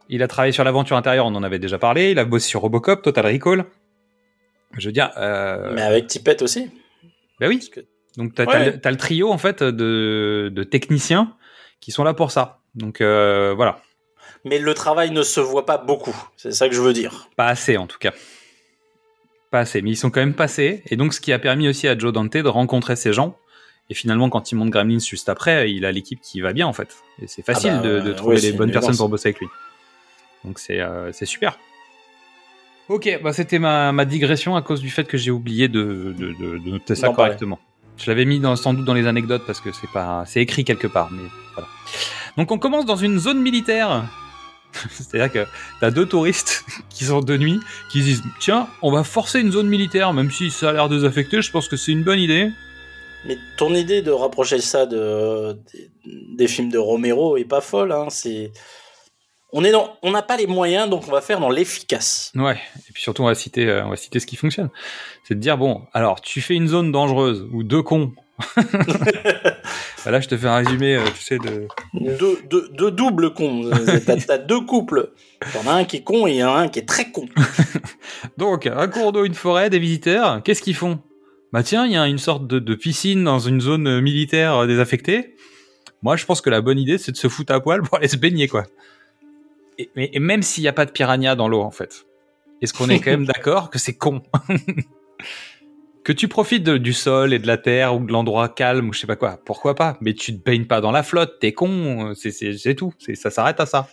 Il 0.10 0.22
a 0.24 0.28
travaillé 0.28 0.52
sur 0.52 0.63
l'aventure 0.63 0.98
intérieure, 0.98 1.26
on 1.26 1.36
en 1.36 1.44
avait 1.44 1.60
déjà 1.60 1.78
parlé. 1.80 2.12
Il 2.12 2.20
a 2.20 2.26
bossé 2.26 2.48
sur 2.50 2.62
Robocop, 2.62 3.02
Total 3.02 3.26
Recall. 3.26 3.65
Je 4.78 4.88
veux 4.88 4.91
dire, 4.91 5.12
euh, 5.18 5.72
Mais 5.74 5.82
avec 5.82 6.08
Tippett 6.08 6.41
aussi. 6.41 6.70
bah 7.39 7.48
oui. 7.48 7.68
Que- 7.74 7.82
Donc 8.18 8.34
t'as 8.36 8.46
Ouais. 8.46 8.52
t'as 8.52 8.65
le, 8.65 8.80
t'as 8.82 8.91
le 8.91 8.98
trio 8.98 9.32
en 9.32 9.38
fait 9.38 9.63
de, 9.63 10.52
de 10.54 10.63
techniciens 10.63 11.36
qui 11.80 11.91
sont 11.91 12.04
là 12.04 12.13
pour 12.13 12.32
ça. 12.32 12.60
Donc 12.76 13.02
euh, 13.02 13.54
voilà, 13.56 13.82
Mais 14.44 14.60
le 14.60 14.74
travail 14.74 15.12
ne 15.12 15.24
se 15.24 15.39
voit 15.39 15.65
pas 15.65 15.78
beaucoup. 15.78 16.15
C'est 16.38 16.52
ça 16.52 16.68
que 16.70 16.76
je 16.76 16.82
veux 16.82 16.94
dire. 16.94 17.30
pas 17.36 17.48
assez 17.48 17.78
en 17.78 17.88
tout 17.88 17.98
cas. 18.00 18.12
Pas 19.52 19.60
assez, 19.60 19.82
mais 19.82 19.91
ils 19.91 19.96
sont 19.96 20.10
quand 20.12 20.20
même 20.20 20.34
passés. 20.34 20.84
Et 20.88 20.98
donc 20.98 21.13
ce 21.13 21.22
qui 21.22 21.32
a 21.32 21.39
permis 21.39 21.68
aussi 21.70 21.88
à 21.88 21.98
Joe 21.98 22.12
Dante 22.13 22.34
de 22.38 22.48
rencontrer 22.48 22.96
ces 22.96 23.13
gens. 23.13 23.38
Et 23.89 23.94
finalement, 23.94 24.30
quand 24.32 24.52
il 24.52 24.56
monte 24.56 24.72
Gremlins 24.72 24.98
juste 25.00 25.30
après, 25.30 25.72
il 25.72 25.86
a 25.86 25.91
l'équipe 25.91 26.20
qui 26.20 26.41
va 26.41 26.54
bien 26.54 26.65
en 26.68 26.74
fait. 26.74 26.96
Et 27.22 27.28
c'est 27.28 27.44
facile 27.46 27.72
Ah 27.76 27.82
bah, 27.82 28.00
de, 28.02 28.13
trouver 28.13 28.38
les 28.41 28.52
bonnes 28.52 28.72
personnes 28.72 28.98
pour 28.98 29.10
bosser 29.10 29.30
avec 29.30 29.39
lui. 29.39 29.48
Donc 30.45 30.60
c'est 30.60 30.79
euh, 30.79 31.12
c'est 31.12 31.25
super. 31.25 31.58
Ok, 32.88 33.19
bah 33.23 33.34
c'était 33.34 33.58
ma, 33.58 33.91
ma 33.91 34.05
digression 34.05 34.55
à 34.55 34.62
cause 34.62 34.79
du 34.79 34.89
fait 34.91 35.05
que 35.05 35.17
j'ai 35.17 35.31
oublié 35.31 35.67
de, 35.67 36.13
de, 36.17 36.34
de- 36.34 36.58
de 36.60 36.69
noter 36.69 36.93
ça 36.95 37.08
Non, 37.08 37.13
correctement. 37.13 37.60
Je 37.97 38.12
l'avais 38.12 38.25
mis 38.25 38.39
dans, 38.39 38.55
sans 38.55 38.73
doute 38.73 38.86
dans 38.86 38.93
les 38.93 39.08
anecdotes 39.08 39.43
parce 39.47 39.60
que 39.60 39.71
c'est 39.71 39.89
pas, 39.91 40.23
c'est 40.27 40.41
écrit 40.41 40.63
quelque 40.65 40.86
part, 40.88 41.10
mais 41.12 41.23
voilà. 41.55 41.67
Donc 42.38 42.51
on 42.51 42.60
commence 42.60 42.86
dans 42.86 42.95
une 42.97 43.17
zone 43.17 43.41
militaire. 43.41 44.03
C'est-à-dire 44.91 45.31
que 45.31 45.49
t'as 45.79 45.89
deux 45.89 46.05
touristes 46.05 46.63
qui 46.89 47.05
sont 47.05 47.21
de 47.21 47.38
nuit, 47.38 47.60
qui 47.89 47.99
se 48.01 48.03
disent 48.05 48.23
tiens, 48.39 48.67
on 48.84 48.91
va 48.91 49.03
forcer 49.03 49.39
une 49.39 49.51
zone 49.51 49.67
militaire, 49.67 50.13
même 50.13 50.29
si 50.29 50.51
ça 50.51 50.69
a 50.69 50.73
l'air 50.73 50.89
désaffecté, 50.89 51.41
je 51.41 51.49
pense 51.49 51.67
que 51.67 51.77
c'est 51.77 51.91
une 51.93 52.03
bonne 52.03 52.19
idée. 52.19 52.51
Mais 53.25 53.38
ton 53.58 53.73
idée 53.73 54.03
de 54.03 54.12
rapprocher 54.12 54.60
ça 54.60 54.86
de, 54.86 55.53
des, 55.73 55.89
des 56.36 56.47
films 56.47 56.69
de 56.69 56.77
Romero 56.77 57.38
est 57.38 57.45
pas 57.45 57.62
folle. 57.62 57.91
Hein. 57.91 58.08
C'est, 58.10 58.51
on 59.58 59.63
est 59.63 59.72
dans, 59.72 59.98
on 60.04 60.12
n'a 60.12 60.22
pas 60.22 60.36
les 60.36 60.48
moyens, 60.48 60.89
donc 60.89 61.08
on 61.08 61.12
va 61.12 61.22
faire 61.22 61.39
dans 61.39 61.50
l'efficace. 61.50 62.34
Ouais. 62.36 62.60
Et 62.89 62.91
puis 62.94 63.02
surtout 63.02 63.24
on 63.24 63.28
va 63.28 63.36
citer, 63.36 63.65
euh, 63.68 63.86
on 63.86 63.89
va 63.89 63.96
citer 63.96 64.20
ce 64.20 64.26
qui 64.26 64.36
fonctionne. 64.36 64.70
C'est 65.24 65.34
de 65.34 65.39
dire 65.39 65.58
bon, 65.58 65.84
alors 65.94 66.20
tu 66.20 66.41
fais 66.41 66.56
une 66.56 66.68
zone 66.68 66.91
dangereuse 66.91 67.48
où 67.52 67.63
deux 67.63 67.82
cons. 67.82 68.12
Bah 70.06 70.12
là, 70.12 70.22
je 70.22 70.28
te 70.28 70.38
fais 70.38 70.46
un 70.46 70.58
résumé, 70.58 70.96
euh, 70.96 71.04
tu 71.15 71.24
sais 71.24 71.39
de. 71.39 71.68
Deux, 71.96 72.91
doubles 72.91 73.34
cons. 73.34 73.72
T'as, 74.28 74.38
deux 74.38 74.62
couples. 74.62 75.10
T'en 75.52 75.68
as 75.68 75.74
un 75.74 75.84
qui 75.84 75.98
est 75.98 76.04
con 76.04 76.28
et 76.28 76.41
un 76.41 76.68
qui 76.68 76.78
est 76.78 76.88
très 76.88 77.10
con. 77.10 77.26
Donc, 78.38 78.68
un 78.68 78.88
cours 78.88 79.13
d'eau, 79.13 79.26
une 79.26 79.34
forêt, 79.34 79.72
des 79.72 79.80
visiteurs, 79.80 80.44
qu'est-ce 80.44 80.62
qu'ils 80.62 80.76
font? 80.76 81.00
Bah 81.54 81.63
tiens, 81.63 81.88
il 81.88 81.94
y 81.94 81.98
a 81.98 82.06
une 82.06 82.20
sorte 82.20 82.46
de, 82.46 82.60
de 82.60 82.76
piscine 82.76 83.24
dans 83.24 83.39
une 83.39 83.62
zone 83.62 83.88
euh, 83.88 84.00
militaire 84.00 84.68
désaffectée. 84.68 85.36
Moi, 86.04 86.18
je 86.18 86.26
pense 86.26 86.39
que 86.39 86.52
la 86.52 86.62
bonne 86.62 86.78
idée, 86.78 87.00
c'est 87.00 87.12
de 87.12 87.18
se 87.18 87.28
foutre 87.28 87.52
à 87.52 87.60
poil 87.60 87.82
pour 87.82 87.98
aller 87.98 88.08
se 88.08 88.18
baigner, 88.18 88.48
quoi. 88.48 88.65
Et, 89.78 90.20
même 90.20 90.42
s'il 90.42 90.64
n'y 90.64 90.68
a 90.68 90.74
pas 90.74 90.86
de 90.86 90.92
piranha 90.92 91.36
dans 91.36 91.48
l'eau, 91.48 91.62
en 91.62 91.72
fait, 91.72 92.06
est-ce 92.62 92.74
qu'on 92.74 92.90
est 92.90 93.00
quand 93.00 93.12
même 93.12 93.26
d'accord 93.36 93.70
que 93.70 93.80
c'est 93.80 93.96
con 93.98 94.22
Que 96.04 96.14
tu 96.14 96.28
profites 96.28 96.64
de- 96.64 96.78
du 96.78 96.94
sol 96.94 97.34
et 97.34 97.40
de 97.40 97.48
la 97.48 97.58
terre 97.58 97.96
ou 97.96 98.00
de 98.06 98.12
l'endroit 98.12 98.48
calme 98.48 98.90
ou 98.90 98.94
je 98.94 99.00
sais 99.00 99.08
pas 99.08 99.16
quoi, 99.16 99.40
pourquoi 99.44 99.74
pas 99.74 99.98
Mais 100.02 100.14
tu 100.14 100.38
te 100.38 100.44
baignes 100.44 100.66
pas 100.68 100.80
dans 100.80 100.92
la 100.92 101.02
flotte, 101.02 101.40
t'es 101.40 101.52
con, 101.54 102.14
c'est- 102.16 102.76
tout, 102.76 102.94
ça 103.16 103.32
s'arrête 103.32 103.60
à 103.60 103.66
ça. 103.66 103.90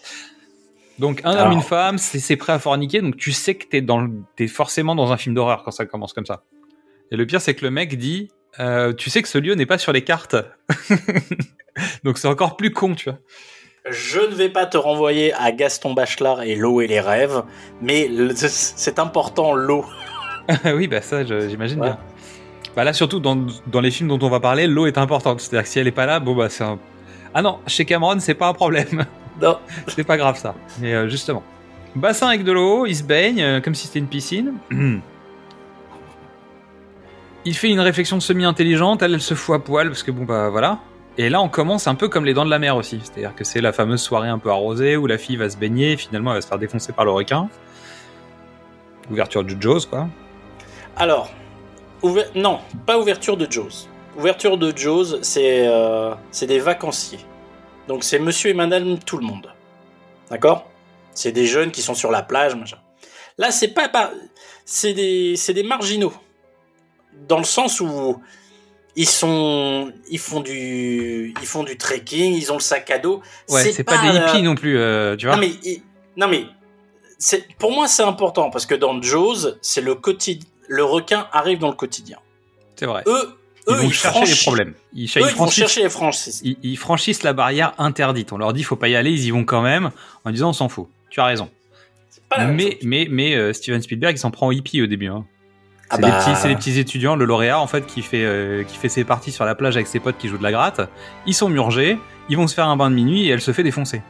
Donc 0.99 1.23
un 1.25 1.31
homme, 1.38 1.53
une 1.53 1.62
femme, 1.62 1.97
c'est 1.97 2.37
prêt 2.37 2.53
à 2.53 2.59
forniquer, 2.59 3.01
donc 3.01 3.16
tu 3.16 3.33
sais 3.33 3.55
que 3.55 3.66
t'es 3.66 3.81
dans, 3.81 4.09
t'es 4.37 4.47
forcément 4.47 4.95
dans 4.95 5.11
un 5.11 5.16
film 5.16 5.35
d'horreur 5.35 5.62
quand 5.64 5.71
ça 5.71 5.87
commence 5.87 6.12
comme 6.12 6.27
ça. 6.27 6.45
Et 7.11 7.16
le 7.16 7.27
pire, 7.27 7.40
c'est 7.40 7.55
que 7.55 7.64
le 7.64 7.71
mec 7.71 7.97
dit, 7.97 8.29
euh, 8.61 8.92
tu 8.92 9.09
sais 9.09 9.23
que 9.23 9.29
ce 9.29 9.38
lieu 9.38 9.55
n'est 9.55 9.64
pas 9.66 9.79
sur 9.79 9.92
les 9.92 10.05
cartes, 10.05 10.37
donc 12.05 12.18
c'est 12.18 12.29
encore 12.29 12.57
plus 12.59 12.71
con, 12.73 12.95
tu 12.95 13.09
vois. 13.09 13.18
Je 13.88 14.21
ne 14.21 14.35
vais 14.35 14.49
pas 14.49 14.66
te 14.66 14.77
renvoyer 14.77 15.33
à 15.35 15.51
Gaston 15.51 15.92
Bachelard 15.92 16.42
et 16.42 16.55
l'eau 16.55 16.81
et 16.81 16.87
les 16.87 17.01
rêves, 17.01 17.42
mais 17.81 18.07
le- 18.09 18.33
c'est 18.37 18.99
important 18.99 19.55
l'eau. 19.55 19.85
oui, 20.66 20.87
bah 20.87 21.01
ça, 21.03 21.25
je- 21.25 21.49
j'imagine 21.49 21.81
Ouais. 21.81 21.88
bien. 21.88 21.99
Bah 22.77 22.85
là, 22.85 22.92
surtout 22.92 23.18
dans, 23.21 23.37
dans 23.66 23.81
les 23.81 23.90
films 23.90 24.09
dont 24.09 24.18
on 24.25 24.31
va 24.31 24.40
parler, 24.40 24.66
l'eau 24.66 24.87
est 24.87 24.99
importante. 24.99 25.40
C'est-à-dire 25.40 25.64
que 25.64 25.68
si 25.68 25.79
elle 25.79 25.88
est 25.88 25.90
pas 25.92 26.07
là, 26.07 26.21
bon 26.21 26.35
bah 26.35 26.49
c'est 26.49 26.64
un. 26.64 26.79
Ah 27.35 27.42
non, 27.42 27.59
chez 27.66 27.85
Cameron, 27.85 28.18
c'est 28.21 28.35
pas 28.35 28.49
un 28.49 28.55
problème. 28.55 29.05
Non. 29.40 29.57
c'est 29.88 30.05
pas 30.05 30.18
grave 30.18 30.37
ça. 30.38 30.55
Mais 30.79 30.92
euh, 30.95 31.09
justement. 31.09 31.42
Bassin 31.97 32.29
avec 32.29 32.45
de 32.45 32.53
l'eau, 32.53 32.85
il 32.87 32.95
se 32.95 33.03
baigne 33.03 33.42
euh, 33.42 33.61
comme 33.62 33.75
si 33.75 33.87
c'était 33.87 33.99
une 33.99 34.07
piscine. 34.07 34.53
il 37.45 37.55
fait 37.57 37.71
une 37.71 37.81
réflexion 37.81 38.21
semi-intelligente, 38.21 39.03
elle, 39.03 39.14
elle 39.14 39.21
se 39.23 39.33
fout 39.35 39.57
à 39.57 39.59
poil 39.59 39.88
parce 39.88 40.03
que 40.03 40.11
bon 40.11 40.25
bah 40.25 40.51
voilà. 40.51 40.79
Et 41.18 41.29
là, 41.29 41.42
on 41.42 41.48
commence 41.48 41.87
un 41.87 41.94
peu 41.94 42.09
comme 42.09 42.25
les 42.25 42.33
dents 42.33 42.44
de 42.44 42.51
la 42.51 42.59
mer 42.59 42.77
aussi. 42.77 43.01
C'est-à-dire 43.03 43.35
que 43.35 43.44
c'est 43.44 43.61
la 43.61 43.72
fameuse 43.72 44.01
soirée 44.01 44.29
un 44.29 44.38
peu 44.38 44.51
arrosée 44.51 44.96
où 44.96 45.07
la 45.07 45.18
fille 45.18 45.37
va 45.37 45.51
se 45.51 45.57
baigner 45.57 45.92
et 45.92 45.96
finalement 45.96 46.31
elle 46.31 46.38
va 46.38 46.42
se 46.42 46.46
faire 46.46 46.59
défoncer 46.59 46.92
par 46.92 47.05
le 47.05 47.11
requin. 47.11 47.48
Ouverture 49.11 49.44
du 49.44 49.57
Jaws, 49.61 49.87
quoi. 49.90 50.09
Alors, 50.96 51.31
non, 52.35 52.61
pas 52.87 52.98
ouverture 52.98 53.37
de 53.37 53.51
Jaws. 53.51 53.88
Ouverture 54.18 54.59
de 54.59 54.77
Jaws, 54.77 55.22
c'est 55.22 55.66
euh, 55.66 56.14
c'est 56.31 56.46
des 56.46 56.59
vacanciers. 56.59 57.20
Donc 57.88 58.05
c'est 58.05 58.18
monsieur 58.18 58.51
et 58.51 58.55
madame 58.55 58.98
tout 58.98 59.18
le 59.18 59.25
monde. 59.25 59.53
D'accord? 60.31 60.66
C'est 61.12 61.33
des 61.33 61.46
jeunes 61.46 61.70
qui 61.70 61.83
sont 61.83 61.94
sur 61.94 62.11
la 62.11 62.22
plage, 62.22 62.55
machin. 62.55 62.79
Là, 63.38 63.51
c'est 63.51 63.68
pas, 63.68 63.88
pas 63.88 64.12
c'est 64.64 64.94
des 64.94 65.35
des 65.48 65.62
marginaux. 65.62 66.12
Dans 67.29 67.38
le 67.38 67.44
sens 67.44 67.81
où 67.81 68.20
ils 68.96 69.09
sont 69.09 69.92
ils 70.11 70.18
font 70.18 70.40
du 70.40 71.35
ils 71.40 71.46
font 71.46 71.62
du 71.64 71.76
trekking, 71.76 72.35
ils 72.35 72.50
ont 72.52 72.57
le 72.57 72.61
sac 72.61 72.90
à 72.90 72.98
dos. 72.98 73.22
Ouais, 73.48 73.70
c'est 73.72 73.85
pas, 73.85 73.98
des 74.02 74.09
euh, 74.18 74.26
hippies 74.28 74.42
non 74.42 74.55
plus, 74.55 74.78
euh, 74.78 75.16
tu 75.16 75.26
vois. 75.26 75.37
non 75.37 75.40
mais, 75.40 75.50
il- 75.64 75.83
non 76.16 76.28
mais 76.28 76.44
c'est 77.18 77.46
pour 77.59 77.72
moi 77.72 77.88
c'est 77.88 78.02
important 78.02 78.50
parce 78.50 78.66
que 78.66 78.74
dans 78.74 79.00
Jaws, 79.00 79.57
c'est 79.62 79.81
le 79.81 79.94
quotidien. 79.94 80.46
Le 80.68 80.85
requin 80.85 81.26
arrive 81.33 81.59
dans 81.59 81.68
le 81.68 81.74
quotidien. 81.74 82.18
C'est 82.76 82.87
vrai. 82.87 83.02
Eux, 83.07 83.37
Ils 83.68 83.72
eux, 83.72 83.76
vont 83.76 83.88
ils 83.88 83.92
chercher 83.92 84.24
les 84.24 84.37
problèmes. 84.42 84.74
Ils, 84.94 85.05
Eux, 85.05 85.09
ils 85.16 85.20
ils 85.28 85.35
vont 85.37 85.48
chercher 85.48 85.83
les 85.83 85.90
franchises. 85.90 86.40
ils- 86.44 86.57
ils 86.62 86.76
franchissent 86.78 87.22
la 87.22 87.33
barrière 87.33 87.74
interdite. 87.78 88.33
On 88.33 88.38
leur 88.38 88.52
dit 88.52 88.62
faut 88.62 88.76
pas 88.76 88.88
y 88.88 88.96
aller, 88.96 89.11
ils 89.11 89.24
y 89.26 89.31
vont 89.31 89.44
quand 89.44 89.62
même 89.62 89.90
en 90.24 90.31
disant 90.31 90.50
on 90.50 90.52
s'en 90.52 90.68
fout. 90.68 90.88
Tu 91.11 91.20
as 91.20 91.26
raison. 91.26 91.50
Pas 92.28 92.46
Mais 92.46 92.78
mais 92.83 93.07
mais 93.11 93.35
euh, 93.35 93.52
Steven 93.52 93.83
Spielberg 93.83 94.16
il 94.16 94.18
s'en 94.18 94.31
prend 94.31 94.46
aux 94.48 94.52
hippies 94.52 94.81
au 94.83 94.87
début. 94.87 95.09
Hein. 95.09 95.26
Ah 95.92 95.96
C'est 95.96 96.02
les 96.02 96.11
bah, 96.11 96.18
petits 96.24 96.37
c'est 96.37 96.48
les 96.48 96.57
petits 96.57 96.78
étudiants, 96.78 97.16
le 97.16 97.26
lauréat 97.26 97.61
en 97.61 97.66
fait 97.66 97.85
qui 97.87 98.00
fait 98.00 98.24
euh, 98.24 98.64
qui 98.64 98.78
fait 98.78 98.88
ses 98.88 99.05
parties 99.05 99.31
sur 99.31 99.44
la 99.44 99.55
plage 99.55 99.76
avec 99.76 99.87
ses 99.87 100.00
potes 100.00 100.16
qui 100.16 100.28
jouent 100.28 100.38
de 100.38 100.42
la 100.42 100.50
gratte. 100.50 100.81
Ils 101.26 101.35
sont 101.35 101.50
murgés, 101.50 101.98
ils 102.31 102.37
vont 102.38 102.46
se 102.46 102.55
faire 102.55 102.66
un 102.66 102.76
bain 102.76 102.88
de 102.88 102.94
minuit 102.94 103.28
et 103.28 103.31
elle 103.31 103.42
se 103.42 103.52
fait 103.52 103.62
défoncer. 103.62 104.00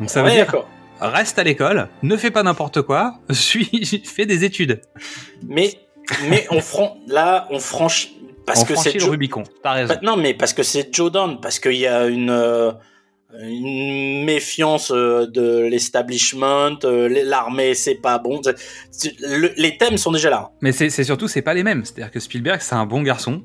Donc 0.00 0.08
ça 0.08 0.22
veut 0.22 0.28
ouais, 0.28 0.36
dire 0.36 0.46
d'accord. 0.46 0.66
reste 1.00 1.38
à 1.38 1.44
l'école, 1.44 1.88
ne 2.02 2.16
fais 2.16 2.30
pas 2.30 2.42
n'importe 2.42 2.80
quoi, 2.80 3.18
suis 3.30 3.84
fais 4.04 4.24
des 4.24 4.44
études. 4.44 4.80
Mais 5.46 5.74
mais 6.30 6.46
on 6.50 6.62
fran... 6.62 6.96
là 7.06 7.46
on 7.50 7.58
franchit 7.58 8.16
parce 8.46 8.62
on 8.62 8.64
que 8.64 8.76
c'est 8.76 8.94
le 8.94 9.00
Joe... 9.00 9.10
Rubicon. 9.10 9.42
T'as 9.62 9.72
raison. 9.72 9.94
Bah, 9.94 10.00
non 10.02 10.16
mais 10.16 10.32
parce 10.32 10.54
que 10.54 10.62
c'est 10.62 10.88
Joe 10.94 11.12
Don 11.12 11.36
parce 11.36 11.58
qu'il 11.58 11.76
y 11.76 11.86
a 11.86 12.06
une 12.06 12.30
euh, 12.30 12.72
une 13.40 14.24
méfiance 14.24 14.90
euh, 14.90 15.26
de 15.26 15.58
l'establishment, 15.66 16.78
euh, 16.84 17.08
l'armée 17.24 17.74
c'est 17.74 17.96
pas 17.96 18.18
bon. 18.18 18.40
Le- 19.20 19.52
les 19.56 19.76
thèmes 19.76 19.98
sont 19.98 20.12
déjà 20.12 20.30
là. 20.30 20.50
Mais 20.60 20.72
c'est 20.72 20.90
surtout, 21.04 21.28
c'est 21.28 21.42
pas 21.42 21.54
les 21.54 21.62
mêmes. 21.62 21.84
C'est-à-dire 21.84 22.10
que 22.10 22.20
Spielberg, 22.20 22.60
c'est 22.60 22.74
un 22.74 22.86
bon 22.86 23.02
garçon, 23.02 23.42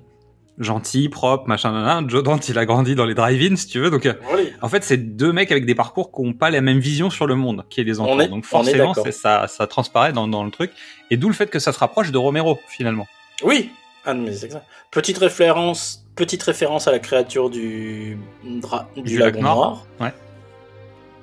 gentil, 0.57 1.09
propre, 1.09 1.47
machin, 1.47 1.71
nan, 1.71 2.09
Joe 2.09 2.23
Dante, 2.23 2.47
il 2.47 2.57
a 2.57 2.65
grandi 2.65 2.95
dans 2.95 3.05
les 3.05 3.13
drive-in, 3.15 3.55
si 3.55 3.67
tu 3.67 3.79
veux. 3.79 3.89
Donc, 3.89 4.05
euh, 4.05 4.13
Oui. 4.33 4.51
en 4.61 4.69
fait, 4.69 4.83
c'est 4.83 4.97
deux 4.97 5.33
mecs 5.33 5.51
avec 5.51 5.65
des 5.65 5.75
parcours 5.75 6.11
qui 6.11 6.21
ont 6.21 6.33
pas 6.33 6.49
la 6.49 6.61
même 6.61 6.79
vision 6.79 7.09
sur 7.09 7.25
le 7.27 7.35
monde 7.35 7.65
qui 7.69 7.81
est 7.81 7.83
des 7.83 7.99
enfants. 7.99 8.11
On 8.13 8.19
est- 8.19 8.27
Donc, 8.29 8.45
forcément, 8.45 8.93
ça, 8.93 9.47
ça 9.47 9.67
transparaît 9.67 10.13
dans, 10.13 10.27
dans 10.27 10.43
le 10.43 10.51
truc. 10.51 10.71
Et 11.11 11.17
d'où 11.17 11.27
le 11.27 11.33
fait 11.33 11.47
que 11.49 11.59
ça 11.59 11.73
se 11.73 11.79
rapproche 11.79 12.11
de 12.11 12.17
Romero, 12.17 12.59
finalement. 12.67 13.07
Oui. 13.43 13.71
Ah, 14.05 14.13
mais 14.13 14.31
c'est 14.33 14.51
ça. 14.51 14.63
Petite 14.91 15.17
référence, 15.17 16.02
petite 16.15 16.43
référence 16.43 16.87
à 16.87 16.91
la 16.91 16.99
créature 16.99 17.49
du, 17.49 18.17
dra- 18.43 18.87
du, 18.95 19.01
Du 19.03 19.17
lagon 19.17 19.41
lac 19.41 19.43
noir. 19.43 19.85
Ouais. 19.99 20.13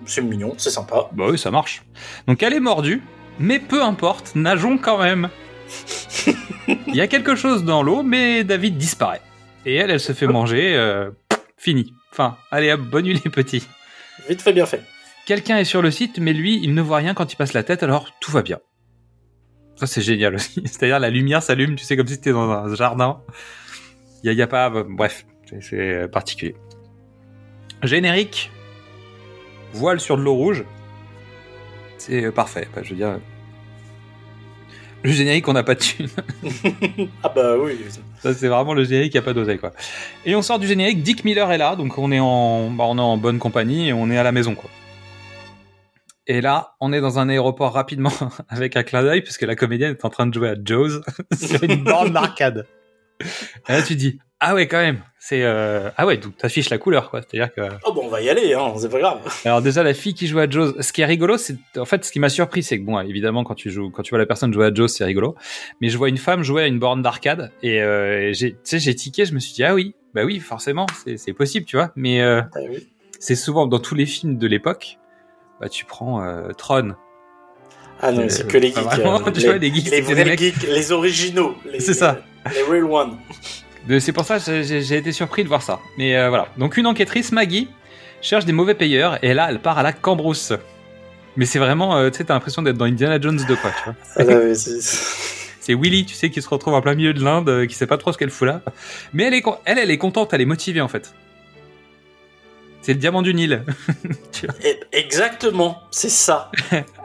C'est 0.06 0.22
mignon, 0.22 0.54
c'est 0.56 0.70
sympa. 0.70 1.08
Bah 1.12 1.26
oui, 1.30 1.38
ça 1.38 1.50
marche. 1.50 1.82
Donc, 2.26 2.42
elle 2.42 2.54
est 2.54 2.60
mordue, 2.60 3.02
mais 3.38 3.58
peu 3.58 3.82
importe, 3.82 4.34
nageons 4.34 4.78
quand 4.78 4.98
même. 4.98 5.28
Il 6.86 6.94
y 6.94 7.00
a 7.00 7.06
quelque 7.06 7.34
chose 7.34 7.64
dans 7.64 7.82
l'eau, 7.82 8.02
mais 8.02 8.44
David 8.44 8.76
disparaît. 8.78 9.20
Et 9.66 9.74
elle, 9.74 9.90
elle 9.90 10.00
se 10.00 10.12
fait 10.12 10.26
manger, 10.26 10.74
euh, 10.74 11.10
fini. 11.58 11.92
Enfin, 12.12 12.36
allez 12.50 12.72
hop, 12.72 12.80
bonne 12.80 13.04
nuit 13.04 13.20
les 13.24 13.30
petits. 13.30 13.66
Vite 14.28 14.40
fait, 14.42 14.52
bien 14.52 14.66
fait. 14.66 14.82
Quelqu'un 15.26 15.58
est 15.58 15.64
sur 15.64 15.82
le 15.82 15.90
site, 15.90 16.18
mais 16.18 16.32
lui, 16.32 16.58
il 16.62 16.74
ne 16.74 16.80
voit 16.82 16.96
rien 16.96 17.14
quand 17.14 17.32
il 17.32 17.36
passe 17.36 17.52
la 17.52 17.62
tête, 17.62 17.82
alors 17.82 18.08
tout 18.20 18.32
va 18.32 18.42
bien. 18.42 18.58
Ça, 19.76 19.86
c'est 19.86 20.00
génial 20.02 20.34
aussi. 20.34 20.62
C'est-à-dire, 20.64 20.98
la 20.98 21.10
lumière 21.10 21.42
s'allume, 21.42 21.76
tu 21.76 21.84
sais, 21.84 21.96
comme 21.96 22.06
si 22.06 22.14
c'était 22.14 22.32
dans 22.32 22.50
un 22.50 22.74
jardin. 22.74 23.20
Il 24.22 24.32
y 24.32 24.42
a, 24.42 24.46
pas. 24.46 24.70
Bref, 24.70 25.24
c'est- 25.48 25.60
c'est 25.62 26.08
particulier. 26.08 26.54
Générique. 27.82 28.50
Voile 29.72 30.00
sur 30.00 30.16
de 30.16 30.22
l'eau 30.22 30.34
rouge. 30.34 30.64
C'est 31.98 32.24
euh, 32.24 32.32
parfait. 32.32 32.66
Enfin, 32.70 32.82
je 32.82 32.90
veux 32.90 32.96
dire. 32.96 33.18
Le 35.02 35.12
générique, 35.12 35.48
on 35.48 35.54
n'a 35.54 35.62
pas 35.62 35.74
de 35.74 35.80
thune. 35.80 36.08
Ah 37.22 37.32
bah 37.34 37.56
oui. 37.58 37.78
Ça, 38.18 38.34
c'est 38.34 38.48
vraiment 38.48 38.74
le 38.74 38.84
générique 38.84 39.12
qui 39.12 39.18
a 39.18 39.22
pas 39.22 39.32
d'oseille, 39.32 39.58
quoi. 39.58 39.72
Et 40.26 40.34
on 40.36 40.42
sort 40.42 40.58
du 40.58 40.66
générique, 40.66 41.02
Dick 41.02 41.24
Miller 41.24 41.50
est 41.52 41.56
là, 41.58 41.74
donc 41.76 41.96
on 41.96 42.12
est 42.12 42.20
en, 42.20 42.70
bah, 42.70 42.84
on 42.86 42.98
est 42.98 43.00
en 43.00 43.16
bonne 43.16 43.38
compagnie 43.38 43.88
et 43.88 43.92
on 43.94 44.10
est 44.10 44.18
à 44.18 44.22
la 44.22 44.32
maison, 44.32 44.54
quoi. 44.54 44.68
Et 46.26 46.42
là, 46.42 46.74
on 46.80 46.92
est 46.92 47.00
dans 47.00 47.18
un 47.18 47.30
aéroport 47.30 47.72
rapidement 47.72 48.12
avec 48.50 48.76
un 48.76 48.82
clin 48.82 49.02
d'œil, 49.02 49.22
puisque 49.22 49.42
la 49.42 49.56
comédienne 49.56 49.92
est 49.92 50.04
en 50.04 50.10
train 50.10 50.26
de 50.26 50.34
jouer 50.34 50.50
à 50.50 50.54
Jaws 50.62 51.00
sur 51.34 51.62
une 51.62 51.82
borne 51.82 52.12
d'arcade. 52.12 52.66
Et 53.68 53.72
là, 53.72 53.82
tu 53.82 53.94
te 53.94 53.98
dis, 53.98 54.18
ah 54.40 54.54
ouais, 54.54 54.66
quand 54.66 54.78
même, 54.80 55.00
c'est, 55.18 55.42
euh... 55.42 55.90
ah 55.96 56.06
ouais, 56.06 56.16
donc 56.16 56.36
t'affiches 56.38 56.70
la 56.70 56.78
couleur, 56.78 57.10
quoi. 57.10 57.20
C'est-à-dire 57.20 57.52
que, 57.54 57.60
Oh 57.86 57.92
bon, 57.92 58.02
on 58.04 58.08
va 58.08 58.22
y 58.22 58.30
aller, 58.30 58.54
hein, 58.54 58.72
c'est 58.78 58.88
pas 58.90 58.98
grave. 58.98 59.18
alors 59.44 59.60
déjà, 59.60 59.82
la 59.82 59.92
fille 59.94 60.14
qui 60.14 60.26
joue 60.26 60.38
à 60.38 60.48
Jaws, 60.48 60.80
ce 60.80 60.92
qui 60.92 61.02
est 61.02 61.06
rigolo, 61.06 61.36
c'est, 61.36 61.56
en 61.76 61.84
fait, 61.84 62.04
ce 62.04 62.10
qui 62.12 62.20
m'a 62.20 62.30
surpris, 62.30 62.62
c'est 62.62 62.78
que 62.80 62.84
bon, 62.84 62.98
évidemment, 63.00 63.44
quand 63.44 63.54
tu 63.54 63.70
joues, 63.70 63.90
quand 63.90 64.02
tu 64.02 64.10
vois 64.10 64.18
la 64.18 64.26
personne 64.26 64.52
jouer 64.52 64.66
à 64.66 64.74
Jaws, 64.74 64.88
c'est 64.88 65.04
rigolo. 65.04 65.36
Mais 65.82 65.88
je 65.90 65.98
vois 65.98 66.08
une 66.08 66.16
femme 66.18 66.42
jouer 66.42 66.62
à 66.62 66.66
une 66.66 66.78
borne 66.78 67.02
d'arcade 67.02 67.52
et, 67.62 67.82
euh, 67.82 68.32
j'ai, 68.32 68.52
tu 68.52 68.58
sais, 68.64 68.78
j'ai 68.78 68.94
tiqué, 68.94 69.24
je 69.26 69.34
me 69.34 69.40
suis 69.40 69.52
dit, 69.52 69.62
ah 69.64 69.74
oui, 69.74 69.94
bah 70.14 70.24
oui, 70.24 70.40
forcément, 70.40 70.86
c'est, 71.18 71.32
possible, 71.34 71.66
tu 71.66 71.76
vois. 71.76 71.92
Mais 71.96 72.22
euh, 72.22 72.40
Ah 72.54 72.60
oui. 72.70 72.88
c'est 73.18 73.36
souvent 73.36 73.66
dans 73.66 73.78
tous 73.78 73.94
les 73.94 74.06
films 74.06 74.38
de 74.38 74.46
l'époque, 74.46 74.96
bah 75.60 75.68
tu 75.68 75.84
prends 75.84 76.24
euh, 76.24 76.48
Tron. 76.56 76.94
Ah 78.00 78.12
non, 78.12 78.22
Euh, 78.22 78.28
c'est 78.30 78.48
que 78.48 78.56
les 78.56 78.68
geeks. 78.68 78.78
vraiment, 78.78 79.20
euh, 79.20 79.30
tu 79.34 79.40
les, 79.40 79.46
vois, 79.46 79.58
les 79.58 79.72
geeks, 79.74 79.90
les 79.90 80.00
vrais 80.00 80.24
mecs- 80.24 80.38
geeks, 80.38 80.62
les 80.66 80.90
originaux. 80.92 81.54
les- 81.70 81.80
C'est 81.80 81.92
ça. 81.94 82.20
Les 82.54 82.62
real 82.62 82.84
ones. 82.84 83.16
De- 83.88 83.98
C'est 83.98 84.12
pour 84.12 84.24
ça 84.24 84.38
que 84.38 84.62
j'ai- 84.62 84.96
été 84.96 85.12
surpris 85.12 85.42
de 85.42 85.48
voir 85.48 85.62
ça. 85.62 85.80
Mais 85.98 86.16
euh, 86.16 86.28
voilà. 86.28 86.48
Donc 86.58 86.76
une 86.76 86.86
enquêtrice, 86.86 87.32
Maggie, 87.32 87.68
cherche 88.20 88.44
des 88.44 88.52
mauvais 88.52 88.74
payeurs 88.74 89.22
et 89.24 89.34
là, 89.34 89.46
elle 89.50 89.60
part 89.60 89.78
à 89.78 89.82
la 89.82 89.92
cambrousse. 89.92 90.52
Mais 91.36 91.46
c'est 91.46 91.58
vraiment, 91.58 91.96
euh, 91.96 92.10
tu 92.10 92.18
sais, 92.18 92.24
t'as 92.24 92.34
l'impression 92.34 92.60
d'être 92.62 92.76
dans 92.76 92.84
Indiana 92.86 93.20
Jones 93.20 93.40
2, 93.46 93.56
quoi, 93.56 93.70
tu 93.70 93.84
vois. 93.84 93.94
Ah, 94.16 94.54
c'est- 94.54 95.74
Willy, 95.74 96.04
tu 96.04 96.14
sais, 96.14 96.30
qui 96.30 96.42
se 96.42 96.48
retrouve 96.48 96.74
en 96.74 96.82
plein 96.82 96.94
milieu 96.96 97.14
de 97.14 97.22
l'Inde, 97.22 97.48
euh, 97.48 97.66
qui 97.66 97.74
sait 97.76 97.86
pas 97.86 97.96
trop 97.96 98.12
ce 98.12 98.18
qu'elle 98.18 98.30
fout 98.30 98.48
là. 98.48 98.60
Mais 99.12 99.22
elle 99.24 99.34
est, 99.34 99.40
con- 99.42 99.58
elle, 99.64 99.78
elle 99.78 99.90
est 99.92 99.98
contente, 99.98 100.32
elle 100.34 100.40
est 100.40 100.44
motivée 100.46 100.80
en 100.80 100.88
fait. 100.88 101.14
C'est 102.82 102.94
le 102.94 102.98
diamant 102.98 103.22
du 103.22 103.32
Nil. 103.34 103.62
Tu 104.32 104.46
vois. 104.46 104.54
Et- 104.64 104.80
Exactement, 104.92 105.80
c'est 105.92 106.08
ça. 106.08 106.50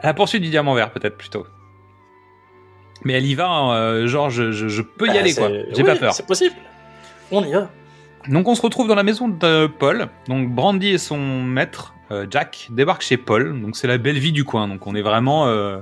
À 0.02 0.06
la 0.08 0.14
poursuite 0.14 0.42
du 0.42 0.48
diamant 0.50 0.74
vert, 0.74 0.90
peut-être 0.90 1.16
plutôt. 1.16 1.46
Mais 3.06 3.12
elle 3.12 3.26
y 3.26 3.36
va, 3.36 3.46
hein, 3.48 3.72
euh, 3.76 4.06
genre, 4.08 4.30
je, 4.30 4.50
je- 4.50 4.66
je 4.66 4.82
peux 4.82 5.06
y 5.06 5.10
Bah, 5.12 5.20
aller, 5.20 5.32
quoi. 5.32 5.48
J'ai 5.48 5.82
oui, 5.82 5.84
pas 5.84 5.94
peur. 5.94 6.12
C'est 6.12 6.26
possible. 6.26 6.56
On 7.30 7.44
y 7.44 7.52
va. 7.52 7.70
Donc 8.28 8.48
on 8.48 8.56
se 8.56 8.62
retrouve 8.62 8.88
dans 8.88 8.96
la 8.96 9.04
maison 9.04 9.28
de 9.28 9.68
Paul. 9.68 10.08
Donc 10.26 10.48
Brandy 10.50 10.88
et 10.88 10.98
son 10.98 11.16
maître, 11.44 11.94
euh, 12.10 12.26
Jack, 12.28 12.66
débarquent 12.70 13.02
chez 13.02 13.16
Paul. 13.16 13.60
Donc 13.62 13.76
c'est 13.76 13.86
la 13.86 13.98
belle 13.98 14.18
vie 14.18 14.32
du 14.32 14.42
coin. 14.42 14.66
Donc 14.66 14.86
on 14.88 14.96
est 14.96 15.02
vraiment... 15.02 15.46
euh, 15.46 15.78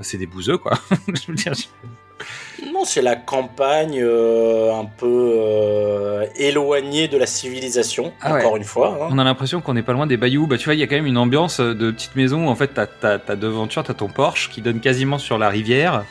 c'est 0.00 0.18
des 0.18 0.26
bouseux, 0.26 0.58
quoi. 0.58 0.72
je 1.06 1.26
veux 1.28 1.34
dire, 1.34 1.52
je- 1.54 2.66
Non, 2.72 2.84
c'est 2.84 3.02
la 3.02 3.14
campagne 3.14 4.00
euh, 4.02 4.74
un 4.74 4.84
peu 4.86 5.06
euh, 5.06 6.26
éloignée 6.36 7.06
de 7.06 7.16
la 7.16 7.26
civilisation, 7.26 8.12
Ah 8.20 8.34
ouais. 8.34 8.40
encore 8.40 8.56
une 8.56 8.64
fois. 8.64 8.98
hein. 9.02 9.08
On 9.10 9.18
a 9.18 9.24
l'impression 9.24 9.60
qu'on 9.60 9.74
n'est 9.74 9.82
pas 9.84 9.92
loin 9.92 10.06
des 10.08 10.16
bayous. 10.16 10.46
Bah, 10.48 10.56
tu 10.58 10.64
vois, 10.64 10.74
il 10.74 10.80
y 10.80 10.82
a 10.82 10.86
quand 10.88 10.96
même 10.96 11.06
une 11.06 11.18
ambiance 11.18 11.60
de 11.60 11.90
petite 11.92 12.16
maison. 12.16 12.46
où, 12.46 12.48
En 12.50 12.56
fait, 12.56 12.68
t'as, 12.74 12.86
t'as, 12.86 13.18
t'as 13.18 13.36
devanture, 13.36 13.84
t'as 13.84 13.94
ton 13.94 14.08
Porsche 14.08 14.50
qui 14.50 14.60
donne 14.60 14.80
quasiment 14.80 15.18
sur 15.18 15.38
la 15.38 15.48
rivière. 15.48 16.04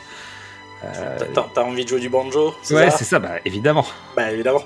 Euh, 0.84 1.18
T'as- 1.54 1.62
envie 1.62 1.84
de 1.84 1.88
jouer 1.90 2.00
du 2.00 2.08
banjo 2.08 2.54
c'est 2.62 2.74
ouais, 2.74 2.90
c'est 2.90 3.04
ça, 3.04 3.18
bah, 3.18 3.32
évidemment. 3.44 3.84
Bah 4.16 4.30
évidemment. 4.32 4.62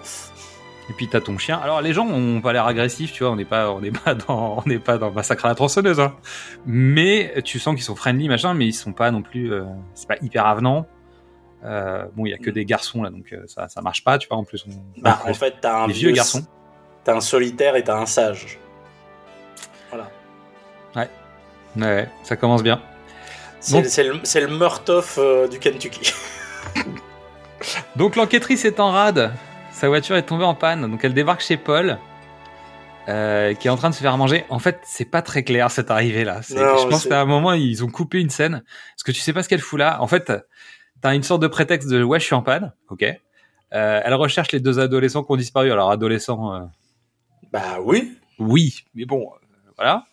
Et 0.88 0.92
puis 0.92 1.08
t'as 1.08 1.20
ton 1.20 1.38
chien. 1.38 1.58
Alors 1.58 1.80
les 1.80 1.92
gens 1.92 2.06
ont 2.06 2.40
pas 2.40 2.52
l'air 2.52 2.66
agressifs, 2.66 3.12
tu 3.12 3.24
vois. 3.24 3.32
On 3.32 3.36
n'est 3.36 3.44
pas, 3.46 3.70
on 3.72 3.80
n'est 3.80 3.90
pas 3.90 4.14
dans, 4.14 4.58
on 4.64 4.68
n'est 4.68 4.78
pas 4.78 4.98
dans 4.98 5.10
massacre 5.10 5.46
à 5.46 5.48
la 5.48 5.54
tronçonneuse. 5.54 5.98
Hein. 5.98 6.14
Mais 6.66 7.34
tu 7.44 7.58
sens 7.58 7.74
qu'ils 7.74 7.82
sont 7.84 7.96
friendly, 7.96 8.28
machin, 8.28 8.54
mais 8.54 8.66
ils 8.66 8.72
sont 8.74 8.92
pas 8.92 9.10
non 9.10 9.22
plus. 9.22 9.52
euh, 9.52 9.64
c'est 9.94 10.06
pas 10.06 10.16
hyper 10.22 10.46
avenant. 10.46 10.86
Euh, 11.64 12.04
bon, 12.14 12.26
il 12.26 12.30
y 12.30 12.34
a 12.34 12.38
que 12.38 12.50
des 12.50 12.66
garçons 12.66 13.02
là, 13.02 13.08
donc 13.10 13.32
euh, 13.32 13.42
ça, 13.46 13.68
ça 13.68 13.80
marche 13.80 14.04
pas, 14.04 14.18
tu 14.18 14.28
vois. 14.28 14.36
En 14.36 14.44
plus, 14.44 14.64
on, 14.68 15.00
Bah, 15.00 15.18
en 15.26 15.32
fait, 15.32 15.54
t'as 15.62 15.84
un 15.84 15.86
les 15.86 15.94
vieux 15.94 16.10
garçons. 16.12 16.44
T'as 17.02 17.16
un 17.16 17.20
solitaire 17.22 17.74
et 17.76 17.82
t'as 17.82 17.96
un 17.98 18.06
sage. 18.06 18.58
Voilà. 19.90 20.08
Ouais, 21.76 22.08
ça 22.22 22.36
commence 22.36 22.62
bien. 22.62 22.80
C'est 23.64 24.04
le, 24.04 24.20
le 24.46 24.58
Murtoff 24.58 25.18
euh, 25.18 25.48
du 25.48 25.58
Kentucky. 25.58 26.12
Donc 27.96 28.16
l'enquêtrice 28.16 28.64
est 28.64 28.78
en 28.78 28.90
rade. 28.90 29.32
Sa 29.72 29.88
voiture 29.88 30.16
est 30.16 30.22
tombée 30.26 30.44
en 30.44 30.54
panne. 30.54 30.90
Donc 30.90 31.02
elle 31.04 31.14
débarque 31.14 31.40
chez 31.40 31.56
Paul, 31.56 31.98
euh, 33.08 33.54
qui 33.54 33.68
est 33.68 33.70
en 33.70 33.76
train 33.76 33.90
de 33.90 33.94
se 33.94 34.00
faire 34.00 34.16
manger. 34.18 34.44
En 34.50 34.58
fait, 34.58 34.80
c'est 34.84 35.06
pas 35.06 35.22
très 35.22 35.44
clair 35.44 35.70
cette 35.70 35.90
arrivée 35.90 36.24
là. 36.24 36.40
Non, 36.50 36.76
Je 36.78 36.88
pense 36.88 37.06
qu'à 37.06 37.20
un 37.20 37.24
moment 37.24 37.52
ils 37.54 37.82
ont 37.82 37.88
coupé 37.88 38.20
une 38.20 38.30
scène 38.30 38.62
parce 38.94 39.02
que 39.02 39.12
tu 39.12 39.20
sais 39.20 39.32
pas 39.32 39.42
ce 39.42 39.48
qu'elle 39.48 39.60
fout 39.60 39.78
là. 39.78 40.00
En 40.02 40.06
fait, 40.06 40.30
t'as 41.00 41.14
une 41.14 41.22
sorte 41.22 41.40
de 41.42 41.48
prétexte 41.48 41.88
de 41.88 42.02
ouais 42.02 42.20
je 42.20 42.26
suis 42.26 42.34
en 42.34 42.42
panne. 42.42 42.72
Ok. 42.90 43.02
Euh, 43.02 44.00
elle 44.04 44.14
recherche 44.14 44.52
les 44.52 44.60
deux 44.60 44.78
adolescents 44.78 45.24
qui 45.24 45.32
ont 45.32 45.36
disparu. 45.36 45.72
Alors 45.72 45.90
adolescents, 45.90 46.54
euh, 46.54 46.60
Bah 47.50 47.78
oui. 47.82 48.12
oui, 48.38 48.84
mais 48.94 49.04
bon, 49.06 49.22
euh, 49.22 49.70
voilà. 49.76 50.04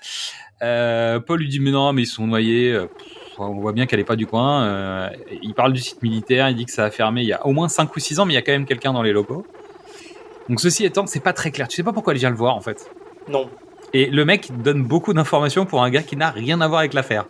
Euh, 0.64 1.20
Paul 1.20 1.40
lui 1.42 1.50
dit 1.50 1.60
mais 1.60 1.72
non, 1.72 1.92
mais 1.92 2.04
ils 2.04 2.08
sont 2.08 2.26
noyés. 2.28 2.74
Pff, 2.98 3.08
on 3.38 3.60
voit 3.60 3.74
bien 3.74 3.86
qu'elle 3.86 4.00
est 4.00 4.06
pas 4.06 4.16
du 4.16 4.28
coin. 4.28 4.64
Euh, 4.66 5.10
il 5.42 5.54
parle 5.54 5.74
du 5.74 5.80
site 5.80 6.02
militaire, 6.02 6.50
il 6.50 6.56
dit 6.56 6.66
que 6.66 6.72
ça 6.72 6.86
a 6.86 6.92
fermé 6.92 7.22
il 7.22 7.28
y 7.28 7.34
a 7.34 7.46
au 7.46 7.52
moins 7.52 7.70
5 7.70 7.96
ou 7.96 8.00
6 8.00 8.20
ans, 8.20 8.26
mais 8.26 8.34
il 8.34 8.36
y 8.36 8.40
a 8.40 8.42
quand 8.42 8.52
même 8.52 8.66
quelqu'un 8.66 8.94
dans 8.94 9.02
les 9.04 9.14
locaux. 9.14 9.46
Donc 10.50 10.60
ceci 10.60 10.86
étant, 10.86 11.06
c'est 11.08 11.20
pas 11.22 11.34
très 11.34 11.52
clair. 11.52 11.68
Tu 11.68 11.76
sais 11.78 11.84
pas 11.84 11.94
pourquoi 11.94 12.14
elle 12.14 12.20
vient 12.20 12.30
le 12.30 12.36
voir 12.36 12.56
en 12.56 12.62
fait? 12.62 12.90
Non. 13.30 13.50
Et 13.94 14.08
le 14.08 14.26
mec 14.26 14.50
donne 14.62 14.84
beaucoup 14.84 15.14
d'informations 15.14 15.66
pour 15.66 15.84
un 15.84 15.90
gars 15.90 16.04
qui 16.04 16.16
n'a 16.18 16.30
rien 16.32 16.62
à 16.62 16.68
voir 16.68 16.80
avec 16.80 16.94
l'affaire. 16.94 17.26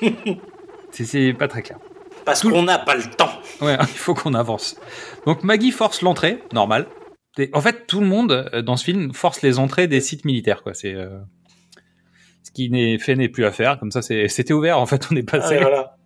c'est- 0.90 1.32
pas 1.34 1.48
très 1.48 1.62
clair. 1.62 1.78
Parce 2.24 2.42
qu'on 2.42 2.62
n'a 2.62 2.78
pas 2.78 2.94
le 2.94 3.02
temps. 3.04 3.30
Ouais, 3.60 3.76
il 3.80 3.86
faut 3.86 4.14
qu'on 4.14 4.34
avance. 4.34 4.76
Donc 5.26 5.42
Maggie 5.44 5.70
force 5.72 6.02
l'entrée, 6.02 6.42
normal. 6.52 6.86
Et 7.38 7.50
En 7.54 7.60
fait, 7.60 7.86
tout 7.86 8.00
le 8.00 8.06
monde 8.06 8.48
euh, 8.52 8.62
dans 8.62 8.76
ce 8.76 8.84
film 8.84 9.12
force 9.14 9.42
les 9.42 9.58
entrées 9.58 9.86
des 9.88 10.00
sites 10.00 10.24
militaires, 10.24 10.62
quoi. 10.62 10.74
C'est 10.74 10.94
euh, 10.94 11.18
ce 12.42 12.50
qui 12.50 12.70
n'est 12.70 12.98
fait 12.98 13.14
n'est 13.16 13.28
plus 13.28 13.44
à 13.44 13.52
faire. 13.52 13.78
Comme 13.78 13.90
ça, 13.90 14.02
c'était 14.02 14.52
ouvert. 14.52 14.78
En 14.78 14.86
fait, 14.86 15.08
on 15.10 15.16
est 15.16 15.24
Ah, 15.28 15.38
passé. 15.38 15.58
voilà. 15.58 15.96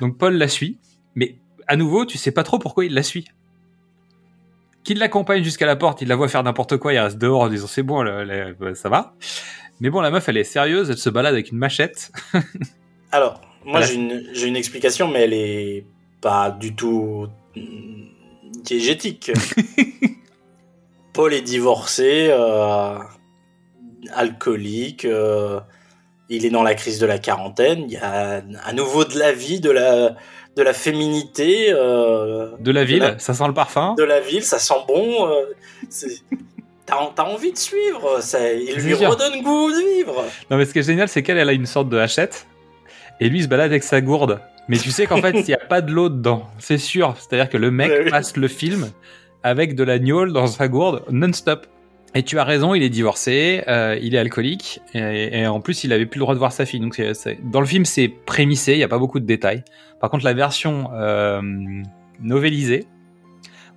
Donc 0.00 0.16
Paul 0.18 0.34
la 0.34 0.48
suit, 0.48 0.78
mais 1.14 1.36
à 1.66 1.76
nouveau, 1.76 2.04
tu 2.06 2.16
sais 2.18 2.32
pas 2.32 2.42
trop 2.42 2.58
pourquoi 2.58 2.84
il 2.84 2.94
la 2.94 3.02
suit. 3.02 3.26
Qu'il 4.82 4.98
l'accompagne 4.98 5.42
jusqu'à 5.44 5.66
la 5.66 5.76
porte, 5.76 6.00
il 6.00 6.08
la 6.08 6.16
voit 6.16 6.28
faire 6.28 6.42
n'importe 6.42 6.78
quoi, 6.78 6.94
il 6.94 6.98
reste 6.98 7.18
dehors 7.18 7.42
en 7.42 7.48
disant 7.48 7.66
c'est 7.66 7.82
bon, 7.82 8.02
ça 8.74 8.88
va. 8.88 9.14
Mais 9.80 9.90
bon, 9.90 10.00
la 10.00 10.10
meuf, 10.10 10.28
elle 10.28 10.38
est 10.38 10.44
sérieuse, 10.44 10.88
elle 10.90 10.96
se 10.98 11.10
balade 11.10 11.34
avec 11.34 11.50
une 11.50 11.58
machette. 11.58 12.10
Alors, 13.12 13.40
moi 13.64 13.82
j'ai 13.82 13.94
une, 13.94 14.24
une 14.46 14.56
explication, 14.56 15.08
mais 15.08 15.22
elle 15.24 15.34
est 15.34 15.84
pas 16.22 16.50
du 16.50 16.74
tout 16.74 17.26
diégétique. 18.64 19.30
Paul 21.12 21.34
est 21.34 21.42
divorcé, 21.42 22.28
euh, 22.30 22.98
alcoolique, 24.14 25.04
euh, 25.04 25.60
il 26.30 26.46
est 26.46 26.50
dans 26.50 26.62
la 26.62 26.74
crise 26.74 26.98
de 26.98 27.06
la 27.06 27.18
quarantaine, 27.18 27.84
il 27.86 27.92
y 27.92 27.96
a 27.98 28.42
à 28.64 28.72
nouveau 28.72 29.04
de 29.04 29.18
la 29.18 29.32
vie, 29.32 29.60
de 29.60 29.70
la, 29.70 30.14
de 30.56 30.62
la 30.62 30.72
féminité, 30.72 31.66
euh, 31.72 32.48
De 32.60 32.70
la 32.72 32.84
ville, 32.84 33.00
la- 33.00 33.18
ça 33.18 33.34
sent 33.34 33.46
le 33.46 33.52
parfum. 33.54 33.94
de 33.98 34.04
la 34.04 34.20
ville, 34.20 34.42
ça 34.44 34.58
sent 34.58 34.74
bon. 34.88 35.28
euh, 35.28 35.44
T'as 36.86 37.22
envie 37.24 37.52
de 37.52 37.58
suivre, 37.58 38.20
ça, 38.20 38.52
il 38.52 38.74
lui 38.74 38.96
sûr. 38.96 39.10
redonne 39.10 39.42
goût 39.42 39.70
de 39.70 39.96
vivre. 39.96 40.24
Non, 40.50 40.56
mais 40.56 40.64
ce 40.64 40.72
qui 40.72 40.80
est 40.80 40.82
génial, 40.82 41.08
c'est 41.08 41.22
qu'elle, 41.22 41.38
elle 41.38 41.48
a 41.48 41.52
une 41.52 41.66
sorte 41.66 41.88
de 41.88 41.96
hachette. 41.98 42.46
Et 43.20 43.28
lui, 43.28 43.38
il 43.38 43.42
se 43.44 43.48
balade 43.48 43.70
avec 43.70 43.84
sa 43.84 44.00
gourde. 44.00 44.40
Mais 44.66 44.76
tu 44.76 44.90
sais 44.90 45.06
qu'en 45.06 45.20
fait, 45.20 45.30
il 45.32 45.44
n'y 45.44 45.54
a 45.54 45.58
pas 45.58 45.82
de 45.82 45.92
l'eau 45.92 46.08
dedans. 46.08 46.46
C'est 46.58 46.78
sûr. 46.78 47.14
C'est-à-dire 47.18 47.48
que 47.48 47.56
le 47.58 47.70
mec 47.70 48.10
passe 48.10 48.36
le 48.36 48.48
film 48.48 48.90
avec 49.44 49.76
de 49.76 49.84
la 49.84 49.98
gnôle 50.00 50.32
dans 50.32 50.46
sa 50.48 50.66
gourde 50.68 51.04
non-stop. 51.10 51.66
Et 52.14 52.24
tu 52.24 52.38
as 52.40 52.44
raison, 52.44 52.74
il 52.74 52.82
est 52.82 52.88
divorcé, 52.88 53.62
euh, 53.68 53.96
il 54.02 54.16
est 54.16 54.18
alcoolique, 54.18 54.80
et, 54.94 55.40
et 55.40 55.46
en 55.46 55.60
plus, 55.60 55.84
il 55.84 55.92
avait 55.92 56.06
plus 56.06 56.18
le 56.18 56.22
droit 56.24 56.34
de 56.34 56.40
voir 56.40 56.52
sa 56.52 56.66
fille. 56.66 56.80
Donc, 56.80 57.00
dans 57.44 57.60
le 57.60 57.66
film, 57.66 57.84
c'est 57.84 58.08
prémissé, 58.08 58.72
il 58.72 58.78
n'y 58.78 58.82
a 58.82 58.88
pas 58.88 58.98
beaucoup 58.98 59.20
de 59.20 59.26
détails. 59.26 59.62
Par 60.00 60.10
contre, 60.10 60.24
la 60.24 60.32
version 60.32 60.90
euh, 60.92 61.40
novélisée, 62.20 62.86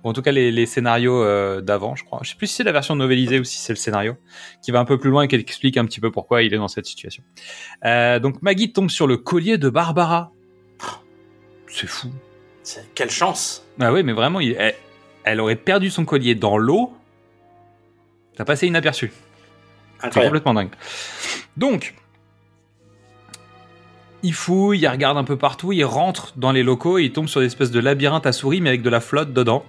ou 0.02 0.08
en 0.08 0.12
tout 0.12 0.20
cas 0.20 0.32
les, 0.32 0.50
les 0.50 0.66
scénarios 0.66 1.22
euh, 1.22 1.60
d'avant, 1.60 1.94
je 1.94 2.04
crois. 2.04 2.18
Je 2.24 2.30
sais 2.30 2.36
plus 2.36 2.48
si 2.48 2.54
c'est 2.56 2.64
la 2.64 2.72
version 2.72 2.96
novélisée 2.96 3.38
ou 3.38 3.44
si 3.44 3.58
c'est 3.58 3.72
le 3.72 3.76
scénario 3.78 4.16
qui 4.62 4.70
va 4.70 4.80
un 4.80 4.84
peu 4.84 4.98
plus 4.98 5.10
loin 5.10 5.22
et 5.22 5.28
qui 5.28 5.36
explique 5.36 5.76
un 5.78 5.84
petit 5.86 6.00
peu 6.00 6.10
pourquoi 6.10 6.42
il 6.42 6.52
est 6.52 6.58
dans 6.58 6.68
cette 6.68 6.84
situation. 6.86 7.22
Euh, 7.86 8.18
donc 8.18 8.42
Maggie 8.42 8.70
tombe 8.72 8.90
sur 8.90 9.06
le 9.06 9.16
collier 9.16 9.56
de 9.56 9.70
Barbara. 9.70 10.30
C'est 11.68 11.86
fou. 11.86 12.08
Quelle 12.94 13.10
chance. 13.10 13.64
Ah 13.80 13.92
oui, 13.94 14.02
mais 14.02 14.12
vraiment, 14.12 14.40
il- 14.40 14.56
elle, 14.58 14.74
elle 15.24 15.40
aurait 15.40 15.56
perdu 15.56 15.88
son 15.88 16.04
collier 16.04 16.34
dans 16.34 16.58
l'eau. 16.58 16.92
T'as 18.36 18.44
passé 18.44 18.66
inaperçu. 18.66 19.12
C'est 20.02 20.12
complètement 20.24 20.54
dingue. 20.54 20.70
Donc, 21.56 21.94
il 24.22 24.32
fouille, 24.34 24.80
il 24.80 24.88
regarde 24.88 25.16
un 25.18 25.24
peu 25.24 25.36
partout, 25.36 25.72
il 25.72 25.84
rentre 25.84 26.32
dans 26.36 26.52
les 26.52 26.62
locaux 26.62 26.98
et 26.98 27.04
il 27.04 27.12
tombe 27.12 27.28
sur 27.28 27.40
des 27.40 27.46
espèces 27.46 27.70
de 27.70 27.80
labyrinthe 27.80 28.26
à 28.26 28.32
souris 28.32 28.60
mais 28.60 28.70
avec 28.70 28.82
de 28.82 28.90
la 28.90 29.00
flotte 29.00 29.32
dedans. 29.32 29.64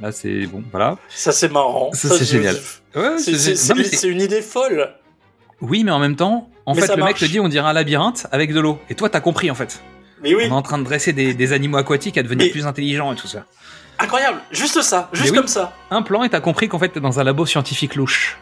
Là, 0.00 0.12
c'est 0.12 0.46
bon, 0.46 0.62
voilà. 0.70 0.96
Ça, 1.08 1.32
c'est 1.32 1.50
marrant. 1.50 1.90
Ça, 1.92 2.08
c'est 2.10 2.24
génial. 2.24 2.56
Ouais, 2.94 3.18
C'est- 3.18 4.08
une 4.08 4.20
idée 4.20 4.42
folle. 4.42 4.94
Oui, 5.60 5.82
mais 5.84 5.90
en 5.90 5.98
même 5.98 6.14
temps, 6.16 6.48
en 6.66 6.74
Mais 6.74 6.82
fait, 6.82 6.96
le 6.96 7.02
mec 7.04 7.16
te 7.16 7.24
dit 7.24 7.40
on 7.40 7.48
dirait 7.48 7.68
un 7.68 7.72
labyrinthe 7.72 8.26
avec 8.30 8.52
de 8.52 8.60
l'eau. 8.60 8.78
Et 8.90 8.94
toi, 8.94 9.10
t'as 9.10 9.20
compris 9.20 9.50
en 9.50 9.54
fait. 9.56 9.82
Mais 10.22 10.34
oui, 10.34 10.44
On 10.46 10.48
est 10.48 10.52
en 10.52 10.62
train 10.62 10.78
de 10.78 10.84
dresser 10.84 11.12
des, 11.12 11.34
des 11.34 11.52
animaux 11.52 11.78
aquatiques 11.78 12.16
à 12.18 12.22
devenir 12.22 12.46
Mais- 12.46 12.50
plus 12.52 12.66
intelligents 12.66 13.12
et 13.12 13.16
tout 13.16 13.26
ça. 13.28 13.44
Incroyable. 13.98 14.40
Juste 14.50 14.80
ça, 14.82 15.08
juste 15.12 15.30
oui. 15.30 15.36
comme 15.36 15.48
ça. 15.48 15.72
Un 15.90 16.02
plan 16.02 16.22
et 16.24 16.28
t'as 16.28 16.40
compris 16.40 16.68
qu'en 16.68 16.78
fait 16.78 16.88
t'es 16.90 17.00
dans 17.00 17.20
un 17.20 17.24
labo 17.24 17.46
scientifique 17.46 17.94
louche. 17.94 18.38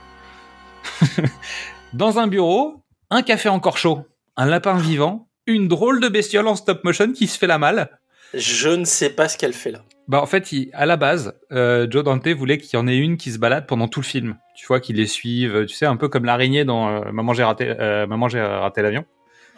dans 1.93 2.19
un 2.19 2.27
bureau, 2.27 2.83
un 3.11 3.23
café 3.23 3.49
encore 3.49 3.79
chaud, 3.79 4.07
un 4.37 4.47
lapin 4.47 4.77
vivant, 4.77 5.29
une 5.47 5.69
drôle 5.69 6.01
de 6.01 6.09
bestiole 6.09 6.47
en 6.49 6.57
stop 6.57 6.85
motion 6.85 7.13
qui 7.13 7.27
se 7.27 7.39
fait 7.39 7.47
la 7.47 7.59
malle. 7.59 7.91
Je 8.35 8.69
ne 8.69 8.85
sais 8.85 9.11
pas 9.11 9.29
ce 9.29 9.39
qu'elle 9.39 9.53
fait 9.53 9.71
là. 9.71 9.81
Bah 10.09 10.21
en 10.21 10.27
fait, 10.27 10.53
il- 10.53 10.71
à 10.73 10.87
la 10.87 10.97
base, 10.97 11.35
euh, 11.53 11.87
Joe 11.91 12.05
Dante 12.05 12.29
voulait 12.29 12.59
qu'il 12.59 12.79
y 12.79 12.83
en 12.83 12.87
ait 12.87 12.97
une 12.97 13.17
qui 13.17 13.33
se 13.33 13.39
balade 13.39 13.67
pendant 13.67 13.89
tout 13.89 14.01
le 14.01 14.05
film. 14.07 14.37
Tu 14.57 14.67
vois, 14.67 14.81
qu'il 14.81 14.97
les 14.97 15.07
suive, 15.07 15.65
tu 15.67 15.75
sais, 15.75 15.87
un 15.87 15.97
peu 15.97 16.09
comme 16.09 16.25
l'araignée 16.25 16.65
dans 16.65 16.89
euh, 16.89 17.13
Maman 17.13 17.35
j'ai 17.35 17.45
raté, 17.45 17.75
euh, 17.81 18.07
Maman 18.07 18.29
j'ai 18.29 18.41
raté 18.41 18.83
l'avion. 18.83 19.05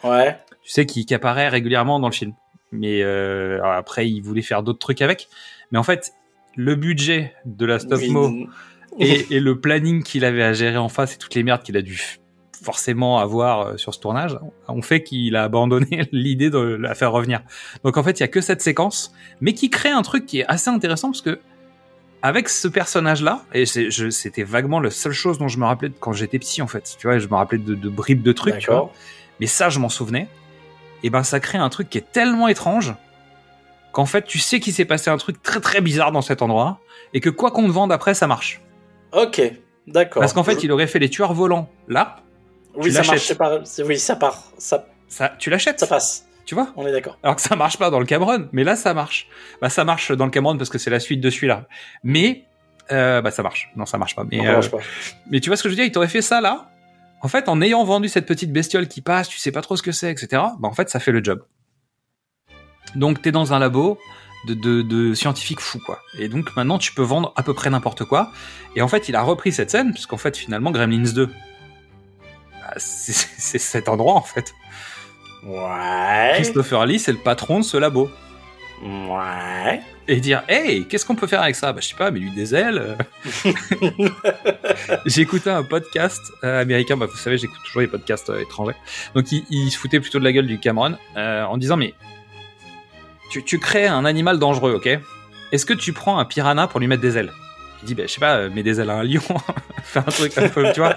Ouais. 0.03 0.37
tu 0.63 0.71
sais, 0.71 0.85
qui, 0.85 1.05
qui 1.05 1.13
apparaît 1.13 1.49
régulièrement 1.49 1.99
dans 1.99 2.07
le 2.07 2.13
film. 2.13 2.33
Mais 2.71 3.01
après, 3.63 4.07
il 4.07 4.21
voulait 4.21 4.43
faire 4.43 4.61
d'autres 4.61 4.77
trucs 4.79 5.01
avec. 5.01 5.27
Mais 5.71 5.77
en 5.79 5.83
fait, 5.83 6.13
le 6.55 6.75
budget 6.75 7.33
de 7.45 7.65
la 7.65 7.79
stop 7.79 7.99
Oui. 8.01 8.09
mo 8.11 8.31
et, 8.99 9.27
et 9.29 9.39
le 9.39 9.59
planning 9.59 10.03
qu'il 10.03 10.25
avait 10.25 10.43
à 10.43 10.53
gérer 10.53 10.77
en 10.77 10.89
face 10.89 11.15
et 11.15 11.17
toutes 11.17 11.35
les 11.35 11.43
merdes 11.43 11.63
qu'il 11.63 11.77
a 11.77 11.81
dû 11.81 12.19
forcément 12.61 13.19
avoir 13.19 13.61
euh, 13.61 13.77
sur 13.77 13.93
ce 13.93 13.99
tournage 13.99 14.37
ont 14.67 14.81
fait 14.81 15.01
qu'il 15.03 15.35
a 15.37 15.43
abandonné 15.43 16.07
l'idée 16.11 16.49
de 16.49 16.57
la 16.59 16.93
faire 16.95 17.11
revenir. 17.11 17.41
Donc 17.83 17.95
en 17.97 18.03
fait, 18.03 18.19
il 18.19 18.21
y 18.21 18.23
a 18.23 18.27
que 18.27 18.41
cette 18.41 18.61
séquence, 18.61 19.13
mais 19.39 19.53
qui 19.53 19.69
crée 19.69 19.89
un 19.89 20.01
truc 20.01 20.25
qui 20.25 20.39
est 20.39 20.45
assez 20.47 20.69
intéressant 20.69 21.09
parce 21.11 21.21
que 21.21 21.39
avec 22.21 22.49
ce 22.49 22.67
personnage-là, 22.67 23.45
et 23.53 23.65
c'était 23.65 24.43
vaguement 24.43 24.81
la 24.81 24.91
seule 24.91 25.13
chose 25.13 25.37
dont 25.37 25.47
je 25.47 25.57
me 25.57 25.63
rappelais 25.65 25.89
quand 26.01 26.11
j'étais 26.11 26.37
petit 26.37 26.61
en 26.61 26.67
fait. 26.67 26.97
Tu 26.99 27.07
vois, 27.07 27.17
je 27.17 27.27
me 27.27 27.35
rappelais 27.35 27.59
de, 27.59 27.75
de 27.75 27.89
bribes 27.89 28.23
de 28.23 28.33
trucs. 28.33 28.57
tu 28.57 28.69
vois 28.71 28.91
mais 29.39 29.45
ça 29.47 29.69
je 29.69 29.79
m'en 29.79 29.87
souvenais, 29.87 30.27
et 31.01 31.09
ben 31.09 31.23
ça 31.23 31.39
crée 31.39 31.57
un 31.59 31.69
truc 31.69 31.89
qui 31.89 31.97
est 31.97 32.11
tellement 32.11 32.49
étrange 32.49 32.93
qu'en 33.99 34.05
fait 34.05 34.23
tu 34.25 34.39
sais 34.39 34.59
qu'il 34.59 34.73
s'est 34.73 34.85
passé 34.85 35.09
un 35.09 35.17
truc 35.17 35.41
très 35.43 35.59
très 35.59 35.81
bizarre 35.81 36.11
dans 36.11 36.21
cet 36.21 36.41
endroit, 36.41 36.79
et 37.13 37.19
que 37.19 37.29
quoi 37.29 37.51
qu'on 37.51 37.67
te 37.67 37.71
vende 37.71 37.91
après 37.91 38.13
ça 38.13 38.27
marche. 38.27 38.61
Ok, 39.11 39.41
d'accord. 39.87 40.21
Parce 40.21 40.33
qu'en 40.33 40.43
fait 40.43 40.63
il 40.63 40.71
aurait 40.71 40.87
fait 40.87 40.99
les 40.99 41.09
tueurs 41.09 41.33
volants 41.33 41.69
là, 41.87 42.17
oui, 42.75 42.91
ça 42.91 43.03
marche. 43.03 43.33
pas- 43.35 43.59
Oui, 43.85 43.97
ça 43.99 44.15
part. 44.15 44.43
Ça, 44.57 44.85
ça, 45.07 45.33
tu 45.39 45.49
l'achètes, 45.49 45.79
ça 45.79 45.87
passe. 45.87 46.25
tu 46.45 46.55
vois? 46.55 46.69
On 46.77 46.85
est 46.87 46.91
d'accord. 46.91 47.17
Alors 47.23 47.35
que 47.35 47.41
ça 47.41 47.55
marche 47.55 47.77
pas 47.77 47.89
dans 47.89 47.99
le 47.99 48.05
Cameron, 48.05 48.47
mais 48.51 48.63
là 48.63 48.75
ça 48.75 48.93
marche. 48.93 49.27
Bah 49.61 49.69
ça 49.69 49.83
marche 49.83 50.11
dans 50.11 50.25
le 50.25 50.31
Cameron 50.31 50.57
parce 50.57 50.69
que 50.69 50.77
c'est 50.77 50.89
la 50.91 50.99
suite 50.99 51.19
de 51.21 51.29
celui-là. 51.29 51.65
Mais 52.03 52.45
euh, 52.91 53.21
bah 53.21 53.31
ça 53.31 53.43
marche. 53.43 53.69
Non 53.75 53.85
ça 53.85 53.97
marche 53.97 54.15
pas. 54.15 54.23
Mais 54.31 54.39
On 54.39 54.45
euh, 54.45 54.53
marche 54.53 54.71
pas. 54.71 54.77
Mais 55.29 55.39
tu 55.41 55.49
vois 55.49 55.57
ce 55.57 55.63
que 55.63 55.69
je 55.69 55.73
veux 55.73 55.75
dire? 55.77 55.85
Il 55.85 55.91
t'aurait 55.91 56.07
fait 56.07 56.21
ça 56.21 56.39
là? 56.41 56.69
En 57.21 57.27
fait, 57.27 57.49
en 57.49 57.59
ayant 57.61 57.83
vendu 57.83 58.07
cette 58.07 58.25
petite 58.25 58.53
bestiole 58.53 58.87
qui 58.87 59.01
passe, 59.01 59.27
tu 59.27 59.37
sais 59.39 59.51
pas 59.51 59.61
trop 59.61 59.75
ce 59.75 59.83
que 59.83 59.91
c'est, 59.91 60.09
etc. 60.09 60.27
Bah 60.31 60.69
en 60.69 60.71
fait, 60.73 60.89
ça 60.89 60.99
fait 61.01 61.11
le 61.11 61.21
job. 61.23 61.43
Donc 62.95 63.21
t'es 63.21 63.31
dans 63.31 63.53
un 63.53 63.59
labo 63.59 63.99
de, 64.45 64.53
de, 64.53 64.81
de 64.81 65.13
scientifiques 65.13 65.59
fous 65.59 65.79
quoi. 65.85 65.99
Et 66.17 66.27
donc 66.29 66.55
maintenant 66.55 66.77
tu 66.77 66.93
peux 66.93 67.01
vendre 67.03 67.33
à 67.35 67.43
peu 67.43 67.53
près 67.53 67.69
n'importe 67.69 68.05
quoi. 68.05 68.31
Et 68.75 68.81
en 68.81 68.87
fait, 68.87 69.09
il 69.09 69.15
a 69.15 69.21
repris 69.21 69.51
cette 69.51 69.71
scène 69.71 69.91
puisqu'en 69.91 70.17
fait 70.17 70.37
finalement 70.37 70.71
Gremlins 70.71 71.11
2, 71.13 71.25
bah, 71.25 72.73
c'est 72.77 73.59
cet 73.59 73.89
endroit 73.89 74.15
en 74.15 74.21
fait. 74.21 74.53
Ouais. 75.43 76.31
Christopher 76.35 76.85
Lee, 76.85 76.99
c'est 76.99 77.11
le 77.11 77.17
patron 77.17 77.59
de 77.59 77.65
ce 77.65 77.77
labo. 77.77 78.09
Ouais. 78.81 79.81
et 80.07 80.21
dire 80.21 80.41
hey 80.47 80.85
qu'est-ce 80.87 81.05
qu'on 81.05 81.15
peut 81.15 81.27
faire 81.27 81.41
avec 81.41 81.57
ça? 81.57 81.73
Bah 81.73 81.81
je 81.81 81.89
sais 81.89 81.95
pas 81.97 82.11
mais 82.11 82.19
lui 82.21 82.31
des 82.31 82.55
ailes 82.55 82.97
écouté 85.17 85.49
un 85.49 85.63
podcast 85.63 86.21
euh, 86.45 86.61
américain 86.61 86.95
bah 86.95 87.05
vous 87.05 87.17
savez 87.17 87.37
j'écoute 87.37 87.59
toujours 87.65 87.81
les 87.81 87.87
podcasts 87.87 88.29
euh, 88.29 88.39
étrangers 88.39 88.77
donc 89.15 89.29
il, 89.33 89.43
il 89.49 89.69
se 89.69 89.77
foutait 89.77 89.99
plutôt 89.99 90.19
de 90.19 90.23
la 90.23 90.31
gueule 90.31 90.47
du 90.47 90.59
Cameron 90.59 90.95
euh, 91.17 91.43
en 91.43 91.57
disant 91.57 91.75
mais 91.75 91.93
tu, 93.29 93.43
tu 93.43 93.59
crées 93.59 93.87
un 93.87 94.05
animal 94.05 94.39
dangereux 94.39 94.73
ok 94.73 94.99
est-ce 95.51 95.65
que 95.65 95.73
tu 95.73 95.93
prends 95.93 96.19
un 96.19 96.25
piranha 96.25 96.67
pour 96.67 96.79
lui 96.79 96.87
mettre 96.87 97.01
des 97.01 97.17
ailes 97.17 97.31
il 97.81 97.85
dit 97.87 97.95
bah 97.95 98.03
je 98.05 98.11
sais 98.13 98.19
pas 98.19 98.35
euh, 98.37 98.49
mets 98.49 98.63
des 98.63 98.79
ailes 98.81 98.89
à 98.89 98.95
un 98.97 99.03
lion 99.03 99.21
fais 99.83 99.99
un 99.99 100.03
truc 100.03 100.37
un 100.37 100.49
peu 100.49 100.65
tu 100.73 100.79
vois 100.81 100.95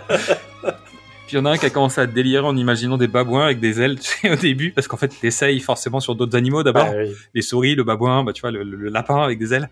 Puis 1.27 1.37
il 1.37 1.37
y 1.37 1.39
en 1.39 1.45
a 1.47 1.51
un 1.53 1.57
qui 1.57 1.65
a 1.67 1.71
commencé 1.71 2.01
à 2.01 2.07
délirer 2.07 2.45
en 2.45 2.57
imaginant 2.57 2.99
des 2.99 3.07
babouins 3.07 3.45
avec 3.45 3.61
des 3.61 3.81
ailes 3.81 3.99
au 4.31 4.35
début, 4.37 4.73
parce 4.73 4.87
qu'en 4.89 4.97
fait, 4.99 5.09
t'essayes 5.09 5.61
forcément 5.61 6.01
sur 6.01 6.15
d'autres 6.15 6.37
animaux 6.37 6.63
d'abord. 6.63 6.89
Ah, 6.91 6.95
oui. 6.99 7.13
Les 7.33 7.41
souris, 7.43 7.75
le 7.75 7.85
babouin, 7.85 8.23
bah, 8.25 8.33
tu 8.35 8.43
vois, 8.43 8.51
le, 8.51 8.63
le- 8.65 8.77
le 8.77 8.89
lapin 8.91 9.23
avec 9.23 9.39
des 9.39 9.55
ailes. 9.55 9.71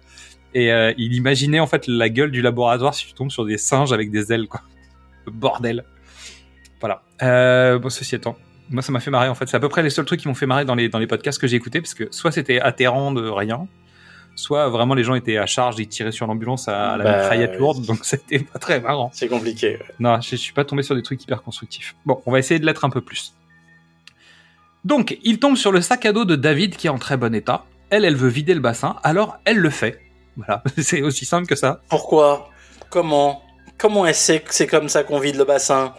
Et 0.55 0.73
euh, 0.73 0.95
il 0.97 1.13
imaginait 1.13 1.61
en 1.61 1.67
fait 1.67 1.87
la 1.87 2.09
gueule 2.09 2.31
du 2.31 2.41
laboratoire 2.41 2.95
si 2.95 3.07
tu 3.09 3.13
tombes 3.13 3.31
sur 3.31 3.45
des 3.45 3.59
singes 3.59 3.93
avec 3.93 4.11
des 4.11 4.33
ailes, 4.33 4.47
quoi. 4.49 4.63
Le 5.27 5.33
bordel. 5.33 5.85
Voilà. 6.81 7.03
Euh, 7.23 7.79
bon, 7.79 7.91
ceci 7.91 8.15
étant, 8.15 8.37
moi 8.71 8.83
ça 8.83 8.93
m'a 8.93 9.01
fait 9.01 9.11
marrer 9.11 9.29
en 9.29 9.35
fait. 9.35 9.49
C'est 9.49 9.57
à 9.57 9.61
peu 9.61 9.69
près 9.69 9.83
les 9.83 9.91
seuls 9.91 10.05
trucs 10.05 10.21
qui 10.21 10.29
m'ont 10.29 10.35
fait 10.35 10.47
marrer 10.47 10.65
dans 10.65 10.75
les, 10.75 10.89
dans 10.89 10.99
les 10.99 11.07
podcasts 11.07 11.41
que 11.41 11.47
j'ai 11.47 11.57
écoutés, 11.57 11.81
parce 11.81 11.95
que 11.95 12.05
soit 12.11 12.33
c'était 12.33 12.61
atterrant 12.61 13.13
de 13.13 13.29
rien, 13.29 13.67
soit 14.37 14.69
vraiment 14.69 14.95
les 14.95 15.05
gens 15.05 15.15
étaient 15.15 15.37
à 15.37 15.47
charge, 15.47 15.77
ils 15.79 15.89
tiraient 15.89 16.13
sur 16.13 16.27
l'ambulance 16.27 16.69
à, 16.69 16.97
la 16.97 17.05
Bah, 17.05 17.19
mitraillette 17.19 17.59
lourde, 17.59 17.85
donc 17.85 17.99
c'était 18.03 18.39
pas 18.39 18.59
très 18.59 18.81
marrant. 18.81 19.11
C'est 19.13 19.29
compliqué. 19.29 19.73
ouais. 19.73 19.95
Non, 19.99 20.21
je, 20.21 20.31
je 20.31 20.37
suis 20.37 20.53
pas 20.53 20.65
tombé 20.65 20.83
sur 20.83 20.95
des 20.95 21.03
trucs 21.03 21.23
hyper 21.23 21.43
constructifs. 21.43 21.97
Bon, 22.07 22.23
on 22.27 22.33
va 22.33 22.39
essayer 22.39 22.61
de 22.61 22.67
l'être 22.67 22.85
un 22.85 22.91
peu 22.91 23.01
plus. 23.01 23.35
Donc, 24.85 25.19
il 25.23 25.39
tombe 25.39 25.57
sur 25.57 25.73
le 25.73 25.83
sac 25.83 26.07
à 26.07 26.13
dos 26.13 26.25
de 26.25 26.37
David 26.37 26.77
qui 26.77 26.87
est 26.87 26.91
en 26.91 26.99
très 26.99 27.17
bon 27.19 27.35
état. 27.35 27.65
Elle, 27.91 28.05
elle 28.05 28.17
veut 28.17 28.29
vider 28.29 28.55
le 28.55 28.61
bassin, 28.61 28.97
alors 29.03 29.37
elle 29.45 29.59
le 29.59 29.71
fait. 29.71 30.01
Voilà, 30.37 30.63
c'est 30.79 31.03
aussi 31.03 31.25
simple 31.27 31.47
que 31.47 31.57
ça. 31.57 31.83
Pourquoi? 31.89 32.49
Comment? 32.89 33.43
Comment 33.77 34.07
elle 34.07 34.15
sait 34.15 34.41
que 34.41 34.55
c'est 34.55 34.67
comme 34.67 34.89
ça 34.89 35.03
qu'on 35.05 35.19
vide 35.19 35.37
le 35.37 35.45
bassin? 35.45 35.95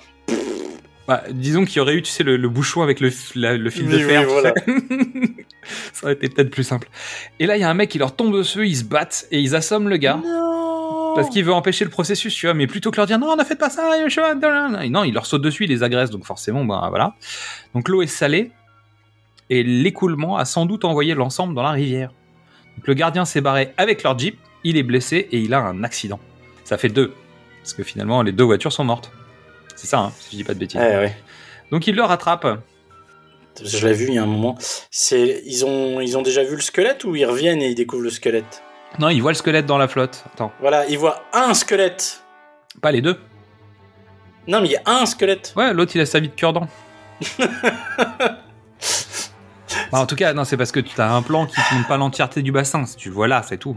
Bah, 1.12 1.24
disons 1.32 1.66
qu'il 1.66 1.78
y 1.78 1.80
aurait 1.82 1.96
eu, 1.96 2.02
tu 2.02 2.10
sais, 2.12 2.24
le, 2.24 2.38
le 2.38 2.48
bouchon 2.48 2.82
avec 2.84 3.02
le, 3.02 3.10
f- 3.10 3.32
la- 3.36 3.58
le 3.58 3.70
fil 3.70 3.88
de 3.88 3.98
Oui, 3.98 4.04
fer. 4.04 4.26
voilà. 4.30 4.54
ça 5.94 6.04
aurait 6.06 6.14
été 6.14 6.30
peut-être 6.30 6.50
plus 6.50 6.64
simple. 6.64 6.88
Et 7.40 7.46
là, 7.46 7.58
il 7.58 7.60
y 7.60 7.64
a 7.64 7.70
un 7.70 7.74
mec 7.74 7.90
qui 7.90 7.98
leur 7.98 8.16
tombe 8.16 8.34
dessus, 8.34 8.66
ils 8.68 8.78
se 8.78 8.84
battent 8.86 9.28
et 9.32 9.40
ils 9.42 9.54
assomment 9.56 9.90
le 9.90 9.98
gars. 9.98 10.20
Non 10.24 11.14
Parce 11.16 11.30
qu'il 11.30 11.44
veut 11.44 11.52
empêcher 11.54 11.84
le 11.84 11.92
processus, 11.92 12.34
tu 12.34 12.46
vois, 12.46 12.54
mais 12.54 12.66
plutôt 12.68 12.92
que 12.92 12.98
leur 12.98 13.08
dire 13.08 13.20
non, 13.20 13.36
ne 13.36 13.44
faites 13.44 13.60
pas 13.60 13.70
ça, 13.70 13.90
non, 14.90 15.04
il 15.04 15.14
leur 15.14 15.26
saute 15.26 15.42
dessus, 15.42 15.66
il 15.66 15.70
les 15.70 15.84
agresse, 15.84 16.10
donc 16.12 16.24
forcément, 16.26 16.64
ben 16.64 16.88
voilà. 16.90 17.14
Donc 17.76 17.90
l'eau 17.90 18.02
est 18.02 18.08
salée 18.08 18.52
et 19.50 19.64
l'écoulement 19.64 20.38
a 20.38 20.46
sans 20.46 20.66
doute 20.66 20.86
envoyé 20.86 21.14
l'ensemble 21.14 21.54
dans 21.56 21.64
la 21.64 21.72
rivière. 21.72 22.14
Donc 22.78 22.88
le 22.88 22.94
gardien 22.94 23.26
s'est 23.26 23.42
barré 23.42 23.74
avec 23.76 24.04
leur 24.04 24.18
jeep, 24.18 24.38
il 24.64 24.78
est 24.78 24.84
blessé 24.84 25.28
et 25.32 25.40
il 25.40 25.54
a 25.54 25.60
un 25.60 25.84
accident. 25.84 26.20
Ça 26.64 26.78
fait 26.78 26.88
deux, 26.90 27.12
parce 27.62 27.74
que 27.74 27.84
finalement 27.84 28.22
les 28.22 28.32
deux 28.32 28.46
voitures 28.46 28.72
sont 28.72 28.86
mortes. 28.86 29.12
C'est 29.82 29.88
ça, 29.88 29.98
hein, 30.00 30.12
si 30.20 30.34
je 30.34 30.38
dis 30.38 30.44
pas 30.44 30.54
de 30.54 30.60
bêtises. 30.60 30.80
Ouais, 30.80 30.96
ouais. 30.96 31.18
Donc 31.72 31.88
il 31.88 31.96
le 31.96 32.04
rattrape. 32.04 32.46
Je 33.64 33.88
l'ai 33.88 33.94
vu 33.94 34.10
il 34.10 34.14
y 34.14 34.18
a 34.20 34.22
un 34.24 34.28
moment. 34.28 34.56
C'est 34.92 35.42
ils 35.48 35.66
ont 35.66 36.00
ils 36.02 36.20
ont 36.20 36.22
déjà 36.22 36.44
vu 36.44 36.54
le 36.56 36.62
squelette 36.62 37.04
ou 37.04 37.16
ils 37.16 37.26
reviennent 37.26 37.64
et 37.64 37.70
ils 37.70 37.76
découvrent 37.76 38.04
le 38.04 38.12
squelette? 38.12 38.62
Non, 39.00 39.10
il 39.10 39.22
voit 39.24 39.32
le 39.32 39.36
squelette 39.38 39.66
dans 39.66 39.80
la 39.80 39.88
flotte. 39.88 40.24
Attends, 40.34 40.52
Voilà, 40.60 40.86
ils 40.88 41.00
voient 41.00 41.24
un 41.34 41.56
squelette. 41.56 42.22
pas 42.80 42.92
les 42.92 43.02
deux. 43.02 43.18
Non, 44.48 44.62
mais 44.62 44.68
il 44.68 44.72
y 44.74 44.76
a 44.78 44.82
un 44.86 45.08
squelette. 45.08 45.54
Ouais, 45.58 45.74
l'autre 45.74 45.94
il 45.96 46.02
a 46.02 46.06
sa 46.06 46.20
vie 46.20 46.30
de 46.30 46.36
cure-dent. 46.36 46.68
Bah, 49.92 50.00
en 50.00 50.06
tout 50.06 50.16
cas, 50.16 50.34
non, 50.34 50.44
c'est 50.46 50.58
parce 50.58 50.72
que 50.72 50.80
tu 50.80 51.00
as 51.02 51.14
un 51.14 51.22
plan 51.22 51.46
qui 51.46 51.56
ne 51.78 51.84
pas 51.88 51.98
l'entièreté 51.98 52.42
du 52.42 52.52
bassin. 52.52 52.86
Si 52.86 52.96
tu 52.96 53.10
le 53.10 53.16
vois 53.16 53.28
là, 53.28 53.44
c'est 53.48 53.58
tout. 53.58 53.76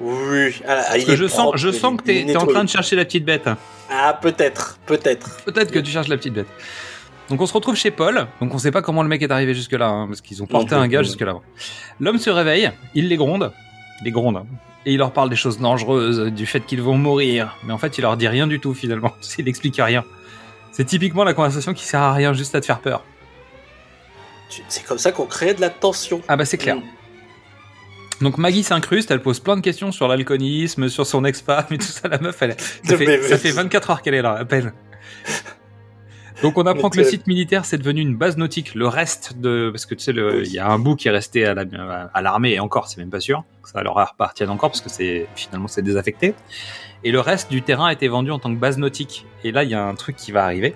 Oui. 0.00 0.60
Ah, 0.66 0.76
Parce 0.76 0.98
il 0.98 1.04
que 1.04 1.12
est 1.12 1.16
je 1.16 1.26
sens, 1.26 1.52
je 1.56 1.68
que 1.68 2.02
t'es 2.02 2.26
es 2.26 2.36
en 2.36 2.46
train 2.46 2.64
de 2.64 2.68
chercher 2.68 2.96
la 2.96 3.04
petite 3.04 3.24
bête. 3.24 3.48
Ah, 3.90 4.18
peut-être, 4.20 4.78
peut-être. 4.86 5.42
Peut-être 5.44 5.70
que 5.70 5.78
tu 5.78 5.90
cherches 5.90 6.08
la 6.08 6.16
petite 6.16 6.34
bête. 6.34 6.46
Donc 7.28 7.40
on 7.40 7.46
se 7.46 7.52
retrouve 7.52 7.76
chez 7.76 7.90
Paul. 7.90 8.26
Donc 8.40 8.54
on 8.54 8.58
sait 8.58 8.72
pas 8.72 8.82
comment 8.82 9.02
le 9.02 9.08
mec 9.08 9.22
est 9.22 9.30
arrivé 9.30 9.54
jusque 9.54 9.72
là, 9.72 9.88
hein, 9.88 10.06
parce 10.08 10.20
qu'ils 10.20 10.42
ont 10.42 10.46
porté 10.46 10.74
Non 10.74 10.80
un 10.80 10.88
gars 10.88 11.02
jusque 11.02 11.20
là. 11.20 11.36
L'homme 12.00 12.18
se 12.18 12.30
réveille, 12.30 12.70
il 12.94 13.08
les 13.08 13.16
gronde, 13.16 13.52
les 14.02 14.10
gronde, 14.10 14.38
hein, 14.38 14.46
et 14.86 14.92
il 14.92 14.98
leur 14.98 15.12
parle 15.12 15.30
des 15.30 15.36
choses 15.36 15.58
dangereuses, 15.58 16.32
du 16.32 16.46
fait 16.46 16.60
qu'ils 16.60 16.82
vont 16.82 16.96
mourir. 16.96 17.56
Mais 17.64 17.72
en 17.72 17.78
fait, 17.78 17.98
il 17.98 18.00
leur 18.00 18.16
dit 18.16 18.26
rien 18.26 18.46
du 18.46 18.58
tout 18.58 18.74
finalement. 18.74 19.12
Il 19.38 19.48
explique 19.48 19.76
rien. 19.78 20.04
C'est 20.72 20.84
typiquement 20.84 21.24
la 21.24 21.34
conversation 21.34 21.74
qui 21.74 21.84
sert 21.84 22.00
à 22.00 22.12
rien, 22.12 22.32
juste 22.32 22.54
à 22.54 22.60
te 22.60 22.66
faire 22.66 22.80
peur. 22.80 23.04
C'est 24.68 24.84
comme 24.84 24.98
ça 24.98 25.12
qu'on 25.12 25.26
crée 25.26 25.54
de 25.54 25.60
la 25.60 25.70
tension. 25.70 26.22
Ah 26.26 26.36
bah 26.36 26.44
c'est 26.44 26.58
clair. 26.58 26.76
Mm. 26.76 26.82
Donc 28.20 28.36
Maggie 28.38 28.62
s'incruste, 28.62 29.10
elle 29.10 29.22
pose 29.22 29.40
plein 29.40 29.56
de 29.56 29.62
questions 29.62 29.92
sur 29.92 30.06
l'alcoolisme, 30.08 30.88
sur 30.88 31.06
son 31.06 31.24
ex-femme 31.24 31.64
et 31.70 31.78
tout 31.78 31.84
ça. 31.86 32.06
La 32.08 32.18
meuf, 32.18 32.40
elle, 32.42 32.54
ça, 32.84 32.96
fait, 32.98 33.22
ça 33.22 33.38
fait 33.38 33.50
24 33.50 33.90
heures 33.90 34.02
qu'elle 34.02 34.14
est 34.14 34.22
là, 34.22 34.32
à 34.34 34.44
peine. 34.44 34.72
Donc 36.42 36.56
on 36.56 36.64
apprend 36.64 36.88
que 36.88 36.96
le 36.96 37.04
site 37.10 37.26
militaire 37.26 37.66
c'est 37.66 37.76
devenu 37.76 38.00
une 38.00 38.16
base 38.16 38.38
nautique. 38.38 38.74
Le 38.74 38.88
reste 38.88 39.38
de 39.38 39.68
parce 39.70 39.84
que 39.84 39.94
tu 39.94 40.02
sais 40.04 40.12
il 40.12 40.52
y 40.52 40.58
a 40.58 40.66
un 40.66 40.78
bout 40.78 40.96
qui 40.96 41.08
est 41.08 41.10
resté 41.10 41.44
à 41.44 41.52
la- 41.52 42.10
à 42.14 42.22
l'armée 42.22 42.52
et 42.52 42.60
encore 42.60 42.88
c'est 42.88 42.96
même 42.96 43.10
pas 43.10 43.20
sûr 43.20 43.44
que 43.62 43.68
ça 43.68 43.82
leur 43.82 43.98
appartienne 43.98 44.48
encore 44.48 44.70
parce 44.70 44.80
que 44.80 44.88
c'est 44.88 45.26
finalement 45.34 45.68
c'est 45.68 45.82
désaffecté. 45.82 46.34
Et 47.04 47.12
le 47.12 47.20
reste 47.20 47.50
du 47.50 47.60
terrain 47.60 47.88
a 47.88 47.92
été 47.92 48.08
vendu 48.08 48.30
en 48.30 48.38
tant 48.38 48.50
que 48.54 48.58
base 48.58 48.78
nautique. 48.78 49.26
Et 49.44 49.52
là 49.52 49.64
il 49.64 49.70
y 49.70 49.74
a 49.74 49.82
un 49.84 49.94
truc 49.94 50.16
qui 50.16 50.32
va 50.32 50.44
arriver. 50.44 50.74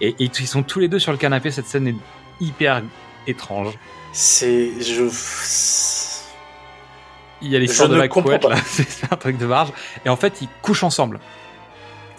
Et, 0.00 0.10
et 0.20 0.30
ils 0.38 0.46
sont 0.46 0.62
tous 0.62 0.78
les 0.78 0.86
deux 0.86 1.00
sur 1.00 1.10
le 1.10 1.18
canapé. 1.18 1.50
Cette 1.50 1.66
scène 1.66 1.88
est 1.88 1.96
hyper 2.40 2.82
étrange. 3.26 3.74
C'est 4.12 4.70
je. 4.80 5.08
Il 7.44 7.50
y 7.52 7.56
a 7.56 7.60
Je 7.64 7.84
de 7.86 7.94
la 7.96 8.08
couette, 8.08 8.44
là, 8.44 8.56
c'est 8.66 9.12
un 9.12 9.16
truc 9.16 9.36
de 9.38 9.46
barge. 9.46 9.70
Et 10.04 10.08
en 10.08 10.16
fait, 10.16 10.40
ils 10.40 10.48
couchent 10.62 10.82
ensemble. 10.82 11.20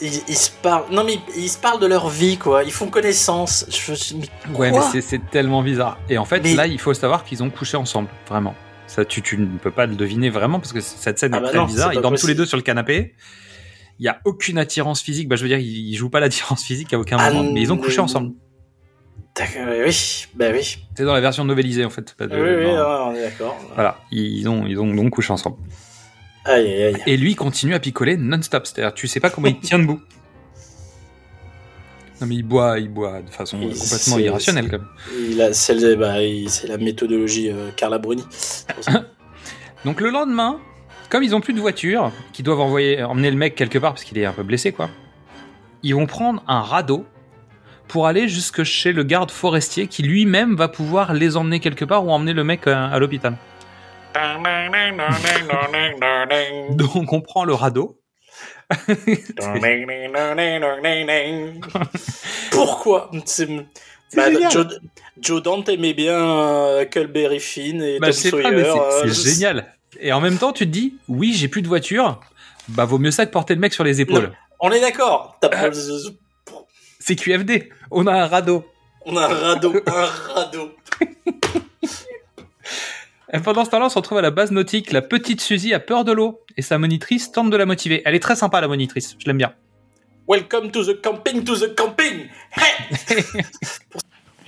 Ils, 0.01 0.21
ils 0.27 0.35
se 0.35 0.49
parlent. 0.51 0.83
Non 0.91 1.03
mais 1.05 1.13
ils, 1.35 1.43
ils 1.43 1.49
se 1.49 1.57
parlent 1.57 1.79
de 1.79 1.87
leur 1.87 2.09
vie 2.09 2.37
quoi. 2.37 2.63
Ils 2.63 2.71
font 2.71 2.87
connaissance. 2.87 3.65
Je, 3.69 4.15
mais 4.15 4.27
Ouais, 4.55 4.71
mais 4.71 5.01
c'est- 5.01 5.21
tellement 5.31 5.63
bizarre. 5.63 5.97
Et 6.09 6.17
en 6.17 6.25
fait, 6.25 6.41
Mais- 6.41 6.53
là, 6.55 6.67
il 6.67 6.79
faut 6.79 6.93
savoir 6.93 7.23
qu'ils 7.23 7.41
ont 7.43 7.49
couché 7.49 7.77
ensemble, 7.77 8.09
vraiment. 8.27 8.55
Ça, 8.87 9.03
tu, 9.05 9.21
tu 9.21 9.37
ne 9.37 9.57
peux 9.57 9.71
pas 9.71 9.85
le 9.85 9.95
deviner 9.95 10.29
vraiment 10.29 10.59
parce 10.59 10.73
que 10.73 10.81
cette 10.81 11.17
scène 11.17 11.33
Ah 11.33 11.37
est 11.37 11.41
bah 11.41 11.47
très 11.49 11.57
non, 11.57 11.65
bizarre. 11.65 11.93
Ils 11.93 12.01
dorment 12.01 12.17
tous 12.17 12.27
les 12.27 12.35
deux 12.35 12.45
sur 12.45 12.57
le 12.57 12.63
canapé. 12.63 13.15
Il 13.97 14.05
y 14.05 14.09
a 14.09 14.19
aucune 14.25 14.57
attirance 14.57 15.01
physique. 15.01 15.29
Bah, 15.29 15.37
je 15.37 15.41
veux 15.43 15.47
dire, 15.47 15.57
ils, 15.59 15.89
ils 15.91 15.95
jouent 15.95 16.09
pas 16.09 16.19
l'attirance 16.19 16.63
physique 16.63 16.93
à 16.93 16.99
aucun 16.99 17.17
Ah, 17.17 17.31
moment, 17.31 17.49
mais 17.53 17.61
ils 17.61 17.71
ont 17.71 17.77
couché 17.77 17.99
ensemble. 18.01 18.33
Oui, 19.37 20.25
bah 20.35 20.45
oui. 20.53 20.77
C'est 20.95 21.03
dans 21.03 21.13
la 21.13 21.19
version 21.21 21.43
novélisée 21.43 21.83
en 21.83 21.89
fait. 21.89 22.13
pas 22.13 22.27
de- 22.27 22.35
oui, 22.35 22.65
oui, 22.65 22.65
on 22.67 23.13
est 23.13 23.21
d'accord. 23.21 23.57
Voilà, 23.73 23.97
ils 24.11 24.47
ont, 24.47 24.65
ils 24.65 24.79
ont 24.79 24.93
donc 24.93 25.09
couché 25.11 25.33
ensemble. 25.33 25.57
Aïe, 26.45 26.65
aïe, 26.67 26.83
aïe. 26.83 27.03
Et 27.07 27.17
lui 27.17 27.35
continue 27.35 27.73
à 27.73 27.79
picoler 27.79 28.17
non-stop. 28.17 28.65
C'est-à-dire, 28.65 28.93
tu 28.93 29.07
sais 29.07 29.19
pas 29.19 29.29
comment 29.29 29.47
il 29.47 29.59
tient 29.59 29.79
debout. 29.79 29.99
Non 32.21 32.27
mais 32.27 32.35
il 32.35 32.43
boit, 32.43 32.79
il 32.79 32.87
boit 32.87 33.21
de 33.21 33.29
façon 33.29 33.59
Il- 33.61 33.77
complètement 33.77 34.19
irrationnelle 34.19 34.69
quand 34.71 34.77
même. 34.77 34.87
C'est, 35.53 35.95
bah, 35.97 36.13
c'est 36.47 36.67
la 36.67 36.77
méthodologie 36.77 37.49
euh, 37.51 37.71
Carla 37.75 37.97
Bruni. 37.97 38.23
Donc 39.85 39.99
le 39.99 40.09
lendemain, 40.11 40.59
comme 41.09 41.23
ils 41.23 41.35
ont 41.35 41.41
plus 41.41 41.53
de 41.53 41.59
voiture, 41.59 42.13
qu'ils 42.31 42.45
doivent 42.45 42.61
envoyer, 42.61 43.03
emmener 43.03 43.31
le 43.31 43.35
mec 43.37 43.55
quelque 43.55 43.77
part 43.79 43.91
parce 43.93 44.05
qu'il 44.05 44.17
est 44.17 44.25
un 44.25 44.31
peu 44.31 44.43
blessé 44.43 44.71
quoi, 44.71 44.89
ils 45.83 45.93
vont 45.93 46.05
prendre 46.05 46.41
un 46.47 46.61
radeau 46.61 47.05
pour 47.87 48.07
aller 48.07 48.27
jusque 48.27 48.63
chez 48.63 48.91
le 48.91 49.03
garde 49.03 49.31
forestier 49.31 49.87
qui 49.87 50.03
lui-même 50.03 50.55
va 50.55 50.67
pouvoir 50.67 51.13
les 51.13 51.37
emmener 51.37 51.59
quelque 51.59 51.85
part 51.85 52.05
ou 52.05 52.11
emmener 52.11 52.33
le 52.33 52.43
mec 52.43 52.67
euh, 52.67 52.73
à 52.75 52.97
l'hôpital. 52.99 53.35
Donc 56.71 57.13
on 57.13 57.21
prend 57.21 57.45
le 57.45 57.53
radeau. 57.53 57.99
Pourquoi 62.51 63.11
bah, 64.15 64.31
génial. 64.31 64.51
Joe, 64.51 64.67
Joe 65.19 65.43
Dante 65.43 65.69
aimait 65.69 65.93
bien 65.93 66.17
euh, 66.19 66.83
Huckleberry 66.83 67.39
Finn 67.39 67.81
et 67.81 67.99
Bah, 67.99 68.07
Tom 68.07 68.13
Sawyer. 68.13 68.63
c'est- 68.63 68.79
euh, 68.79 69.13
c'est 69.13 69.31
génial. 69.33 69.73
Et 69.99 70.13
en 70.13 70.21
même 70.21 70.37
temps, 70.37 70.53
tu 70.53 70.65
te 70.65 70.71
dis, 70.71 70.95
oui, 71.07 71.33
j'ai 71.33 71.47
plus 71.47 71.61
de 71.61 71.67
voiture. 71.67 72.19
Bah, 72.69 72.85
vaut 72.85 72.97
mieux 72.99 73.11
ça 73.11 73.25
que 73.25 73.31
porter 73.31 73.55
le 73.55 73.61
mec 73.61 73.73
sur 73.73 73.83
les 73.83 74.01
épaules. 74.01 74.31
On 74.59 74.71
est 74.71 74.81
d'accord. 74.81 75.37
T'as 75.41 75.49
pas- 75.69 75.69
C'est 77.07 77.15
QFD. 77.15 77.69
On 77.91 78.07
a 78.07 78.13
un 78.13 78.25
radeau. 78.25 78.65
On 79.05 79.15
a 79.15 79.25
un 79.25 79.27
radeau, 79.27 79.75
un 79.85 80.05
radeau. 80.33 80.71
Et 83.31 83.39
pendant 83.41 83.63
ce 83.63 83.69
temps-là, 83.69 83.85
on 83.85 83.89
se 83.89 83.99
retrouve 83.99 84.17
à 84.17 84.23
la 84.23 84.31
base 84.31 84.49
nautique. 84.49 84.91
La 84.91 85.03
petite 85.03 85.39
Suzy 85.39 85.71
a 85.75 85.79
peur 85.79 86.03
de 86.03 86.11
l'eau 86.11 86.41
et 86.57 86.63
sa 86.63 86.79
monitrice 86.79 87.31
tente 87.31 87.51
de 87.51 87.57
la 87.57 87.67
motiver. 87.67 88.01
Elle 88.05 88.15
est 88.15 88.19
très 88.19 88.35
sympa, 88.35 88.59
la 88.59 88.67
monitrice. 88.67 89.15
Je 89.19 89.27
l'aime 89.27 89.37
bien. 89.37 89.53
Welcome 90.27 90.71
to 90.71 90.83
the 90.83 90.99
camping, 90.99 91.43
to 91.43 91.55
the 91.55 91.75
camping. 91.75 92.27
Hey 92.49 93.43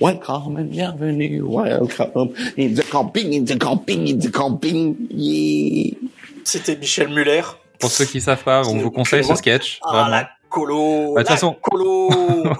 Welcome 0.00 0.56
and 0.56 0.70
bienvenue, 0.72 1.42
welcome 1.42 2.34
in 2.56 2.74
the 2.74 2.82
camping, 2.90 3.34
in 3.34 3.44
the 3.44 3.56
camping, 3.56 4.08
in 4.08 4.18
the 4.18 4.32
camping, 4.32 4.96
yeah. 5.12 5.94
C'était 6.42 6.74
Michel 6.74 7.08
Muller. 7.10 7.42
Pour 7.78 7.92
ceux 7.92 8.04
qui 8.06 8.20
savent 8.20 8.42
pas, 8.42 8.66
on 8.66 8.78
vous 8.78 8.90
conseille 8.90 9.22
ce 9.22 9.36
sketch. 9.36 9.78
Ah, 9.84 9.92
vraiment. 9.92 10.08
la 10.08 10.30
colo. 10.48 11.14
Bah, 11.14 11.22
de 11.22 11.26
toute 11.26 11.34
façon- 11.34 11.56
colo. 11.62 12.10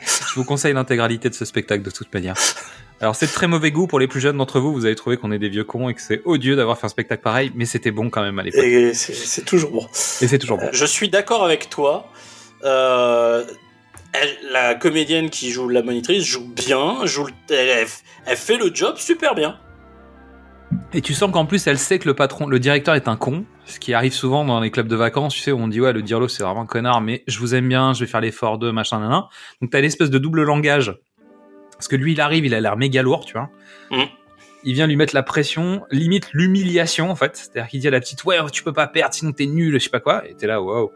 Je 0.00 0.34
vous 0.36 0.44
conseille 0.44 0.72
l'intégralité 0.74 1.28
de 1.30 1.34
ce 1.34 1.44
spectacle 1.44 1.82
de 1.82 1.90
toute 1.90 2.12
manière. 2.14 2.34
Alors 3.00 3.16
c'est 3.16 3.26
de 3.26 3.32
très 3.32 3.46
mauvais 3.48 3.70
goût 3.72 3.86
pour 3.86 3.98
les 3.98 4.06
plus 4.06 4.20
jeunes 4.20 4.36
d'entre 4.38 4.60
vous. 4.60 4.72
Vous 4.72 4.84
avez 4.86 4.94
trouvé 4.94 5.16
qu'on 5.16 5.32
est 5.32 5.38
des 5.38 5.48
vieux 5.48 5.64
cons 5.64 5.88
et 5.88 5.94
que 5.94 6.00
c'est 6.00 6.22
odieux 6.24 6.56
d'avoir 6.56 6.78
fait 6.78 6.86
un 6.86 6.90
spectacle 6.90 7.22
pareil, 7.22 7.50
mais 7.54 7.64
c'était 7.64 7.90
bon 7.90 8.08
quand 8.10 8.22
même 8.22 8.38
à 8.38 8.42
l'époque. 8.42 8.62
Et 8.62 8.94
c'est, 8.94 9.44
toujours 9.44 9.70
bon. 9.70 9.86
Et 10.20 10.28
c'est 10.28 10.38
toujours 10.38 10.58
bon. 10.58 10.66
Euh, 10.66 10.70
Je 10.72 10.84
suis 10.86 11.08
d'accord 11.08 11.44
avec 11.44 11.68
toi. 11.70 12.10
Euh, 12.64 13.44
elle- 14.12 14.38
la 14.50 14.74
comédienne 14.74 15.28
qui 15.30 15.50
joue 15.50 15.68
la 15.68 15.82
monitrice 15.82 16.24
joue 16.24 16.46
bien, 16.46 17.04
joue, 17.04 17.26
le- 17.26 17.32
elle, 17.50 17.68
elle- 17.68 17.86
elle 18.26 18.36
fait 18.36 18.56
le 18.56 18.70
job 18.72 18.96
super 18.98 19.34
bien. 19.34 19.58
Et 20.92 21.00
tu 21.00 21.14
sens 21.14 21.30
qu'en 21.30 21.46
plus, 21.46 21.66
elle 21.66 21.78
sait 21.78 21.98
que 21.98 22.08
le 22.08 22.14
patron, 22.14 22.46
le 22.46 22.58
directeur 22.58 22.94
est 22.94 23.08
un 23.08 23.16
con, 23.16 23.44
ce 23.64 23.78
qui 23.78 23.92
arrive 23.94 24.12
souvent 24.12 24.44
dans 24.44 24.60
les 24.60 24.70
clubs 24.70 24.88
de 24.88 24.96
vacances, 24.96 25.34
tu 25.34 25.40
sais, 25.40 25.52
où 25.52 25.58
on 25.58 25.68
dit, 25.68 25.80
ouais, 25.80 25.92
le 25.92 26.02
dirlo, 26.02 26.28
c'est 26.28 26.42
vraiment 26.42 26.62
un 26.62 26.66
connard, 26.66 27.00
mais 27.00 27.22
je 27.26 27.38
vous 27.38 27.54
aime 27.54 27.68
bien, 27.68 27.92
je 27.92 28.00
vais 28.00 28.10
faire 28.10 28.20
l'effort 28.20 28.58
de 28.58 28.70
machin, 28.70 29.00
nan, 29.00 29.10
nan. 29.10 29.22
Donc, 29.60 29.70
t'as 29.70 29.80
l'espèce 29.80 30.10
de 30.10 30.18
double 30.18 30.42
langage. 30.42 30.94
Parce 31.72 31.88
que 31.88 31.96
lui, 31.96 32.12
il 32.12 32.20
arrive, 32.20 32.46
il 32.46 32.54
a 32.54 32.60
l'air 32.60 32.76
méga 32.76 33.02
lourd, 33.02 33.24
tu 33.26 33.34
vois. 33.34 33.50
Mm. 33.90 34.04
Il 34.64 34.74
vient 34.74 34.86
lui 34.86 34.96
mettre 34.96 35.14
la 35.14 35.22
pression, 35.22 35.84
limite 35.90 36.32
l'humiliation, 36.32 37.10
en 37.10 37.14
fait. 37.14 37.36
C'est-à-dire 37.36 37.68
qu'il 37.68 37.80
dit 37.80 37.88
à 37.88 37.90
la 37.90 38.00
petite, 38.00 38.24
ouais, 38.24 38.38
tu 38.50 38.62
peux 38.64 38.72
pas 38.72 38.86
perdre, 38.86 39.14
sinon 39.14 39.32
t'es 39.32 39.46
nul, 39.46 39.74
je 39.74 39.78
sais 39.78 39.90
pas 39.90 40.00
quoi. 40.00 40.26
Et 40.28 40.34
t'es 40.34 40.46
là, 40.46 40.62
waouh. 40.62 40.90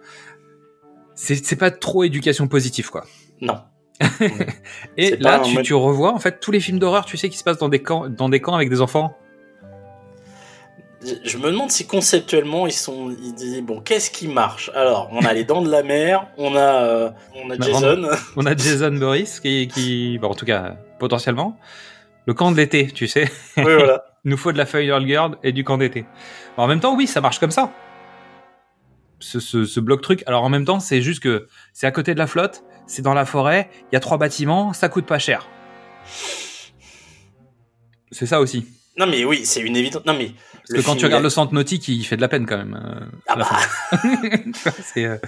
C'est 1.15 1.59
pas 1.59 1.71
trop 1.71 2.03
éducation 2.03 2.49
positive, 2.49 2.91
quoi. 2.91 3.05
Non. 3.43 3.59
Et 4.97 5.17
là, 5.17 5.43
mode- 5.53 5.63
tu 5.63 5.75
revois, 5.75 6.15
en 6.15 6.19
fait, 6.19 6.41
tous 6.41 6.51
les 6.51 6.61
films 6.61 6.79
d'horreur, 6.79 7.05
tu 7.05 7.19
sais, 7.19 7.29
qui 7.29 7.37
se 7.37 7.45
passent 7.45 7.59
dans 7.59 7.69
des 7.69 7.83
camps, 7.83 8.09
dans 8.09 8.31
des 8.31 8.41
camps 8.41 8.55
avec 8.55 8.71
des 8.71 8.81
enfants. 8.81 9.15
Je- 11.25 11.39
me 11.39 11.51
demande 11.51 11.71
si 11.71 11.87
conceptuellement 11.87 12.67
ils 12.67 12.73
sont. 12.73 13.11
Ils 13.23 13.33
disent 13.35 13.63
bon, 13.63 13.81
qu'est-ce 13.81 14.11
qui 14.11 14.29
marche? 14.29 14.71
Alors, 14.75 15.09
on 15.13 15.25
a 15.25 15.33
les 15.33 15.45
dents 15.45 15.63
de 15.63 15.71
la 15.71 15.83
mer, 15.83 16.27
on 16.37 16.55
a, 16.57 16.61
euh, 16.85 17.11
on 17.35 17.49
a 17.51 17.57
Jason. 17.59 18.03
On 18.37 18.45
a 18.45 18.55
Jason 18.55 18.93
Boris 18.93 19.41
qui, 19.41 19.67
qui 19.69 20.19
bon, 20.19 20.29
en 20.29 20.35
tout 20.35 20.45
cas, 20.45 20.77
potentiellement. 20.99 21.57
Le 22.27 22.35
camp 22.35 22.53
de 22.53 22.57
l'été, 22.59 22.87
tu 22.89 23.09
sais. 23.09 23.31
oui, 23.57 23.63
voilà. 23.65 24.05
Il 24.25 24.31
nous 24.31 24.37
faut 24.37 24.53
de 24.53 24.59
la 24.59 24.67
Fire 24.67 25.01
Girl 25.07 25.39
et 25.43 25.53
du 25.53 25.65
camp 25.65 25.79
d'été. 25.79 26.05
En 26.59 26.67
même 26.67 26.81
temps, 26.81 26.95
oui, 26.95 27.07
ça 27.07 27.23
marche 27.23 27.39
comme 27.39 27.51
ça. 27.51 27.73
Ce, 29.21 29.41
ce, 29.41 29.65
ce 29.65 29.81
bloc 29.81 30.03
truc. 30.03 30.23
Alors 30.27 30.45
en 30.45 30.49
même 30.51 30.65
temps, 30.67 30.81
c'est 30.81 31.01
juste 31.01 31.23
que 31.23 31.47
c'est 31.73 31.87
à 31.87 31.91
côté 31.93 32.13
de 32.13 32.19
la 32.19 32.27
flotte, 32.27 32.63
c'est 32.87 33.03
dans 33.03 33.15
la 33.15 33.25
forêt, 33.25 33.71
il 33.91 33.95
y 33.95 33.97
a 33.97 34.01
trois 34.01 34.19
bâtiments, 34.19 34.73
ça 34.75 34.89
coûte 34.91 35.07
pas 35.07 35.19
cher. 35.19 35.49
C'est 38.11 38.27
ça 38.27 38.41
aussi. 38.41 38.67
Non, 38.99 39.07
mais 39.07 39.25
oui, 39.25 39.43
c'est 39.45 39.61
une 39.61 39.77
évidence. 39.77 40.05
Non, 40.05 40.15
mais. 40.15 40.33
Parce 40.71 40.83
que 40.83 40.87
quand 40.87 40.97
tu 40.97 41.05
regardes 41.05 41.25
le 41.25 41.31
centre 41.31 41.53
nautique, 41.53 41.87
il 41.89 42.05
fait 42.05 42.17
de 42.17 42.21
la 42.21 42.29
peine 42.29 42.47
quand 42.47 42.57
même. 42.59 42.81
euh, 42.83 43.05
Ah 43.27 43.37
bah. 43.37 43.49
c'est, 44.83 45.05
euh, 45.05 45.19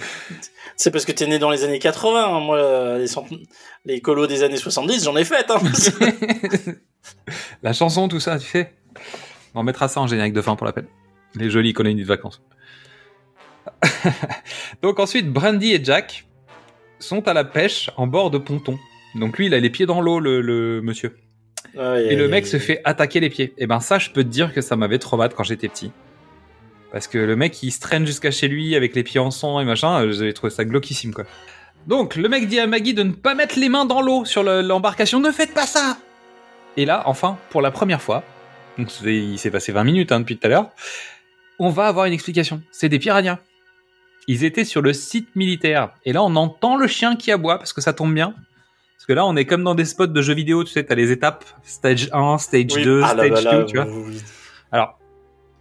C'est 0.77 0.91
parce 0.91 1.05
que 1.05 1.13
t'es 1.13 1.27
né 1.27 1.39
dans 1.39 1.51
les 1.51 1.65
années 1.65 1.79
80. 1.81 2.25
hein. 2.37 2.41
Moi, 2.41 2.57
euh, 2.59 2.99
les, 2.99 3.09
cent- 3.09 3.27
les 3.85 4.01
colos 4.01 4.27
des 4.27 4.43
années 4.45 4.57
70, 4.57 5.05
j'en 5.05 5.17
ai 5.17 5.25
fait. 5.25 5.51
Hein. 5.51 5.61
la 7.63 7.73
chanson, 7.73 8.09
tout 8.09 8.21
ça, 8.21 8.39
tu 8.39 8.47
sais. 8.49 8.73
On 9.55 9.63
mettra 9.63 9.89
ça 9.89 10.01
en 10.01 10.07
générique 10.07 10.33
de 10.35 10.43
fin 10.43 10.57
pour 10.57 10.67
la 10.67 10.73
peine. 10.73 10.87
Les 11.35 11.51
jolies 11.51 11.73
colonies 11.73 12.03
de 12.03 12.07
vacances. 12.07 12.43
Donc 14.83 14.99
ensuite, 15.01 15.31
Brandy 15.33 15.73
et 15.73 15.83
Jack 15.85 16.27
sont 16.99 17.27
à 17.29 17.35
la 17.35 17.45
pêche 17.45 17.91
en 17.97 18.07
bord 18.07 18.31
de 18.31 18.39
ponton. 18.39 18.79
Donc 19.15 19.39
lui, 19.39 19.47
il 19.47 19.55
a 19.55 19.61
les 19.61 19.71
pieds 19.71 19.87
dans 19.87 20.01
l'eau, 20.01 20.21
le, 20.21 20.41
le 20.41 20.81
monsieur. 20.83 21.17
Et 22.11 22.17
le 22.17 22.29
mec 22.29 22.47
se 22.47 22.59
fait 22.59 22.81
attaquer 22.85 23.21
les 23.21 23.31
pieds. 23.31 23.55
Et 23.59 23.67
ben 23.67 23.81
ça, 23.81 23.99
je 23.99 24.11
peux 24.11 24.23
te 24.25 24.29
dire 24.29 24.53
que 24.53 24.61
ça 24.61 24.77
m'avait 24.77 24.99
traumatisé 24.99 25.37
quand 25.37 25.45
j'étais 25.45 25.69
petit. 25.69 25.91
Parce 26.91 27.07
que 27.07 27.19
le 27.19 27.37
mec, 27.37 27.63
il 27.63 27.71
se 27.71 27.81
traîne 27.81 28.07
jusqu'à 28.07 28.31
chez 28.31 28.49
lui 28.49 28.77
avec 28.77 28.95
les 28.95 29.03
pieds 29.03 29.21
en 29.21 29.31
sang 29.31 29.61
et 29.61 29.65
machin. 29.65 30.03
euh, 30.05 30.13
J'avais 30.13 30.33
trouvé 30.35 30.51
ça 30.51 30.65
glauquissime, 30.65 31.15
quoi. 31.15 31.25
Donc, 31.87 32.17
le 32.17 32.29
mec 32.29 32.47
dit 32.49 32.61
à 32.61 32.67
Maggie 32.67 32.95
de 32.95 33.03
ne 33.03 33.13
pas 33.13 33.35
mettre 33.35 33.59
les 33.59 33.69
mains 33.69 33.85
dans 33.87 34.03
l'eau 34.03 34.25
sur 34.25 34.43
le- 34.43 34.61
l'embarcation. 34.61 35.19
Ne 35.21 35.31
faites 35.33 35.55
pas 35.55 35.67
ça 35.67 35.97
Et 36.77 36.85
là, 36.85 37.03
enfin, 37.07 37.39
pour 37.51 37.61
la 37.63 37.71
première 37.71 38.01
fois, 38.03 38.23
donc 38.79 38.89
il 39.05 39.39
s'est 39.39 39.51
passé 39.51 39.73
20 39.73 39.85
minutes 39.85 40.13
hein, 40.13 40.21
depuis 40.21 40.37
tout 40.39 40.47
à 40.47 40.51
l'heure, 40.51 40.71
on 41.59 41.71
va 41.71 41.87
avoir 41.87 42.07
une 42.07 42.13
explication. 42.13 42.63
C'est 42.71 42.89
des 42.89 42.99
piranhas. 42.99 43.39
Ils 44.29 44.45
étaient 44.45 44.65
sur 44.65 44.81
le 44.83 44.93
site 44.93 45.35
militaire. 45.35 45.91
Et 46.05 46.13
là, 46.13 46.23
on 46.23 46.37
entend 46.37 46.77
le 46.77 46.87
chien 46.87 47.17
qui 47.17 47.33
aboie 47.33 47.59
parce 47.59 47.73
que 47.73 47.81
ça 47.81 47.93
tombe 47.93 48.15
bien. 48.15 48.35
Parce 49.03 49.07
que 49.09 49.13
là, 49.15 49.27
on 49.27 49.35
est 49.35 49.47
comme 49.47 49.65
dans 49.65 49.75
des 49.75 49.85
spots 49.85 50.07
de 50.07 50.23
jeux 50.23 50.33
vidéo, 50.35 50.63
tu 50.63 50.71
sais, 50.71 50.85
t'as 50.85 50.95
les 50.95 51.11
étapes, 51.11 51.45
stage 51.65 52.09
1, 52.13 52.39
stage 52.39 52.67
Oui. 52.73 52.85
2, 52.85 53.03
Ah 53.05 53.15
là 53.15 53.25
stage 53.27 53.45
là 53.45 53.51
2, 53.53 53.59
là, 53.59 53.65
tu 53.65 53.77
vois. 53.77 53.87
oui. 53.89 54.23
Alors, 54.71 54.97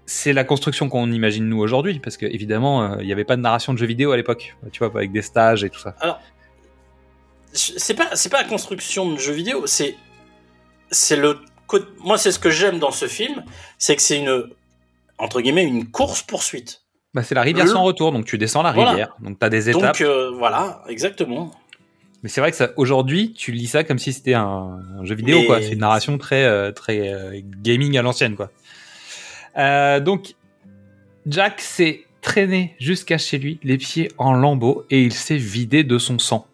c'est 0.05 0.31
la 0.31 0.43
construction 0.43 0.89
qu'on 0.89 1.11
imagine 1.11 1.49
nous 1.49 1.59
aujourd'hui, 1.59 1.97
parce 1.99 2.17
que 2.17 2.27
évidemment, 2.27 2.83
euh, 2.83 2.95
il 2.99 3.07
n'y 3.07 3.11
avait 3.13 3.23
pas 3.23 3.35
de 3.37 3.41
narration 3.41 3.73
de 3.73 3.79
jeux 3.79 3.87
vidéo 3.87 4.11
à 4.11 4.17
l'époque, 4.17 4.55
tu 4.71 4.77
vois, 4.77 4.89
avec 4.95 5.11
des 5.11 5.23
stages 5.23 5.63
et 5.63 5.71
tout 5.71 5.79
ça. 5.79 5.95
c'est 7.53 7.95
pas 7.95 8.15
c'est 8.15 8.29
pas 8.29 8.43
la 8.43 8.47
construction 8.47 9.11
de 9.11 9.17
jeux 9.17 9.33
vidéo 9.33 9.65
c'est 9.67 9.95
c'est 10.89 11.15
le 11.17 11.39
moi 11.99 12.17
c'est 12.17 12.31
ce 12.31 12.39
que 12.39 12.49
j'aime 12.49 12.79
dans 12.79 12.91
ce 12.91 13.07
film 13.07 13.43
c'est 13.77 13.95
que 13.95 14.01
c'est 14.01 14.19
une 14.19 14.45
entre 15.17 15.41
guillemets 15.41 15.63
une 15.65 15.89
course 15.89 16.21
poursuite 16.21 16.81
Bah, 17.13 17.23
c'est 17.23 17.35
la 17.35 17.41
rivière 17.41 17.65
Le- 17.65 17.71
sans 17.71 17.83
retour, 17.83 18.11
donc 18.13 18.25
tu 18.25 18.37
descends 18.37 18.61
la 18.63 18.71
Voilà. 18.71 18.91
rivière, 18.91 19.15
donc 19.19 19.37
t'as 19.39 19.49
des 19.49 19.69
étapes. 19.69 19.81
donc 19.97 20.01
euh, 20.01 20.31
voilà 20.37 20.81
exactement 20.87 21.51
Mais 22.23 22.29
c'est 22.29 22.39
vrai 22.41 22.51
que 22.51 22.57
ça, 22.57 22.71
aujourd'hui, 22.77 23.33
tu 23.33 23.51
lis 23.51 23.67
ça 23.67 23.83
comme 23.83 23.97
si 23.97 24.13
c'était 24.13 24.35
un, 24.35 24.79
un 24.99 25.05
jeu 25.05 25.15
vidéo, 25.15 25.39
Mais- 25.39 25.45
quoi. 25.47 25.61
C'est 25.61 25.71
une 25.71 25.79
narration 25.79 26.17
très, 26.17 26.43
euh, 26.45 26.71
très 26.71 27.11
euh, 27.11 27.39
gaming 27.61 27.97
à 27.97 28.01
l'ancienne, 28.01 28.35
quoi. 28.35 28.51
Euh, 29.57 29.99
donc, 29.99 30.35
Jack 31.25 31.59
s'est 31.61 32.03
traîné 32.21 32.75
jusqu'à 32.79 33.17
chez 33.17 33.39
lui, 33.39 33.59
les 33.63 33.77
pieds 33.77 34.11
en 34.17 34.33
lambeaux, 34.33 34.85
et 34.91 35.01
il 35.01 35.13
s'est 35.13 35.37
vidé 35.37 35.83
de 35.83 35.97
son 35.97 36.19
sang. 36.19 36.45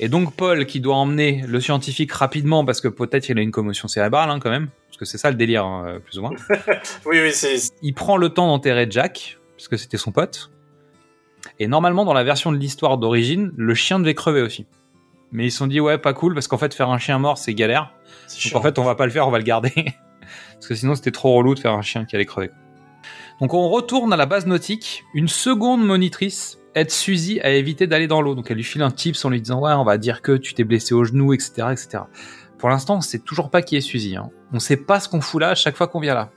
Et 0.00 0.08
donc, 0.08 0.34
Paul, 0.34 0.66
qui 0.66 0.80
doit 0.80 0.96
emmener 0.96 1.42
le 1.46 1.60
scientifique 1.60 2.12
rapidement, 2.12 2.64
parce 2.64 2.80
que 2.80 2.88
peut-être 2.88 3.28
il 3.28 3.38
a 3.38 3.42
une 3.42 3.52
commotion 3.52 3.88
cérébrale, 3.88 4.28
hein, 4.28 4.40
quand 4.40 4.50
même, 4.50 4.68
parce 4.88 4.98
que 4.98 5.04
c'est 5.04 5.18
ça 5.18 5.30
le 5.30 5.36
délire, 5.36 5.64
hein, 5.64 6.00
plus 6.04 6.18
ou 6.18 6.22
moins. 6.22 6.32
oui 7.06 7.20
oui 7.22 7.30
c'est 7.32 7.56
Il 7.82 7.94
prend 7.94 8.16
le 8.16 8.28
temps 8.28 8.48
d'enterrer 8.48 8.86
Jack, 8.90 9.38
parce 9.56 9.68
que 9.68 9.76
c'était 9.76 9.96
son 9.96 10.10
pote. 10.12 10.50
Et 11.60 11.68
normalement, 11.68 12.04
dans 12.04 12.12
la 12.12 12.24
version 12.24 12.50
de 12.52 12.58
l'histoire 12.58 12.98
d'origine, 12.98 13.52
le 13.56 13.74
chien 13.74 13.98
devait 14.00 14.14
crever 14.14 14.42
aussi. 14.42 14.66
Mais 15.32 15.46
ils 15.46 15.50
se 15.50 15.58
sont 15.58 15.66
dit, 15.66 15.80
ouais, 15.80 15.98
pas 15.98 16.12
cool, 16.12 16.34
parce 16.34 16.48
qu'en 16.48 16.58
fait, 16.58 16.72
faire 16.74 16.90
un 16.90 16.98
chien 16.98 17.18
mort, 17.18 17.36
c'est 17.38 17.52
galère. 17.54 17.92
Donc 18.28 18.38
chiant. 18.38 18.58
en 18.58 18.62
fait, 18.62 18.78
on 18.78 18.84
va 18.84 18.94
pas 18.94 19.04
le 19.06 19.12
faire, 19.12 19.26
on 19.26 19.30
va 19.30 19.38
le 19.38 19.44
garder. 19.44 19.72
parce 20.54 20.66
que 20.68 20.74
sinon, 20.74 20.94
c'était 20.94 21.10
trop 21.10 21.34
relou 21.34 21.54
de 21.54 21.60
faire 21.60 21.72
un 21.72 21.82
chien 21.82 22.04
qui 22.04 22.14
allait 22.16 22.24
crever. 22.26 22.50
Donc 23.40 23.52
on 23.52 23.68
retourne 23.68 24.12
à 24.12 24.16
la 24.16 24.24
base 24.26 24.46
nautique. 24.46 25.04
Une 25.14 25.28
seconde 25.28 25.84
monitrice 25.84 26.58
aide 26.74 26.90
Suzy 26.90 27.38
à 27.40 27.50
éviter 27.50 27.86
d'aller 27.86 28.06
dans 28.06 28.22
l'eau. 28.22 28.34
Donc 28.34 28.50
elle 28.50 28.56
lui 28.56 28.64
file 28.64 28.82
un 28.82 28.90
tips 28.90 29.24
en 29.24 29.30
lui 29.30 29.40
disant, 29.42 29.60
ouais, 29.60 29.72
on 29.72 29.84
va 29.84 29.98
dire 29.98 30.22
que 30.22 30.32
tu 30.32 30.54
t'es 30.54 30.64
blessé 30.64 30.94
au 30.94 31.04
genou, 31.04 31.34
etc., 31.34 31.68
etc. 31.72 31.98
Pour 32.58 32.70
l'instant, 32.70 32.96
on 32.96 33.00
sait 33.02 33.18
toujours 33.18 33.50
pas 33.50 33.60
qui 33.62 33.76
est 33.76 33.80
Suzy. 33.82 34.16
Hein. 34.16 34.30
On 34.54 34.58
sait 34.58 34.78
pas 34.78 35.00
ce 35.00 35.08
qu'on 35.10 35.20
fout 35.20 35.40
là 35.42 35.50
à 35.50 35.54
chaque 35.54 35.76
fois 35.76 35.86
qu'on 35.88 36.00
vient 36.00 36.14
là. 36.14 36.30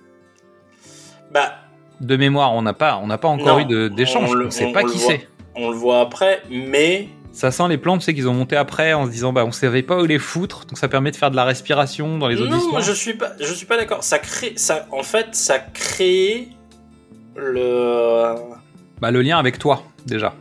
bah 1.31 1.53
De 2.01 2.17
mémoire, 2.17 2.53
on 2.53 2.61
n'a 2.61 2.73
pas, 2.73 2.97
on 3.01 3.07
n'a 3.07 3.17
pas 3.17 3.27
encore 3.29 3.59
Non, 3.59 3.63
eu 3.63 3.65
de- 3.65 3.87
d'échange. 3.87 4.29
on 4.29 4.33
le- 4.33 4.49
sait 4.51 4.65
on- 4.65 4.73
pas 4.73 4.83
on 4.83 4.87
qui 4.87 4.97
c'est. 4.99 5.27
on 5.55 5.69
le 5.69 5.75
voit 5.77 6.01
après 6.01 6.43
mais 6.49 7.09
Ça 7.31 7.51
sent 7.51 7.67
les 7.69 7.77
plantes, 7.77 8.01
c'est 8.01 8.13
qu'ils 8.13 8.27
ont 8.27 8.33
monté 8.33 8.55
après 8.55 8.93
en 8.93 9.05
se 9.05 9.11
disant, 9.11 9.31
bah, 9.31 9.45
on 9.45 9.51
savait 9.51 9.83
pas 9.83 10.01
où 10.01 10.05
les 10.05 10.19
foutre, 10.19 10.65
donc 10.65 10.77
ça 10.77 10.87
permet 10.87 11.11
de 11.11 11.15
faire 11.15 11.29
de 11.31 11.35
la 11.35 11.45
respiration 11.45 12.17
dans 12.17 12.27
les 12.27 12.41
autres 12.41 12.49
non 12.51 12.71
moi, 12.71 12.81
je 12.81 12.91
suis 12.91 13.13
pas 13.13 13.33
je 13.39 13.53
suis 13.53 13.65
pas 13.67 13.77
d'accord 13.77 14.03
ça 14.03 14.17
crée 14.19 14.53
ça 14.55 14.87
en 14.91 15.03
fait 15.03 15.27
ça 15.35 15.59
crée 15.59 16.49
le 17.35 18.33
Bah, 18.99 19.11
le 19.11 19.21
lien 19.21 19.37
avec 19.37 19.59
toi, 19.59 19.83
déjà. 20.05 20.33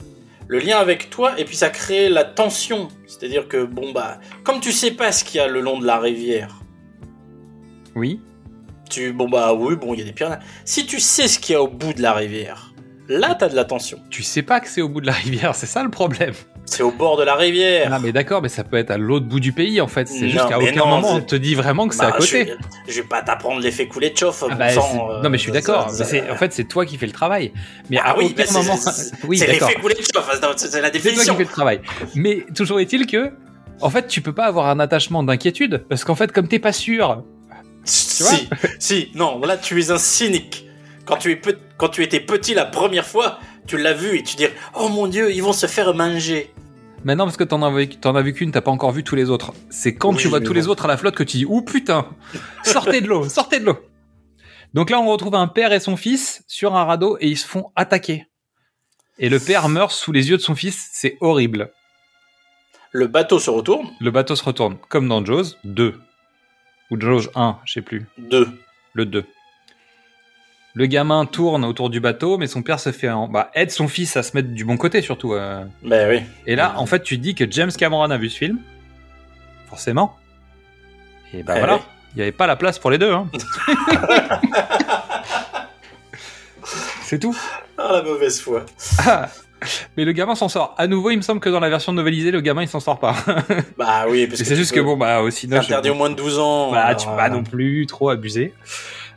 le 0.48 0.58
lien 0.58 0.78
avec 0.78 1.10
toi 1.10 1.38
et 1.38 1.44
puis 1.44 1.56
ça 1.56 1.68
crée 1.70 2.08
la 2.08 2.24
tension 2.24 2.88
c'est-à-dire 3.06 3.46
que 3.48 3.64
bon 3.64 3.92
bah 3.92 4.18
comme 4.42 4.60
tu 4.60 4.72
sais 4.72 4.90
pas 4.90 5.12
ce 5.12 5.24
qu'il 5.24 5.36
y 5.36 5.40
a 5.40 5.46
le 5.46 5.60
long 5.60 5.78
de 5.78 5.86
la 5.86 5.98
rivière 5.98 6.62
Oui. 7.94 8.20
Tu, 8.90 9.12
bon 9.12 9.28
bah 9.28 9.52
oui, 9.52 9.76
bon, 9.76 9.92
il 9.92 9.98
y 10.00 10.02
a 10.02 10.06
des 10.06 10.12
piranhas. 10.14 10.38
Si 10.64 10.86
tu 10.86 10.98
sais 10.98 11.28
ce 11.28 11.38
qu'il 11.38 11.52
y 11.52 11.56
a 11.56 11.62
au 11.62 11.68
bout 11.68 11.92
de 11.92 12.00
la 12.00 12.14
rivière, 12.14 12.72
là 13.06 13.34
t'as 13.34 13.50
de 13.50 13.54
la 13.54 13.66
tension. 13.66 13.98
Tu 14.08 14.22
sais 14.22 14.40
pas 14.42 14.60
que 14.60 14.68
c'est 14.68 14.80
au 14.80 14.88
bout 14.88 15.02
de 15.02 15.06
la 15.06 15.12
rivière, 15.12 15.54
c'est 15.54 15.66
ça 15.66 15.82
le 15.82 15.90
problème. 15.90 16.32
C'est 16.70 16.82
au 16.82 16.90
bord 16.90 17.16
de 17.16 17.22
la 17.24 17.34
rivière. 17.34 17.90
Non 17.90 17.98
mais 18.00 18.12
d'accord, 18.12 18.42
mais 18.42 18.48
ça 18.48 18.62
peut 18.64 18.76
être 18.76 18.90
à 18.90 18.98
l'autre 18.98 19.26
bout 19.26 19.40
du 19.40 19.52
pays 19.52 19.80
en 19.80 19.86
fait. 19.88 20.06
C'est 20.08 20.28
juste 20.28 20.46
qu'à 20.48 20.58
aucun 20.58 20.72
non, 20.80 20.86
moment 20.86 21.14
on 21.14 21.20
te 21.20 21.34
dit 21.34 21.54
vraiment 21.54 21.88
que 21.88 21.94
c'est 21.94 22.02
à 22.04 22.10
Bah, 22.10 22.18
côté. 22.18 22.54
Je, 22.86 22.92
je 22.92 23.00
vais 23.00 23.06
pas 23.08 23.22
t'apprendre 23.22 23.60
l'effet 23.60 23.86
couler 23.88 24.10
de 24.10 24.16
chauffe. 24.18 24.44
Ah 24.48 24.54
bah, 24.54 24.68
sang, 24.70 25.08
euh, 25.10 25.22
non 25.22 25.30
mais 25.30 25.38
je 25.38 25.42
suis 25.42 25.52
d'accord. 25.52 25.86
En 25.88 26.36
fait, 26.36 26.52
c'est 26.52 26.64
toi 26.64 26.84
qui 26.86 26.96
fais 26.98 27.06
le 27.06 27.12
travail. 27.12 27.52
Mais 27.90 27.98
Ah 28.02 28.10
à 28.12 28.18
oui, 28.18 28.34
aucun 28.38 28.52
moment. 28.52 28.76
c'est- 28.76 29.12
oui, 29.26 29.38
c'est 29.38 29.46
l'effet 29.46 29.74
couler 29.74 29.94
de 29.94 30.00
chauffe, 30.00 30.28
hein, 30.30 30.52
c'est 30.56 30.70
c'est 30.70 30.80
toi 30.80 30.90
qui 31.24 31.36
fais 31.36 31.44
le 31.44 31.46
travail. 31.46 31.80
Mais 32.14 32.44
toujours 32.54 32.80
est-il 32.80 33.06
que, 33.06 33.32
en 33.80 33.90
fait, 33.90 34.06
tu 34.06 34.20
peux 34.20 34.34
pas 34.34 34.44
avoir 34.46 34.66
un 34.68 34.78
attachement 34.80 35.22
d'inquiétude 35.22 35.84
parce 35.88 36.04
qu'en 36.04 36.14
fait, 36.14 36.32
comme 36.32 36.48
t'es 36.48 36.58
pas 36.58 36.72
sûr, 36.72 37.22
Si, 37.84 38.48
si, 38.78 39.10
non, 39.14 39.40
là 39.40 39.56
tu 39.56 39.80
es 39.80 39.90
un 39.90 39.98
cynique. 39.98 40.66
Quand 41.06 41.16
tu, 41.16 41.30
es 41.32 41.36
pe- 41.36 41.56
quand 41.78 41.88
tu 41.88 42.02
étais 42.02 42.20
petit 42.20 42.52
la 42.52 42.66
première 42.66 43.06
fois, 43.06 43.38
tu 43.66 43.78
l'as 43.78 43.94
vu 43.94 44.18
et 44.18 44.22
tu 44.22 44.36
dis 44.36 44.46
Oh 44.74 44.88
mon 44.90 45.06
dieu, 45.06 45.32
ils 45.32 45.42
vont 45.42 45.54
se 45.54 45.64
faire 45.66 45.94
manger. 45.94 46.52
Maintenant, 47.04 47.24
parce 47.24 47.36
que 47.36 47.44
t'en 47.44 47.62
as, 47.62 47.68
as 47.68 48.22
vu 48.22 48.32
qu'une, 48.32 48.50
t'as 48.50 48.60
pas 48.60 48.70
encore 48.70 48.92
vu 48.92 49.04
tous 49.04 49.14
les 49.14 49.30
autres. 49.30 49.52
C'est 49.70 49.94
quand 49.94 50.10
Oui, 50.10 50.16
tu 50.18 50.28
vois 50.28 50.40
tous 50.40 50.48
bon. 50.48 50.54
les 50.54 50.68
autres 50.68 50.84
à 50.84 50.88
la 50.88 50.96
flotte 50.96 51.14
que 51.14 51.22
tu 51.22 51.38
dis, 51.38 51.44
ouh 51.46 51.62
putain, 51.62 52.06
sortez 52.64 53.00
de 53.00 53.06
l'eau, 53.08 53.28
sortez 53.28 53.60
de 53.60 53.66
l'eau. 53.66 53.78
Donc 54.74 54.90
là, 54.90 55.00
on 55.00 55.06
retrouve 55.06 55.34
un 55.34 55.46
père 55.48 55.72
et 55.72 55.80
son 55.80 55.96
fils 55.96 56.42
sur 56.46 56.74
un 56.76 56.84
radeau 56.84 57.16
et 57.20 57.28
ils 57.28 57.38
se 57.38 57.46
font 57.46 57.70
attaquer. 57.76 58.26
Et 59.18 59.28
le 59.28 59.38
père 59.40 59.68
meurt 59.68 59.90
sous 59.92 60.12
les 60.12 60.28
yeux 60.30 60.36
de 60.36 60.42
son 60.42 60.54
fils, 60.54 60.90
c'est 60.92 61.16
horrible. 61.20 61.70
Le 62.92 63.06
bateau 63.06 63.38
se 63.38 63.50
retourne. 63.50 63.90
Le 64.00 64.10
bateau 64.10 64.34
se 64.36 64.44
retourne, 64.44 64.76
comme 64.88 65.08
dans 65.08 65.24
Jaws 65.24 65.56
2. 65.64 65.94
Ou 66.90 67.00
Jaws 67.00 67.28
1, 67.34 67.58
je 67.64 67.72
sais 67.74 67.82
plus. 67.82 68.06
Deux. 68.18 68.48
Le 68.94 69.06
2. 69.06 69.24
Le 70.78 70.86
gamin 70.86 71.26
tourne 71.26 71.64
autour 71.64 71.90
du 71.90 71.98
bateau, 71.98 72.38
mais 72.38 72.46
son 72.46 72.62
père 72.62 72.78
se 72.78 72.92
fait 72.92 73.10
en... 73.10 73.26
bah, 73.26 73.50
aide 73.54 73.72
son 73.72 73.88
fils 73.88 74.16
à 74.16 74.22
se 74.22 74.36
mettre 74.36 74.50
du 74.50 74.64
bon 74.64 74.76
côté 74.76 75.02
surtout. 75.02 75.34
euh. 75.34 75.64
Ben 75.82 76.08
oui. 76.08 76.22
Et 76.46 76.54
là, 76.54 76.74
en 76.76 76.86
fait, 76.86 77.02
tu 77.02 77.16
te 77.18 77.22
dis 77.22 77.34
que 77.34 77.50
James 77.50 77.72
Cameron 77.76 78.08
a 78.12 78.16
vu 78.16 78.30
ce 78.30 78.38
film, 78.38 78.60
forcément. 79.68 80.14
Et 81.34 81.42
bah 81.42 81.54
Eh 81.56 81.58
voilà, 81.58 81.74
oui. 81.74 81.80
il 82.14 82.16
n'y 82.18 82.22
avait 82.22 82.30
pas 82.30 82.46
la 82.46 82.54
place 82.54 82.78
pour 82.78 82.92
les 82.92 82.98
deux. 82.98 83.10
Hein. 83.12 83.28
C'est 87.02 87.18
tout. 87.18 87.36
Ah, 87.76 87.94
la 87.94 88.02
mauvaise 88.02 88.40
foi. 88.40 88.64
Ah. 89.04 89.28
Mais 89.96 90.04
le 90.04 90.12
gamin 90.12 90.36
s'en 90.36 90.48
sort. 90.48 90.76
À 90.78 90.86
nouveau, 90.86 91.10
il 91.10 91.16
me 91.16 91.22
semble 91.22 91.40
que 91.40 91.48
dans 91.48 91.58
la 91.58 91.68
version 91.70 91.92
novelisée, 91.92 92.30
le 92.30 92.40
gamin 92.40 92.62
il 92.62 92.68
s'en 92.68 92.78
sort 92.78 93.00
pas. 93.00 93.16
Bah 93.76 94.04
oui, 94.08 94.28
parce 94.28 94.40
que 94.40 94.46
c'est 94.46 94.54
juste 94.54 94.72
peux- 94.72 94.76
que 94.80 94.84
bon, 94.84 94.96
bah 94.96 95.22
aussi. 95.22 95.48
c'est 95.50 95.56
interdit 95.56 95.90
au 95.90 95.94
moins 95.94 96.10
de 96.10 96.14
12 96.14 96.38
ans. 96.38 96.70
Bah, 96.70 96.94
tu 96.94 97.08
peux 97.08 97.16
pas 97.16 97.26
Euh, 97.26 97.30
non 97.30 97.42
plus 97.42 97.84
trop 97.86 98.10
abuser. 98.10 98.54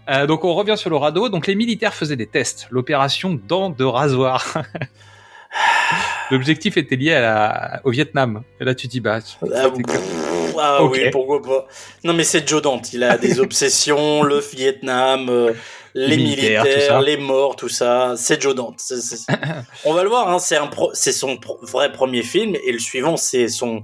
Euh, 0.10 0.26
donc 0.28 0.43
on 0.43 0.54
revient 0.54 0.78
sur 0.78 0.89
le 0.89 0.95
radeau. 0.97 1.30
Donc 1.30 1.47
les 1.47 1.56
militaires 1.56 1.93
faisaient 1.93 2.16
des 2.16 2.28
tests. 2.28 2.68
L'opération 2.72 3.39
dent 3.47 3.70
de 3.70 3.84
rasoir. 3.86 4.54
L'objectif 6.32 6.78
était 6.78 6.95
lié 6.95 7.14
à 7.14 7.22
la- 7.22 7.82
au 7.84 7.91
Vietnam. 7.91 8.43
Et 8.60 8.64
là 8.66 8.74
tu 8.74 8.88
dis 8.88 8.99
bah. 9.02 9.20
Ah, 9.54 10.78
ah 10.80 10.84
oui, 10.84 11.10
pourquoi 11.12 11.41
pas. 11.41 11.68
Non, 12.04 12.14
mais 12.14 12.24
c'est 12.24 12.47
Joe 12.47 12.62
Dante. 12.62 12.93
Il 12.93 13.04
a 13.04 13.18
des 13.18 13.39
obsessions, 13.45 14.24
le 14.24 14.39
Vietnam, 14.39 15.28
euh, 15.30 15.54
les, 15.93 16.08
Les 16.08 16.18
militaires, 16.18 17.02
les 17.02 17.18
morts, 17.18 17.56
tout 17.58 17.68
ça. 17.70 18.14
C'est 18.18 18.41
Joe 18.41 18.56
Dante. 18.56 18.80
On 19.86 19.93
va 19.93 20.04
le 20.04 20.10
voir, 20.10 20.30
hein, 20.30 20.39
c'est 20.39 20.56
un 20.58 20.68
pro- 20.68 20.91
c'est 20.93 21.12
son 21.12 21.38
pro- 21.38 21.60
vrai 21.62 21.91
premier 21.91 22.24
film 22.24 22.56
et 22.66 22.72
le 22.72 22.80
suivant, 22.80 23.18
c'est 23.18 23.47
son 23.49 23.84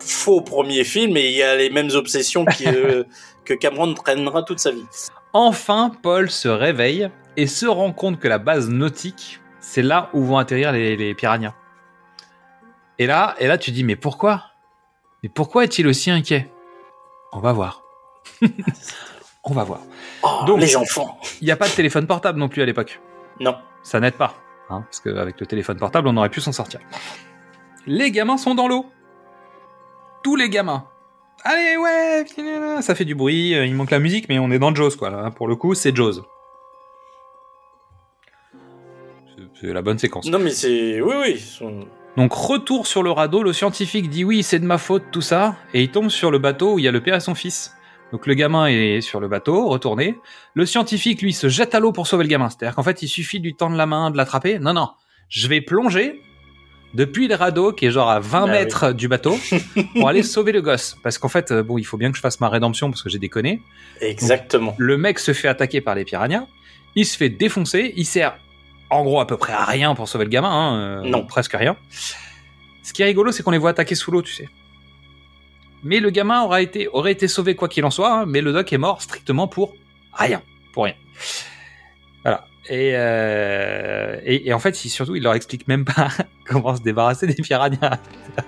faux 0.00 0.40
premier 0.40 0.82
film 0.84 1.16
et 1.16 1.26
il 1.28 1.36
y 1.36 1.42
a 1.42 1.54
les 1.56 1.70
mêmes 1.70 1.90
obsessions 1.94 2.44
qui, 2.44 2.66
euh, 2.66 3.04
que 3.44 3.54
Cameron 3.54 3.94
traînera 3.94 4.42
toute 4.42 4.58
sa 4.60 4.70
vie. 4.72 4.84
Enfin, 5.32 5.92
Paul 6.02 6.30
se 6.30 6.48
réveille 6.48 7.10
et 7.36 7.46
se 7.46 7.66
rend 7.66 7.92
compte 7.92 8.18
que 8.18 8.28
la 8.28 8.38
base 8.38 8.68
nautique, 8.68 9.40
c'est 9.60 9.82
là 9.82 10.10
où 10.12 10.24
vont 10.24 10.38
atterrir 10.38 10.72
les, 10.72 10.96
les 10.96 11.14
piranhas. 11.14 11.54
Et 12.98 13.06
là, 13.06 13.34
et 13.38 13.46
là, 13.46 13.56
tu 13.56 13.70
dis 13.70 13.84
mais 13.84 13.96
pourquoi? 13.96 14.42
Mais 15.22 15.28
pourquoi 15.28 15.64
est-il 15.64 15.86
aussi 15.86 16.10
inquiet? 16.10 16.50
On 17.32 17.38
va 17.40 17.52
voir. 17.52 17.82
On 19.44 19.54
va 19.54 19.64
voir. 19.64 19.80
Oh, 20.22 20.42
Donc- 20.46 20.60
les 20.60 20.76
enfants. 20.76 21.18
Il 21.40 21.44
n'y 21.46 21.50
a 21.50 21.56
pas 21.56 21.68
de 21.68 21.72
téléphone 21.74 22.06
portable 22.06 22.38
non 22.38 22.48
plus 22.48 22.60
à 22.62 22.66
l'époque. 22.66 23.00
Non. 23.38 23.56
Ça 23.82 23.98
n'aide 24.00 24.14
pas. 24.16 24.34
hein, 24.68 24.82
parce 24.82 25.00
qu'avec 25.00 25.40
le 25.40 25.46
téléphone 25.46 25.78
portable, 25.78 26.08
on 26.08 26.16
aurait 26.18 26.28
pu 26.28 26.40
s'en 26.42 26.52
sortir. 26.52 26.80
Les 27.86 28.10
gamins 28.10 28.36
sont 28.36 28.54
dans 28.54 28.68
l'eau. 28.68 28.84
Tous 30.22 30.36
les 30.36 30.50
gamins. 30.50 30.86
Allez, 31.42 31.76
ouais, 31.76 32.82
ça 32.82 32.94
fait 32.94 33.04
du 33.06 33.14
bruit, 33.14 33.54
euh, 33.54 33.64
il 33.64 33.74
manque 33.74 33.90
la 33.90 33.98
musique, 33.98 34.28
mais 34.28 34.38
on 34.38 34.50
est 34.50 34.58
dans 34.58 34.74
Jaws, 34.74 34.90
quoi. 34.98 35.10
Là. 35.10 35.30
Pour 35.30 35.48
le 35.48 35.56
coup, 35.56 35.74
c'est 35.74 35.94
Jaws. 35.96 36.22
C'est- 39.60 39.72
la 39.72 39.82
bonne 39.82 39.98
séquence. 39.98 40.26
Non, 40.26 40.38
mais 40.38 40.50
c'est. 40.50 41.00
Oui, 41.00 41.14
oui. 41.20 41.58
Donc, 42.16 42.32
retour 42.32 42.86
sur 42.86 43.02
le 43.02 43.10
radeau, 43.10 43.42
le 43.42 43.52
scientifique 43.52 44.08
dit 44.10 44.24
oui, 44.24 44.42
c'est 44.42 44.58
de 44.58 44.66
ma 44.66 44.78
faute, 44.78 45.04
tout 45.12 45.20
ça, 45.22 45.56
et 45.74 45.82
il 45.82 45.90
tombe 45.90 46.08
sur 46.10 46.30
le 46.30 46.38
bateau 46.38 46.74
où 46.74 46.78
il 46.78 46.84
y 46.84 46.88
a 46.88 46.92
le 46.92 47.02
père 47.02 47.14
et 47.14 47.20
son 47.20 47.34
fils. 47.34 47.74
Donc, 48.12 48.26
le 48.26 48.34
gamin 48.34 48.66
est 48.66 49.00
sur 49.00 49.20
le 49.20 49.28
bateau, 49.28 49.68
retourné. 49.68 50.18
Le 50.54 50.66
scientifique, 50.66 51.22
lui, 51.22 51.32
se 51.32 51.48
jette 51.48 51.74
à 51.74 51.80
l'eau 51.80 51.92
pour 51.92 52.06
sauver 52.06 52.24
le 52.24 52.28
gamin. 52.30 52.48
C'est-à-dire 52.50 52.74
qu'en 52.74 52.82
fait, 52.82 53.02
il 53.02 53.08
suffit 53.08 53.38
de 53.38 53.44
lui 53.44 53.54
tendre 53.54 53.76
la 53.76 53.86
main, 53.86 54.10
de 54.10 54.16
l'attraper. 54.16 54.58
Non, 54.58 54.72
non. 54.72 54.88
Je 55.28 55.46
vais 55.46 55.60
plonger 55.60 56.20
depuis 56.94 57.28
le 57.28 57.34
radeau, 57.34 57.72
qui 57.72 57.86
est 57.86 57.90
genre 57.90 58.10
à 58.10 58.20
20 58.20 58.46
Bah 58.46 58.52
mètres 58.52 58.92
du 58.92 59.08
bateau, 59.08 59.38
pour 59.94 60.08
aller 60.08 60.22
sauver 60.22 60.52
le 60.52 60.60
gosse. 60.60 60.96
Parce 61.02 61.18
qu'en 61.18 61.28
fait, 61.28 61.52
euh, 61.52 61.62
bon, 61.62 61.78
il 61.78 61.84
faut 61.84 61.96
bien 61.96 62.10
que 62.10 62.16
je 62.16 62.20
fasse 62.22 62.40
ma 62.40 62.48
rédemption 62.48 62.90
parce 62.90 63.02
que 63.02 63.08
j'ai 63.08 63.18
déconné. 63.18 63.62
Exactement. 64.00 64.74
Le 64.78 64.96
mec 64.96 65.18
se 65.18 65.32
fait 65.32 65.48
attaquer 65.48 65.80
par 65.80 65.94
les 65.94 66.04
piranhas, 66.04 66.46
il 66.94 67.06
se 67.06 67.16
fait 67.16 67.28
défoncer, 67.28 67.92
il 67.96 68.04
sert 68.04 68.36
en 68.90 69.04
gros 69.04 69.20
à 69.20 69.26
peu 69.26 69.36
près 69.36 69.52
à 69.52 69.64
rien 69.64 69.94
pour 69.94 70.08
sauver 70.08 70.24
le 70.24 70.30
gamin, 70.30 70.50
hein, 70.50 70.76
euh, 71.04 71.08
Non. 71.08 71.24
presque 71.24 71.52
rien. 71.54 71.76
Ce 72.82 72.92
qui 72.92 73.02
est 73.02 73.04
rigolo, 73.04 73.30
c'est 73.30 73.42
qu'on 73.44 73.52
les 73.52 73.58
voit 73.58 73.70
attaquer 73.70 73.94
sous 73.94 74.10
l'eau, 74.10 74.22
tu 74.22 74.32
sais. 74.32 74.48
Mais 75.84 76.00
le 76.00 76.10
gamin 76.10 76.42
aura 76.42 76.60
été, 76.60 76.88
aurait 76.88 77.12
été 77.12 77.28
sauvé 77.28 77.54
quoi 77.54 77.68
qu'il 77.68 77.84
en 77.84 77.90
soit, 77.90 78.12
hein, 78.12 78.24
mais 78.26 78.40
le 78.40 78.52
doc 78.52 78.72
est 78.72 78.78
mort 78.78 79.00
strictement 79.00 79.46
pour 79.48 79.74
rien, 80.12 80.42
pour 80.72 80.84
rien. 80.84 80.94
Voilà. 82.22 82.46
Et, 82.70 82.92
euh, 82.94 84.20
et, 84.24 84.48
et 84.48 84.54
en 84.54 84.60
fait, 84.60 84.76
surtout, 84.76 85.16
il 85.16 85.24
leur 85.24 85.34
explique 85.34 85.66
même 85.66 85.84
pas 85.84 86.08
comment 86.46 86.76
se 86.76 86.82
débarrasser 86.82 87.26
des 87.26 87.34
piranhas. 87.34 87.98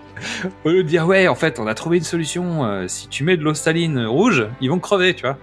Au 0.64 0.70
lieu 0.70 0.84
de 0.84 0.88
dire, 0.88 1.04
ouais, 1.08 1.26
en 1.26 1.34
fait, 1.34 1.58
on 1.58 1.66
a 1.66 1.74
trouvé 1.74 1.98
une 1.98 2.04
solution, 2.04 2.64
euh, 2.64 2.86
si 2.86 3.08
tu 3.08 3.24
mets 3.24 3.36
de 3.36 3.42
l'eau 3.42 3.52
saline 3.52 4.06
rouge, 4.06 4.46
ils 4.60 4.70
vont 4.70 4.78
crever, 4.78 5.14
tu 5.14 5.22
vois. 5.22 5.38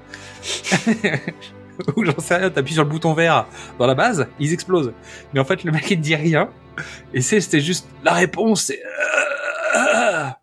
Ou 1.97 2.05
j'en 2.05 2.17
sais 2.19 2.37
rien, 2.37 2.49
t'appuies 2.49 2.73
sur 2.73 2.85
le 2.85 2.89
bouton 2.89 3.13
vert 3.13 3.47
dans 3.77 3.85
la 3.85 3.95
base, 3.95 4.27
ils 4.39 4.53
explosent. 4.53 4.93
Mais 5.33 5.41
en 5.41 5.45
fait, 5.45 5.65
le 5.65 5.73
mec, 5.73 5.91
il 5.91 5.99
dit 5.99 6.15
rien. 6.15 6.49
Et 7.13 7.19
c'était 7.21 7.59
juste, 7.59 7.85
la 8.05 8.13
réponse, 8.13 8.63
c'est... 8.63 8.81
Ah, 9.73 10.37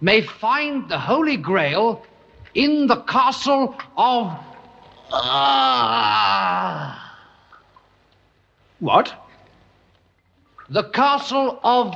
may 0.00 0.20
find 0.22 0.88
the 0.88 0.98
Holy 1.08 1.38
Grail 1.38 2.00
in 2.56 2.88
the 2.88 3.04
castle 3.06 3.74
of. 3.96 4.32
Ah. 5.12 6.96
What? 8.80 9.04
The 10.70 10.82
castle 10.92 11.58
of. 11.62 11.94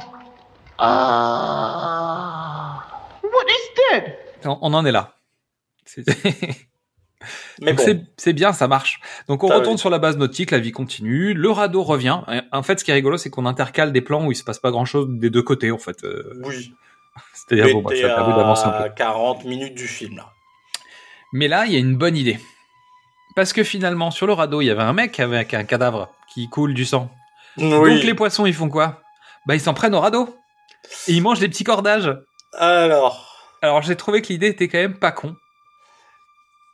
Ah. 0.79 2.85
What 3.23 3.45
is 3.49 3.69
dead? 3.77 4.17
On, 4.45 4.59
on 4.63 4.75
en 4.75 4.85
est 4.87 4.93
là. 4.93 5.15
C'est- 5.85 6.05
Mais 7.61 7.75
bon. 7.75 7.83
c'est- 7.85 8.01
c'est 8.17 8.33
bien, 8.33 8.53
ça 8.55 8.67
marche. 8.69 9.01
Donc 9.29 9.45
on 9.45 9.49
retourne 9.49 9.75
oui. 9.75 9.79
sur 9.79 9.91
la 9.91 9.99
base 9.99 10.17
nautique, 10.17 10.51
la 10.53 10.59
vie 10.59 10.73
continue, 10.73 11.35
le 11.35 11.51
radeau 11.51 11.83
revient. 11.83 12.21
En 12.53 12.63
fait, 12.63 12.81
ce 12.81 12.85
qui 12.85 12.91
est 12.91 12.95
rigolo, 12.95 13.19
c'est 13.19 13.29
qu'on 13.29 13.45
intercale 13.45 13.93
des 13.93 14.01
plans 14.01 14.25
où 14.25 14.33
il 14.33 14.37
se 14.37 14.45
passe 14.45 14.59
pas 14.59 14.71
grand-chose 14.71 15.07
des 15.11 15.29
deux 15.29 15.43
côtés, 15.43 15.71
en 15.71 15.77
fait. 15.79 16.03
Euh, 16.05 16.33
Oui. 16.45 16.73
C'est-à-dire, 17.35 17.67
Mais 17.67 17.73
bon, 17.75 17.83
bah, 17.83 17.95
ça 18.01 18.13
a 18.13 18.17
permis 18.17 18.35
d'avancer 18.35 18.67
un 18.67 18.71
peu. 18.71 18.85
à 18.85 18.89
40 18.89 19.45
minutes 19.45 19.75
du 19.75 19.87
film, 19.87 20.17
là. 20.17 20.33
Mais 21.35 21.49
là, 21.49 21.67
il 21.67 21.73
y 21.73 21.77
a 21.77 21.79
une 21.79 21.97
bonne 21.97 22.17
idée. 22.17 22.39
Parce 23.41 23.55
que 23.55 23.65
finalement, 23.65 24.11
sur 24.11 24.27
le 24.27 24.35
radeau, 24.35 24.61
il 24.61 24.67
y 24.67 24.71
avait 24.71 24.83
un 24.83 24.93
mec 24.93 25.19
avec 25.19 25.55
un 25.55 25.65
cadavre 25.65 26.11
qui 26.29 26.51
coule 26.51 26.75
du 26.75 26.85
sang. 26.85 27.11
Oui. 27.57 27.71
Donc 27.71 28.03
les 28.05 28.13
poissons, 28.13 28.45
ils 28.45 28.53
font 28.53 28.69
quoi? 28.69 29.01
Bah, 29.47 29.55
ils 29.55 29.63
s'en 29.63 29.73
prennent 29.73 29.95
au 29.95 30.01
radeau. 30.01 30.37
Et 31.09 31.13
ils 31.15 31.23
mangent 31.23 31.39
des 31.39 31.49
petits 31.49 31.65
cordages. 31.65 32.15
Alors. 32.59 33.35
Alors, 33.63 33.81
j'ai 33.81 33.97
trouvé 33.97 34.21
que 34.21 34.29
l'idée 34.29 34.49
était 34.49 34.69
quand 34.69 34.77
même 34.77 34.99
pas 34.99 35.11
con. 35.11 35.35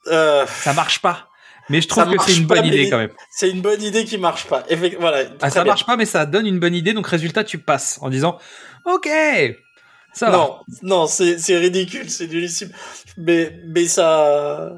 euh, 0.08 0.44
Ça 0.48 0.72
marche 0.72 1.00
pas. 1.00 1.28
Mais 1.68 1.80
je 1.80 1.86
trouve 1.86 2.02
Ça 2.02 2.10
que 2.10 2.20
c'est 2.24 2.36
une 2.36 2.48
pas, 2.48 2.56
bonne 2.56 2.66
idée 2.66 2.90
quand 2.90 2.98
même. 2.98 3.12
C'est 3.30 3.48
une 3.48 3.60
bonne 3.60 3.80
idée 3.82 4.04
qui 4.04 4.18
marche 4.18 4.46
pas. 4.46 4.64
Effect- 4.68 4.96
Voilà. 4.98 5.28
Ah, 5.42 5.50
ça 5.50 5.62
bien. 5.62 5.70
marche 5.70 5.86
pas, 5.86 5.96
mais 5.96 6.04
ça 6.04 6.26
donne 6.26 6.48
une 6.48 6.58
bonne 6.58 6.74
idée. 6.74 6.94
Donc, 6.94 7.06
résultat, 7.06 7.44
tu 7.44 7.58
passes 7.58 8.00
en 8.02 8.08
disant 8.08 8.38
Ok, 8.84 9.08
ça 10.12 10.30
va. 10.30 10.36
Non, 10.36 10.58
non, 10.82 11.06
c'est 11.06 11.38
c'est 11.38 11.58
ridicule, 11.58 12.10
c'est 12.10 12.26
nullissime. 12.26 12.72
Mais, 13.18 13.56
mais 13.68 13.86
ça. 13.86 14.72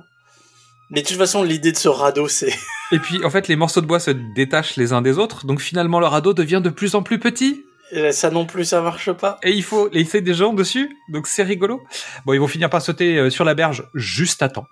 Mais 0.91 1.03
de 1.03 1.07
toute 1.07 1.17
façon, 1.19 1.43
l'idée 1.43 1.73
de 1.73 1.77
ce 1.77 1.89
radeau, 1.89 2.29
c'est. 2.29 2.55
Et 2.93 2.99
puis, 2.99 3.23
en 3.25 3.31
fait, 3.31 3.49
les 3.49 3.57
morceaux 3.57 3.81
de 3.83 3.87
bois 3.87 4.01
se 4.01 4.11
détachent 4.11 4.77
les 4.77 4.93
uns 4.95 5.03
des 5.03 5.19
autres. 5.19 5.45
Donc, 5.47 5.61
finalement, 5.61 6.01
le 6.01 6.07
radeau 6.07 6.33
devient 6.33 6.61
de 6.65 6.71
plus 6.71 6.95
en 6.95 7.03
plus 7.03 7.19
petit. 7.19 7.65
Et 7.93 8.13
Ça 8.13 8.31
non 8.31 8.47
plus, 8.47 8.65
ça 8.65 8.81
marche 8.81 9.13
pas. 9.13 9.39
Et 9.43 9.51
il 9.53 9.63
faut 9.63 9.89
laisser 9.91 10.21
des 10.23 10.35
gens 10.35 10.53
dessus. 10.55 10.95
Donc, 11.11 11.27
c'est 11.27 11.43
rigolo. 11.43 11.83
Bon, 12.25 12.33
ils 12.33 12.39
vont 12.41 12.47
finir 12.49 12.71
par 12.71 12.81
sauter 12.83 13.19
euh, 13.19 13.31
sur 13.31 13.45
la 13.45 13.55
berge 13.55 13.85
juste 13.95 14.43
à 14.43 14.49
temps. 14.49 14.67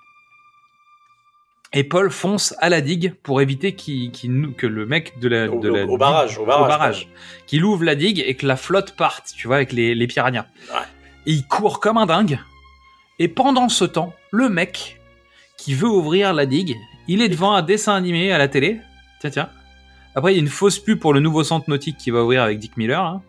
Et 1.72 1.84
Paul 1.84 2.10
fonce 2.10 2.54
à 2.58 2.68
la 2.70 2.80
digue 2.80 3.14
pour 3.22 3.40
éviter 3.42 3.76
nou- 4.24 4.52
que 4.52 4.66
le 4.66 4.86
mec 4.86 5.18
de 5.18 5.28
la, 5.28 5.50
Au- 5.50 5.60
de 5.60 5.68
la 5.68 5.84
au- 5.84 5.90
au 5.94 5.98
barrage, 5.98 6.38
au 6.38 6.46
barrage, 6.46 7.08
qu'il 7.46 7.64
ouvre 7.64 7.84
la 7.84 7.94
digue 7.94 8.22
et 8.26 8.34
que 8.34 8.46
la 8.46 8.56
flotte 8.56 8.96
parte, 8.96 9.32
tu 9.36 9.46
vois, 9.46 9.56
avec 9.56 9.72
les, 9.72 9.94
les 9.94 10.06
piranhas. 10.06 10.46
Et 11.26 11.32
il 11.32 11.46
court 11.46 11.80
comme 11.80 11.98
un 11.98 12.06
dingue. 12.06 12.38
Et 13.18 13.28
pendant 13.28 13.68
ce 13.68 13.84
temps, 13.84 14.14
le 14.30 14.48
mec 14.48 15.00
qui 15.66 15.74
veut 15.74 15.88
ouvrir 15.88 16.32
la 16.32 16.46
digue, 16.46 16.76
il 17.08 17.20
est 17.22 17.28
devant 17.28 17.52
un 17.54 17.62
dessin 17.62 17.96
animé 17.96 18.30
à 18.30 18.38
la 18.38 18.46
télé. 18.46 18.80
Tiens, 19.18 19.30
tiens. 19.30 19.48
Après, 20.14 20.32
il 20.32 20.36
y 20.36 20.38
a 20.38 20.40
une 20.42 20.46
fausse 20.48 20.78
pub 20.78 21.00
pour 21.00 21.12
le 21.12 21.18
nouveau 21.18 21.42
centre 21.42 21.68
nautique 21.68 21.96
qui 21.98 22.12
va 22.12 22.22
ouvrir 22.22 22.44
avec 22.44 22.60
Dick 22.60 22.76
Miller. 22.76 23.02
hein. 23.04 23.20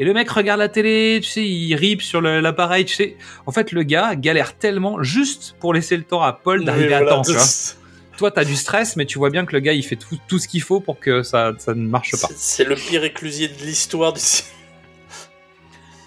Et 0.00 0.04
le 0.04 0.12
mec 0.12 0.28
regarde 0.28 0.58
la 0.58 0.68
télé, 0.68 1.20
tu 1.22 1.30
sais, 1.30 1.46
il 1.48 1.72
rip 1.76 2.02
sur 2.02 2.20
l'appareil, 2.20 2.84
tu 2.84 2.96
sais. 2.96 3.16
En 3.46 3.52
fait, 3.52 3.70
le 3.70 3.84
gars 3.84 4.16
galère 4.16 4.58
tellement 4.58 5.04
juste 5.04 5.54
pour 5.60 5.72
laisser 5.72 5.96
le 5.96 6.02
temps 6.02 6.20
à 6.22 6.32
Paul 6.32 6.64
d'arriver 6.64 6.88
Oui, 6.88 6.94
à 6.94 6.98
voilà. 7.02 7.12
temps, 7.12 7.22
tu 7.22 7.32
vois. 7.32 7.44
Toi, 8.18 8.32
t'as 8.32 8.44
du 8.44 8.56
stress, 8.56 8.96
mais 8.96 9.06
tu 9.06 9.18
vois 9.18 9.30
bien 9.30 9.46
que 9.46 9.52
le 9.52 9.60
gars, 9.60 9.72
il 9.72 9.84
fait 9.84 9.94
tout, 9.94 10.18
tout 10.26 10.40
ce 10.40 10.48
qu'il 10.48 10.62
faut 10.62 10.80
pour 10.80 10.98
que 10.98 11.22
ça, 11.22 11.52
ça 11.58 11.74
ne 11.74 11.86
marche 11.86 12.10
pas. 12.20 12.28
C'est- 12.34 12.64
le 12.64 12.74
pire 12.74 13.04
éclusier 13.04 13.46
de 13.46 13.54
l'histoire 13.64 14.12
du. 14.12 14.20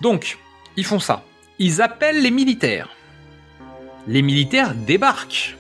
Donc, 0.02 0.38
ils 0.76 0.86
font 0.86 1.00
ça. 1.00 1.24
Ils 1.58 1.82
appellent 1.82 2.22
les 2.22 2.32
militaires. 2.32 2.90
Les 4.06 4.22
militaires 4.22 4.74
débarquent. 4.76 5.56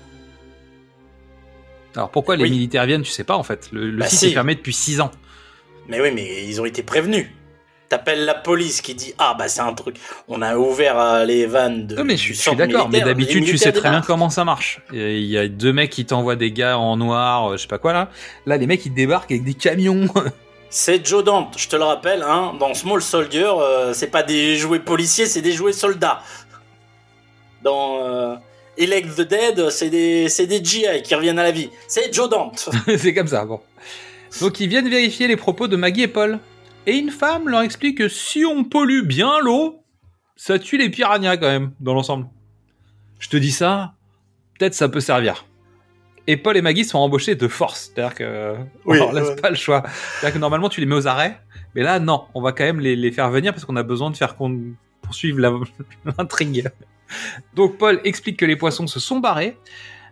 Alors 1.97 2.11
pourquoi 2.11 2.35
les 2.35 2.49
militaires 2.49 2.85
viennent, 2.85 3.01
tu 3.03 3.11
sais 3.11 3.23
pas 3.23 3.35
en 3.35 3.43
fait. 3.43 3.69
Le, 3.71 3.89
le 3.91 3.97
Bah 3.97 4.07
site 4.07 4.19
si. 4.19 4.27
est 4.27 4.31
fermé 4.31 4.55
depuis 4.55 4.73
6 4.73 5.01
ans. 5.01 5.11
Mais 5.87 5.99
oui, 5.99 6.11
mais 6.13 6.45
ils 6.45 6.61
ont 6.61 6.65
été 6.65 6.83
prévenus. 6.83 7.27
T'appelles 7.89 8.25
la 8.25 8.35
police 8.35 8.81
qui 8.81 8.93
dit 8.95 9.13
Ah, 9.17 9.35
bah 9.39 9.47
c'est 9.47 9.61
un 9.61 9.73
truc. 9.73 9.95
On 10.27 10.41
a 10.41 10.57
ouvert 10.57 10.99
euh, 10.99 11.23
les 11.23 11.45
vannes 11.45 11.87
de. 11.87 11.95
Non, 11.95 12.03
mais 12.03 12.17
je 12.17 12.33
suis, 12.33 12.55
d'accord, 12.55 12.89
mais 12.89 12.99
d'habitude 13.01 13.45
tu 13.45 13.57
sais 13.57 13.71
très 13.71 13.89
bien 13.89 14.01
comment 14.01 14.29
ça 14.29 14.43
marche. 14.43 14.81
Il 14.91 15.23
y 15.23 15.37
a 15.37 15.47
deux 15.47 15.71
mecs 15.71 15.89
qui 15.89 16.05
t'envoient 16.05 16.35
des 16.35 16.51
gars 16.51 16.77
en 16.77 16.97
noir, 16.97 17.51
euh, 17.51 17.57
je 17.57 17.61
sais 17.61 17.67
pas 17.67 17.77
quoi 17.77 17.93
là. 17.93 18.09
Là, 18.45 18.57
les 18.57 18.67
mecs 18.67 18.85
ils 18.85 18.93
débarquent 18.93 19.31
avec 19.31 19.43
des 19.45 19.53
camions. 19.53 20.05
C'est 20.69 21.05
Joe 21.07 21.23
Dante, 21.23 21.55
je 21.57 21.69
te 21.69 21.77
le 21.77 21.83
rappelle, 21.85 22.21
hein, 22.23 22.53
dans 22.59 22.73
Small 22.73 23.01
Soldier, 23.01 23.47
euh, 23.57 23.93
c'est 23.93 24.11
pas 24.11 24.21
des 24.21 24.57
jouets 24.57 24.81
policiers, 24.81 25.25
c'est 25.25 25.41
des 25.41 25.53
jouets 25.53 25.71
soldats. 25.71 26.21
Dans, 27.63 28.37
Elect 28.77 29.15
the 29.15 29.21
Dead, 29.21 29.69
c'est 29.69 29.89
des, 29.89 30.27
des 30.27 30.63
GI 30.63 31.01
qui 31.03 31.15
reviennent 31.15 31.39
à 31.39 31.43
la 31.43 31.51
vie. 31.51 31.69
C'est 31.87 32.13
Joe 32.13 32.29
Dante. 32.29 32.69
c'est 32.97 33.13
comme 33.13 33.27
ça, 33.27 33.45
bon. 33.45 33.59
Donc 34.41 34.59
ils 34.59 34.69
viennent 34.69 34.89
vérifier 34.89 35.27
les 35.27 35.35
propos 35.35 35.67
de 35.67 35.75
Maggie 35.75 36.03
et 36.03 36.07
Paul. 36.07 36.39
Et 36.85 36.95
une 36.95 37.11
femme 37.11 37.49
leur 37.49 37.61
explique 37.61 37.97
que 37.97 38.07
si 38.07 38.45
on 38.45 38.63
pollue 38.63 39.01
bien 39.03 39.39
l'eau, 39.39 39.81
ça 40.35 40.59
tue 40.59 40.77
les 40.77 40.89
piranhas 40.89 41.37
quand 41.37 41.47
même, 41.47 41.71
dans 41.79 41.93
l'ensemble. 41.93 42.27
Je 43.19 43.29
te 43.29 43.37
dis 43.37 43.51
ça, 43.51 43.93
peut-être 44.57 44.73
ça 44.73 44.87
peut 44.87 44.99
servir. 44.99 45.45
Et 46.27 46.37
Paul 46.37 46.55
et 46.55 46.61
Maggie 46.61 46.85
sont 46.85 46.99
embauchés 46.99 47.35
de 47.35 47.47
force, 47.47 47.91
c'est-à-dire 47.93 48.15
que 48.15 48.55
on 48.85 48.93
leur 48.93 49.13
laisse 49.13 49.29
ouais. 49.29 49.35
pas 49.35 49.49
le 49.49 49.55
choix. 49.55 49.83
C'est-à-dire 50.19 50.35
que 50.35 50.39
normalement 50.39 50.69
tu 50.69 50.79
les 50.79 50.85
mets 50.85 50.95
aux 50.95 51.07
arrêts, 51.07 51.39
mais 51.73 51.83
là 51.83 51.99
non, 51.99 52.25
on 52.33 52.41
va 52.41 52.51
quand 52.51 52.65
même 52.65 52.79
les, 52.79 52.95
les 52.95 53.11
faire 53.11 53.29
venir 53.31 53.53
parce 53.53 53.65
qu'on 53.65 53.75
a 53.75 53.83
besoin 53.83 54.11
de 54.11 54.17
faire 54.17 54.35
qu'on 54.35 54.73
poursuive 55.01 55.39
l'intrigue. 56.05 56.69
Donc 57.55 57.77
Paul 57.77 58.01
explique 58.03 58.37
que 58.37 58.45
les 58.45 58.55
poissons 58.55 58.87
se 58.87 58.99
sont 58.99 59.19
barrés 59.19 59.57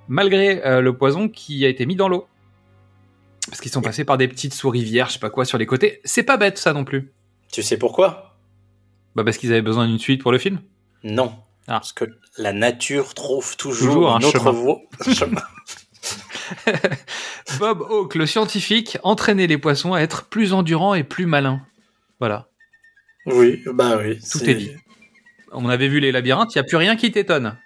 malgré 0.07 0.63
euh, 0.65 0.81
le 0.81 0.95
poison 0.95 1.29
qui 1.29 1.65
a 1.65 1.69
été 1.69 1.85
mis 1.85 1.95
dans 1.95 2.07
l'eau. 2.09 2.27
Parce 3.47 3.61
qu'ils 3.61 3.71
sont 3.71 3.81
passés 3.81 4.05
par 4.05 4.17
des 4.17 4.27
petites 4.27 4.53
sous-rivières, 4.53 5.07
je 5.07 5.13
sais 5.13 5.19
pas 5.19 5.29
quoi, 5.29 5.45
sur 5.45 5.57
les 5.57 5.65
côtés. 5.65 6.01
C'est 6.03 6.23
pas 6.23 6.37
bête 6.37 6.57
ça 6.57 6.73
non 6.73 6.83
plus. 6.83 7.11
Tu 7.51 7.61
sais 7.63 7.77
pourquoi? 7.77 8.35
Bah 9.15 9.23
parce 9.23 9.37
qu'ils 9.37 9.51
avaient 9.51 9.61
besoin 9.61 9.87
d'une 9.87 9.99
suite 9.99 10.21
pour 10.21 10.31
le 10.31 10.37
film? 10.39 10.59
Non. 11.03 11.35
Ah. 11.67 11.73
Parce 11.79 11.93
que 11.93 12.05
la 12.37 12.53
nature 12.53 13.13
trouve 13.13 13.55
toujours, 13.57 13.93
Toujours 13.93 14.15
un 14.15 14.19
autre 14.21 14.39
chemin. 14.39 14.51
voie. 14.51 14.81
chemin. 15.13 15.41
Bob 17.59 17.81
Hawke, 17.89 18.15
le 18.15 18.25
scientifique, 18.25 18.97
entraînait 19.03 19.47
les 19.47 19.57
poissons 19.57 19.93
à 19.93 19.99
être 20.01 20.25
plus 20.25 20.53
endurants 20.53 20.93
et 20.93 21.03
plus 21.03 21.25
malins. 21.25 21.61
Voilà, 22.19 22.47
Oui, 23.25 23.61
bah 23.73 23.97
oui. 23.99 24.19
tout 24.31 24.43
est 24.49 24.53
dit. 24.55 24.71
On 25.55 25.69
avait 25.69 25.87
vu 25.87 25.99
les 25.99 26.11
labyrinthes, 26.11 26.53
il 26.53 26.57
n'y 26.57 26.61
a 26.61 26.63
plus 26.63 26.77
rien 26.77 26.95
qui 26.95 27.11
t'étonne. 27.11 27.57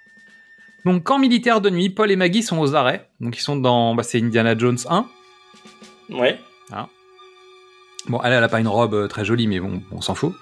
Donc, 0.85 1.03
camp 1.03 1.19
militaire 1.19 1.59
de 1.61 1.69
nuit, 1.69 1.89
Paul 1.89 2.09
et 2.11 2.15
Maggie 2.15 2.43
sont 2.43 2.57
aux 2.59 2.73
arrêts. 2.75 3.09
Donc, 3.19 3.37
ils 3.37 3.41
sont 3.41 3.57
dans. 3.57 3.95
Bah, 3.95 4.03
c'est 4.03 4.21
Indiana 4.21 4.57
Jones 4.57 4.77
1. 4.89 5.05
Ouais. 6.11 6.39
Bon, 8.07 8.19
elle, 8.23 8.33
elle 8.33 8.43
a 8.43 8.47
pas 8.47 8.59
une 8.61 8.67
robe 8.67 8.93
euh, 8.93 9.07
très 9.07 9.25
jolie, 9.25 9.45
mais 9.45 9.59
bon, 9.59 9.83
on 9.91 10.01
s'en 10.01 10.15
fout. 10.15 10.33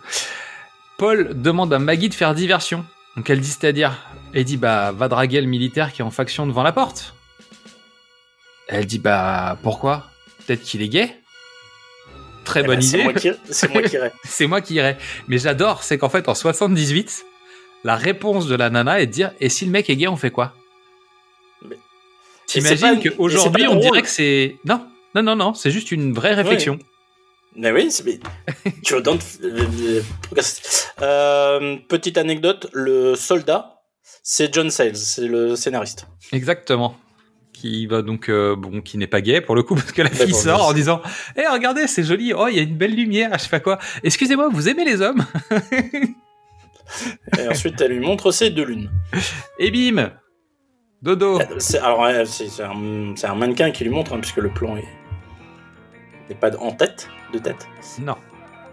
Paul 0.97 1.41
demande 1.41 1.73
à 1.73 1.79
Maggie 1.79 2.07
de 2.07 2.13
faire 2.13 2.33
diversion. 2.35 2.85
Donc, 3.15 3.29
elle 3.29 3.41
dit 3.41 3.49
c'est-à-dire. 3.49 3.93
Elle 4.33 4.43
dit 4.45 4.57
bah, 4.57 4.91
va 4.91 5.07
draguer 5.07 5.41
le 5.41 5.47
militaire 5.47 5.91
qui 5.91 6.01
est 6.01 6.05
en 6.05 6.11
faction 6.11 6.45
devant 6.47 6.63
la 6.63 6.71
porte. 6.71 7.15
Elle 8.67 8.85
dit 8.85 8.99
bah, 8.99 9.57
pourquoi? 9.63 10.05
Peut-être 10.45 10.61
qu'il 10.61 10.81
est 10.81 10.89
gay? 10.89 11.13
Très 12.45 12.61
Eh 12.61 12.63
bonne 12.63 12.79
ben, 12.79 12.85
idée. 12.85 12.97
c'est 13.49 13.67
moi 13.73 13.81
qui 13.81 13.95
irai. 13.95 14.11
c'est 14.23 14.47
moi 14.47 14.61
qui 14.61 14.75
irai. 14.75 14.97
Mais 15.27 15.37
j'adore, 15.39 15.83
c'est 15.83 15.97
qu'en 15.97 16.09
fait, 16.09 16.29
en 16.29 16.35
78, 16.35 17.25
la 17.83 17.95
réponse 17.95 18.47
de 18.47 18.55
la 18.55 18.69
nana 18.69 18.99
est 19.01 19.07
de 19.07 19.11
dire 19.11 19.31
Et 19.39 19.49
si 19.49 19.65
le 19.65 19.71
mec 19.71 19.89
est 19.89 19.95
gay, 19.95 20.07
on 20.07 20.15
fait 20.17 20.31
quoi? 20.31 20.53
Mais- 21.67 21.77
T'imagines 22.45 22.99
qu'aujourd'hui, 23.01 23.67
on 23.67 23.75
dirait 23.75 24.01
que 24.01 24.07
c'est. 24.09 24.55
Non, 24.65 24.85
non, 25.15 25.23
non, 25.23 25.35
non, 25.35 25.53
c'est 25.53 25.71
juste 25.71 25.91
une 25.91 26.13
vraie 26.13 26.33
réflexion. 26.33 26.79
Mais 27.55 27.71
oui, 27.71 27.89
c'est- 27.91 28.03
mais 28.05 28.19
Joe 28.83 29.01
Dante. 29.01 29.21
euh, 29.43 30.01
euh, 31.01 31.75
petite 31.87 32.17
anecdote, 32.17 32.67
le 32.73 33.15
soldat, 33.15 33.81
c'est 34.23 34.53
John 34.53 34.69
Sayles, 34.69 34.95
c'est 34.95 35.27
le 35.27 35.55
scénariste. 35.55 36.07
Exactement. 36.31 36.95
Qui 37.53 37.87
va 37.87 38.03
donc, 38.03 38.29
euh, 38.29 38.55
bon, 38.55 38.81
qui 38.81 38.99
n'est 38.99 39.07
pas 39.07 39.21
gay 39.21 39.41
pour 39.41 39.55
le 39.55 39.63
coup, 39.63 39.73
parce 39.75 39.91
que 39.91 40.03
la 40.03 40.09
fille 40.11 40.33
sort 40.35 40.67
en 40.67 40.73
disant 40.73 41.01
Eh, 41.35 41.47
regardez, 41.51 41.87
c'est 41.87 42.03
joli, 42.03 42.31
oh, 42.33 42.47
il 42.47 42.55
y 42.55 42.59
a 42.59 42.61
une 42.61 42.77
belle 42.77 42.93
lumière, 42.95 43.31
je 43.33 43.39
sais 43.43 43.49
pas 43.49 43.59
quoi. 43.59 43.79
Excusez-moi, 44.03 44.49
vous 44.51 44.69
aimez 44.69 44.85
les 44.85 45.01
hommes? 45.01 45.25
Et 47.39 47.47
ensuite, 47.47 47.79
elle 47.81 47.91
lui 47.91 47.99
montre 48.05 48.31
ses 48.31 48.49
deux 48.49 48.65
lunes. 48.65 48.89
Et 49.59 49.71
bim 49.71 50.11
Dodo 51.01 51.39
C'est- 51.59 51.79
Alors, 51.79 52.07
c'est 52.25 53.25
un, 53.27 53.35
mannequin 53.35 53.71
qui 53.71 53.83
lui 53.83 53.91
montre, 53.91 54.13
hein, 54.13 54.19
puisque 54.19 54.37
le 54.37 54.49
plan 54.49 54.77
est 54.77 54.85
n'est 56.29 56.35
pas 56.35 56.55
en 56.57 56.71
tête, 56.71 57.07
de 57.33 57.39
tête. 57.39 57.67
Non. 58.01 58.15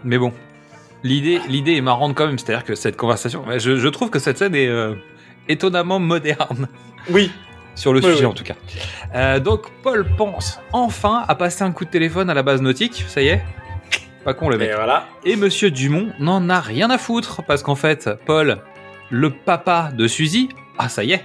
Mais 0.03 0.17
bon, 0.17 0.33
l'idée, 1.03 1.39
l'idée 1.47 1.75
est 1.75 1.81
marrante 1.81 2.13
quand 2.15 2.27
même. 2.27 2.37
C'est-à-dire 2.37 2.65
que 2.65 2.75
cette 2.75 2.97
conversation, 2.97 3.45
je, 3.57 3.77
je 3.77 3.87
trouve 3.87 4.09
que 4.09 4.19
cette 4.19 4.37
scène 4.37 4.55
est 4.55 4.67
euh, 4.67 4.93
étonnamment 5.47 5.99
moderne. 5.99 6.67
Oui. 7.09 7.31
Sur 7.75 7.93
le 7.93 7.99
Oui, 7.99 8.05
sujet 8.11 8.21
oui. 8.21 8.25
en 8.25 8.33
tout 8.33 8.43
cas. 8.43 8.55
Euh, 9.15 9.39
donc 9.39 9.69
Paul 9.83 10.05
pense 10.17 10.59
enfin 10.71 11.23
à 11.27 11.35
passer 11.35 11.63
un 11.63 11.71
coup 11.71 11.83
de 11.85 11.89
téléphone 11.89 12.29
à 12.29 12.33
la 12.33 12.41
base 12.43 12.61
nautique. 12.61 13.03
Ça 13.07 13.21
y 13.21 13.27
est. 13.27 13.41
Pas 14.25 14.33
con 14.33 14.49
le 14.49 14.57
mec. 14.57 14.71
Et 14.71 14.73
voilà. 14.73 15.07
Et 15.23 15.35
Monsieur 15.35 15.69
Dumont 15.69 16.11
n'en 16.17 16.49
a 16.49 16.59
rien 16.59 16.89
à 16.89 16.97
foutre 16.97 17.43
parce 17.43 17.61
qu'en 17.61 17.75
fait, 17.75 18.09
Paul, 18.25 18.59
le 19.11 19.29
papa 19.29 19.91
de 19.95 20.07
Suzy, 20.07 20.49
ah 20.79 20.89
ça 20.89 21.03
y 21.03 21.13
est. 21.13 21.23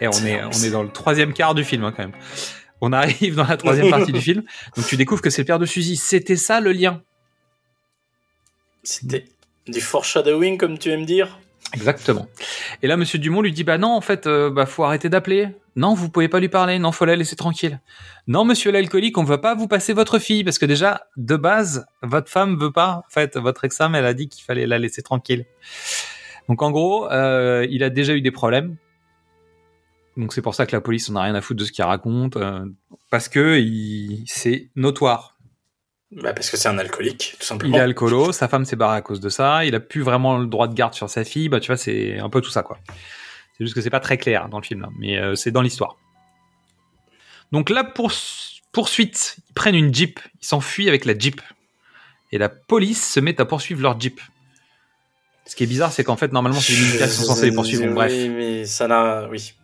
Et 0.00 0.08
on 0.08 0.24
est, 0.24 0.42
on 0.42 0.50
est 0.50 0.70
dans 0.70 0.82
le 0.82 0.88
troisième 0.88 1.34
quart 1.34 1.54
du 1.54 1.64
film 1.64 1.84
hein, 1.84 1.92
quand 1.94 2.02
même. 2.02 2.14
On 2.80 2.94
arrive 2.94 3.34
dans 3.34 3.44
la 3.44 3.58
troisième 3.58 3.90
partie 3.90 4.12
du 4.12 4.22
film. 4.22 4.42
Donc 4.74 4.86
tu 4.86 4.96
découvres 4.96 5.20
que 5.20 5.28
c'est 5.28 5.42
le 5.42 5.46
père 5.46 5.58
de 5.58 5.66
Suzy. 5.66 5.96
C'était 5.96 6.36
ça 6.36 6.60
le 6.60 6.72
lien? 6.72 7.02
C'était 8.82 9.26
du 9.68 9.82
foreshadowing, 9.82 10.56
comme 10.56 10.78
tu 10.78 10.90
aimes 10.90 11.04
dire? 11.04 11.38
Exactement. 11.74 12.26
Et 12.82 12.86
là, 12.86 12.96
Monsieur 12.96 13.18
Dumont 13.18 13.42
lui 13.42 13.52
dit 13.52 13.64
bah 13.64 13.78
non, 13.78 13.90
en 13.92 14.00
fait, 14.00 14.26
euh, 14.26 14.50
bah 14.50 14.66
faut 14.66 14.84
arrêter 14.84 15.08
d'appeler. 15.08 15.48
Non, 15.76 15.94
vous 15.94 16.10
pouvez 16.10 16.28
pas 16.28 16.40
lui 16.40 16.48
parler. 16.48 16.78
Non, 16.78 16.92
faut 16.92 17.04
la 17.04 17.16
laisser 17.16 17.36
tranquille. 17.36 17.80
Non, 18.26 18.44
Monsieur 18.44 18.72
l'alcoolique, 18.72 19.18
on 19.18 19.24
va 19.24 19.38
pas 19.38 19.54
vous 19.54 19.68
passer 19.68 19.92
votre 19.92 20.18
fille 20.18 20.42
parce 20.42 20.58
que 20.58 20.66
déjà 20.66 21.06
de 21.16 21.36
base, 21.36 21.86
votre 22.02 22.28
femme 22.28 22.58
veut 22.58 22.72
pas. 22.72 23.04
En 23.06 23.10
fait, 23.10 23.36
votre 23.36 23.64
ex-femme, 23.64 23.94
elle 23.94 24.06
a 24.06 24.14
dit 24.14 24.28
qu'il 24.28 24.44
fallait 24.44 24.66
la 24.66 24.78
laisser 24.78 25.02
tranquille. 25.02 25.46
Donc 26.48 26.62
en 26.62 26.72
gros, 26.72 27.10
euh, 27.10 27.66
il 27.70 27.84
a 27.84 27.90
déjà 27.90 28.14
eu 28.14 28.20
des 28.20 28.32
problèmes. 28.32 28.76
Donc 30.16 30.32
c'est 30.32 30.42
pour 30.42 30.54
ça 30.54 30.66
que 30.66 30.74
la 30.74 30.80
police 30.80 31.08
en 31.08 31.16
a 31.16 31.22
rien 31.22 31.34
à 31.34 31.40
foutre 31.40 31.60
de 31.60 31.64
ce 31.64 31.72
qu'il 31.72 31.84
raconte 31.84 32.36
euh, 32.36 32.64
parce 33.10 33.28
que 33.28 33.64
c'est 34.26 34.68
notoire. 34.74 35.29
Bah, 36.12 36.32
parce 36.32 36.50
que 36.50 36.56
c'est 36.56 36.68
un 36.68 36.78
alcoolique, 36.78 37.36
tout 37.38 37.46
simplement. 37.46 37.76
Il 37.76 37.78
est 37.78 37.82
alcoolo, 37.82 38.32
sa 38.32 38.48
femme 38.48 38.64
s'est 38.64 38.76
barrée 38.76 38.96
à 38.96 39.02
cause 39.02 39.20
de 39.20 39.28
ça, 39.28 39.64
il 39.64 39.74
a 39.76 39.80
plus 39.80 40.02
vraiment 40.02 40.38
le 40.38 40.46
droit 40.46 40.66
de 40.66 40.74
garde 40.74 40.94
sur 40.94 41.08
sa 41.08 41.24
fille, 41.24 41.48
bah 41.48 41.60
tu 41.60 41.68
vois, 41.68 41.76
c'est 41.76 42.18
un 42.18 42.28
peu 42.28 42.40
tout 42.40 42.50
ça 42.50 42.62
quoi. 42.62 42.78
C'est 43.56 43.64
juste 43.64 43.74
que 43.74 43.80
c'est 43.80 43.90
pas 43.90 44.00
très 44.00 44.18
clair 44.18 44.48
dans 44.48 44.58
le 44.58 44.64
film 44.64 44.88
mais 44.98 45.18
euh, 45.18 45.36
c'est 45.36 45.52
dans 45.52 45.62
l'histoire. 45.62 45.96
Donc 47.52 47.70
là, 47.70 47.84
pour 47.84 48.12
poursuite, 48.72 49.36
ils 49.48 49.54
prennent 49.54 49.74
une 49.74 49.94
jeep, 49.94 50.20
ils 50.40 50.46
s'enfuient 50.46 50.88
avec 50.88 51.04
la 51.04 51.18
jeep. 51.18 51.40
Et 52.32 52.38
la 52.38 52.48
police 52.48 53.12
se 53.12 53.18
met 53.20 53.40
à 53.40 53.44
poursuivre 53.44 53.82
leur 53.82 54.00
jeep. 54.00 54.20
Ce 55.46 55.56
qui 55.56 55.64
est 55.64 55.66
bizarre, 55.66 55.90
c'est 55.90 56.04
qu'en 56.04 56.16
fait, 56.16 56.32
normalement, 56.32 56.60
c'est 56.60 56.74
les 56.74 56.80
militaires 56.80 57.08
qui 57.08 57.14
sont 57.14 57.24
censés 57.24 57.46
les 57.46 57.54
poursuivre. 57.54 57.82
Bon, 57.82 57.88
Oui, 57.90 57.94
bref, 57.94 58.12
mais 58.12 58.64
ça 58.66 58.86
n'a. 58.86 59.28
Oui. 59.28 59.54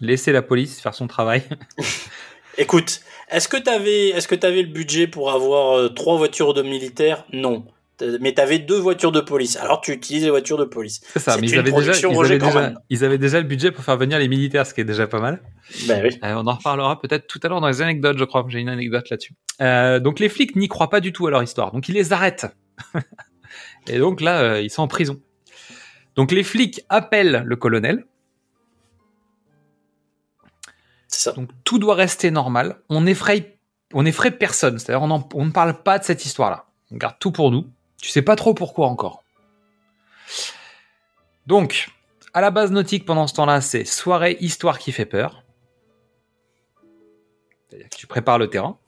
laissez 0.00 0.32
la 0.32 0.40
police 0.40 0.80
faire 0.80 0.94
son 0.94 1.06
travail. 1.06 1.42
Écoute, 2.60 3.00
est-ce 3.30 3.48
que 3.48 3.56
t'avais, 3.56 4.10
est-ce 4.10 4.28
que 4.28 4.34
t'avais 4.34 4.60
le 4.60 4.68
budget 4.68 5.06
pour 5.06 5.32
avoir 5.32 5.78
euh, 5.78 5.88
trois 5.88 6.18
voitures 6.18 6.52
de 6.52 6.60
militaires? 6.60 7.24
Non. 7.32 7.64
Mais 8.20 8.32
t'avais 8.32 8.58
deux 8.58 8.78
voitures 8.78 9.12
de 9.12 9.20
police. 9.20 9.56
Alors 9.56 9.80
tu 9.80 9.92
utilises 9.92 10.24
les 10.24 10.30
voitures 10.30 10.58
de 10.58 10.64
police. 10.64 11.00
C'est 11.06 11.20
ça, 11.20 11.38
mais 11.38 11.46
ils 11.46 11.58
avaient, 11.58 11.72
déjà, 11.72 11.92
ils, 11.92 12.04
avaient 12.04 12.38
déjà, 12.38 12.52
Corman. 12.52 12.74
ils 12.90 13.02
avaient 13.02 13.16
déjà 13.16 13.40
le 13.40 13.46
budget 13.46 13.70
pour 13.70 13.82
faire 13.82 13.96
venir 13.96 14.18
les 14.18 14.28
militaires, 14.28 14.66
ce 14.66 14.74
qui 14.74 14.82
est 14.82 14.84
déjà 14.84 15.06
pas 15.06 15.20
mal. 15.20 15.42
Ben 15.86 16.02
oui. 16.04 16.18
Euh, 16.22 16.34
on 16.34 16.46
en 16.46 16.52
reparlera 16.52 17.00
peut-être 17.00 17.26
tout 17.26 17.40
à 17.42 17.48
l'heure 17.48 17.62
dans 17.62 17.68
les 17.68 17.80
anecdotes, 17.80 18.18
je 18.18 18.24
crois. 18.24 18.44
J'ai 18.48 18.60
une 18.60 18.68
anecdote 18.68 19.08
là-dessus. 19.08 19.32
Euh, 19.62 19.98
donc 19.98 20.18
les 20.18 20.28
flics 20.28 20.54
n'y 20.54 20.68
croient 20.68 20.90
pas 20.90 21.00
du 21.00 21.12
tout 21.14 21.26
à 21.26 21.30
leur 21.30 21.42
histoire, 21.42 21.72
donc 21.72 21.88
ils 21.88 21.94
les 21.94 22.12
arrêtent. 22.12 22.46
Et 23.88 23.98
donc 23.98 24.20
là, 24.20 24.60
ils 24.60 24.70
sont 24.70 24.82
en 24.82 24.88
prison. 24.88 25.18
Donc 26.14 26.30
les 26.30 26.42
flics 26.42 26.82
appellent 26.90 27.42
le 27.46 27.56
colonel. 27.56 28.04
Ça. 31.10 31.32
Donc 31.32 31.50
tout 31.64 31.78
doit 31.78 31.94
rester 31.94 32.30
normal. 32.30 32.80
On 32.88 33.06
effraie, 33.06 33.58
on 33.92 34.06
effraie 34.06 34.30
personne. 34.30 34.78
C'est-à-dire 34.78 35.02
on, 35.02 35.44
ne 35.44 35.50
parle 35.50 35.82
pas 35.82 35.98
de 35.98 36.04
cette 36.04 36.24
histoire-là. 36.24 36.66
On 36.92 36.96
garde 36.96 37.16
tout 37.18 37.32
pour 37.32 37.50
nous. 37.50 37.66
Tu 38.00 38.10
sais 38.10 38.22
pas 38.22 38.36
trop 38.36 38.54
pourquoi 38.54 38.86
encore. 38.86 39.22
Donc, 41.46 41.90
à 42.32 42.40
la 42.40 42.50
base 42.50 42.70
nautique 42.70 43.04
pendant 43.04 43.26
ce 43.26 43.34
temps-là, 43.34 43.60
c'est 43.60 43.84
soirée 43.84 44.36
histoire 44.40 44.78
qui 44.78 44.92
fait 44.92 45.04
peur. 45.04 45.42
C'est-à-dire 47.68 47.88
que 47.88 47.96
tu 47.96 48.06
prépares 48.06 48.38
le 48.38 48.48
terrain. 48.48 48.78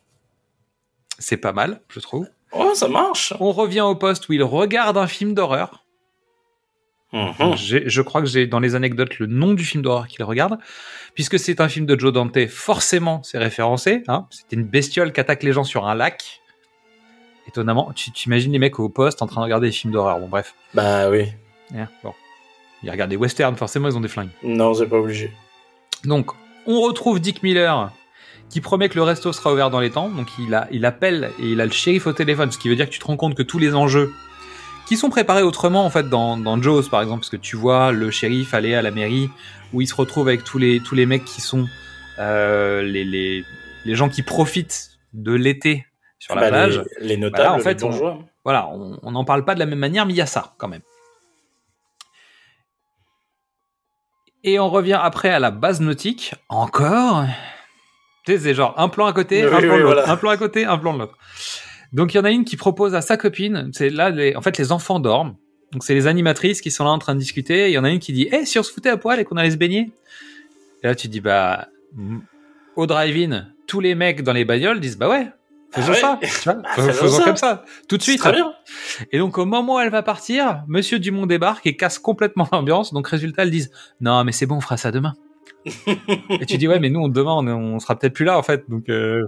C'est 1.18 1.36
pas 1.36 1.52
mal, 1.52 1.80
je 1.88 2.00
trouve. 2.00 2.28
Oh, 2.52 2.72
ça 2.74 2.88
marche. 2.88 3.34
On 3.40 3.52
revient 3.52 3.80
au 3.80 3.94
poste 3.94 4.28
où 4.28 4.32
il 4.32 4.42
regarde 4.42 4.96
un 4.96 5.06
film 5.06 5.34
d'horreur. 5.34 5.81
Mhm. 7.12 7.56
Je 7.56 8.02
crois 8.02 8.22
que 8.22 8.26
j'ai 8.26 8.46
dans 8.46 8.60
les 8.60 8.74
anecdotes 8.74 9.18
le 9.18 9.26
nom 9.26 9.52
du 9.52 9.64
film 9.64 9.82
d'horreur 9.82 10.08
qu'il 10.08 10.24
regarde. 10.24 10.58
Puisque 11.14 11.38
c'est 11.38 11.60
un 11.60 11.68
film 11.68 11.84
de 11.84 11.98
Joe 11.98 12.12
Dante, 12.12 12.46
forcément 12.48 13.22
c'est 13.22 13.38
référencé. 13.38 14.02
Hein 14.08 14.26
C'était 14.30 14.56
une 14.56 14.64
bestiole 14.64 15.12
qui 15.12 15.20
attaque 15.20 15.42
les 15.42 15.52
gens 15.52 15.64
sur 15.64 15.86
un 15.86 15.94
lac. 15.94 16.40
Étonnamment, 17.46 17.92
tu 17.94 18.12
tu 18.12 18.28
imagines 18.28 18.52
les 18.52 18.58
mecs 18.58 18.78
au 18.78 18.88
poste 18.88 19.20
en 19.20 19.26
train 19.26 19.40
de 19.40 19.44
regarder 19.44 19.68
des 19.68 19.72
films 19.72 19.92
d'horreur. 19.92 20.18
Bon, 20.20 20.28
bref. 20.28 20.54
Bah 20.74 21.10
oui. 21.10 21.26
Hein, 21.74 21.88
bon. 22.02 22.14
Ils 22.82 22.90
regardent 22.90 23.10
des 23.10 23.16
westerns, 23.16 23.56
forcément 23.56 23.88
ils 23.88 23.96
ont 23.96 24.00
des 24.00 24.08
flingues. 24.08 24.30
Non, 24.42 24.74
c'est 24.74 24.86
pas 24.86 24.98
obligé. 24.98 25.30
Donc, 26.04 26.30
on 26.66 26.80
retrouve 26.80 27.20
Dick 27.20 27.42
Miller 27.42 27.92
qui 28.48 28.60
promet 28.60 28.88
que 28.88 28.96
le 28.96 29.02
resto 29.02 29.32
sera 29.32 29.52
ouvert 29.52 29.70
dans 29.70 29.80
les 29.80 29.90
temps. 29.90 30.08
Donc, 30.08 30.28
il, 30.38 30.54
a, 30.54 30.68
il 30.70 30.84
appelle 30.84 31.30
et 31.38 31.46
il 31.46 31.60
a 31.60 31.66
le 31.66 31.72
shérif 31.72 32.06
au 32.06 32.12
téléphone, 32.12 32.50
ce 32.52 32.58
qui 32.58 32.68
veut 32.68 32.76
dire 32.76 32.86
que 32.86 32.92
tu 32.92 32.98
te 32.98 33.04
rends 33.04 33.16
compte 33.16 33.34
que 33.34 33.42
tous 33.42 33.58
les 33.58 33.74
enjeux 33.74 34.12
qui 34.86 34.96
sont 34.96 35.10
préparés 35.10 35.42
autrement 35.42 35.84
en 35.84 35.90
fait 35.90 36.08
dans, 36.08 36.36
dans 36.36 36.60
Jaws 36.60 36.88
par 36.90 37.00
exemple, 37.02 37.20
parce 37.20 37.30
que 37.30 37.36
tu 37.36 37.56
vois 37.56 37.92
le 37.92 38.10
shérif 38.10 38.54
aller 38.54 38.74
à 38.74 38.82
la 38.82 38.90
mairie 38.90 39.30
où 39.72 39.80
il 39.80 39.86
se 39.86 39.94
retrouve 39.94 40.28
avec 40.28 40.44
tous 40.44 40.58
les 40.58 40.80
tous 40.80 40.94
les 40.94 41.06
mecs 41.06 41.24
qui 41.24 41.40
sont 41.40 41.66
euh, 42.18 42.82
les, 42.82 43.04
les 43.04 43.44
les 43.84 43.94
gens 43.94 44.08
qui 44.08 44.22
profitent 44.22 44.90
de 45.12 45.32
l'été 45.32 45.86
sur 46.18 46.34
la 46.34 46.42
Bah, 46.42 46.48
plage. 46.48 46.82
les, 47.00 47.08
les 47.08 47.16
notables, 47.16 47.62
en 47.62 47.68
les 47.68 47.84
on-. 47.84 48.24
Voilà, 48.44 48.68
on 48.68 49.10
n'en 49.12 49.24
parle 49.24 49.44
pas 49.44 49.54
de 49.54 49.58
la 49.60 49.66
même 49.66 49.78
manière, 49.78 50.04
mais 50.06 50.12
il 50.12 50.16
y 50.16 50.20
a 50.20 50.26
ça 50.26 50.54
quand 50.58 50.68
même. 50.68 50.82
Et 54.44 54.58
on 54.58 54.68
revient 54.68 54.98
après 55.00 55.30
à 55.30 55.38
la 55.38 55.50
base 55.50 55.80
nautique. 55.80 56.34
Encore. 56.48 57.24
Tu 58.24 58.32
sais, 58.32 58.38
c'est 58.38 58.54
genre 58.54 58.74
un 58.76 58.88
plan 58.88 59.06
à 59.06 59.12
côté, 59.12 59.46
Oui, 59.46 59.52
un 59.54 59.60
plan 59.60 59.74
oui, 59.76 59.82
voilà. 59.82 60.10
un 60.10 60.16
plan 60.16 60.30
à 60.30 60.36
côté, 60.36 60.64
un 60.64 60.78
plan 60.78 60.94
de 60.94 60.98
l'autre. 61.00 61.16
Donc 61.92 62.14
il 62.14 62.16
y 62.16 62.20
en 62.20 62.24
a 62.24 62.30
une 62.30 62.44
qui 62.44 62.56
propose 62.56 62.94
à 62.94 63.02
sa 63.02 63.16
copine, 63.16 63.70
c'est 63.72 63.90
là, 63.90 64.10
les, 64.10 64.34
en 64.34 64.42
fait, 64.42 64.56
les 64.58 64.72
enfants 64.72 65.00
dorment. 65.00 65.36
Donc 65.72 65.84
c'est 65.84 65.94
les 65.94 66.06
animatrices 66.06 66.60
qui 66.60 66.70
sont 66.70 66.84
là 66.84 66.90
en 66.90 66.98
train 66.98 67.14
de 67.14 67.20
discuter. 67.20 67.68
Il 67.68 67.72
y 67.72 67.78
en 67.78 67.84
a 67.84 67.90
une 67.90 67.98
qui 67.98 68.12
dit, 68.12 68.28
Eh, 68.30 68.44
si 68.44 68.58
on 68.58 68.62
se 68.62 68.72
foutait 68.72 68.90
à 68.90 68.96
poil 68.96 69.20
et 69.20 69.24
qu'on 69.24 69.36
allait 69.36 69.50
se 69.50 69.56
baigner 69.56 69.90
Et 70.82 70.86
là 70.86 70.94
tu 70.94 71.08
dis, 71.08 71.20
bah, 71.20 71.68
au 72.76 72.86
drive-in, 72.86 73.46
tous 73.66 73.80
les 73.80 73.94
mecs 73.94 74.22
dans 74.22 74.32
les 74.32 74.44
bagnoles 74.44 74.80
disent, 74.80 74.98
bah 74.98 75.08
ouais, 75.08 75.28
faisons 75.70 75.92
ouais. 75.92 75.98
ça. 75.98 76.18
Bah, 76.20 76.68
faisons 76.74 76.92
faisons 76.92 77.18
ça. 77.18 77.24
comme 77.24 77.36
ça, 77.36 77.64
tout 77.88 77.96
de 77.96 78.02
suite. 78.02 78.18
très 78.18 78.32
bien. 78.32 78.52
Et 79.12 79.18
donc 79.18 79.38
au 79.38 79.46
moment 79.46 79.76
où 79.76 79.80
elle 79.80 79.90
va 79.90 80.02
partir, 80.02 80.62
Monsieur 80.68 80.98
Dumont 80.98 81.26
débarque 81.26 81.66
et 81.66 81.76
casse 81.76 81.98
complètement 81.98 82.48
l'ambiance. 82.52 82.92
Donc 82.92 83.08
résultat, 83.08 83.42
elles 83.42 83.50
disent 83.50 83.70
non 84.00 84.24
mais 84.24 84.32
c'est 84.32 84.46
bon, 84.46 84.56
on 84.56 84.60
fera 84.60 84.76
ça 84.76 84.90
demain. 84.90 85.14
et 85.86 86.46
tu 86.46 86.58
dis 86.58 86.66
ouais 86.66 86.80
mais 86.80 86.90
nous 86.90 86.98
on 86.98 87.08
demain 87.08 87.34
on, 87.34 87.46
on 87.46 87.78
sera 87.78 87.96
peut-être 87.98 88.14
plus 88.14 88.24
là 88.24 88.38
en 88.38 88.42
fait. 88.42 88.68
Donc 88.68 88.88
euh, 88.88 89.26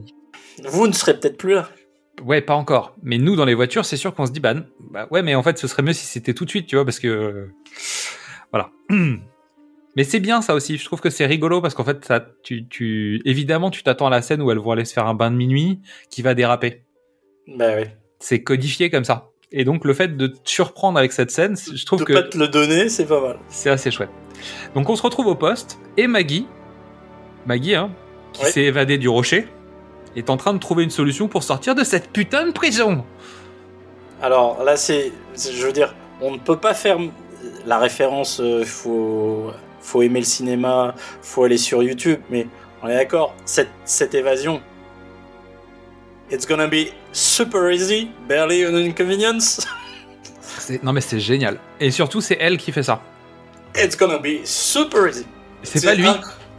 Vous 0.64 0.86
ne 0.86 0.92
serez 0.92 1.18
peut-être 1.18 1.36
plus 1.38 1.54
là. 1.54 1.68
Ouais 2.22 2.40
pas 2.40 2.54
encore. 2.54 2.94
Mais 3.02 3.18
nous 3.18 3.36
dans 3.36 3.44
les 3.44 3.54
voitures 3.54 3.84
c'est 3.84 3.96
sûr 3.96 4.14
qu'on 4.14 4.26
se 4.26 4.32
dit 4.32 4.40
bah, 4.40 4.54
bah 4.90 5.06
ouais 5.10 5.22
mais 5.22 5.34
en 5.34 5.42
fait 5.42 5.58
ce 5.58 5.66
serait 5.66 5.82
mieux 5.82 5.92
si 5.92 6.06
c'était 6.06 6.34
tout 6.34 6.44
de 6.44 6.50
suite 6.50 6.66
tu 6.66 6.76
vois 6.76 6.84
parce 6.84 6.98
que 6.98 7.08
euh, 7.08 7.52
voilà. 8.52 8.70
Mais 9.96 10.02
c'est 10.02 10.18
bien 10.18 10.42
ça 10.42 10.54
aussi. 10.56 10.76
Je 10.76 10.84
trouve 10.84 11.00
que 11.00 11.08
c'est 11.08 11.24
rigolo 11.24 11.60
parce 11.60 11.74
qu'en 11.74 11.84
fait 11.84 12.04
ça 12.04 12.26
tu 12.42 12.66
tu 12.68 13.22
évidemment 13.24 13.70
tu 13.70 13.82
t'attends 13.84 14.08
à 14.08 14.10
la 14.10 14.22
scène 14.22 14.42
où 14.42 14.50
elles 14.50 14.58
vont 14.58 14.72
aller 14.72 14.84
se 14.84 14.92
faire 14.92 15.06
un 15.06 15.14
bain 15.14 15.30
de 15.30 15.36
minuit 15.36 15.80
qui 16.10 16.20
va 16.22 16.34
déraper 16.34 16.82
Bah 17.46 17.74
oui. 17.76 17.84
c'est 18.18 18.42
codifié 18.42 18.90
comme 18.90 19.04
ça. 19.04 19.30
Et 19.52 19.64
donc 19.64 19.84
le 19.84 19.94
fait 19.94 20.16
de 20.16 20.26
te 20.26 20.38
surprendre 20.50 20.98
avec 20.98 21.12
cette 21.12 21.30
scène, 21.30 21.56
je 21.56 21.84
trouve 21.86 22.00
De 22.00 22.04
que 22.06 22.12
pas 22.12 22.22
te 22.24 22.36
le 22.36 22.48
donner, 22.48 22.88
c'est 22.88 23.06
pas 23.06 23.20
mal. 23.20 23.38
c'est 23.48 23.70
assez 23.70 23.92
chouette. 23.92 24.10
Donc 24.74 24.90
on 24.90 24.96
se 24.96 25.02
retrouve 25.02 25.28
au 25.28 25.36
poste 25.36 25.78
et 25.96 26.08
Maggie, 26.08 26.48
Maggie, 27.46 27.76
hein, 27.76 27.92
qui 28.32 28.46
s'est 28.46 28.64
évadée 28.64 28.98
du 28.98 29.08
rocher, 29.08 29.46
est 30.16 30.30
en 30.30 30.36
train 30.36 30.54
de 30.54 30.58
trouver 30.58 30.84
une 30.84 30.90
solution 30.90 31.28
pour 31.28 31.42
sortir 31.42 31.74
de 31.74 31.84
cette 31.84 32.10
putain 32.10 32.46
de 32.46 32.52
prison. 32.52 33.04
Alors 34.22 34.62
là, 34.64 34.76
c'est, 34.76 35.12
je 35.36 35.66
veux 35.66 35.72
dire, 35.72 35.94
on 36.20 36.32
ne 36.32 36.38
peut 36.38 36.56
pas 36.56 36.74
faire 36.74 36.98
la 37.66 37.78
référence. 37.78 38.40
euh, 38.40 38.64
faut, 38.64 39.50
faut 39.80 40.02
aimer 40.02 40.20
le 40.20 40.24
cinéma, 40.26 40.94
faut 41.22 41.44
aller 41.44 41.58
sur 41.58 41.82
YouTube, 41.82 42.20
mais 42.30 42.46
on 42.82 42.88
est 42.88 42.94
d'accord. 42.94 43.34
Cette, 43.44 43.68
cette 43.84 44.14
évasion, 44.14 44.60
it's 46.30 46.46
gonna 46.46 46.66
be 46.66 46.88
super 47.12 47.70
easy, 47.70 48.10
barely 48.28 48.64
an 48.66 48.74
inconvenience. 48.74 49.66
Non 50.82 50.94
mais 50.94 51.02
c'est 51.02 51.20
génial. 51.20 51.58
Et 51.78 51.90
surtout 51.90 52.22
c'est 52.22 52.38
elle 52.40 52.56
qui 52.56 52.72
fait 52.72 52.84
ça. 52.84 53.02
It's 53.76 53.98
gonna 53.98 54.16
be 54.18 54.44
super 54.44 55.08
easy. 55.08 55.26
C'est 55.62 55.84
pas 55.84 55.94
lui. 55.94 56.06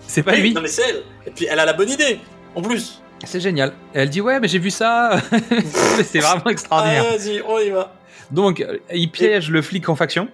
C'est 0.05 0.21
pas 0.21 0.33
Oui, 0.33 0.41
lui. 0.41 0.53
Non 0.53 0.61
mais 0.61 0.67
c'est 0.67 0.83
elle. 0.87 1.03
Et 1.25 1.31
puis 1.31 1.47
elle 1.49 1.57
a 1.59 1.65
la 1.65 1.73
bonne 1.73 1.89
idée, 1.89 2.19
en 2.53 2.61
plus. 2.61 3.01
C'est 3.23 3.39
génial. 3.39 3.73
Et 3.93 3.99
elle 3.99 4.09
dit 4.09 4.21
ouais 4.21 4.39
mais 4.39 4.47
j'ai 4.47 4.59
vu 4.59 4.69
ça. 4.71 5.19
C'est 6.03 6.19
vraiment 6.19 6.47
extraordinaire. 6.47 7.05
Ah, 7.07 7.17
vas-y, 7.17 7.41
on 7.47 7.59
y 7.59 7.69
va. 7.69 7.93
Donc, 8.31 8.65
il 8.93 9.09
piège 9.11 9.49
le 9.51 9.61
flic 9.61 9.87
en 9.89 9.95
faction. 9.95 10.27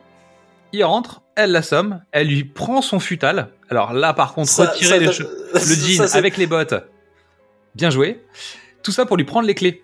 Il 0.74 0.84
rentre, 0.86 1.22
elle 1.36 1.52
l'assomme, 1.52 2.02
elle 2.12 2.28
lui 2.28 2.46
prend 2.46 2.82
son 2.82 3.00
futal. 3.00 3.50
Alors 3.70 3.92
là, 3.94 4.14
par 4.14 4.34
contre, 4.34 4.50
Ça- 4.50 4.72
retirer 4.72 4.90
ça, 4.90 4.98
les 4.98 5.08
che- 5.08 5.28
le 5.54 5.60
ça, 5.60 6.08
jean 6.08 6.16
avec 6.18 6.38
les 6.38 6.48
bottes. 6.48 6.74
Bien 7.76 7.90
joué. 7.90 8.24
Tout 8.84 8.92
ça 8.92 9.06
pour 9.06 9.18
lui 9.18 9.26
prendre 9.26 9.46
les 9.48 9.56
clés. 9.56 9.84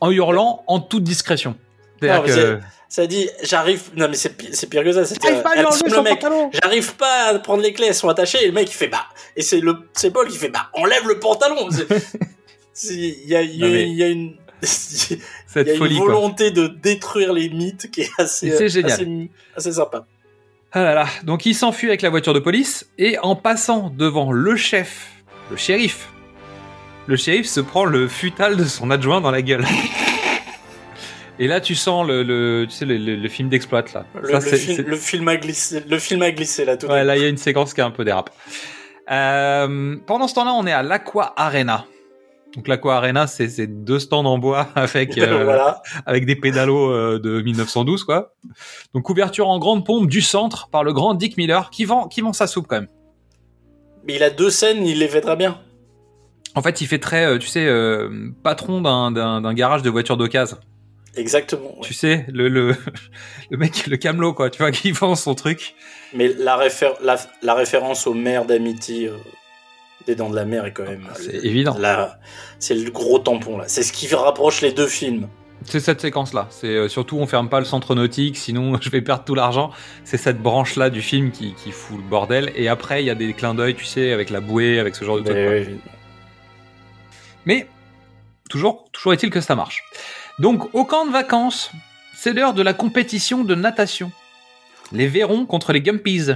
En 0.00 0.10
hurlant 0.10 0.64
en 0.66 0.80
toute 0.80 1.04
discrétion. 1.04 1.56
C'est-à-dire 2.00 2.22
Non, 2.22 2.26
que- 2.58 2.60
Ça 2.94 3.08
dit, 3.08 3.28
j'arrive. 3.42 3.82
Non, 3.96 4.06
mais 4.08 4.14
c'est 4.14 4.36
pi- 4.36 4.50
c'est 4.52 4.68
pire 4.68 4.84
que 4.84 4.92
ça. 4.92 5.04
c'est- 5.04 5.16
J'arrive 5.20 5.42
pas 5.42 5.50
pas 6.96 7.24
à 7.34 7.38
prendre 7.40 7.60
les 7.60 7.72
clés, 7.72 7.86
elles 7.88 7.94
sont 7.96 8.08
attachées. 8.08 8.44
Et 8.44 8.46
le 8.46 8.52
mec, 8.52 8.70
il 8.70 8.72
fait 8.72 8.86
bah. 8.86 9.06
Et 9.34 9.42
c'est 9.42 9.58
le 9.58 9.78
c'est 9.94 10.12
Paul 10.12 10.28
qui 10.28 10.38
fait 10.38 10.48
bah, 10.48 10.68
enlève 10.74 11.04
le 11.08 11.18
pantalon. 11.18 11.68
Il 12.88 13.28
y 13.28 13.34
a, 13.34 13.42
il 13.42 13.56
y 13.56 13.64
a- 13.64 13.66
Non, 13.66 13.72
mais- 13.72 13.88
il 13.90 13.96
y 13.96 14.02
a 14.04 14.06
une. 14.08 14.36
Cette 14.62 15.66
y 15.66 15.70
a 15.72 15.76
folie, 15.76 15.96
une 15.96 16.04
quoi. 16.04 16.14
volonté 16.14 16.52
de 16.52 16.68
détruire 16.68 17.32
les 17.32 17.48
mythes 17.48 17.90
qui 17.90 18.02
est 18.02 18.10
assez, 18.16 18.52
C'est 18.56 18.68
génial. 18.68 18.92
assez, 18.92 19.30
assez 19.56 19.72
sympa. 19.72 20.06
Ah 20.70 20.84
là 20.84 20.94
là. 20.94 21.06
Donc 21.24 21.46
il 21.46 21.54
s'enfuit 21.56 21.88
avec 21.88 22.00
la 22.00 22.10
voiture 22.10 22.32
de 22.32 22.38
police 22.38 22.86
et 22.96 23.18
en 23.18 23.34
passant 23.34 23.90
devant 23.90 24.30
le 24.30 24.54
chef, 24.54 25.08
le 25.50 25.56
shérif, 25.56 26.10
le 27.08 27.16
shérif 27.16 27.46
se 27.48 27.58
prend 27.60 27.86
le 27.86 28.06
futal 28.06 28.56
de 28.56 28.64
son 28.64 28.92
adjoint 28.92 29.20
dans 29.20 29.32
la 29.32 29.42
gueule. 29.42 29.64
Et 31.38 31.48
là, 31.48 31.60
tu 31.60 31.74
sens 31.74 32.06
le, 32.06 32.22
le- 32.22 32.66
tu 32.68 32.74
sais, 32.74 32.84
le, 32.84 32.96
le- 32.96 33.16
le 33.16 33.28
film 33.28 33.48
d'exploit 33.48 33.82
là. 33.92 34.04
Le, 34.22 34.28
Ça, 34.30 34.40
film, 34.40 34.76
c'est- 34.76 34.82
le 34.86 34.96
film 34.96 35.26
a 35.28 35.36
glissé, 35.36 35.82
le 35.88 35.98
film 35.98 36.22
a 36.22 36.30
glissé 36.30 36.64
là 36.64 36.76
tout. 36.76 36.86
Ouais, 36.86 37.02
là, 37.04 37.16
il 37.16 37.22
y 37.22 37.26
a 37.26 37.28
une 37.28 37.36
séquence 37.36 37.74
qui 37.74 37.80
est 37.80 37.84
un 37.84 37.90
peu 37.90 38.04
dérape. 38.04 38.30
Euh, 39.10 39.96
pendant 40.06 40.28
ce 40.28 40.34
temps-là, 40.34 40.52
on 40.54 40.66
est 40.66 40.72
à 40.72 40.82
l'Aqua 40.82 41.32
Arena. 41.36 41.86
Donc 42.54 42.68
l'Aqua 42.68 42.96
Arena, 42.96 43.26
c'est 43.26 43.66
deux 43.66 43.98
stands 43.98 44.24
en 44.24 44.38
bois 44.38 44.68
avec 44.76 45.18
euh, 45.18 45.42
Voilà. 45.44 45.82
avec 46.06 46.24
des 46.24 46.36
pédalos 46.36 46.90
euh, 46.92 47.18
de 47.18 47.40
1912 47.42 48.04
quoi. 48.04 48.32
Donc 48.94 49.02
couverture 49.02 49.48
en 49.48 49.58
grande 49.58 49.84
pompe 49.84 50.08
du 50.08 50.22
centre 50.22 50.68
par 50.68 50.84
le 50.84 50.92
grand 50.92 51.14
Dick 51.14 51.36
Miller 51.36 51.68
qui 51.70 51.84
vend 51.84 52.06
qui 52.06 52.20
vend 52.20 52.32
sa 52.32 52.46
soupe 52.46 52.66
quand 52.68 52.76
même. 52.76 52.88
Mais 54.06 54.14
il 54.14 54.22
a 54.22 54.30
deux 54.30 54.50
scènes, 54.50 54.86
il 54.86 55.00
les 55.00 55.08
très 55.20 55.34
bien. 55.36 55.58
En 56.54 56.62
fait, 56.62 56.80
il 56.80 56.86
fait 56.86 57.00
très 57.00 57.36
tu 57.40 57.48
sais 57.48 57.66
euh, 57.66 58.30
patron 58.44 58.80
d'un 58.80 59.54
garage 59.54 59.82
de 59.82 59.90
voitures 59.90 60.16
d'occasion. 60.16 60.58
Exactement. 61.16 61.74
ouais. 61.78 61.82
Tu 61.86 61.94
sais 61.94 62.26
le 62.28 62.48
le 62.48 62.74
le 63.50 63.56
mec 63.56 63.86
le 63.86 63.96
camelot 63.96 64.32
quoi, 64.34 64.50
tu 64.50 64.58
vois 64.58 64.70
qui 64.72 64.90
vend 64.92 65.14
son 65.14 65.34
truc. 65.34 65.74
Mais 66.12 66.28
la, 66.28 66.56
réfé- 66.56 66.94
la, 67.02 67.16
la 67.42 67.54
référence 67.54 68.06
au 68.06 68.14
maire 68.14 68.44
d'Amity 68.44 69.08
euh, 69.08 69.16
des 70.06 70.14
Dents 70.14 70.30
de 70.30 70.36
la 70.36 70.44
Mer 70.44 70.64
est 70.66 70.72
quand 70.72 70.84
même. 70.84 71.06
C'est 71.14 71.44
évident. 71.44 71.76
Là, 71.78 72.18
c'est 72.58 72.74
le 72.74 72.90
gros 72.90 73.18
tampon 73.18 73.58
là. 73.58 73.64
C'est 73.68 73.82
ce 73.82 73.92
qui 73.92 74.12
rapproche 74.14 74.60
les 74.60 74.72
deux 74.72 74.86
films. 74.88 75.28
C'est 75.66 75.80
cette 75.80 76.00
séquence-là. 76.02 76.46
C'est 76.50 76.66
euh, 76.68 76.88
surtout 76.88 77.16
on 77.18 77.26
ferme 77.26 77.48
pas 77.48 77.58
le 77.58 77.64
centre 77.64 77.94
nautique, 77.94 78.36
sinon 78.36 78.78
je 78.80 78.90
vais 78.90 79.00
perdre 79.00 79.24
tout 79.24 79.34
l'argent. 79.34 79.70
C'est 80.04 80.18
cette 80.18 80.40
branche-là 80.42 80.90
du 80.90 81.00
film 81.00 81.30
qui, 81.30 81.54
qui 81.54 81.70
fout 81.72 81.96
le 81.96 82.02
bordel. 82.02 82.52
Et 82.54 82.68
après, 82.68 83.02
il 83.02 83.06
y 83.06 83.10
a 83.10 83.14
des 83.14 83.32
clins 83.32 83.54
d'œil, 83.54 83.74
tu 83.74 83.84
sais, 83.84 84.12
avec 84.12 84.30
la 84.30 84.40
bouée, 84.40 84.78
avec 84.78 84.94
ce 84.94 85.04
genre 85.04 85.16
de 85.18 85.22
truc. 85.22 85.36
Mais 85.36 85.64
quoi. 85.64 85.72
oui, 85.72 85.80
Mais 87.46 87.66
toujours, 88.50 88.88
toujours 88.92 89.12
est-il 89.14 89.30
que 89.30 89.40
ça 89.40 89.54
marche. 89.54 89.82
Donc 90.38 90.74
au 90.74 90.84
camp 90.84 91.06
de 91.06 91.12
vacances, 91.12 91.70
c'est 92.14 92.32
l'heure 92.32 92.54
de 92.54 92.62
la 92.62 92.72
compétition 92.72 93.44
de 93.44 93.54
natation. 93.54 94.10
Les 94.92 95.06
Vérons 95.06 95.46
contre 95.46 95.72
les 95.72 95.80
Gumpies. 95.80 96.26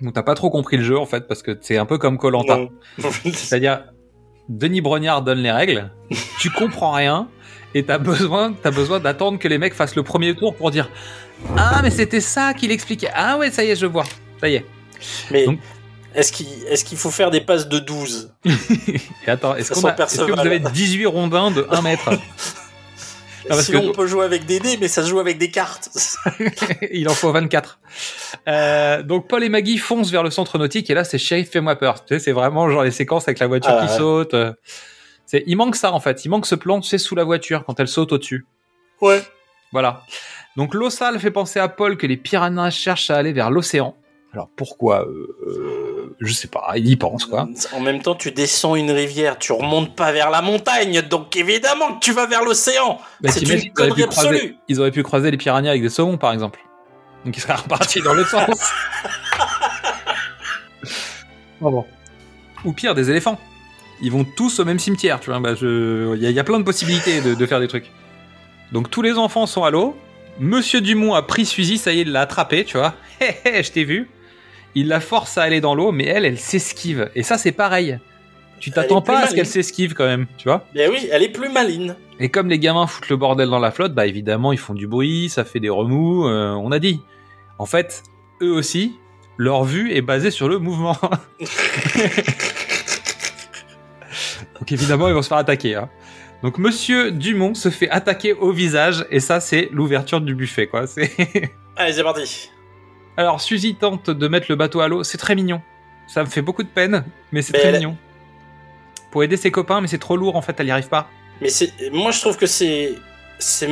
Donc 0.00 0.14
t'as 0.14 0.22
pas 0.22 0.34
trop 0.34 0.50
compris 0.50 0.76
le 0.76 0.84
jeu 0.84 0.98
en 0.98 1.06
fait 1.06 1.26
parce 1.26 1.42
que 1.42 1.56
c'est 1.60 1.78
un 1.78 1.86
peu 1.86 1.98
comme 1.98 2.18
Colanta. 2.18 2.58
C'est-à-dire 2.98 3.84
Denis 4.48 4.80
Brognard 4.80 5.22
donne 5.22 5.38
les 5.38 5.50
règles, 5.50 5.90
tu 6.38 6.50
comprends 6.50 6.92
rien 6.92 7.28
et 7.74 7.82
t'as 7.84 7.98
besoin, 7.98 8.52
t'as 8.52 8.70
besoin 8.70 9.00
d'attendre 9.00 9.38
que 9.38 9.48
les 9.48 9.58
mecs 9.58 9.74
fassent 9.74 9.96
le 9.96 10.04
premier 10.04 10.34
tour 10.36 10.54
pour 10.54 10.70
dire 10.70 10.88
ah 11.56 11.80
mais 11.82 11.90
c'était 11.90 12.20
ça 12.20 12.54
qu'il 12.54 12.70
expliquait. 12.70 13.10
Ah 13.14 13.38
ouais 13.38 13.50
ça 13.50 13.64
y 13.64 13.70
est 13.70 13.76
je 13.76 13.86
vois, 13.86 14.04
ça 14.40 14.48
y 14.48 14.54
est. 14.56 14.64
Mais 15.30 15.46
Donc- 15.46 15.60
est-ce 16.16 16.32
qu'il 16.32 16.46
est 16.68 16.96
faut 16.96 17.10
faire 17.10 17.30
des 17.30 17.40
passes 17.40 17.68
de 17.68 17.78
12 17.78 18.32
Et 18.44 19.30
attends, 19.30 19.54
est-ce, 19.56 19.74
sent 19.74 19.86
est-ce 19.98 20.18
que 20.18 20.32
vous 20.32 20.38
avez 20.40 20.58
18 20.60 21.06
rondins 21.06 21.50
de 21.50 21.66
1 21.70 21.82
mètre? 21.82 22.10
Parce 23.48 23.62
Sinon, 23.66 23.80
que- 23.82 23.86
on 23.86 23.92
peut 23.92 24.06
jouer 24.08 24.24
avec 24.24 24.44
des 24.44 24.58
dés, 24.58 24.76
mais 24.80 24.88
ça 24.88 25.04
se 25.04 25.08
joue 25.08 25.20
avec 25.20 25.38
des 25.38 25.52
cartes. 25.52 25.88
Il 26.90 27.08
en 27.08 27.14
faut 27.14 27.30
24. 27.30 27.78
Euh, 28.48 29.02
donc 29.04 29.28
Paul 29.28 29.44
et 29.44 29.48
Maggie 29.48 29.78
foncent 29.78 30.10
vers 30.10 30.24
le 30.24 30.30
centre 30.30 30.58
nautique 30.58 30.90
et 30.90 30.94
là 30.94 31.04
c'est 31.04 31.18
Sheriff 31.18 31.50
fais-moi 31.52 31.76
peur. 31.76 32.04
Tu 32.04 32.14
sais, 32.14 32.18
c'est 32.18 32.32
vraiment 32.32 32.68
genre 32.68 32.82
les 32.82 32.90
séquences 32.90 33.28
avec 33.28 33.38
la 33.38 33.46
voiture 33.46 33.70
Ah, 33.78 33.86
qui 33.86 33.92
ouais. 33.92 33.98
saute. 33.98 34.34
euh. 34.34 34.52
C'est, 35.26 35.44
il 35.46 35.56
manque 35.56 35.76
ça 35.76 35.92
en 35.92 36.00
fait. 36.00 36.24
Il 36.24 36.28
manque 36.28 36.44
ce 36.46 36.56
plan, 36.56 36.80
tu 36.80 36.88
sais, 36.88 36.98
sous 36.98 37.14
la 37.14 37.22
voiture 37.22 37.64
quand 37.64 37.78
elle 37.78 37.88
saute 37.88 38.12
au-dessus. 38.12 38.46
ouais. 39.00 39.22
Voilà. 39.72 40.02
Donc 40.56 40.74
l'eau 40.74 40.90
sale 40.90 41.18
fait 41.20 41.30
penser 41.32 41.58
à 41.60 41.68
Paul 41.68 41.96
que 41.96 42.06
les 42.06 42.16
piranhas 42.16 42.70
cherchent 42.70 43.10
à 43.10 43.16
aller 43.16 43.32
vers 43.32 43.50
l'océan. 43.50 43.94
Alors 44.32 44.48
pourquoi 44.56 45.06
euh, 45.06 45.36
euh, 45.46 45.95
Je 46.18 46.32
sais 46.32 46.48
pas. 46.48 46.72
Il 46.76 46.88
y 46.88 46.96
pense 46.96 47.26
quoi. 47.26 47.46
En 47.74 47.80
même 47.80 48.00
temps, 48.00 48.14
tu 48.14 48.30
descends 48.32 48.74
une 48.74 48.90
rivière, 48.90 49.38
tu 49.38 49.52
remontes 49.52 49.94
pas 49.94 50.12
vers 50.12 50.30
la 50.30 50.40
montagne, 50.40 51.02
donc 51.02 51.36
évidemment 51.36 51.94
que 51.94 52.00
tu 52.00 52.12
vas 52.12 52.26
vers 52.26 52.42
l'océan. 52.42 52.98
Bah, 53.20 53.30
c'est 53.30 53.42
une 53.42 53.70
connerie 53.72 54.02
pu 54.02 54.08
croiser- 54.08 54.28
absolue. 54.28 54.56
Ils 54.68 54.80
auraient 54.80 54.90
pu 54.90 55.02
croiser 55.02 55.30
les 55.30 55.36
piranhas 55.36 55.70
avec 55.70 55.82
des 55.82 55.90
saumons 55.90 56.16
par 56.16 56.32
exemple. 56.32 56.58
Donc 57.24 57.36
ils 57.36 57.40
seraient 57.40 57.54
repartis 57.54 58.00
dans 58.00 58.14
l'autre 58.14 58.30
sens. 58.30 58.46
Oh 61.60 61.70
bon. 61.70 61.84
Ou 62.64 62.72
pire, 62.72 62.94
des 62.94 63.10
éléphants. 63.10 63.38
Ils 64.02 64.12
vont 64.12 64.24
tous 64.24 64.60
au 64.60 64.64
même 64.64 64.78
cimetière, 64.78 65.20
tu 65.20 65.30
vois. 65.30 65.40
Bah, 65.40 65.54
je... 65.54 66.14
il, 66.16 66.22
y 66.22 66.26
a, 66.26 66.30
il 66.30 66.36
y 66.36 66.38
a 66.40 66.44
plein 66.44 66.58
de 66.58 66.64
possibilités 66.64 67.20
de, 67.20 67.34
de 67.34 67.46
faire 67.46 67.60
des 67.60 67.68
trucs. 67.68 67.90
Donc 68.72 68.90
tous 68.90 69.00
les 69.02 69.14
enfants 69.14 69.46
sont 69.46 69.64
à 69.64 69.70
l'eau. 69.70 69.96
Monsieur 70.38 70.82
Dumont 70.82 71.14
a 71.14 71.22
pris 71.22 71.46
Suzy, 71.46 71.78
ça 71.78 71.92
y 71.92 72.00
est, 72.00 72.02
il 72.02 72.12
l'a 72.12 72.20
attrapé, 72.22 72.64
tu 72.64 72.76
vois. 72.76 72.94
Hé 73.20 73.36
hé, 73.46 73.62
je 73.62 73.72
t'ai 73.72 73.84
vu. 73.84 74.10
Il 74.78 74.88
la 74.88 75.00
force 75.00 75.38
à 75.38 75.42
aller 75.42 75.62
dans 75.62 75.74
l'eau, 75.74 75.90
mais 75.90 76.04
elle, 76.04 76.26
elle 76.26 76.38
s'esquive. 76.38 77.10
Et 77.14 77.22
ça, 77.22 77.38
c'est 77.38 77.50
pareil. 77.50 77.98
Tu 78.60 78.70
t'attends 78.70 79.00
pas 79.00 79.20
à 79.20 79.26
ce 79.26 79.34
qu'elle 79.34 79.46
s'esquive 79.46 79.94
quand 79.94 80.04
même, 80.04 80.26
tu 80.36 80.44
vois. 80.48 80.66
Mais 80.74 80.86
oui, 80.88 81.08
elle 81.10 81.22
est 81.22 81.30
plus 81.30 81.48
maline. 81.48 81.96
Et 82.20 82.28
comme 82.28 82.48
les 82.48 82.58
gamins 82.58 82.86
foutent 82.86 83.08
le 83.08 83.16
bordel 83.16 83.48
dans 83.48 83.58
la 83.58 83.70
flotte, 83.70 83.94
bah 83.94 84.06
évidemment, 84.06 84.52
ils 84.52 84.58
font 84.58 84.74
du 84.74 84.86
bruit, 84.86 85.30
ça 85.30 85.44
fait 85.44 85.60
des 85.60 85.70
remous, 85.70 86.26
euh, 86.28 86.50
on 86.52 86.72
a 86.72 86.78
dit. 86.78 87.00
En 87.58 87.64
fait, 87.64 88.02
eux 88.42 88.52
aussi, 88.52 88.98
leur 89.38 89.64
vue 89.64 89.94
est 89.94 90.02
basée 90.02 90.30
sur 90.30 90.46
le 90.48 90.58
mouvement. 90.58 90.98
Donc 94.58 94.72
évidemment, 94.72 95.08
ils 95.08 95.14
vont 95.14 95.22
se 95.22 95.28
faire 95.28 95.38
attaquer. 95.38 95.74
hein. 95.74 95.88
Donc 96.42 96.58
Monsieur 96.58 97.12
Dumont 97.12 97.54
se 97.54 97.70
fait 97.70 97.88
attaquer 97.88 98.34
au 98.34 98.52
visage, 98.52 99.06
et 99.10 99.20
ça, 99.20 99.40
c'est 99.40 99.70
l'ouverture 99.72 100.20
du 100.20 100.34
buffet, 100.34 100.66
quoi. 100.66 100.86
C'est... 100.86 101.10
Allez, 101.76 101.92
c'est 101.94 102.02
parti. 102.02 102.50
Alors, 103.16 103.40
Suzy 103.40 103.74
tente 103.74 104.10
de 104.10 104.28
mettre 104.28 104.46
le 104.50 104.56
bateau 104.56 104.80
à 104.80 104.88
l'eau, 104.88 105.04
c'est 105.04 105.18
très 105.18 105.34
mignon. 105.34 105.62
Ça 106.06 106.22
me 106.22 106.28
fait 106.28 106.42
beaucoup 106.42 106.62
de 106.62 106.68
peine, 106.68 107.04
mais 107.32 107.42
c'est 107.42 107.52
très 107.52 107.68
elle- 107.68 107.74
mignon. 107.76 107.96
Pour 109.10 109.22
aider 109.24 109.36
ses 109.36 109.50
copains, 109.50 109.80
mais 109.80 109.86
c'est 109.88 109.98
trop 109.98 110.16
lourd, 110.16 110.36
en 110.36 110.42
fait, 110.42 110.54
elle 110.60 110.66
y 110.66 110.70
arrive 110.70 110.88
pas. 110.88 111.08
Mais 111.40 111.48
c'est, 111.48 111.72
moi 111.92 112.10
je 112.12 112.20
trouve 112.20 112.36
que 112.36 112.46
c'est, 112.46 112.94
c'est, 113.38 113.68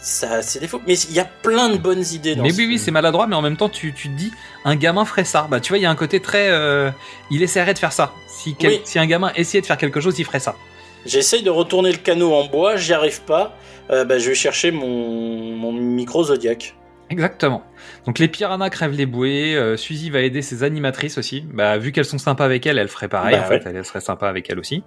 ça, 0.00 0.42
c'est 0.42 0.58
défaut. 0.60 0.80
Mais 0.86 0.94
il 0.98 1.14
y 1.14 1.20
a 1.20 1.24
plein 1.24 1.68
de 1.68 1.76
bonnes 1.78 2.04
idées 2.12 2.34
dans 2.34 2.42
Mais 2.42 2.50
ce 2.50 2.56
oui, 2.58 2.64
oui, 2.64 2.72
film. 2.74 2.84
c'est 2.84 2.90
maladroit, 2.90 3.26
mais 3.26 3.36
en 3.36 3.42
même 3.42 3.56
temps, 3.56 3.68
tu, 3.68 3.92
tu 3.92 4.08
te 4.08 4.14
dis, 4.16 4.32
un 4.64 4.74
gamin 4.76 5.04
ferait 5.04 5.24
ça. 5.24 5.46
Bah, 5.50 5.60
tu 5.60 5.68
vois, 5.70 5.78
il 5.78 5.82
y 5.82 5.86
a 5.86 5.90
un 5.90 5.94
côté 5.96 6.20
très. 6.20 6.48
euh, 6.48 6.90
il 7.30 7.42
essaierait 7.42 7.74
de 7.74 7.78
faire 7.78 7.92
ça. 7.92 8.12
Si, 8.28 8.54
quel- 8.58 8.70
Oui. 8.72 8.80
si 8.84 8.98
un 8.98 9.06
gamin 9.06 9.32
essayait 9.36 9.60
de 9.62 9.66
faire 9.66 9.78
quelque 9.78 10.00
chose, 10.00 10.18
il 10.18 10.24
ferait 10.24 10.40
ça. 10.40 10.56
J'essaye 11.04 11.42
de 11.42 11.50
retourner 11.50 11.92
le 11.92 11.98
canot 11.98 12.32
en 12.34 12.46
bois, 12.46 12.76
j'y 12.76 12.92
arrive 12.92 13.22
pas. 13.22 13.56
Euh, 13.90 14.04
bah, 14.04 14.18
je 14.18 14.28
vais 14.28 14.34
chercher 14.34 14.72
mon, 14.72 15.54
mon 15.56 15.72
micro 15.72 16.24
Zodiac. 16.24 16.74
Exactement. 17.08 17.62
Donc, 18.04 18.18
les 18.18 18.28
piranhas 18.28 18.68
crèvent 18.70 18.92
les 18.96 19.06
bouées. 19.06 19.54
euh, 19.54 19.76
Suzy 19.76 20.10
va 20.10 20.20
aider 20.20 20.42
ses 20.42 20.62
animatrices 20.64 21.18
aussi. 21.18 21.46
Bah, 21.52 21.78
vu 21.78 21.92
qu'elles 21.92 22.04
sont 22.04 22.18
sympas 22.18 22.44
avec 22.44 22.66
elle, 22.66 22.78
elle 22.78 22.88
ferait 22.88 23.08
pareil. 23.08 23.36
Bah, 23.36 23.42
en 23.44 23.48
fait, 23.48 23.62
elle, 23.64 23.76
elle 23.76 23.84
serait 23.84 24.00
sympa 24.00 24.28
avec 24.28 24.50
elle 24.50 24.58
aussi. 24.58 24.82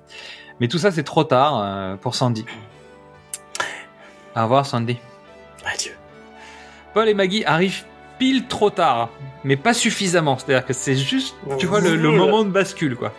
Mais 0.60 0.68
tout 0.68 0.78
ça, 0.80 0.92
c'est 0.92 1.04
trop 1.04 1.24
tard 1.24 1.62
euh, 1.64 1.96
pour 1.96 2.16
Sandy. 2.16 2.46
Au 4.36 4.44
revoir, 4.44 4.66
Sandy. 4.66 4.98
Adieu. 5.66 5.92
Paul 6.94 7.08
et 7.10 7.14
Maggie 7.14 7.44
arrivent 7.46 7.84
pile 8.18 8.48
trop 8.48 8.70
tard, 8.70 9.10
mais 9.44 9.56
pas 9.56 9.74
suffisamment. 9.74 10.38
C'est-à-dire 10.38 10.66
que 10.66 10.74
c'est 10.74 10.96
juste, 10.96 11.36
tu 11.58 11.68
vois, 11.68 11.80
le, 11.80 11.96
moment 11.98 12.44
de 12.44 12.50
bascule, 12.50 12.96
quoi. 12.96 13.14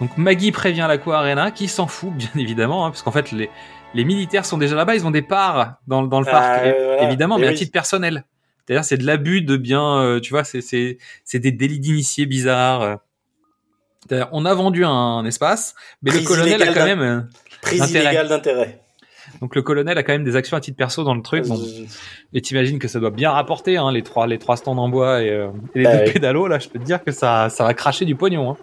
Donc 0.00 0.16
Maggie 0.18 0.52
prévient 0.52 0.84
l'Aqua 0.88 1.18
Arena, 1.18 1.50
qui 1.50 1.68
s'en 1.68 1.86
fout, 1.86 2.12
bien 2.14 2.30
évidemment, 2.36 2.86
hein, 2.86 2.90
parce 2.90 3.02
qu'en 3.02 3.10
fait, 3.10 3.32
les, 3.32 3.50
les 3.94 4.04
militaires 4.04 4.44
sont 4.44 4.58
déjà 4.58 4.76
là-bas, 4.76 4.94
ils 4.94 5.06
ont 5.06 5.10
des 5.10 5.22
parts 5.22 5.76
dans, 5.86 6.02
dans 6.02 6.20
le 6.20 6.26
Ah, 6.28 6.30
parc, 6.30 6.60
voilà. 6.62 7.02
évidemment, 7.04 7.38
Mais 7.38 7.46
mais 7.46 7.52
à 7.52 7.54
titre 7.54 7.72
personnel. 7.72 8.24
C'est-à-dire, 8.66 8.84
c'est 8.84 8.96
de 8.96 9.06
l'abus 9.06 9.42
de 9.42 9.56
biens, 9.56 9.98
euh, 10.00 10.20
tu 10.20 10.30
vois, 10.30 10.44
c'est 10.44 10.60
c'est 10.60 10.98
c'est 11.24 11.38
des 11.38 11.52
délits 11.52 11.80
d'initiés 11.80 12.26
bizarres. 12.26 12.98
On 14.32 14.44
a 14.44 14.54
vendu 14.54 14.84
un, 14.84 15.24
espace, 15.24 15.74
mais 16.02 16.10
Prise 16.10 16.22
le 16.22 16.28
colonel 16.28 16.62
a 16.62 16.72
quand 16.72 16.84
même. 16.84 17.00
euh, 17.00 17.20
Prise 17.60 17.82
Intérêt. 17.82 18.04
illégale 18.04 18.28
d'intérêt. 18.28 18.80
donc 19.40 19.56
le 19.56 19.62
colonel 19.62 19.98
a 19.98 20.02
quand 20.04 20.12
même 20.12 20.22
des 20.24 20.36
actions 20.36 20.56
à 20.56 20.60
titre 20.60 20.76
perso 20.76 21.02
dans 21.02 21.14
le 21.14 21.22
truc. 21.22 21.44
Bon, 21.46 21.60
et 22.32 22.40
t'imagines 22.40 22.78
que 22.78 22.86
ça 22.86 23.00
doit 23.00 23.10
bien 23.10 23.32
rapporter, 23.32 23.76
hein, 23.76 23.90
les 23.90 24.02
trois, 24.02 24.26
les 24.28 24.38
trois 24.38 24.56
stands 24.56 24.76
en 24.78 24.88
bois 24.88 25.22
et, 25.22 25.30
euh, 25.30 25.48
et 25.74 25.78
les 25.80 25.84
Bah 25.84 25.96
deux 25.96 26.04
oui. 26.06 26.12
pédalos, 26.12 26.46
là, 26.46 26.58
je 26.60 26.68
peux 26.68 26.78
te 26.78 26.84
dire 26.84 27.02
que 27.02 27.10
ça, 27.10 27.48
ça 27.50 27.64
va 27.64 27.74
cracher 27.74 28.04
du 28.04 28.14
pognon. 28.14 28.52
Hein. 28.52 28.56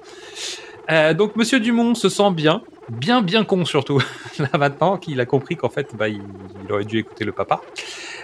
Euh, 0.91 1.13
donc 1.13 1.35
Monsieur 1.35 1.59
Dumont 1.59 1.95
se 1.95 2.09
sent 2.09 2.31
bien, 2.31 2.61
bien, 2.89 3.21
bien 3.21 3.45
con 3.45 3.63
surtout, 3.65 4.01
là 4.39 4.49
maintenant 4.57 4.97
qu'il 4.97 5.19
a 5.21 5.25
compris 5.25 5.55
qu'en 5.55 5.69
fait, 5.69 5.95
bah, 5.95 6.09
il, 6.09 6.21
il 6.65 6.71
aurait 6.71 6.83
dû 6.83 6.97
écouter 6.99 7.23
le 7.23 7.31
papa. 7.31 7.61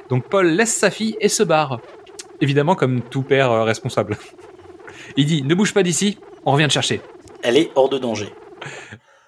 Donc 0.10 0.28
Paul 0.30 0.48
laisse 0.48 0.76
sa 0.76 0.92
fille 0.92 1.16
et 1.22 1.30
se 1.30 1.44
barre. 1.44 1.80
Évidemment, 2.42 2.76
comme 2.76 3.02
tout 3.02 3.22
père 3.24 3.52
euh, 3.52 3.64
responsable. 3.64 4.18
Il 5.18 5.26
dit, 5.26 5.42
ne 5.44 5.56
bouge 5.56 5.74
pas 5.74 5.82
d'ici, 5.84 6.18
on 6.46 6.52
revient 6.52 6.68
te 6.68 6.74
chercher. 6.74 7.02
Elle 7.42 7.58
est 7.58 7.72
hors 7.76 7.90
de 7.90 7.98
danger. 7.98 8.30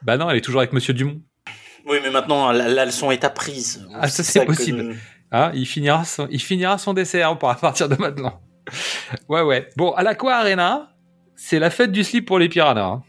Bah 0.04 0.18
non, 0.18 0.30
elle 0.30 0.38
est 0.38 0.42
toujours 0.42 0.62
avec 0.62 0.74
Monsieur 0.74 0.94
Dumont. 0.94 1.22
Oui, 1.88 1.98
mais 2.04 2.12
maintenant 2.12 2.52
la, 2.52 2.68
la 2.68 2.86
leçon 2.86 3.10
est 3.12 3.24
apprise. 3.24 3.86
Ah, 3.96 4.08
ça, 4.08 4.24
c'est 4.24 4.42
que- 4.42 4.46
possible. 4.46 4.96
Ah, 5.32 5.52
il 5.54 5.66
finira 5.66 6.04
son, 6.04 6.28
il 6.30 6.42
finira 6.42 6.78
son 6.78 6.94
dessert 6.94 7.38
pour 7.38 7.50
à 7.50 7.56
partir 7.56 7.88
de 7.90 7.96
maintenant. 7.96 8.42
Ouais, 9.30 9.42
ouais. 9.42 9.70
Bon, 9.78 9.92
à 9.94 10.04
l'Aqua 10.04 10.36
Arena, 10.36 10.90
c'est 11.36 11.58
la 11.60 11.70
fête 11.70 11.92
du 11.92 12.04
slip 12.04 12.28
pour 12.28 12.38
les 12.38 12.50
piranhas. 12.50 12.82
hein. 12.86 13.04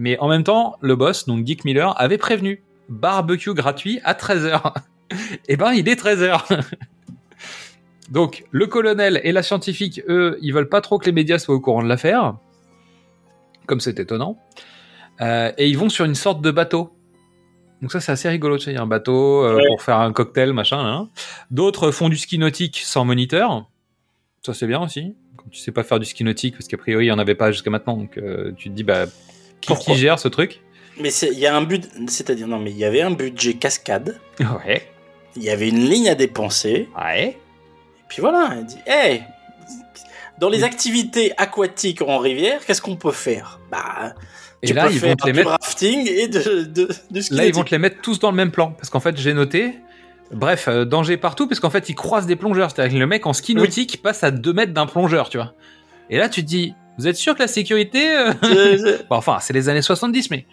Mais 0.00 0.18
en 0.18 0.28
même 0.28 0.44
temps, 0.44 0.76
le 0.80 0.96
boss, 0.96 1.26
donc 1.26 1.44
Dick 1.44 1.66
Miller, 1.66 1.92
avait 2.00 2.16
prévenu 2.16 2.62
barbecue 2.88 3.52
gratuit 3.52 4.00
à 4.02 4.14
13h. 4.14 4.72
Eh 5.48 5.56
ben, 5.56 5.72
il 5.72 5.88
est 5.88 6.00
13h. 6.00 6.62
donc, 8.10 8.44
le 8.52 8.66
colonel 8.68 9.20
et 9.24 9.32
la 9.32 9.42
scientifique, 9.42 10.00
eux, 10.08 10.38
ils 10.40 10.54
veulent 10.54 10.68
pas 10.68 10.80
trop 10.80 10.98
que 10.98 11.04
les 11.06 11.12
médias 11.12 11.38
soient 11.40 11.54
au 11.54 11.60
courant 11.60 11.82
de 11.82 11.88
l'affaire. 11.88 12.36
Comme 13.66 13.80
c'est 13.80 13.98
étonnant. 14.00 14.38
Euh, 15.20 15.52
et 15.58 15.68
ils 15.68 15.76
vont 15.76 15.88
sur 15.88 16.04
une 16.04 16.14
sorte 16.14 16.40
de 16.40 16.50
bateau. 16.52 16.92
Donc 17.82 17.92
ça, 17.92 18.00
c'est 18.00 18.12
assez 18.12 18.28
rigolo. 18.28 18.56
Tu 18.56 18.66
sais, 18.66 18.76
un 18.76 18.86
bateau 18.86 19.44
euh, 19.44 19.56
Ouais. 19.56 19.66
pour 19.68 19.82
faire 19.82 19.98
un 19.98 20.12
cocktail, 20.12 20.52
machin. 20.52 20.82
là. 20.82 21.06
D'autres 21.50 21.90
font 21.90 22.08
du 22.08 22.16
ski 22.16 22.38
nautique 22.38 22.78
sans 22.84 23.04
moniteur. 23.04 23.68
Ça, 24.46 24.54
c'est 24.54 24.66
bien 24.68 24.80
aussi. 24.80 25.14
Quand 25.36 25.50
tu 25.50 25.58
sais 25.60 25.72
pas 25.72 25.82
faire 25.82 25.98
du 25.98 26.06
ski 26.06 26.22
nautique, 26.24 26.54
parce 26.54 26.68
qu'a 26.68 26.76
priori, 26.78 27.06
il 27.06 27.08
y 27.08 27.12
en 27.12 27.18
avait 27.18 27.34
pas 27.34 27.50
jusqu'à 27.52 27.70
maintenant. 27.70 27.96
Donc 27.96 28.16
euh, 28.16 28.52
tu 28.56 28.70
te 28.70 28.74
dis, 28.74 28.84
bah, 28.84 29.06
qui, 29.60 29.74
qui 29.76 29.94
gère 29.96 30.18
ce 30.18 30.28
truc 30.28 30.60
Mais 30.98 31.10
il 31.10 31.38
y 31.38 31.46
a 31.46 31.54
un 31.56 31.62
but, 31.62 31.88
c'est-à-dire 32.08 32.46
non, 32.48 32.58
mais 32.58 32.70
il 32.70 32.76
y 32.78 32.84
avait 32.84 33.02
un 33.02 33.10
budget 33.10 33.54
cascade. 33.54 34.18
Ouais. 34.40 34.88
Il 35.36 35.42
y 35.42 35.50
avait 35.50 35.68
une 35.68 35.88
ligne 35.88 36.08
à 36.08 36.14
dépenser. 36.14 36.88
Ouais. 36.98 37.28
Et 37.98 38.02
puis 38.08 38.20
voilà, 38.20 38.50
elle 38.58 38.66
dit, 38.66 38.78
hey, 38.86 39.22
dans 40.38 40.48
les 40.48 40.64
activités 40.64 41.32
aquatiques 41.36 42.02
en 42.02 42.18
rivière, 42.18 42.64
qu'est-ce 42.64 42.82
qu'on 42.82 42.96
peut 42.96 43.12
faire? 43.12 43.60
Bah, 43.70 44.14
Et 44.62 44.68
tu 44.68 44.72
là, 44.72 44.86
peux 44.86 44.92
ils 44.92 44.98
faire 44.98 45.10
vont 45.10 45.16
te 45.16 45.26
les 45.26 45.32
mettre. 45.34 45.50
rafting 45.50 46.08
et 46.08 46.26
de, 46.28 46.62
de, 46.64 46.88
du 47.10 47.22
ski 47.22 47.34
Là, 47.34 47.44
ils 47.46 47.54
vont 47.54 47.62
te 47.64 47.70
les 47.70 47.78
mettre 47.78 48.00
tous 48.00 48.18
dans 48.18 48.30
le 48.30 48.36
même 48.36 48.50
plan. 48.50 48.72
Parce 48.72 48.88
qu'en 48.90 49.00
fait, 49.00 49.16
j'ai 49.18 49.34
noté. 49.34 49.74
Bref, 50.32 50.68
euh, 50.68 50.84
danger 50.84 51.16
partout, 51.16 51.46
parce 51.48 51.58
qu'en 51.60 51.70
fait, 51.70 51.88
ils 51.88 51.94
croisent 51.94 52.26
des 52.26 52.36
plongeurs. 52.36 52.70
C'est-à-dire 52.70 52.94
que 52.94 52.98
le 52.98 53.06
mec 53.06 53.26
en 53.26 53.32
ski 53.32 53.52
Oui. 53.54 53.60
nautique 53.62 54.00
passe 54.02 54.22
à 54.24 54.30
2 54.30 54.52
mètres 54.52 54.72
d'un 54.72 54.86
plongeur, 54.86 55.28
tu 55.28 55.36
vois. 55.38 55.54
Et 56.08 56.18
là, 56.18 56.28
tu 56.28 56.40
te 56.42 56.46
dis, 56.46 56.74
vous 57.00 57.08
êtes 57.08 57.16
sûr 57.16 57.34
que 57.34 57.40
la 57.40 57.48
sécurité. 57.48 58.08
euh, 58.16 58.32
Bon, 59.10 59.16
enfin, 59.16 59.38
c'est 59.40 59.52
les 59.52 59.68
années 59.68 59.82
70, 59.82 60.30
mais 60.30 60.46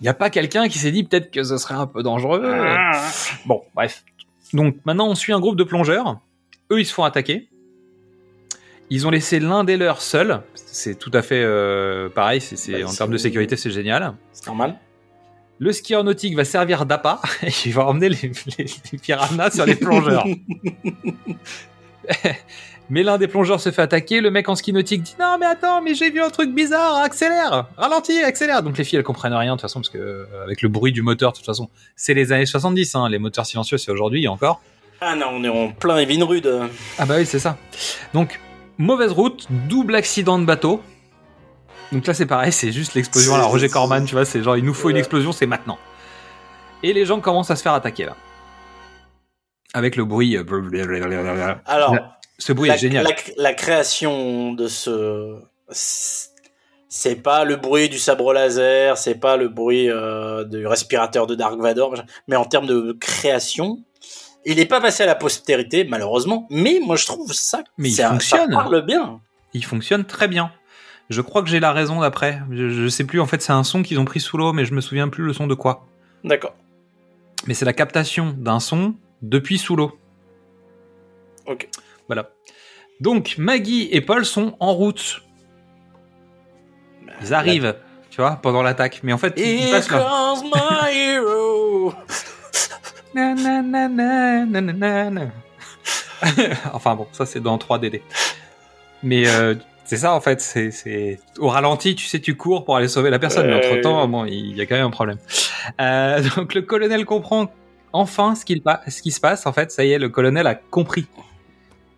il 0.00 0.04
n'y 0.04 0.08
a 0.08 0.14
pas 0.14 0.30
quelqu'un 0.30 0.68
qui 0.68 0.78
s'est 0.78 0.90
dit 0.92 1.04
peut-être 1.04 1.30
que 1.30 1.42
ce 1.42 1.58
serait 1.58 1.74
un 1.74 1.86
peu 1.86 2.02
dangereux. 2.02 2.42
Ah. 2.46 3.02
Bon, 3.46 3.62
bref. 3.74 4.04
Donc 4.52 4.76
maintenant, 4.84 5.08
on 5.08 5.14
suit 5.14 5.32
un 5.32 5.40
groupe 5.40 5.56
de 5.56 5.64
plongeurs. 5.64 6.18
Eux, 6.72 6.80
ils 6.80 6.86
se 6.86 6.92
font 6.94 7.04
attaquer. 7.04 7.48
Ils 8.92 9.06
ont 9.06 9.10
laissé 9.10 9.38
l'un 9.38 9.62
des 9.62 9.76
leurs 9.76 10.02
seul. 10.02 10.40
C'est 10.54 10.98
tout 10.98 11.10
à 11.14 11.22
fait 11.22 11.42
euh, 11.44 12.08
pareil. 12.08 12.40
C'est, 12.40 12.56
c'est- 12.56 12.72
Bah, 12.82 12.88
en 12.88 12.92
termes 12.92 13.12
de 13.12 13.18
sécurité, 13.18 13.56
c'est 13.56 13.70
génial. 13.70 14.14
C'est 14.32 14.46
normal. 14.46 14.76
Le 15.58 15.72
skieur 15.72 16.02
nautique 16.02 16.34
va 16.34 16.44
servir 16.44 16.86
d'appât. 16.86 17.20
et 17.42 17.50
il 17.66 17.72
va 17.74 17.86
emmener 17.86 18.08
les, 18.08 18.32
les- 18.58 18.66
les 18.92 18.98
piranhas 18.98 19.50
sur 19.50 19.66
les 19.66 19.76
plongeurs. 19.76 20.24
Mais 22.90 23.02
l'un 23.02 23.16
des 23.18 23.28
plongeurs 23.28 23.60
se 23.60 23.70
fait 23.70 23.82
attaquer. 23.82 24.20
Le 24.20 24.30
mec 24.30 24.48
en 24.48 24.54
ski 24.56 24.72
nautique 24.72 25.02
dit 25.02 25.16
Non, 25.18 25.36
mais 25.38 25.46
attends, 25.46 25.80
mais 25.80 25.94
j'ai 25.94 26.10
vu 26.10 26.20
un 26.20 26.28
truc 26.30 26.52
bizarre. 26.54 26.96
Accélère, 26.96 27.66
ralentis, 27.76 28.22
accélère. 28.22 28.62
Donc 28.62 28.76
les 28.76 28.84
filles, 28.84 28.98
elles 28.98 29.04
comprennent 29.04 29.32
rien 29.34 29.52
de 29.52 29.56
toute 29.56 29.62
façon, 29.62 29.80
parce 29.80 29.88
que 29.90 29.98
euh, 29.98 30.26
avec 30.44 30.60
le 30.62 30.68
bruit 30.68 30.92
du 30.92 31.02
moteur, 31.02 31.32
de 31.32 31.36
toute 31.38 31.46
façon, 31.46 31.70
c'est 31.96 32.14
les 32.14 32.32
années 32.32 32.46
70. 32.46 32.94
Hein, 32.96 33.08
les 33.08 33.18
moteurs 33.18 33.46
silencieux, 33.46 33.78
c'est 33.78 33.90
aujourd'hui 33.90 34.28
encore. 34.28 34.60
Ah 35.00 35.16
non, 35.16 35.28
on 35.32 35.44
est 35.44 35.48
en 35.48 35.70
plein 35.72 35.96
Evin 35.98 36.24
Rude. 36.26 36.52
Ah 36.98 37.06
bah 37.06 37.14
oui, 37.16 37.24
c'est 37.24 37.38
ça. 37.38 37.56
Donc, 38.12 38.38
mauvaise 38.76 39.12
route, 39.12 39.46
double 39.68 39.94
accident 39.94 40.38
de 40.38 40.44
bateau. 40.44 40.82
Donc 41.92 42.06
là, 42.06 42.12
c'est 42.14 42.26
pareil, 42.26 42.52
c'est 42.52 42.70
juste 42.70 42.94
l'explosion 42.94 43.34
C'est- 43.34 43.40
Roger 43.40 43.68
Corman, 43.68 44.04
tu 44.04 44.14
vois, 44.14 44.24
c'est 44.24 44.42
genre, 44.42 44.56
il 44.58 44.64
nous 44.64 44.74
faut 44.74 44.90
une 44.90 44.96
explosion, 44.98 45.32
c'est 45.32 45.46
maintenant. 45.46 45.78
Et 46.82 46.92
les 46.92 47.04
gens 47.06 47.20
commencent 47.20 47.50
à 47.50 47.56
se 47.56 47.62
faire 47.62 47.72
attaquer, 47.72 48.04
là. 48.04 48.16
Avec 49.74 49.96
le 49.96 50.04
bruit. 50.04 50.36
euh, 50.36 50.44
Alors, 51.66 51.96
Ce 52.40 52.52
bruit 52.52 52.68
la, 52.68 52.74
est 52.74 52.78
génial. 52.78 53.04
la- 53.04 53.14
la 53.36 53.54
création 53.54 54.52
de 54.52 54.66
ce. 54.66 55.36
C'est 56.88 57.14
pas 57.22 57.44
le 57.44 57.54
bruit 57.54 57.88
du 57.88 57.98
sabre 58.00 58.32
laser, 58.32 58.98
c'est 58.98 59.14
pas 59.14 59.36
le 59.36 59.48
bruit 59.48 59.88
euh, 59.88 60.42
du 60.44 60.66
respirateur 60.66 61.28
de 61.28 61.36
Dark 61.36 61.60
Vador, 61.60 61.94
mais 62.26 62.34
en 62.34 62.44
termes 62.44 62.66
de 62.66 62.96
création, 63.00 63.78
il 64.44 64.56
n'est 64.56 64.66
pas 64.66 64.80
passé 64.80 65.04
à 65.04 65.06
la 65.06 65.14
postérité, 65.14 65.84
malheureusement. 65.84 66.48
Mais 66.50 66.80
moi, 66.84 66.96
je 66.96 67.06
trouve 67.06 67.32
ça. 67.32 67.62
Mais 67.78 67.90
il 67.90 67.94
ça- 67.94 68.10
fonctionne. 68.10 68.50
Ça 68.50 68.56
parle 68.56 68.84
bien. 68.84 69.20
Il 69.54 69.64
fonctionne 69.64 70.04
très 70.04 70.26
bien. 70.26 70.50
Je 71.10 71.20
crois 71.20 71.42
que 71.42 71.48
j'ai 71.48 71.60
la 71.60 71.72
raison 71.72 72.00
d'après. 72.00 72.40
Je, 72.50 72.68
je 72.70 72.88
sais 72.88 73.04
plus, 73.04 73.20
en 73.20 73.26
fait, 73.26 73.40
c'est 73.42 73.52
un 73.52 73.62
son 73.64 73.82
qu'ils 73.84 74.00
ont 74.00 74.04
pris 74.04 74.18
sous 74.20 74.36
l'eau, 74.36 74.52
mais 74.52 74.64
je 74.64 74.74
me 74.74 74.80
souviens 74.80 75.08
plus 75.08 75.24
le 75.24 75.32
son 75.32 75.46
de 75.46 75.54
quoi. 75.54 75.86
D'accord. 76.24 76.54
Mais 77.46 77.54
c'est 77.54 77.64
la 77.64 77.72
captation 77.72 78.34
d'un 78.36 78.58
son 78.60 78.94
depuis 79.22 79.58
sous 79.58 79.76
l'eau. 79.76 79.96
Ok. 81.46 81.68
Voilà. 82.10 82.30
Donc 83.00 83.36
Maggie 83.38 83.88
et 83.92 84.00
Paul 84.00 84.24
sont 84.24 84.56
en 84.58 84.74
route. 84.74 85.22
Ils 87.22 87.32
arrivent, 87.32 87.76
tu 88.10 88.20
vois, 88.20 88.32
pendant 88.42 88.64
l'attaque. 88.64 89.00
Mais 89.04 89.12
en 89.12 89.18
fait, 89.18 89.34
ils 89.36 89.62
Here 89.62 89.70
passent 89.70 89.90
là. 89.92 89.98
comes 90.00 90.50
my 90.52 90.92
hero. 90.92 91.94
Na, 93.14 93.34
na, 93.34 93.62
na, 93.62 93.88
na, 93.88 94.44
na, 94.44 94.60
na, 94.60 94.72
na, 94.72 95.10
na. 95.10 95.20
enfin 96.72 96.94
bon, 96.96 97.06
ça 97.12 97.26
c'est 97.26 97.40
dans 97.40 97.56
3DD. 97.56 98.02
Mais 99.04 99.28
euh, 99.28 99.54
c'est 99.84 99.96
ça 99.96 100.12
en 100.12 100.20
fait, 100.20 100.40
c'est, 100.40 101.20
au 101.38 101.48
ralenti, 101.48 101.94
tu 101.94 102.06
sais, 102.06 102.20
tu 102.20 102.36
cours 102.36 102.64
pour 102.64 102.76
aller 102.76 102.88
sauver 102.88 103.10
la 103.10 103.18
personne, 103.18 103.46
mais 103.46 103.54
entre 103.54 103.80
temps, 103.80 104.06
bon, 104.06 104.24
il 104.26 104.56
y 104.56 104.60
a 104.60 104.66
quand 104.66 104.76
même 104.76 104.86
un 104.86 104.90
problème. 104.90 105.18
Euh, 105.80 106.22
donc 106.36 106.54
le 106.54 106.62
colonel 106.62 107.04
comprend 107.04 107.52
enfin 107.92 108.34
ce, 108.34 108.44
qu'il 108.44 108.62
ce 108.88 109.02
qui 109.02 109.10
se 109.10 109.20
passe. 109.20 109.46
En 109.46 109.52
fait, 109.52 109.72
ça 109.72 109.84
y 109.84 109.92
est, 109.92 109.98
le 109.98 110.08
colonel 110.08 110.46
a 110.46 110.54
compris. 110.54 111.06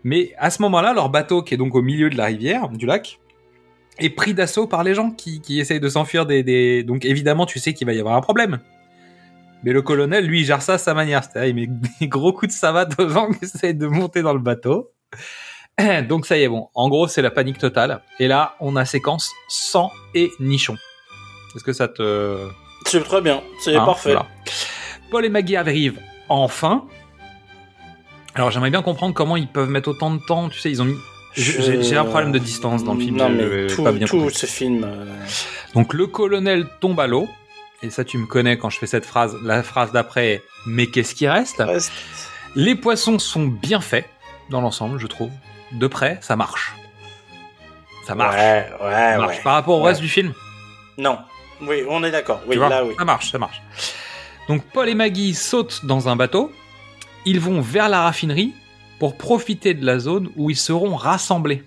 Mais 0.05 0.33
à 0.39 0.51
ce 0.51 0.63
moment-là, 0.63 0.93
leur 0.93 1.09
bateau, 1.11 1.43
qui 1.43 1.55
est 1.55 1.57
donc 1.57 1.75
au 1.75 1.83
milieu 1.83 2.11
de 2.11 2.17
la 2.17 2.27
rivière, 2.27 2.69
du 2.69 2.87
lac, 2.87 3.21
est 3.99 4.11
pris 4.11 4.35
d'assaut 4.35 4.67
par 4.67 4.83
les 4.85 4.95
gens 4.95 5.11
qui, 5.11 5.41
qui 5.41 5.61
essayent 5.61 5.81
de 5.81 5.89
s'enfuir 5.89 6.27
des, 6.27 6.43
des... 6.43 6.83
Donc 6.83 7.05
évidemment, 7.05 7.47
tu 7.47 7.59
sais 7.59 7.73
qu'il 7.75 7.87
va 7.87 7.93
y 7.93 8.01
avoir 8.01 8.17
un 8.17 8.21
problème. 8.21 8.59
Mais 9.65 9.73
le 9.73 9.83
colonel, 9.83 10.27
lui, 10.27 10.41
il 10.41 10.45
gère 10.45 10.61
ça 10.63 10.75
à 10.75 10.79
sa 10.79 10.93
manière. 10.95 11.23
C'est-à-dire, 11.23 11.51
il 11.51 11.55
met 11.55 11.67
des 12.01 12.09
gros 12.09 12.33
coups 12.33 12.53
de 12.53 12.57
savate 12.59 12.99
aux 12.99 13.09
gens 13.09 13.31
qui 13.31 13.45
essayent 13.45 13.75
de 13.75 13.87
monter 13.87 14.23
dans 14.23 14.33
le 14.33 14.41
bateau. 14.41 14.91
Donc 16.09 16.27
ça 16.27 16.37
y 16.37 16.43
est, 16.43 16.49
bon. 16.49 16.69
En 16.75 16.89
gros, 16.89 17.07
c'est 17.07 17.23
la 17.23 17.31
panique 17.31 17.59
totale. 17.59 18.03
Et 18.19 18.27
là, 18.29 18.57
on 18.61 18.75
a 18.77 18.85
séquence 18.85 19.31
sang 19.49 19.91
et 20.15 20.31
nichon. 20.41 20.77
Est-ce 21.55 21.65
que 21.65 21.73
ça 21.73 21.87
te... 21.87 22.49
C'est 22.87 23.03
très 23.05 23.21
bien, 23.21 23.41
c'est 23.61 23.77
Hein, 23.77 23.85
parfait. 23.85 24.11
voilà. 24.13 24.27
Paul 25.11 25.25
et 25.25 25.29
Maggie 25.29 25.55
arrivent 25.57 26.01
enfin. 26.29 26.87
Alors 28.35 28.51
j'aimerais 28.51 28.71
bien 28.71 28.83
comprendre 28.83 29.15
comment 29.15 29.37
ils 29.37 29.49
peuvent 29.49 29.69
mettre 29.69 29.89
autant 29.91 30.11
de 30.11 30.19
temps. 30.25 30.49
Tu 30.49 30.59
sais, 30.59 30.71
ils 30.71 30.81
ont 30.83 30.87
mis. 30.87 30.97
J'ai 31.35 31.97
un 31.97 32.05
problème 32.05 32.33
de 32.33 32.39
distance 32.39 32.85
dans 32.85 32.95
le 32.95 33.01
film. 33.01 33.17
Non, 33.17 33.29
mais 33.31 33.67
tout, 33.69 33.83
pas 33.83 33.93
bien 33.93 34.07
tout 34.07 34.29
ce 34.31 34.47
film. 34.47 34.85
euh, 34.85 35.07
Donc 35.75 35.95
le 35.95 36.07
colonel 36.07 36.67
tombe 36.81 36.99
à 37.01 37.07
l'eau. 37.07 37.29
Et 37.83 37.91
ça, 37.91 38.05
tu 38.05 38.17
me 38.19 38.27
connais 38.27 38.57
quand 38.59 38.71
je 38.71 38.79
fais 38.79 38.87
cette 38.87 39.07
phrase. 39.07 39.37
La 39.43 39.63
phrase 39.63 39.93
d'après 39.93 40.29
est 40.35 40.43
Mais 40.67 40.87
qu'est-ce 40.87 41.15
qui 41.15 41.27
reste? 41.29 41.57
Reste. 41.59 41.91
Les 42.55 42.75
poissons 42.75 43.19
sont 43.19 43.45
bien 43.47 43.81
faits 43.81 44.09
dans 44.51 44.61
l'ensemble, 44.61 44.99
je 44.99 45.07
trouve. 45.07 45.31
De 45.73 45.87
près, 45.87 46.19
ça 46.21 46.37
marche. 46.37 46.75
Ça 48.07 48.15
marche. 48.15 48.37
Ouais, 48.37 48.69
ouais, 48.83 48.91
Ça 48.91 49.19
marche. 49.19 49.37
ouais. 49.37 49.43
Par 49.43 49.55
rapport 49.55 49.79
au 49.79 49.83
reste 49.83 50.01
du 50.01 50.09
film. 50.09 50.33
Non. 50.99 51.19
Oui, 51.63 51.83
on 51.89 52.03
est 52.05 52.11
d'accord. 52.11 52.41
Oui, 52.47 52.57
là, 52.57 52.85
oui. 52.85 52.95
Ça 52.99 53.05
marche, 53.05 53.31
ça 53.33 53.39
marche. 53.39 53.63
Donc 54.49 54.63
Paul 54.73 54.89
et 54.89 54.95
Maggie 54.95 55.35
sautent 55.35 55.85
dans 55.85 56.09
un 56.09 56.17
bateau. 56.17 56.53
Ils 57.25 57.41
vont 57.41 57.61
vers 57.61 57.89
la 57.89 58.03
raffinerie 58.03 58.53
pour 58.99 59.17
profiter 59.17 59.75
de 59.75 59.85
la 59.85 59.99
zone 59.99 60.29
où 60.37 60.51
ils 60.51 60.57
seront 60.57 60.95
rassemblés. 60.97 61.63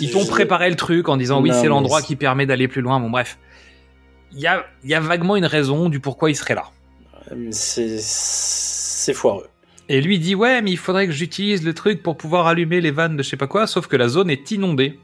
Ils 0.00 0.10
t'ont 0.10 0.26
préparé 0.26 0.70
le 0.70 0.76
truc 0.76 1.08
en 1.08 1.16
disant 1.16 1.40
oui, 1.40 1.50
c'est 1.52 1.68
l'endroit 1.68 2.02
qui 2.02 2.16
permet 2.16 2.46
d'aller 2.46 2.68
plus 2.68 2.82
loin. 2.82 2.98
Bon, 3.00 3.10
bref. 3.10 3.38
Il 4.32 4.40
y 4.40 4.46
a, 4.46 4.64
il 4.82 4.90
y 4.90 4.94
a 4.94 5.00
vaguement 5.00 5.36
une 5.36 5.44
raison 5.46 5.88
du 5.88 6.00
pourquoi 6.00 6.30
ils 6.30 6.34
seraient 6.34 6.54
là. 6.56 6.64
C'est 7.50 7.98
c'est 8.00 9.14
foireux. 9.14 9.48
Et 9.88 10.00
lui 10.00 10.18
dit 10.18 10.34
ouais, 10.34 10.62
mais 10.62 10.70
il 10.72 10.78
faudrait 10.78 11.06
que 11.06 11.12
j'utilise 11.12 11.62
le 11.62 11.74
truc 11.74 12.02
pour 12.02 12.16
pouvoir 12.16 12.46
allumer 12.46 12.80
les 12.80 12.90
vannes 12.90 13.16
de 13.16 13.22
je 13.22 13.28
sais 13.28 13.36
pas 13.36 13.46
quoi, 13.46 13.66
sauf 13.66 13.86
que 13.86 13.96
la 13.96 14.08
zone 14.08 14.30
est 14.30 14.50
inondée. 14.50 14.98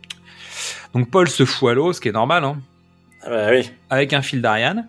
Donc 0.95 1.11
Paul 1.11 1.29
se 1.29 1.45
fout 1.45 1.71
à 1.71 1.75
l'eau, 1.75 1.93
ce 1.93 2.01
qui 2.01 2.09
est 2.09 2.13
normal, 2.13 2.45
hein, 2.45 2.61
Ah 3.23 3.31
bah 3.31 3.47
oui. 3.51 3.71
avec 3.91 4.13
un 4.13 4.23
fil 4.23 4.43
d'Ariane, 4.43 4.89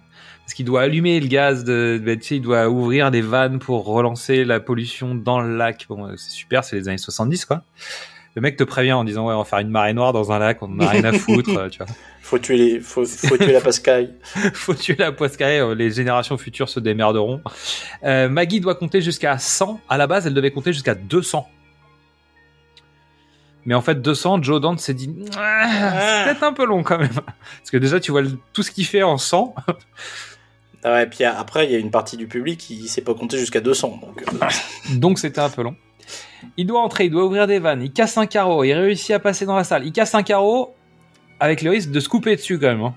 parce 0.52 0.58
qu'il 0.58 0.66
doit 0.66 0.82
allumer 0.82 1.18
le 1.22 1.28
gaz 1.28 1.64
de, 1.64 1.98
bah, 2.06 2.18
tu 2.18 2.24
sais, 2.24 2.36
il 2.36 2.42
doit 2.42 2.68
ouvrir 2.68 3.10
des 3.10 3.22
vannes 3.22 3.60
pour 3.60 3.86
relancer 3.86 4.44
la 4.44 4.60
pollution 4.60 5.16
dans 5.16 5.40
le 5.40 5.56
lac. 5.56 5.86
Bon, 5.88 6.06
euh, 6.06 6.16
c'est 6.18 6.32
super, 6.32 6.66
c'est 6.66 6.76
les 6.76 6.90
années 6.90 6.98
70 6.98 7.46
quoi. 7.46 7.64
Le 8.36 8.42
mec 8.42 8.58
te 8.58 8.66
prévient 8.66 8.92
en 8.92 9.06
disant 9.06 9.28
ouais, 9.28 9.34
on 9.34 9.38
va 9.38 9.46
faire 9.46 9.60
une 9.60 9.70
marée 9.70 9.94
noire 9.94 10.12
dans 10.12 10.34
un 10.34 10.40
lac, 10.40 10.62
on 10.62 10.66
en 10.66 10.80
a 10.82 10.90
rien 10.90 11.06
à 11.06 11.14
foutre, 11.18 11.58
euh, 11.58 11.70
tu 11.70 11.78
vois. 11.78 11.88
Faut 12.22 12.38
tuer 12.38 12.58
les, 12.58 12.80
faut, 12.82 13.06
faut 13.06 13.38
tuer 13.38 13.54
la 13.54 13.62
pascaille. 13.62 14.14
Faut 14.54 14.74
tuer 14.74 14.98
la 15.00 15.14
poiscaille, 15.14 15.60
euh, 15.60 15.74
les 15.74 15.90
générations 15.90 16.38
futures 16.38 16.68
se 16.68 16.82
démerderont. 16.82 17.40
Euh, 18.04 18.28
Maggie 18.28 18.60
doit 18.60 18.76
compter 18.76 19.00
jusqu'à 19.00 19.38
100. 19.38 19.80
À 19.88 19.98
la 19.98 20.06
base, 20.06 20.28
elle 20.28 20.34
devait 20.34 20.52
compter 20.52 20.74
jusqu'à 20.74 20.96
200. 20.96 21.48
Mais 23.66 23.74
en 23.74 23.82
fait, 23.82 24.02
200, 24.02 24.44
Joe 24.44 24.60
Dante 24.60 24.82
s'est 24.82 24.94
dit, 24.94 25.16
Ah, 25.38 26.24
c'est 26.26 26.26
peut-être 26.26 26.44
un 26.44 26.52
peu 26.52 26.66
long 26.66 26.84
quand 26.84 26.98
même. 26.98 27.10
Parce 27.10 27.72
que 27.72 27.78
déjà, 27.78 28.02
tu 28.02 28.12
vois 28.12 28.24
tout 28.52 28.64
ce 28.64 28.72
qu'il 28.72 28.86
fait 28.86 29.04
en 29.04 29.18
100. 29.18 29.56
Ah 30.84 30.94
ouais, 30.94 31.06
puis 31.08 31.24
après, 31.24 31.66
il 31.66 31.72
y 31.72 31.76
a 31.76 31.78
une 31.78 31.92
partie 31.92 32.18
du 32.18 32.28
public 32.28 32.60
qui 32.60 32.88
sait 32.88 33.02
pas 33.02 33.14
compter 33.14 33.38
jusqu'à 33.38 33.60
200. 33.62 34.00
Donc, 34.02 34.24
euh, 34.24 34.48
Donc 34.98 35.20
c'était 35.20 35.42
un 35.42 35.50
peu 35.50 35.62
long. 35.62 35.76
Il 36.58 36.66
doit 36.66 36.82
entrer, 36.82 37.06
il 37.06 37.12
doit 37.12 37.24
ouvrir 37.24 37.46
des 37.48 37.60
vannes, 37.60 37.84
il 37.84 37.92
casse 37.92 38.18
un 38.18 38.26
carreau, 38.26 38.64
il 38.64 38.74
réussit 38.74 39.12
à 39.12 39.20
passer 39.20 39.46
dans 39.46 39.56
la 39.56 39.64
salle. 39.64 39.86
Il 39.86 39.92
casse 39.92 40.16
un 40.16 40.24
carreau 40.24 40.74
avec 41.40 41.62
le 41.62 41.70
risque 41.70 41.92
de 41.92 42.00
se 42.00 42.10
couper 42.10 42.36
dessus 42.36 42.60
quand 42.60 42.68
même. 42.68 42.82
hein. 42.82 42.96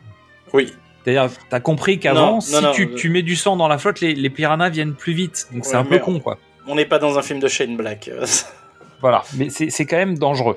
oui. 0.52 0.72
C'est-à-dire, 1.04 1.30
t'as 1.50 1.60
compris 1.60 1.98
qu'avant, 2.00 2.40
si 2.40 2.54
non, 2.54 2.72
tu, 2.72 2.94
tu 2.94 3.10
mets 3.10 3.20
du 3.20 3.36
sang 3.36 3.58
dans 3.58 3.68
la 3.68 3.76
flotte, 3.76 4.00
les, 4.00 4.14
les 4.14 4.30
piranhas 4.30 4.70
viennent 4.70 4.94
plus 4.94 5.12
vite. 5.12 5.48
Donc 5.52 5.66
c'est 5.66 5.76
un 5.76 5.84
peu 5.84 5.98
con, 5.98 6.18
quoi. 6.18 6.38
On 6.66 6.74
n'est 6.76 6.86
pas 6.86 6.98
dans 6.98 7.18
un 7.18 7.22
film 7.22 7.40
de 7.40 7.48
Shane 7.48 7.76
Black. 7.76 8.10
Voilà, 9.02 9.22
mais 9.36 9.50
c'est 9.50 9.84
quand 9.84 9.98
même 9.98 10.16
dangereux. 10.16 10.56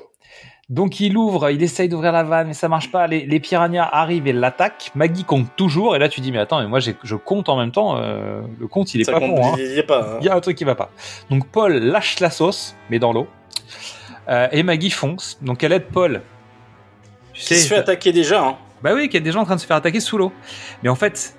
Donc 0.70 1.00
il 1.00 1.16
ouvre, 1.16 1.48
il 1.50 1.62
essaye 1.62 1.88
d'ouvrir 1.88 2.12
la 2.12 2.22
vanne, 2.24 2.48
mais 2.48 2.52
ça 2.52 2.68
marche 2.68 2.90
pas. 2.92 3.06
Les, 3.06 3.24
les 3.24 3.40
piranhas 3.40 3.88
arrivent 3.90 4.26
et 4.26 4.34
l'attaquent. 4.34 4.90
Maggie 4.94 5.24
compte 5.24 5.46
toujours, 5.56 5.96
et 5.96 5.98
là 5.98 6.10
tu 6.10 6.20
dis 6.20 6.30
mais 6.30 6.38
attends, 6.38 6.60
mais 6.60 6.66
moi 6.68 6.78
je 6.80 7.14
compte 7.14 7.48
en 7.48 7.56
même 7.56 7.70
temps. 7.72 7.96
euh, 7.96 8.42
le 8.60 8.66
compte 8.66 8.92
il 8.94 9.00
est 9.00 9.04
Ça 9.04 9.12
pas 9.12 9.20
compte- 9.20 9.34
bon. 9.34 9.52
hein. 9.54 9.56
il 9.58 9.82
pas. 9.86 10.00
hein. 10.02 10.18
Il 10.20 10.26
y 10.26 10.28
a 10.28 10.34
un 10.34 10.40
truc 10.40 10.58
qui 10.58 10.64
va 10.64 10.74
pas. 10.74 10.90
Donc 11.30 11.46
Paul 11.48 11.72
lâche 11.72 12.20
la 12.20 12.28
sauce, 12.30 12.74
mais 12.90 12.98
dans 12.98 13.12
l'eau. 13.14 13.28
Euh, 14.28 14.46
et 14.52 14.62
Maggie 14.62 14.90
fonce. 14.90 15.38
Donc 15.40 15.64
elle 15.64 15.72
aide 15.72 15.86
Paul. 15.86 16.20
Tu 17.32 17.40
Qui 17.46 17.54
se 17.54 17.68
fait 17.68 17.76
attaquer 17.76 18.12
déjà. 18.12 18.42
Hein. 18.44 18.56
Bah 18.82 18.90
oui, 18.94 19.04
qu'il 19.08 19.14
y 19.14 19.22
a 19.22 19.24
des 19.24 19.32
gens 19.32 19.40
en 19.40 19.44
train 19.46 19.56
de 19.56 19.60
se 19.60 19.66
faire 19.66 19.76
attaquer 19.76 20.00
sous 20.00 20.18
l'eau. 20.18 20.32
Mais 20.82 20.90
en 20.90 20.94
fait, 20.96 21.34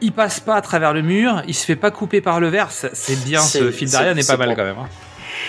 il 0.00 0.12
passe 0.12 0.40
pas 0.40 0.54
à 0.54 0.62
travers 0.62 0.94
le 0.94 1.02
mur, 1.02 1.42
il 1.46 1.54
se 1.54 1.66
fait 1.66 1.76
pas 1.76 1.90
couper 1.90 2.22
par 2.22 2.40
le 2.40 2.48
verre. 2.48 2.70
C'est 2.70 3.22
bien, 3.24 3.40
ce 3.40 3.70
fil 3.70 3.86
c'est- 3.88 3.96
d'Ariane 3.98 4.18
est 4.18 4.26
pas 4.26 4.38
mal 4.38 4.48
bon. 4.48 4.54
quand 4.54 4.64
même. 4.64 4.78
hein. 4.78 4.88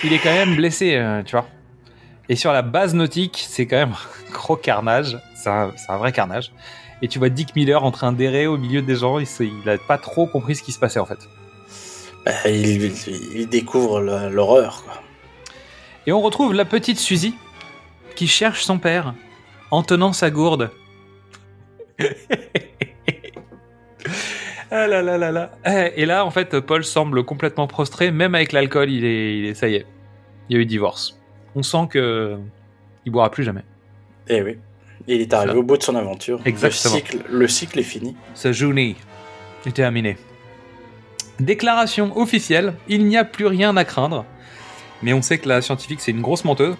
Il 0.04 0.12
est 0.12 0.18
quand 0.18 0.32
même 0.32 0.56
blessé, 0.56 0.94
euh, 0.96 1.22
tu 1.22 1.32
vois. 1.32 1.46
Et 2.28 2.36
sur 2.36 2.52
la 2.52 2.62
base 2.62 2.94
nautique, 2.94 3.44
c'est 3.48 3.66
quand 3.66 3.76
même 3.76 3.92
un 3.92 4.32
gros 4.32 4.56
carnage. 4.56 5.18
C'est 5.34 5.48
un, 5.48 5.96
vrai 5.96 6.12
carnage. 6.12 6.52
Et 7.00 7.08
tu 7.08 7.18
vois 7.18 7.28
Dick 7.28 7.56
Miller 7.56 7.84
en 7.84 7.90
train 7.90 8.12
d'errer 8.12 8.46
au 8.46 8.58
milieu 8.58 8.82
des 8.82 8.96
gens. 8.96 9.18
Il, 9.18 9.26
il 9.40 9.68
a 9.68 9.78
pas 9.78 9.98
trop 9.98 10.26
compris 10.26 10.56
ce 10.56 10.62
qui 10.62 10.72
se 10.72 10.78
passait 10.78 11.00
en 11.00 11.06
fait. 11.06 11.18
Bah, 12.24 12.32
il, 12.46 13.48
découvre 13.48 14.00
l'horreur. 14.00 14.84
Et 16.06 16.12
on 16.12 16.20
retrouve 16.20 16.52
la 16.52 16.64
petite 16.64 16.98
Suzy 16.98 17.34
qui 18.16 18.26
cherche 18.26 18.64
son 18.64 18.78
père 18.78 19.14
en 19.70 19.82
tenant 19.82 20.12
sa 20.12 20.30
gourde. 20.30 20.70
ah 24.70 24.86
là 24.86 25.02
là 25.02 25.16
là 25.16 25.30
là. 25.32 25.50
Et 25.96 26.04
là, 26.04 26.24
en 26.24 26.30
fait, 26.30 26.60
Paul 26.60 26.84
semble 26.84 27.24
complètement 27.24 27.66
prostré, 27.66 28.10
même 28.10 28.34
avec 28.34 28.52
l'alcool, 28.52 28.90
il 28.90 29.04
est, 29.04 29.38
il 29.38 29.46
est, 29.46 29.54
ça 29.54 29.68
y 29.68 29.76
est, 29.76 29.86
il 30.48 30.56
y 30.56 30.58
a 30.58 30.62
eu 30.62 30.66
divorce. 30.66 31.17
On 31.54 31.62
sent 31.62 31.88
que 31.90 32.38
il 33.04 33.12
boira 33.12 33.30
plus 33.30 33.44
jamais. 33.44 33.62
Et 34.28 34.42
oui. 34.42 34.58
Il 35.06 35.20
est 35.20 35.32
arrivé 35.32 35.52
Ça. 35.52 35.58
au 35.58 35.62
bout 35.62 35.76
de 35.76 35.82
son 35.82 35.94
aventure. 35.94 36.40
Exactement. 36.44 36.94
Le 36.94 37.00
cycle, 37.00 37.18
le 37.28 37.48
cycle 37.48 37.78
est 37.78 37.82
fini. 37.84 38.16
Sa 38.34 38.52
journée 38.52 38.96
est 39.64 39.72
terminée. 39.72 40.16
Déclaration 41.40 42.16
officielle, 42.18 42.74
il 42.88 43.06
n'y 43.06 43.16
a 43.16 43.24
plus 43.24 43.46
rien 43.46 43.76
à 43.76 43.84
craindre. 43.84 44.24
Mais 45.02 45.12
on 45.12 45.22
sait 45.22 45.38
que 45.38 45.48
la 45.48 45.62
scientifique, 45.62 46.00
c'est 46.00 46.10
une 46.10 46.20
grosse 46.20 46.44
menteuse. 46.44 46.76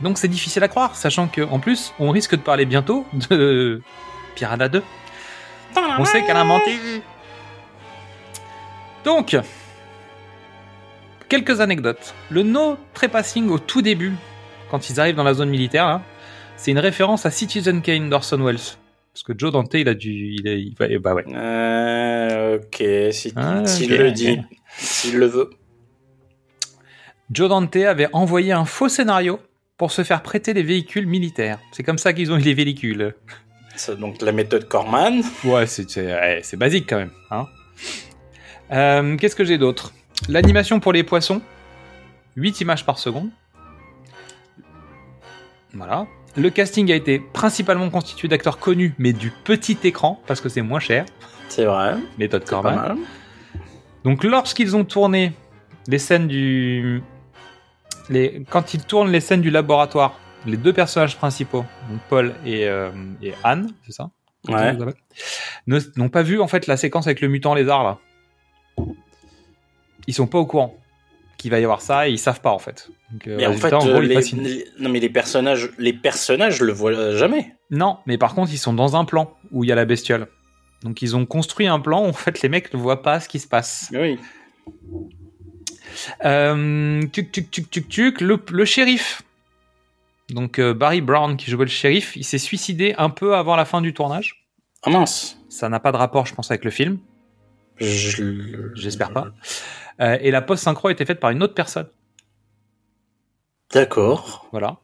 Donc 0.00 0.18
c'est 0.18 0.28
difficile 0.28 0.62
à 0.64 0.68
croire, 0.68 0.96
sachant 0.96 1.28
qu'en 1.28 1.58
plus, 1.60 1.92
on 1.98 2.10
risque 2.10 2.32
de 2.32 2.40
parler 2.40 2.66
bientôt 2.66 3.06
de 3.30 3.80
Piranha 4.34 4.68
2. 4.68 4.82
On 5.98 6.04
sait 6.04 6.24
qu'elle 6.24 6.36
a 6.36 6.44
menti. 6.44 6.78
Donc, 9.04 9.36
quelques 11.28 11.60
anecdotes. 11.60 12.14
Le 12.30 12.42
no 12.42 12.76
trespassing 12.94 13.48
au 13.48 13.58
tout 13.58 13.82
début, 13.82 14.12
quand 14.70 14.90
ils 14.90 15.00
arrivent 15.00 15.16
dans 15.16 15.24
la 15.24 15.34
zone 15.34 15.50
militaire, 15.50 16.00
c'est 16.56 16.70
une 16.70 16.78
référence 16.78 17.26
à 17.26 17.30
Citizen 17.30 17.82
Kane 17.82 18.10
d'Orson 18.10 18.38
Welles. 18.42 18.56
Parce 19.12 19.22
que 19.24 19.32
Joe 19.36 19.50
Dante, 19.52 19.74
il 19.74 19.88
a 19.88 19.94
dû. 19.94 20.10
Il 20.12 20.48
a, 20.48 20.52
il 20.54 20.74
va- 20.78 20.86
eh 20.88 20.98
bah 20.98 21.14
ouais. 21.14 21.24
Euh, 21.34 22.56
ok, 22.58 23.12
si- 23.12 23.32
Ah, 23.36 23.64
s'il 23.66 23.96
le 23.96 24.12
dit, 24.12 24.38
s'il 24.76 25.16
le 25.18 25.26
veut. 25.26 25.50
Joe 27.30 27.48
Dante 27.48 27.76
avait 27.76 28.08
envoyé 28.12 28.52
un 28.52 28.64
faux 28.64 28.88
scénario 28.88 29.40
pour 29.76 29.90
se 29.92 30.02
faire 30.04 30.22
prêter 30.22 30.54
les 30.54 30.62
véhicules 30.62 31.06
militaires. 31.06 31.58
C'est 31.72 31.82
comme 31.82 31.98
ça 31.98 32.12
qu'ils 32.12 32.32
ont 32.32 32.36
eu 32.36 32.42
les 32.42 32.54
véhicules. 32.54 33.14
Donc 33.98 34.22
la 34.22 34.32
méthode 34.32 34.66
Corman. 34.68 35.22
Ouais, 35.44 35.66
c'est 35.66 35.86
ouais, 35.96 36.40
c'est 36.42 36.56
basique 36.56 36.86
quand 36.88 36.96
même. 36.98 37.12
Hein 37.30 37.46
Euh, 38.72 39.16
Qu'est-ce 39.16 39.36
que 39.36 39.44
j'ai 39.44 39.58
d'autre? 39.58 39.92
L'animation 40.28 40.80
pour 40.80 40.92
les 40.92 41.04
poissons, 41.04 41.40
8 42.36 42.60
images 42.60 42.84
par 42.84 42.98
seconde. 42.98 43.30
Voilà. 45.74 46.06
Le 46.36 46.50
casting 46.50 46.90
a 46.92 46.94
été 46.94 47.18
principalement 47.18 47.90
constitué 47.90 48.28
d'acteurs 48.28 48.58
connus, 48.58 48.94
mais 48.98 49.12
du 49.12 49.30
petit 49.44 49.78
écran, 49.84 50.20
parce 50.26 50.40
que 50.40 50.48
c'est 50.48 50.62
moins 50.62 50.80
cher. 50.80 51.04
C'est 51.48 51.64
vrai. 51.64 51.96
Méthode 52.18 52.44
Corman. 52.44 52.98
Donc 54.04 54.24
lorsqu'ils 54.24 54.76
ont 54.76 54.84
tourné 54.84 55.32
les 55.86 55.98
scènes 55.98 56.28
du... 56.28 57.02
Les... 58.08 58.44
Quand 58.50 58.74
ils 58.74 58.84
tournent 58.84 59.10
les 59.10 59.20
scènes 59.20 59.40
du 59.40 59.50
laboratoire, 59.50 60.18
les 60.46 60.56
deux 60.56 60.72
personnages 60.72 61.16
principaux, 61.16 61.64
donc 61.90 62.00
Paul 62.08 62.34
et, 62.44 62.68
euh, 62.68 62.90
et 63.22 63.34
Anne, 63.44 63.72
c'est 63.84 63.92
ça? 63.92 64.10
Ouais. 64.48 64.76
N'ont 65.66 66.08
pas 66.08 66.22
vu 66.22 66.40
en 66.40 66.48
fait 66.48 66.66
la 66.66 66.76
séquence 66.76 67.06
avec 67.06 67.20
le 67.20 67.28
mutant 67.28 67.54
lézard 67.54 67.82
là. 67.82 67.98
Ils 70.08 70.14
sont 70.14 70.26
pas 70.26 70.38
au 70.38 70.46
courant. 70.46 70.76
qu'il 71.36 71.52
va 71.52 71.60
y 71.60 71.62
avoir 71.62 71.80
ça 71.82 72.08
et 72.08 72.10
ils 72.10 72.18
savent 72.18 72.40
pas 72.40 72.50
en 72.50 72.58
fait. 72.58 72.90
Donc, 73.12 73.28
euh, 73.28 73.36
Mais 73.36 73.46
en 73.46 73.52
fait, 73.52 73.72
en 73.72 73.78
gros, 73.78 74.00
les, 74.00 74.64
non 74.80 74.88
mais 74.90 74.98
les 74.98 75.08
personnages, 75.08 75.70
les 75.78 75.92
personnages 75.92 76.60
le 76.60 76.72
voient 76.72 77.14
jamais. 77.16 77.54
Non, 77.70 77.98
mais 78.06 78.18
par 78.18 78.34
contre, 78.34 78.52
ils 78.52 78.58
sont 78.58 78.72
dans 78.72 78.96
un 78.96 79.04
plan 79.04 79.32
où 79.52 79.62
il 79.62 79.68
y 79.68 79.72
a 79.72 79.76
la 79.76 79.84
bestiole. 79.84 80.26
Donc 80.82 81.00
ils 81.00 81.14
ont 81.14 81.26
construit 81.26 81.68
un 81.68 81.78
plan 81.78 82.02
où 82.04 82.08
en 82.08 82.12
fait 82.12 82.42
les 82.42 82.48
mecs 82.48 82.74
ne 82.74 82.78
voient 82.80 83.02
pas 83.02 83.20
ce 83.20 83.28
qui 83.28 83.38
se 83.38 83.46
passe. 83.46 83.88
Oui. 83.92 84.18
Euh, 86.24 87.02
tuc, 87.12 87.32
tuc, 87.32 87.50
tuc, 87.50 87.70
tuc, 87.70 87.88
tuc, 87.88 88.20
le, 88.20 88.40
le 88.50 88.64
shérif. 88.64 89.22
Donc 90.30 90.58
euh, 90.58 90.74
Barry 90.74 91.00
Brown 91.00 91.36
qui 91.36 91.50
jouait 91.50 91.64
le 91.64 91.70
shérif, 91.70 92.16
il 92.16 92.24
s'est 92.24 92.38
suicidé 92.38 92.94
un 92.98 93.10
peu 93.10 93.34
avant 93.36 93.56
la 93.56 93.64
fin 93.64 93.80
du 93.80 93.94
tournage. 93.94 94.44
Ah 94.82 94.90
mince. 94.90 95.38
Ça 95.48 95.68
n'a 95.68 95.80
pas 95.80 95.92
de 95.92 95.96
rapport, 95.96 96.26
je 96.26 96.34
pense, 96.34 96.50
avec 96.50 96.64
le 96.64 96.70
film. 96.70 96.98
Je- 97.78 98.72
J'espère 98.74 99.12
pas. 99.12 99.28
Euh, 100.00 100.16
et 100.20 100.30
la 100.30 100.42
post-synchro 100.42 100.88
a 100.88 100.92
été 100.92 101.04
faite 101.04 101.20
par 101.20 101.30
une 101.30 101.42
autre 101.42 101.54
personne. 101.54 101.88
D'accord. 103.72 104.46
Voilà. 104.52 104.78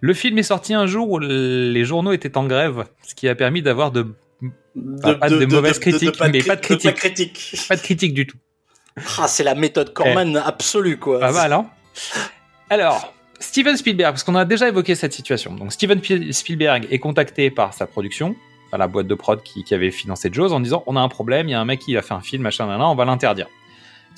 Le 0.00 0.14
film 0.14 0.38
est 0.38 0.42
sorti 0.44 0.72
un 0.74 0.86
jour 0.86 1.10
où 1.10 1.18
les 1.18 1.84
journaux 1.84 2.12
étaient 2.12 2.36
en 2.36 2.46
grève, 2.46 2.84
ce 3.02 3.14
qui 3.14 3.28
a 3.28 3.34
permis 3.34 3.62
d'avoir 3.62 3.90
de, 3.90 4.14
pas, 5.02 5.14
pas 5.16 5.28
de, 5.28 5.44
mauvaises 5.46 5.80
critiques, 5.80 6.16
pas 6.16 6.28
de 6.28 6.32
mais 6.32 6.38
cri- 6.38 6.46
pas 6.48 6.56
de 6.56 6.60
critiques. 6.60 6.94
critique. 6.94 7.54
Pas 7.68 7.76
de 7.76 7.80
critiques 7.80 8.14
du 8.14 8.26
tout. 8.26 8.36
Ah, 9.18 9.26
c'est 9.26 9.42
la 9.42 9.54
méthode 9.56 9.92
Corman 9.92 10.34
Eh. 10.36 10.38
absolue 10.48 10.98
quoi. 10.98 11.18
Pas 11.18 11.32
mal, 11.32 11.52
hein 11.52 11.66
Alors, 12.70 13.12
Steven 13.40 13.76
Spielberg, 13.76 14.12
parce 14.12 14.22
qu'on 14.22 14.36
a 14.36 14.44
déjà 14.44 14.68
évoqué 14.68 14.94
cette 14.94 15.12
situation. 15.12 15.54
Donc, 15.54 15.72
Steven 15.72 16.00
Pi- 16.00 16.32
Spielberg 16.32 16.86
est 16.90 16.98
contacté 17.00 17.50
par 17.50 17.74
sa 17.74 17.86
production, 17.88 18.36
par 18.70 18.78
la 18.78 18.86
boîte 18.86 19.06
de 19.08 19.14
prod 19.14 19.42
qui, 19.42 19.64
qui 19.64 19.74
avait 19.74 19.90
financé 19.90 20.30
Jaws, 20.32 20.52
en 20.52 20.60
disant 20.60 20.84
on 20.86 20.94
a 20.94 21.00
un 21.00 21.08
problème, 21.08 21.48
il 21.48 21.52
y 21.52 21.54
a 21.54 21.60
un 21.60 21.64
mec 21.64 21.80
qui 21.80 21.96
a 21.96 22.02
fait 22.02 22.14
un 22.14 22.20
film, 22.20 22.42
machin, 22.44 22.66
on 22.80 22.94
va 22.94 23.04
l'interdire. 23.04 23.48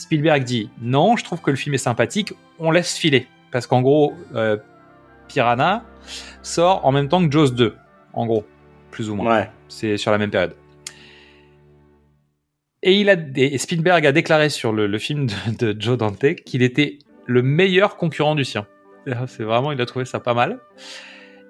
Spielberg 0.01 0.45
dit 0.45 0.71
non, 0.81 1.17
je 1.17 1.25
trouve 1.25 1.43
que 1.43 1.51
le 1.51 1.57
film 1.57 1.75
est 1.75 1.79
sympathique, 1.79 2.33
on 2.59 2.71
laisse 2.71 2.97
filer. 2.97 3.27
Parce 3.53 3.67
qu'en 3.67 3.83
gros, 3.83 4.15
euh, 4.35 4.57
Piranha 5.29 5.85
sort 6.43 6.87
en 6.87 6.93
même 6.93 7.09
temps 7.09 7.25
que 7.25 7.31
Jaws 7.31 7.51
2, 7.51 7.77
en 8.15 8.27
gros, 8.27 8.47
plus 8.91 9.11
ou 9.11 9.15
moins. 9.15 9.37
Ouais. 9.37 9.51
C'est 9.69 9.99
sur 9.99 10.11
la 10.11 10.17
même 10.17 10.31
période. 10.31 10.55
Et, 12.83 12.99
il 12.99 13.11
a, 13.11 13.17
et 13.37 13.59
Spielberg 13.59 14.07
a 14.07 14.13
déclaré 14.13 14.49
sur 14.49 14.73
le, 14.73 14.87
le 14.87 14.99
film 14.99 15.27
de, 15.27 15.73
de 15.73 15.81
Joe 15.81 15.99
Dante 15.99 16.35
qu'il 16.47 16.63
était 16.63 16.99
le 17.27 17.43
meilleur 17.43 17.97
concurrent 17.99 18.35
du 18.35 18.47
sien. 18.47 18.67
C'est 19.27 19.43
vraiment, 19.43 19.71
il 19.71 19.81
a 19.83 19.87
trouvé 19.87 20.07
ça 20.07 20.19
pas 20.19 20.33
mal. 20.33 20.61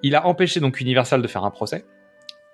Il 0.03 0.17
a 0.17 0.27
empêché 0.27 0.59
donc 0.59 0.81
Universal 0.81 1.23
de 1.23 1.29
faire 1.29 1.45
un 1.45 1.51
procès. 1.53 1.85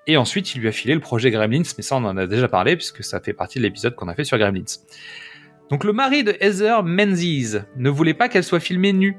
Et 0.06 0.18
ensuite, 0.18 0.54
il 0.54 0.60
lui 0.60 0.68
a 0.68 0.72
filé 0.72 0.92
le 0.92 1.00
projet 1.00 1.30
Gremlins, 1.30 1.62
mais 1.78 1.82
ça, 1.82 1.96
on 1.96 2.04
en 2.04 2.16
a 2.18 2.26
déjà 2.26 2.48
parlé, 2.48 2.76
puisque 2.76 3.02
ça 3.02 3.18
fait 3.20 3.32
partie 3.32 3.58
de 3.58 3.64
l'épisode 3.64 3.94
qu'on 3.94 4.08
a 4.08 4.14
fait 4.14 4.24
sur 4.24 4.36
Gremlins. 4.36 4.64
Donc, 5.70 5.84
le 5.84 5.92
mari 5.92 6.24
de 6.24 6.36
Heather 6.40 6.82
Menzies 6.82 7.56
ne 7.76 7.90
voulait 7.90 8.14
pas 8.14 8.28
qu'elle 8.28 8.44
soit 8.44 8.60
filmée 8.60 8.92
nue, 8.92 9.18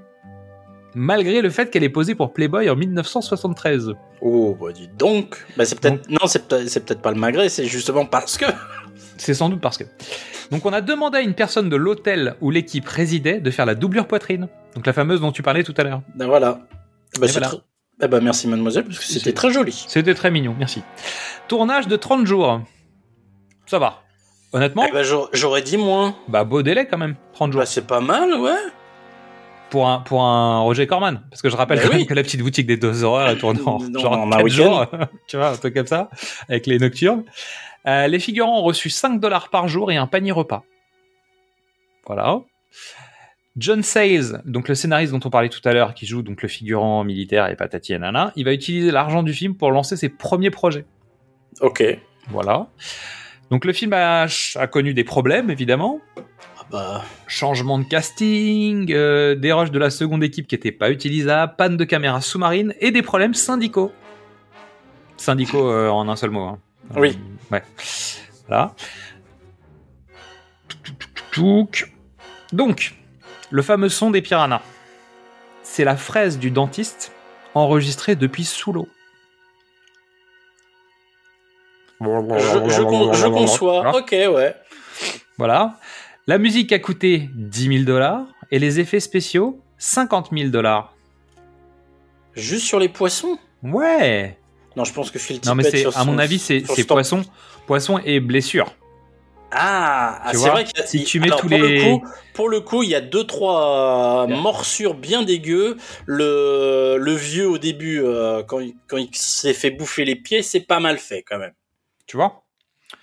malgré 0.96 1.42
le 1.42 1.50
fait 1.50 1.70
qu'elle 1.70 1.84
ait 1.84 1.90
posé 1.90 2.16
pour 2.16 2.34
Playboy 2.34 2.70
en 2.70 2.76
1973. 2.76 3.94
Oh, 4.22 4.58
bah 4.60 4.72
dis 4.74 4.90
donc. 4.98 5.46
Bah, 5.56 5.66
c'est 5.66 5.80
peut-être 5.80 6.10
non, 6.10 6.26
c'est 6.28 6.48
peut-être 6.48 7.02
pas 7.02 7.12
le 7.12 7.20
malgré, 7.20 7.50
c'est 7.50 7.66
justement 7.66 8.06
parce 8.06 8.38
que. 8.38 8.46
C'est 9.20 9.34
sans 9.34 9.50
doute 9.50 9.62
parce 9.62 9.80
que. 9.80 9.84
Donc 10.52 10.68
on 10.68 10.74
a 10.74 10.80
demandé 10.80 11.18
à 11.18 11.22
une 11.22 11.34
personne 11.34 11.70
de 11.70 11.76
l'hôtel 11.76 12.36
où 12.40 12.52
l'équipe 12.52 12.88
résidait 12.88 13.40
de 13.40 13.50
faire 13.50 13.66
la 13.66 13.74
doublure 13.74 14.08
poitrine. 14.08 14.48
Donc 14.76 14.86
la 14.86 14.94
fameuse 14.94 15.22
dont 15.22 15.32
tu 15.32 15.42
parlais 15.42 15.64
tout 15.64 15.74
à 15.76 15.84
l'heure. 15.84 16.04
Ben 16.14 16.28
voilà. 16.28 16.60
Bah, 17.20 17.26
voilà. 17.32 17.52
Eh 18.00 18.08
ben, 18.08 18.22
merci 18.22 18.48
mademoiselle 18.48 18.84
parce 18.84 19.00
que 19.00 19.06
c'était 19.06 19.34
très 19.34 19.52
joli. 19.52 19.86
C'était 19.88 20.14
très 20.14 20.30
mignon, 20.30 20.56
merci. 20.58 20.84
Tournage 21.48 21.88
de 21.88 21.96
30 21.96 22.28
jours. 22.28 22.62
Ça 23.66 23.80
va. 23.80 24.04
Honnêtement, 24.58 24.86
Eh 24.88 24.92
ben, 24.92 25.04
j'aurais- 25.34 25.62
dit 25.62 25.78
moins. 25.78 26.16
bah 26.28 26.44
beau 26.44 26.62
délai 26.64 26.88
quand 26.88 26.98
même, 26.98 27.16
30 27.34 27.52
jours. 27.52 27.62
Bah, 27.62 27.66
c'est 27.66 27.86
pas 27.88 28.00
mal, 28.02 28.34
ouais. 28.36 28.56
Pour 29.70 29.88
un, 29.90 30.00
pour 30.00 30.24
un 30.24 30.60
Roger 30.62 30.88
Corman. 30.88 31.22
Parce 31.30 31.42
que 31.42 31.50
je 31.50 31.56
rappelle 31.58 31.80
Bah 31.80 31.86
quand 31.90 31.96
oui. 31.96 32.04
en 32.04 32.06
que 32.06 32.14
la 32.14 32.24
petite 32.24 32.42
boutique 32.42 32.68
des 32.68 32.78
deux 32.78 33.04
horreurs 33.04 33.30
est 33.30 33.38
tournée 33.38 33.60
en 33.66 33.80
Non, 33.80 34.00
genre 34.00 34.14
en 34.14 34.28
un 34.32 34.38
4 34.38 34.44
week-end. 34.44 34.56
jours. 34.56 34.86
tu 35.28 35.36
vois, 35.38 35.50
un 35.50 35.56
truc 35.58 35.74
comme 35.74 35.88
ça. 35.88 36.10
Avec 36.48 36.66
les 36.68 36.80
nocturnes. 36.80 37.24
Euh, 37.86 38.08
les 38.08 38.20
figurants 38.20 38.60
ont 38.60 38.64
reçu 38.64 38.90
5 38.90 39.20
dollars 39.20 39.50
par 39.50 39.68
jour 39.68 39.92
et 39.92 39.98
un 39.98 40.08
panier 40.08 40.32
repas. 40.32 40.64
Voilà. 42.06 42.40
John 43.58 43.82
Sayles, 43.84 44.42
donc 44.46 44.68
le 44.70 44.76
scénariste 44.76 45.12
dont 45.12 45.20
on 45.26 45.30
parlait 45.30 45.50
tout 45.50 45.68
à 45.68 45.74
l'heure, 45.74 45.94
qui 45.96 46.06
joue 46.06 46.22
donc 46.22 46.42
le 46.44 46.48
figurant 46.48 47.04
militaire 47.04 47.48
et 47.50 47.56
patati 47.56 47.92
et 47.94 47.98
nana, 48.00 48.32
il 48.36 48.46
va 48.46 48.54
utiliser 48.54 48.92
l'argent 48.92 49.24
du 49.24 49.34
film 49.34 49.56
pour 49.56 49.72
lancer 49.72 49.98
ses 49.98 50.10
premiers 50.10 50.52
projets. 50.52 50.86
Ok. 51.62 51.84
Voilà. 52.30 52.68
Donc 53.50 53.64
le 53.66 53.74
film 53.74 53.94
a, 53.94 54.26
a 54.56 54.68
connu 54.68 54.94
des 54.94 55.04
problèmes, 55.04 55.50
évidemment. 55.50 56.02
Ah 56.60 56.64
bah. 56.70 57.06
Changement 57.28 57.80
de 57.80 57.86
casting, 57.86 58.92
euh, 58.92 59.36
des 59.36 59.54
rushs 59.54 59.72
de 59.72 59.80
la 59.80 59.90
seconde 59.90 60.24
équipe 60.24 60.48
qui 60.48 60.56
n'étaient 60.56 60.72
pas 60.72 60.92
utilisables, 60.92 61.56
panne 61.58 61.78
de 61.78 61.84
caméra 61.86 62.20
sous-marine 62.22 62.74
et 62.82 62.92
des 62.92 63.02
problèmes 63.02 63.34
syndicaux. 63.34 63.92
Syndicaux 65.16 65.70
euh, 65.72 65.90
en 65.90 66.10
un 66.10 66.16
seul 66.16 66.32
mot. 66.32 66.42
hein. 66.42 66.60
Euh, 66.96 67.00
Oui. 67.00 67.18
ouais. 67.52 67.64
Voilà. 68.48 68.74
Donc, 72.52 72.96
le 73.50 73.62
fameux 73.62 73.90
son 73.90 74.12
des 74.12 74.22
piranhas. 74.22 74.62
C'est 75.64 75.84
la 75.84 75.96
fraise 75.96 76.40
du 76.40 76.50
dentiste 76.52 77.12
enregistrée 77.54 78.16
depuis 78.16 78.44
sous 78.46 78.74
l'eau. 78.74 78.88
Je, 82.00 82.70
je, 82.70 82.82
con- 82.84 83.14
je 83.14 83.28
conçois. 83.28 83.82
Voilà. 83.82 83.98
Ok, 83.98 84.12
ouais. 84.12 84.56
Voilà. 85.38 85.78
La 86.28 86.38
musique 86.38 86.72
a 86.74 86.80
coûté 86.80 87.30
10 87.36 87.68
000 87.80 87.84
dollars 87.86 88.26
et 88.52 88.60
les 88.60 88.80
effets 88.80 89.00
spéciaux 89.00 89.60
50 89.78 90.30
000 90.32 90.50
dollars. 90.50 90.94
Juste 92.36 92.66
sur 92.66 92.80
les 92.80 92.90
poissons? 92.90 93.38
Ouais. 93.64 94.38
Non, 94.76 94.84
je 94.84 94.94
pense 94.94 95.10
que 95.10 95.18
Phil 95.18 95.40
Non 95.46 95.56
mais 95.56 95.64
c'est 95.64 95.86
à 95.96 96.04
mon 96.04 96.20
avis 96.20 96.38
c'est 96.38 96.62
poisson, 96.86 97.24
poisson 97.66 98.00
et 98.06 98.20
blessure. 98.20 98.74
Ah, 99.50 100.20
ah, 100.24 100.32
c'est 100.34 100.50
vrai 100.50 100.66
qu'il 100.66 100.78
y 100.78 100.82
a- 100.82 100.86
si 100.86 101.04
tu 101.06 101.20
mets 101.22 101.28
alors, 101.28 101.40
tous 101.40 101.48
pour 101.48 101.58
les- 101.58 101.80
Le 101.80 101.98
coup, 101.98 102.08
pour 102.34 102.50
le 102.50 102.60
coup, 102.60 102.84
il 102.84 102.90
y 102.90 102.96
a 102.96 103.02
deux 103.02 103.26
trois 103.26 104.28
morsures 104.28 104.94
bien 104.94 105.24
dégueu. 105.24 105.78
Le, 106.06 106.98
le 107.00 107.14
vieux 107.14 107.48
au 107.50 107.58
début, 107.58 108.02
euh, 108.04 108.44
quand 108.44 108.60
il, 108.60 108.76
quand 108.88 108.98
il 108.98 109.10
s'est 109.14 109.54
fait 109.54 109.72
bouffer 109.72 110.04
les 110.04 110.18
pieds, 110.18 110.42
c'est 110.44 110.60
pas 110.60 110.80
mal 110.82 110.98
fait 110.98 111.24
quand 111.24 111.40
même. 111.40 111.54
Tu 112.08 112.18
vois 112.18 112.44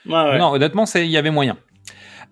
ouais. 0.07 0.39
Non, 0.39 0.53
honnêtement, 0.53 0.85
il 0.95 1.07
y 1.07 1.17
avait 1.17 1.31
moyen. 1.31 1.57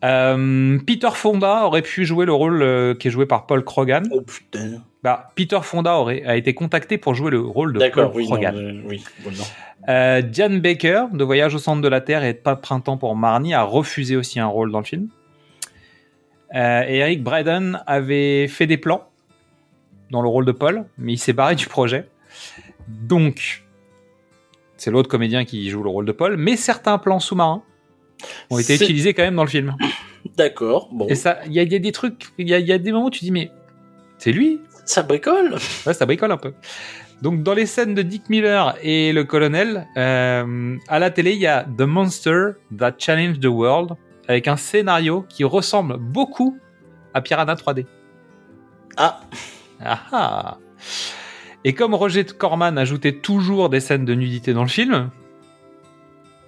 Euh, 0.05 0.78
Peter 0.85 1.11
Fonda 1.12 1.65
aurait 1.65 1.82
pu 1.82 2.05
jouer 2.05 2.27
le 2.27 2.32
rôle 2.32 2.62
euh, 2.62 2.94
qui 2.94 3.09
est 3.09 3.11
joué 3.11 3.27
par 3.27 3.47
Paul 3.47 3.62
Krogan. 3.62 4.03
Oh 4.11 4.20
putain. 4.23 4.82
Bah, 5.03 5.31
Peter 5.36 5.61
Fonda 5.62 5.97
aurait 5.97 6.24
a 6.24 6.36
été 6.36 6.55
contacté 6.55 6.99
pour 6.99 7.15
jouer 7.15 7.31
le 7.31 7.40
rôle 7.40 7.73
de 7.73 7.89
Paul 7.89 8.11
oui, 8.15 8.24
non, 8.24 8.31
Krogan. 8.31 8.57
euh, 8.57 8.82
oui, 8.85 9.05
bon, 9.23 9.31
non. 9.31 9.44
Euh, 9.89 10.23
Diane 10.23 10.61
Baker, 10.61 11.07
de 11.12 11.24
Voyage 11.24 11.55
au 11.55 11.59
centre 11.59 11.82
de 11.82 11.89
la 11.89 12.01
Terre 12.01 12.24
et 12.24 12.32
de 12.32 12.39
Pas 12.39 12.55
de 12.55 12.61
printemps 12.61 12.97
pour 12.97 13.15
Marnie, 13.16 13.55
a 13.55 13.62
refusé 13.62 14.16
aussi 14.16 14.40
un 14.40 14.47
rôle 14.47 14.73
dans 14.73 14.78
le 14.78 14.85
film. 14.85 15.09
Et 16.55 16.99
Eric 16.99 17.23
Braeden 17.23 17.82
avait 17.86 18.47
fait 18.47 18.66
des 18.66 18.77
plans 18.77 19.09
dans 20.11 20.20
le 20.20 20.28
rôle 20.28 20.44
de 20.44 20.53
Paul, 20.53 20.85
mais 20.99 21.15
il 21.15 21.19
s'est 21.19 21.32
barré 21.32 21.55
du 21.55 21.66
projet. 21.66 22.07
Donc, 22.89 23.61
c'est 24.83 24.91
l'autre 24.91 25.09
comédien 25.09 25.45
qui 25.45 25.71
joue 25.71 25.85
le 25.85 25.91
rôle 25.91 26.07
de 26.07 26.11
Paul, 26.11 26.37
mais 26.37 26.57
certains 26.57 26.99
plans 26.99 27.21
sous-marins 27.21 27.63
ont 28.51 28.59
été 28.59 28.75
utilisés 28.75 29.15
quand 29.15 29.23
même 29.23 29.37
dans 29.37 29.45
le 29.45 29.49
film. 29.49 29.77
D'accord, 30.37 30.89
bon. 30.93 31.07
Et 31.09 31.15
ça, 31.15 31.39
il 31.47 31.53
y, 31.53 31.61
a- 31.61 31.63
il 31.63 31.73
y 31.73 31.77
a 31.77 31.79
des 31.79 31.93
trucs, 31.93 32.25
il 32.37 32.49
y 32.49 32.55
a, 32.55 32.59
il 32.59 32.67
y 32.67 32.73
a 32.73 32.79
des 32.79 32.91
moments 32.91 33.07
où 33.07 33.11
tu 33.11 33.21
dis, 33.25 33.31
mais 33.31 33.53
c'est 34.19 34.33
lui? 34.33 34.59
Ça 34.85 35.05
bricole 35.05 35.55
Ouais, 35.87 35.95
ça 35.95 36.05
bricole 36.05 36.33
un 36.33 36.37
peu. 36.37 36.53
Donc, 37.23 37.45
dans 37.45 37.55
les 37.55 37.67
scènes 37.67 37.95
de 37.95 38.03
Dick 38.03 38.29
Miller 38.29 38.75
et 38.83 39.13
le 39.13 39.23
colonel, 39.23 39.87
euh, 39.97 40.77
à 40.89 40.99
la 40.99 41.11
télé, 41.13 41.33
il 41.35 41.39
y 41.39 41.47
a 41.47 41.65
The 41.79 41.83
Monster 41.83 42.55
That 42.77 42.95
Challenged 42.99 43.41
the 43.41 43.47
World, 43.47 43.91
avec 44.27 44.49
un 44.49 44.57
scénario 44.57 45.25
qui 45.29 45.45
ressemble 45.45 45.97
beaucoup 45.99 46.59
à 47.15 47.21
Piranha 47.21 47.55
3D. 47.55 47.87
Ah, 48.97 49.21
Ah 49.85 50.01
ah 50.13 50.59
Et 51.64 51.74
comme 51.74 51.94
Roger 51.94 52.24
Corman 52.24 52.76
ajoutait 52.76 53.12
toujours 53.12 53.68
des 53.68 53.80
scènes 53.80 54.05
de 54.05 54.14
nudité 54.14 54.52
dans 54.52 54.62
le 54.62 54.68
film, 54.68 55.10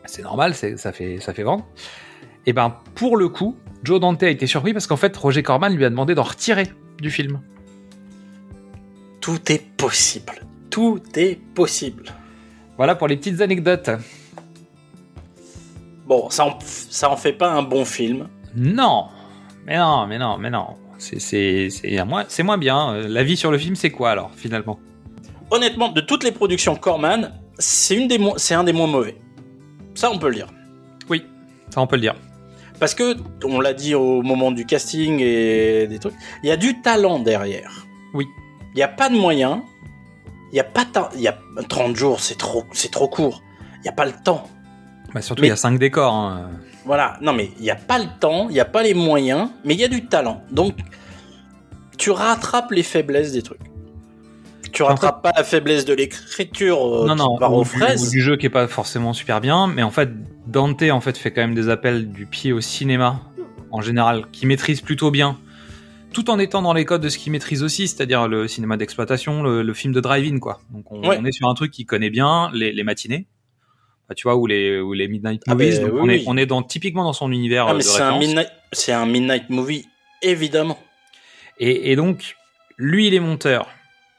c'est 0.07 0.23
normal, 0.23 0.55
ça 0.55 0.93
fait, 0.93 1.19
ça 1.21 1.33
fait 1.33 1.43
vendre. 1.45 1.67
Et 2.47 2.53
ben, 2.53 2.77
pour 2.95 3.17
le 3.17 3.29
coup, 3.29 3.57
Joe 3.85 4.01
Dante 4.01 4.23
a 4.23 4.29
été 4.29 4.47
surpris 4.47 4.73
parce 4.73 4.87
qu'en 4.87 4.97
fait, 4.97 5.17
Roger 5.17 5.43
Corman 5.43 5.75
lui 5.75 5.85
a 5.85 5.91
demandé 5.91 6.15
d'en 6.15 6.25
retirer 6.25 6.65
du 7.01 7.11
film. 7.11 7.41
tout 9.21 9.41
est 9.51 9.65
possible. 9.77 10.33
Tout 10.71 11.01
est 11.17 11.37
possible. 11.55 12.05
Voilà 12.77 12.95
pour 12.97 13.07
les 13.09 13.17
petites 13.17 13.41
anecdotes. 13.41 13.91
Bon, 16.07 16.29
ça 16.29 16.45
en, 16.47 16.59
ça 16.61 17.11
en 17.11 17.17
fait 17.17 17.33
pas 17.33 17.51
un 17.51 17.63
bon 17.63 17.85
film. 17.85 18.29
Non, 18.57 19.07
mais 19.67 19.79
non, 19.79 20.07
mais 20.07 20.19
non, 20.19 20.37
mais 20.39 20.51
non. 20.51 20.77
C'est 20.99 21.21
c'est 21.21 21.71
c'est 21.71 22.05
moins 22.05 22.25
c'est 22.29 22.43
moins 22.43 22.59
bien. 22.59 22.95
Euh, 22.95 23.09
La 23.09 23.23
vie 23.23 23.37
sur 23.37 23.51
le 23.51 23.59
film, 23.59 23.75
c'est 23.77 23.91
quoi 23.91 24.11
alors 24.11 24.31
finalement? 24.37 24.79
Honnêtement, 25.55 25.89
de 25.91 26.01
toutes 26.01 26.25
les 26.25 26.33
productions 26.33 26.75
Corman, 26.75 27.33
c'est 27.61 27.95
une 27.95 28.09
des 28.09 28.19
c'est 28.39 28.55
un 28.55 28.65
des 28.65 28.73
moins 28.73 28.89
mauvais. 28.89 29.17
Ça, 29.95 30.11
on 30.11 30.19
peut 30.19 30.29
le 30.29 30.35
dire. 30.35 30.49
Oui, 31.09 31.23
ça 31.71 31.81
on 31.81 31.87
peut 31.87 31.95
le 31.95 32.03
dire. 32.03 32.17
parce 32.81 32.93
que 32.95 33.17
on 33.45 33.61
l'a 33.61 33.73
dit 33.73 33.95
au 33.95 34.23
moment 34.23 34.51
du 34.51 34.67
casting 34.67 35.21
et 35.21 35.87
des 35.87 35.99
trucs, 36.01 36.15
il 36.43 36.49
y 36.49 36.53
a 36.53 36.57
du 36.57 36.83
talent 36.83 37.21
derrière. 37.21 37.87
Oui. 38.15 38.27
Il 38.75 38.79
n'y 38.79 38.83
a 38.83 38.89
pas 38.89 39.09
de 39.09 39.15
moyens. 39.17 39.61
Il 40.53 40.57
y 40.57 40.61
a 40.61 40.65
pas 40.65 40.87
il 41.15 41.21
y 41.21 41.29
a 41.29 41.39
30 41.69 41.95
jours, 41.95 42.19
c'est 42.19 42.37
trop 42.37 42.65
c'est 42.73 42.91
trop 42.91 43.07
court. 43.07 43.41
Il 43.79 43.83
n'y 43.83 43.89
a 43.91 43.93
pas 43.93 44.07
le 44.07 44.13
temps. 44.25 44.49
Bah, 45.15 45.23
surtout, 45.23 45.45
il 45.45 45.49
y 45.49 45.53
a 45.53 45.57
5 45.57 45.79
décors. 45.79 46.13
hein. 46.13 46.51
Voilà, 46.85 47.17
non 47.21 47.33
mais 47.33 47.51
il 47.59 47.63
n'y 47.63 47.71
a 47.71 47.77
pas 47.77 48.01
le 48.01 48.07
temps, 48.19 48.49
il 48.49 48.55
n'y 48.55 48.61
a 48.61 48.65
pas 48.65 48.83
les 48.83 48.95
moyens, 48.95 49.51
mais 49.65 49.75
il 49.75 49.81
y 49.81 49.85
a 49.85 49.89
du 49.89 50.07
talent. 50.07 50.43
Donc, 50.51 50.75
tu 51.97 52.11
rattrapes 52.11 52.73
les 52.73 52.83
faiblesses 52.83 53.31
des 53.33 53.43
trucs. 53.43 53.61
Tu 54.75 54.83
rattrapes 54.83 55.23
pas 55.23 55.33
la 55.37 55.45
faiblesse 55.45 55.85
de 55.85 55.95
l'écriture 55.95 57.05
euh, 57.05 57.07
non, 57.07 57.15
non, 57.17 57.39
ou 57.39 57.45
aux 57.61 57.63
du, 57.63 57.69
fraises. 57.71 58.07
ou 58.07 58.11
du 58.11 58.21
jeu 58.21 58.37
qui 58.37 58.47
est 58.47 58.51
pas 58.51 58.67
forcément 58.69 59.13
super 59.13 59.41
bien, 59.41 59.67
mais 59.69 59.83
en 59.83 59.91
fait, 59.91 60.11
Dante 60.47 60.83
en 60.83 61.01
fait 61.01 61.17
fait 61.17 61.31
quand 61.33 61.41
même 61.43 61.55
des 61.55 61.69
appels 61.69 62.11
du 62.11 62.27
pied 62.27 62.53
au 62.53 62.61
cinéma 62.61 63.21
en 63.71 63.81
général, 63.81 64.27
qui 64.33 64.47
maîtrise 64.47 64.81
plutôt 64.81 65.11
bien, 65.11 65.39
tout 66.13 66.31
en 66.31 66.39
étant 66.39 66.63
dans 66.63 66.73
les 66.73 66.85
codes 66.85 67.01
de 67.03 67.09
ce 67.09 67.19
qu'il 67.19 67.33
maîtrise 67.33 67.63
aussi, 67.63 67.89
c'est-à-dire 67.89 68.29
le 68.29 68.47
cinéma 68.47 68.77
d'exploitation, 68.77 69.43
le, 69.43 69.63
le 69.63 69.75
film 69.75 69.93
de 69.93 70.01
drive-in 70.01 70.39
quoi. 70.39 70.61
Donc 70.71 70.91
on, 70.93 71.09
Ouais. 71.09 71.17
on 71.21 71.25
est 71.25 71.33
sur 71.33 71.49
un 71.49 71.55
truc 71.55 71.71
qu'il 71.73 71.87
connaît 71.87 72.11
bien, 72.11 72.51
les, 72.55 72.73
les 72.73 72.85
matinées, 72.85 73.27
Bah, 74.09 74.15
tu 74.15 74.25
vois, 74.25 74.37
ou 74.37 74.47
les 74.47 74.81
ou 74.81 74.93
les 74.93 75.09
midnight 75.09 75.43
Ah 75.49 75.55
movies. 75.55 75.81
donc 75.81 75.91
oui, 75.93 75.99
on 76.03 76.09
est 76.09 76.17
oui. 76.19 76.25
on 76.27 76.37
est 76.37 76.47
dans 76.47 76.63
typiquement 76.63 77.05
dans 77.05 77.13
son 77.13 77.33
univers 77.33 77.67
Ah, 77.69 77.73
euh, 77.73 77.77
mais 77.77 77.83
c'est 77.83 78.03
un, 78.03 78.19
midnight, 78.19 78.49
c'est 78.73 78.93
un 78.93 79.07
midnight 79.07 79.51
movie, 79.51 79.87
évidemment. 80.23 80.79
Et, 81.59 81.91
et 81.93 81.97
donc, 81.97 82.37
lui, 82.77 83.07
il 83.09 83.15
est 83.15 83.21
monteur. 83.21 83.69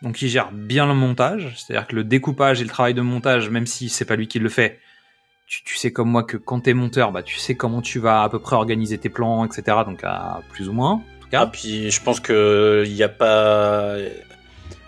Donc, 0.01 0.21
il 0.21 0.27
gère 0.29 0.51
bien 0.51 0.85
le 0.87 0.93
montage. 0.93 1.53
C'est-à-dire 1.55 1.87
que 1.87 1.95
le 1.95 2.03
découpage 2.03 2.61
et 2.61 2.63
le 2.63 2.69
travail 2.69 2.93
de 2.93 3.01
montage, 3.01 3.49
même 3.49 3.65
si 3.65 3.89
c'est 3.89 4.05
pas 4.05 4.15
lui 4.15 4.27
qui 4.27 4.39
le 4.39 4.49
fait, 4.49 4.79
tu, 5.47 5.63
tu 5.63 5.77
sais 5.77 5.91
comme 5.91 6.09
moi 6.09 6.23
que 6.23 6.37
quand 6.37 6.59
t'es 6.61 6.73
monteur, 6.73 7.11
bah, 7.11 7.23
tu 7.23 7.37
sais 7.37 7.55
comment 7.55 7.81
tu 7.81 7.99
vas 7.99 8.23
à 8.23 8.29
peu 8.29 8.39
près 8.39 8.55
organiser 8.55 8.97
tes 8.97 9.09
plans, 9.09 9.45
etc. 9.45 9.77
Donc, 9.85 9.99
à 10.03 10.41
plus 10.51 10.67
ou 10.69 10.73
moins, 10.73 10.91
en 10.93 11.01
tout 11.21 11.29
cas. 11.29 11.41
Ah, 11.41 11.47
puis 11.47 11.89
je 11.91 12.01
pense 12.01 12.19
que 12.19 12.83
il 12.85 12.93
y 12.93 13.03
a 13.03 13.09
pas. 13.09 13.95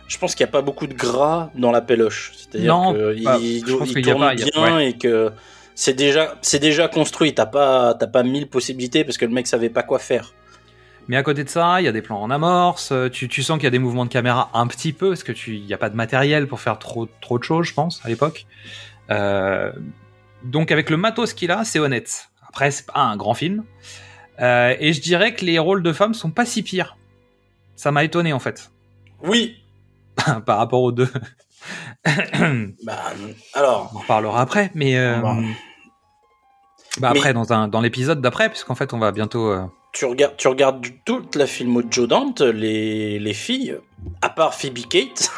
Je 0.07 0.17
pense 0.17 0.35
qu'il 0.35 0.45
n'y 0.45 0.49
a 0.49 0.51
pas 0.53 0.61
beaucoup 0.61 0.88
de 0.88 0.93
gras 0.93 1.51
dans 1.55 1.71
la 1.71 1.81
péloche. 1.81 2.31
C'est-à-dire 2.38 2.73
Non, 2.73 2.93
qu'il 2.93 3.23
bah, 3.23 3.35
a 3.35 4.01
tourne 4.01 4.19
pas- 4.19 4.29
a- 4.29 4.35
bien 4.35 4.75
ouais. 4.75 4.89
et 4.91 4.97
que 4.97 5.31
c'est 5.75 5.93
déjà, 5.93 6.35
c'est 6.41 6.59
déjà 6.59 6.88
construit. 6.88 7.34
T'as 7.35 7.45
pas, 7.45 7.93
t'as 7.93 8.07
pas 8.07 8.23
mille 8.23 8.47
possibilités 8.47 9.03
parce 9.03 9.17
que 9.17 9.25
le 9.25 9.31
mec 9.34 9.47
savait 9.47 9.69
pas 9.69 9.84
quoi 9.84 9.99
faire. 9.99 10.34
Mais 11.07 11.15
à 11.17 11.23
côté 11.23 11.43
de 11.43 11.49
ça, 11.49 11.79
il 11.81 11.85
y 11.85 11.88
a 11.88 11.91
des 11.91 12.01
plans 12.01 12.21
en 12.21 12.29
amorce. 12.29 12.91
euh, 12.91 13.09
Tu, 13.09 13.27
tu 13.29 13.41
sens 13.43 13.57
qu'il 13.57 13.63
y 13.63 13.67
a 13.67 13.71
des 13.71 13.79
mouvements 13.79 14.03
de 14.05 14.09
caméra 14.11 14.49
un 14.53 14.67
petit 14.67 14.91
peu, 14.93 15.09
parce 15.09 15.23
que 15.23 15.31
tu, 15.31 15.55
il 15.55 15.65
y 15.65 15.73
a 15.73 15.77
pas 15.77 15.89
de 15.89 15.95
matériel 15.95 16.47
pour 16.47 16.59
faire 16.59 16.77
trop, 16.79 17.07
trop 17.21 17.38
de 17.39 17.43
choses, 17.43 17.65
je 17.67 17.73
pense, 17.73 18.01
à 18.03 18.09
l'époque. 18.09 18.45
Euh, 19.09 19.71
donc 20.43 20.71
avec 20.71 20.89
le 20.89 20.97
matos 20.97 21.34
qu'il 21.34 21.51
a, 21.51 21.63
c'est 21.63 21.79
honnête. 21.79 22.29
Après, 22.47 22.71
c'est 22.71 22.85
pas 22.85 22.99
un 22.99 23.15
grand 23.17 23.34
film. 23.34 23.63
Euh, 24.41 24.75
et 24.79 24.93
je 24.93 25.01
dirais 25.01 25.34
que 25.34 25.45
les 25.45 25.57
rôles 25.59 25.81
de 25.81 25.93
femmes 25.93 26.13
sont 26.13 26.29
pas 26.31 26.45
si 26.45 26.61
pires. 26.61 26.97
Ça 27.75 27.91
m'a 27.91 28.03
étonné 28.03 28.34
en 28.34 28.39
fait, 28.39 28.71
Oui. 29.23 29.63
par 30.45 30.57
rapport 30.57 30.81
aux 30.81 30.91
deux. 30.91 31.09
Bah, 32.84 32.99
alors. 33.53 33.91
On 33.93 33.97
en 33.99 34.03
parlera 34.07 34.41
après, 34.41 34.71
mais. 34.75 34.97
euh. 34.97 35.19
Bah 35.21 35.35
Mais- 37.01 37.07
après, 37.19 37.34
dans, 37.34 37.51
un, 37.53 37.67
dans 37.67 37.81
l'épisode 37.81 38.21
d'après, 38.21 38.49
puisqu'en 38.49 38.75
fait, 38.75 38.93
on 38.93 38.99
va 38.99 39.11
bientôt. 39.11 39.51
Tu 39.98 40.06
regardes, 40.06 40.38
tu 40.38 40.48
regardes 40.48 40.86
toute 41.06 41.36
la 41.36 41.48
filmo 41.48 41.82
de 41.82 41.91
Joe 41.91 42.07
Dante, 42.07 42.41
les, 42.41 43.18
les 43.18 43.34
filles, 43.34 43.80
à 44.22 44.30
part 44.30 44.53
Phoebe 44.53 44.78
Kate, 44.88 45.32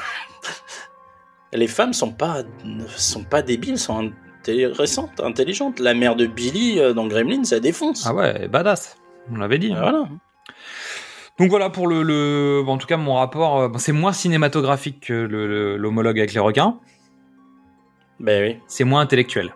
les 1.54 1.68
femmes 1.68 1.94
sont 1.94 2.12
pas, 2.12 2.44
sont 2.98 3.24
pas 3.24 3.42
débiles, 3.42 3.78
sont 3.80 4.12
intéressantes, 4.42 5.22
intelligentes. 5.22 5.80
La 5.80 5.94
mère 5.94 6.18
de 6.18 6.26
Billy 6.26 6.78
euh, 6.78 6.92
dans 6.92 7.08
Gremlins, 7.08 7.46
ça 7.46 7.62
défonce. 7.62 8.06
Ah 8.06 8.14
ouais, 8.14 8.50
badass. 8.50 8.98
On 9.32 9.38
l'avait 9.38 9.60
dit. 9.60 9.72
hein. 9.72 9.80
Voilà. 9.80 10.10
Donc 11.40 11.50
voilà 11.50 11.70
pour 11.70 11.88
le, 11.88 12.04
le- 12.04 12.62
bon, 12.66 12.74
en 12.74 12.78
tout 12.78 12.88
cas 12.88 12.98
mon 12.98 13.14
rapport, 13.14 13.62
euh, 13.62 13.70
c'est 13.78 13.94
moins 13.94 14.12
cinématographique 14.12 15.00
que 15.08 15.14
le- 15.14 15.48
le- 15.48 15.78
l'homologue 15.78 16.20
avec 16.20 16.34
les 16.34 16.40
requins, 16.42 16.80
Ben 18.20 18.44
oui. 18.44 18.58
c'est 18.68 18.84
moins 18.84 19.00
intellectuel, 19.00 19.54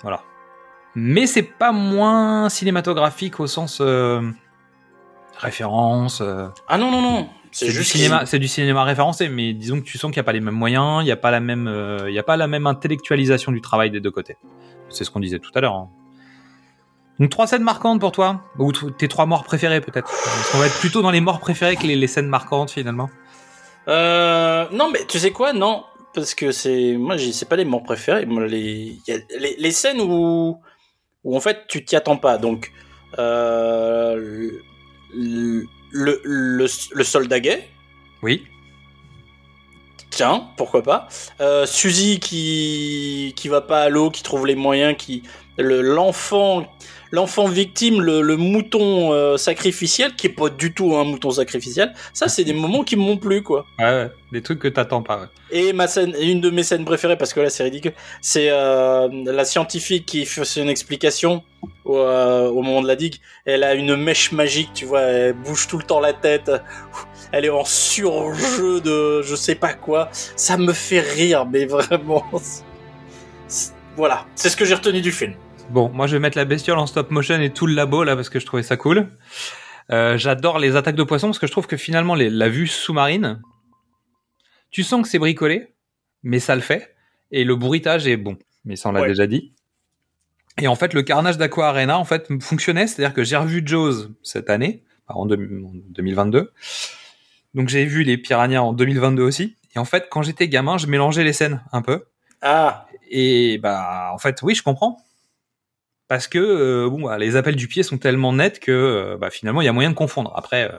voilà. 0.00 0.22
Mais 0.94 1.26
c'est 1.26 1.42
pas 1.42 1.72
moins 1.72 2.48
cinématographique 2.48 3.38
au 3.38 3.46
sens 3.46 3.82
euh, 3.82 4.22
référence. 5.38 6.20
euh, 6.20 6.48
Ah 6.68 6.78
non 6.78 6.90
non 6.90 7.00
non, 7.02 7.28
c'est 7.52 7.66
du 7.72 7.84
cinéma, 7.84 8.18
qu'ils- 8.20 8.26
c'est 8.28 8.38
du 8.38 8.48
cinéma 8.48 8.84
référencé, 8.84 9.28
mais 9.28 9.52
disons 9.52 9.80
que 9.80 9.84
tu 9.86 9.98
sens 9.98 10.10
qu'il 10.10 10.18
n'y 10.20 10.24
a 10.24 10.24
pas 10.24 10.32
les 10.32 10.40
mêmes 10.40 10.54
moyens, 10.54 11.02
il 11.02 11.04
n'y 11.06 11.12
a 11.12 11.16
pas 11.16 11.30
la 11.30 11.40
même, 11.40 11.68
euh, 11.68 12.08
il 12.10 12.14
y 12.14 12.18
a 12.18 12.22
pas 12.22 12.36
la 12.36 12.46
même 12.46 12.66
intellectualisation 12.66 13.52
du 13.52 13.60
travail 13.60 13.90
des 13.90 14.00
deux 14.00 14.10
côtés. 14.10 14.36
C'est 14.88 15.04
ce 15.04 15.10
qu'on 15.10 15.20
disait 15.20 15.38
tout 15.38 15.50
à 15.54 15.60
l'heure. 15.60 15.74
hein. 15.74 15.88
Donc 17.18 17.30
trois 17.30 17.46
scènes 17.46 17.62
marquantes 17.62 17.98
pour 17.98 18.12
toi, 18.12 18.42
ou 18.58 18.72
tes 18.72 19.08
trois 19.08 19.24
morts 19.26 19.44
préférées 19.44 19.80
peut-être. 19.80 20.06
Parce 20.08 20.50
qu'on 20.50 20.58
va 20.58 20.66
être 20.66 20.78
plutôt 20.78 21.00
dans 21.00 21.10
les 21.10 21.20
morts 21.22 21.40
préférées 21.40 21.76
que 21.76 21.86
les, 21.86 21.96
les 21.96 22.06
scènes 22.06 22.28
marquantes 22.28 22.70
finalement. 22.70 23.08
Euh, 23.88 24.66
non 24.72 24.90
mais 24.92 25.00
tu 25.08 25.18
sais 25.18 25.30
quoi? 25.30 25.52
Non, 25.54 25.84
parce 26.12 26.34
que 26.34 26.52
c'est 26.52 26.94
moi 26.98 27.16
c'est 27.18 27.48
pas 27.48 27.56
les 27.56 27.64
morts 27.64 27.84
préférés. 27.84 28.26
Moi, 28.26 28.46
les, 28.46 28.60
il 28.60 29.02
y 29.06 29.12
a 29.12 29.18
les, 29.38 29.56
les 29.58 29.70
scènes 29.70 30.00
où 30.00 30.58
où 31.24 31.36
en 31.36 31.40
fait 31.40 31.64
tu 31.68 31.84
t'y 31.84 31.96
attends 31.96 32.18
pas. 32.18 32.36
Donc 32.36 32.70
euh, 33.18 34.50
le, 35.16 35.66
le, 35.90 36.20
le, 36.24 36.66
le 36.92 37.04
soldat 37.04 37.40
gay. 37.40 37.68
Oui. 38.22 38.44
Tiens, 40.10 40.48
pourquoi 40.56 40.82
pas. 40.82 41.08
Euh, 41.40 41.66
Suzy 41.66 42.20
qui 42.20 43.34
qui 43.36 43.48
va 43.48 43.60
pas 43.60 43.82
à 43.82 43.88
l'eau, 43.88 44.10
qui 44.10 44.22
trouve 44.22 44.46
les 44.46 44.54
moyens, 44.54 44.96
qui 44.96 45.22
le 45.58 45.80
l'enfant 45.82 46.66
l'enfant 47.12 47.46
victime, 47.46 48.02
le, 48.02 48.20
le 48.20 48.36
mouton 48.36 49.12
euh, 49.12 49.36
sacrificiel, 49.36 50.14
qui 50.16 50.26
est 50.26 50.30
pas 50.30 50.48
du 50.50 50.74
tout 50.74 50.96
un 50.96 51.04
mouton 51.04 51.30
sacrificiel. 51.30 51.94
Ça, 52.12 52.26
c'est 52.28 52.42
des 52.42 52.52
moments 52.52 52.82
qui 52.82 52.96
m'ont 52.96 53.16
plu, 53.16 53.42
quoi. 53.42 53.64
Ouais, 53.78 53.84
ouais, 53.84 54.10
des 54.32 54.42
trucs 54.42 54.58
que 54.58 54.68
t'attends 54.68 55.02
pas. 55.02 55.20
ouais. 55.20 55.26
Et 55.52 55.72
ma 55.72 55.86
scène, 55.86 56.14
une 56.20 56.40
de 56.40 56.50
mes 56.50 56.64
scènes 56.64 56.84
préférées, 56.84 57.16
parce 57.16 57.32
que 57.32 57.40
là 57.40 57.48
c'est 57.48 57.62
ridicule, 57.62 57.92
c'est 58.20 58.48
euh, 58.50 59.08
la 59.24 59.44
scientifique 59.44 60.04
qui 60.04 60.26
fait 60.26 60.42
une 60.60 60.68
explication 60.68 61.44
au, 61.84 61.96
euh, 61.96 62.48
au 62.48 62.62
moment 62.62 62.82
de 62.82 62.88
la 62.88 62.96
digue. 62.96 63.16
Elle 63.44 63.62
a 63.62 63.74
une 63.74 63.94
mèche 63.94 64.32
magique, 64.32 64.70
tu 64.74 64.84
vois, 64.84 65.02
elle 65.02 65.34
bouge 65.34 65.68
tout 65.68 65.78
le 65.78 65.84
temps 65.84 66.00
la 66.00 66.12
tête. 66.12 66.50
Elle 67.30 67.44
est 67.44 67.50
en 67.50 67.64
surjeu 67.64 68.80
de 68.80 69.22
je 69.22 69.36
sais 69.36 69.54
pas 69.54 69.74
quoi. 69.74 70.08
Ça 70.12 70.56
me 70.56 70.72
fait 70.72 71.00
rire, 71.00 71.46
mais 71.46 71.66
vraiment. 71.66 72.24
Voilà, 73.96 74.26
c'est 74.34 74.48
ce 74.48 74.56
que 74.56 74.64
j'ai 74.64 74.74
retenu 74.74 75.00
du 75.00 75.12
film. 75.12 75.34
Bon, 75.70 75.88
moi 75.90 76.06
je 76.06 76.16
vais 76.16 76.20
mettre 76.20 76.38
la 76.38 76.44
bestiole 76.44 76.78
en 76.78 76.86
stop 76.86 77.10
motion 77.10 77.40
et 77.40 77.50
tout 77.50 77.66
le 77.66 77.74
labo 77.74 78.04
là 78.04 78.14
parce 78.16 78.28
que 78.28 78.38
je 78.38 78.46
trouvais 78.46 78.62
ça 78.62 78.76
cool. 78.76 79.08
Euh, 79.90 80.16
J'adore 80.16 80.58
les 80.58 80.76
attaques 80.76 80.96
de 80.96 81.02
poissons 81.02 81.28
parce 81.28 81.38
que 81.38 81.46
je 81.46 81.52
trouve 81.52 81.66
que 81.66 81.76
finalement 81.76 82.14
les- 82.14 82.30
la 82.30 82.48
vue 82.48 82.66
sous-marine, 82.66 83.40
tu 84.70 84.82
sens 84.82 85.02
que 85.02 85.08
c'est 85.08 85.18
bricolé, 85.18 85.74
mais 86.22 86.38
ça 86.38 86.54
le 86.54 86.60
fait. 86.60 86.94
Et 87.30 87.44
le 87.44 87.56
bruitage 87.56 88.06
est 88.06 88.16
bon, 88.16 88.36
mais 88.64 88.76
ça 88.76 88.88
on 88.88 88.92
l'a 88.92 89.02
Ouais. 89.02 89.08
déjà 89.08 89.26
dit. 89.26 89.52
Et 90.58 90.68
en 90.68 90.74
fait, 90.74 90.94
le 90.94 91.02
carnage 91.02 91.36
d'Aqua 91.36 91.68
Arena 91.68 91.98
en 91.98 92.04
fait 92.04 92.28
fonctionnait, 92.42 92.86
c'est-à-dire 92.86 93.14
que 93.14 93.24
j'ai 93.24 93.36
revu 93.36 93.62
Jaws 93.64 94.08
cette 94.22 94.48
année, 94.48 94.82
en 95.08 95.26
2022. 95.26 96.52
Donc 97.54 97.68
j'ai 97.68 97.84
vu 97.84 98.02
les 98.04 98.16
Piranhas 98.16 98.60
en 98.62 98.72
2022 98.72 99.22
aussi. 99.22 99.56
Et 99.74 99.78
en 99.78 99.84
fait, 99.84 100.06
quand 100.10 100.22
j'étais 100.22 100.48
gamin, 100.48 100.78
je 100.78 100.86
mélangeais 100.86 101.24
les 101.24 101.34
scènes 101.34 101.62
un 101.72 101.82
peu. 101.82 102.04
Ah, 102.40 102.86
Et 103.10 103.58
bah, 103.58 104.10
en 104.12 104.18
fait, 104.18 104.40
oui, 104.42 104.54
je 104.54 104.62
comprends. 104.62 104.96
Parce 106.08 106.28
que 106.28 106.38
euh, 106.38 106.88
bon, 106.88 107.02
bah, 107.02 107.18
les 107.18 107.36
appels 107.36 107.56
du 107.56 107.66
pied 107.68 107.82
sont 107.82 107.98
tellement 107.98 108.32
nets 108.32 108.60
que 108.60 108.70
euh, 108.72 109.16
bah, 109.18 109.30
finalement, 109.30 109.60
il 109.60 109.64
y 109.64 109.68
a 109.68 109.72
moyen 109.72 109.90
de 109.90 109.94
confondre. 109.96 110.32
Après, 110.36 110.70
euh, 110.70 110.78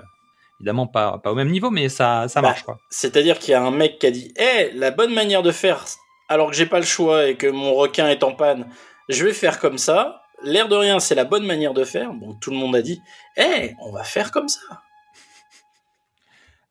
évidemment, 0.59 0.87
pas, 0.87 1.17
pas 1.17 1.31
au 1.31 1.35
même 1.35 1.49
niveau, 1.49 1.69
mais 1.69 1.89
ça, 1.89 2.27
ça 2.29 2.41
Bah, 2.41 2.49
marche. 2.49 2.63
Quoi. 2.63 2.79
c'est-à-dire 2.89 3.37
qu'il 3.39 3.51
y 3.51 3.55
a 3.55 3.61
un 3.61 3.71
mec 3.71 3.99
qui 3.99 4.07
a 4.07 4.11
dit 4.11 4.33
Eh, 4.37 4.71
la 4.73 4.91
bonne 4.91 5.13
manière 5.13 5.43
de 5.43 5.51
faire, 5.51 5.83
alors 6.29 6.49
que 6.49 6.55
j'ai 6.55 6.65
pas 6.65 6.79
le 6.79 6.85
choix 6.85 7.27
et 7.27 7.35
que 7.35 7.47
mon 7.47 7.73
requin 7.73 8.07
est 8.07 8.23
en 8.23 8.33
panne, 8.33 8.67
je 9.09 9.23
vais 9.25 9.33
faire 9.33 9.59
comme 9.59 9.77
ça. 9.77 10.21
L'air 10.43 10.67
de 10.69 10.75
rien, 10.75 10.99
c'est 10.99 11.15
la 11.15 11.25
bonne 11.25 11.45
manière 11.45 11.73
de 11.73 11.83
faire. 11.83 12.13
Bon, 12.13 12.35
tout 12.35 12.51
le 12.51 12.57
monde 12.57 12.75
a 12.75 12.81
dit 12.81 13.01
Eh, 13.37 13.73
on 13.81 13.91
va 13.91 14.03
faire 14.03 14.31
comme 14.31 14.47
ça. 14.47 14.59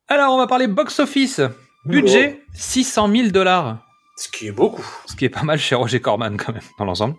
Alors, 0.07 0.33
on 0.33 0.37
va 0.37 0.47
parler 0.47 0.67
box-office. 0.67 1.41
Budget 1.85 2.41
600 2.53 3.11
000 3.11 3.27
dollars. 3.29 3.77
Ce 4.17 4.29
qui 4.29 4.47
est 4.47 4.51
beaucoup. 4.51 4.85
Ce 5.05 5.15
qui 5.15 5.25
est 5.25 5.29
pas 5.29 5.43
mal 5.43 5.59
chez 5.59 5.75
Roger 5.75 5.99
Corman, 6.01 6.37
quand 6.37 6.53
même, 6.53 6.61
dans 6.79 6.85
l'ensemble. 6.85 7.15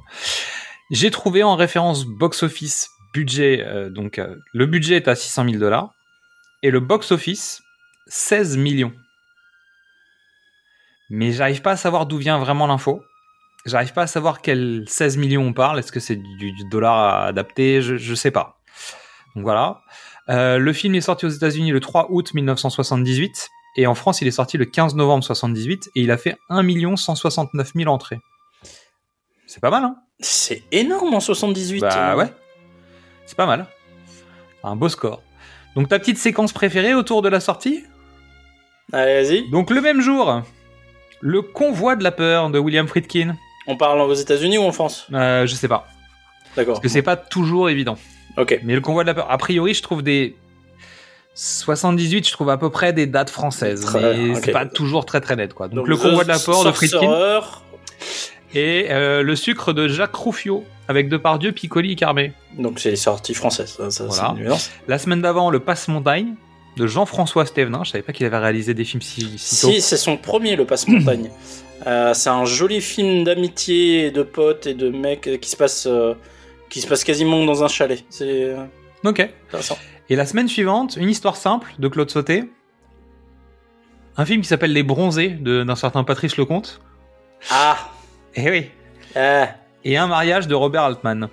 J'ai 0.91 1.11
trouvé 1.11 1.43
en 1.43 1.57
référence 1.57 2.05
box-office 2.05 2.91
budget, 3.13 3.65
euh, 3.67 3.91
donc 3.91 4.19
euh, 4.19 4.37
le 4.53 4.67
budget 4.67 4.97
est 4.97 5.09
à 5.09 5.15
600 5.15 5.45
000 5.45 5.57
dollars 5.59 5.93
et 6.63 6.71
le 6.71 6.81
box-office 6.81 7.63
16 8.07 8.57
millions. 8.57 8.93
Mais 11.11 11.33
j'arrive 11.33 11.63
pas 11.63 11.73
à 11.73 11.77
savoir 11.77 12.07
d'où 12.07 12.19
vient 12.19 12.39
vraiment 12.39 12.67
l'info. 12.67 13.03
J'arrive 13.67 13.93
pas 13.93 14.03
à 14.03 14.07
savoir 14.07 14.41
quel 14.41 14.85
16 14.87 15.17
millions 15.17 15.43
on 15.43 15.53
parle. 15.53 15.79
Est-ce 15.79 15.93
que 15.93 16.01
c'est 16.01 16.17
du, 16.17 16.53
dollar 16.71 17.27
adapté? 17.27 17.83
Je, 17.83 17.97
je 17.97 18.15
sais 18.15 18.31
pas. 18.31 18.61
Donc 19.35 19.45
voilà. 19.45 19.83
Euh, 20.31 20.59
le 20.59 20.73
film 20.73 20.95
est 20.95 21.01
sorti 21.01 21.27
aux 21.27 21.31
États-Unis 21.31 21.71
le 21.71 21.81
3 21.81 22.09
août 22.11 22.35
1978 22.35 23.49
et 23.77 23.87
en 23.87 23.95
France 23.95 24.21
il 24.21 24.29
est 24.29 24.33
sorti 24.33 24.59
le 24.59 24.67
15 24.67 24.95
novembre 24.95 25.25
78 25.25 25.91
et 25.95 26.01
il 26.03 26.11
a 26.11 26.19
fait 26.19 26.37
1 26.51 26.97
169 26.97 27.73
000 27.75 27.91
entrées. 27.91 28.21
C'est 29.49 29.61
pas 29.61 29.71
mal, 29.71 29.83
hein 29.83 29.97
C'est 30.21 30.63
énorme 30.73 31.15
en 31.15 31.21
78. 31.21 31.81
Bah 31.81 32.13
euh. 32.13 32.17
ouais. 32.17 32.27
C'est 33.25 33.37
pas 33.37 33.47
mal. 33.47 33.67
Un 34.63 34.77
beau 34.77 34.91
score. 34.91 35.23
Donc 35.75 35.89
ta 35.89 35.99
petite 35.99 36.19
séquence 36.19 36.53
préférée 36.53 36.93
autour 36.93 37.23
de 37.23 37.31
la 37.31 37.41
sortie? 37.41 37.83
Allez, 38.93 39.23
vas-y. 39.23 39.51
Donc 39.51 39.71
le 39.71 39.81
même 39.81 40.03
jour, 40.03 40.43
le 41.21 41.41
convoi 41.41 41.97
de 41.97 42.05
la 42.05 42.13
peur 42.13 42.51
de 42.51 42.59
William 42.59 42.87
Friedkin. 42.87 43.37
On 43.67 43.79
parle 43.79 44.01
aux 44.03 44.15
États-Unis 44.15 44.59
ou 44.59 44.65
en 44.65 44.73
France? 44.73 45.07
Euh, 45.15 45.47
je 45.47 45.55
sais 45.55 45.69
pas. 45.69 45.89
D'accord. 46.55 46.75
Parce 46.75 46.83
que 46.83 46.89
c'est 46.91 47.03
pas 47.03 47.17
toujours 47.17 47.71
évident. 47.71 47.97
Ok. 48.37 48.61
Mais 48.65 48.75
le 48.75 48.83
convoi 48.83 49.03
de 49.03 49.07
la 49.07 49.15
peur, 49.15 49.31
a 49.31 49.39
priori, 49.39 49.73
je 49.73 49.83
trouve 49.83 50.03
des 50.03 50.37
78, 51.35 52.29
je 52.29 52.33
trouve 52.33 52.51
à 52.51 52.59
peu 52.59 52.69
près 52.69 52.93
des 52.93 53.07
dates 53.07 53.31
françaises, 53.31 53.95
mais 53.95 54.35
c'est 54.35 54.53
pas 54.53 54.67
toujours 54.67 55.07
très 55.07 55.23
très 55.23 55.37
net 55.37 55.55
quoi. 55.55 55.69
Donc, 55.69 55.77
Donc, 55.77 55.89
le 55.89 55.97
convoi 55.97 56.25
de 56.25 56.29
la 56.29 56.39
peur 56.39 56.65
de 56.65 56.73
Friedkin. 56.73 57.41
Et 58.55 58.87
euh, 58.91 59.23
le 59.23 59.37
sucre 59.37 59.73
de 59.73 59.89
Jacques 59.89 60.15
Rouffio 60.15 60.65
avec 60.89 61.09
Depardieu, 61.09 61.53
Piccoli 61.53 61.93
et 61.93 61.97
Carmé. 61.97 62.33
Donc 62.59 62.81
c'est 62.81 62.97
sorti 62.97 63.35
française. 63.35 63.75
Ça, 63.79 63.91
ça, 63.91 64.05
Voilà. 64.07 64.33
c'est 64.35 64.41
une 64.41 64.47
nuance. 64.49 64.71
La 64.89 64.99
semaine 64.99 65.21
d'avant, 65.21 65.51
le 65.51 65.61
Passe-Montagne 65.61 66.35
de 66.77 66.87
Jean-François 66.87 67.45
Stévenin. 67.45 67.83
Je 67.85 67.91
savais 67.91 68.03
pas 68.03 68.13
qu'il 68.13 68.25
avait 68.27 68.39
réalisé 68.39 68.73
des 68.75 68.85
films 68.85 69.03
si, 69.03 69.37
si 69.39 69.61
tôt. 69.61 69.73
C'est 69.81 69.97
son 69.97 70.17
premier, 70.17 70.57
le 70.57 70.65
Passe-Montagne. 70.65 71.31
Euh, 71.87 72.13
c'est 72.13 72.29
un 72.29 72.45
joli 72.45 72.81
film 72.81 73.23
d'amitié 73.23 74.07
et 74.07 74.11
de 74.11 74.25
potes 74.25 74.67
et 74.67 74.75
de 74.75 74.91
mecs 74.91 75.39
qui 75.41 75.49
se 75.49 75.57
passe, 75.57 75.87
euh, 75.87 76.15
qui 76.69 76.81
se 76.81 76.89
passe 76.89 77.05
quasiment 77.05 77.45
dans 77.45 77.63
un 77.63 77.69
chalet. 77.69 78.05
C'est 78.11 78.53
Ok. 79.05 79.21
intéressant. 79.47 79.79
Et 80.11 80.17
la 80.17 80.27
semaine 80.27 80.49
suivante, 80.49 80.97
une 81.01 81.09
histoire 81.09 81.37
simple 81.37 81.73
de 81.79 81.87
Claude 81.87 82.11
Sauté. 82.11 82.51
Un 84.17 84.25
film 84.25 84.43
qui 84.43 84.49
s'appelle 84.49 84.73
Les 84.73 84.83
Bronzés 84.83 85.29
d'un 85.29 85.77
certain 85.77 86.03
Patrice 86.03 86.37
Lecomte. 86.37 86.81
Ah, 87.49 87.77
Eh 88.35 88.51
oui. 88.51 88.71
ah, 89.17 89.49
Et 89.85 89.97
un 89.97 90.07
mariage 90.07 90.47
de 90.47 90.55
Robert 90.55 90.83
Altman. 90.83 91.29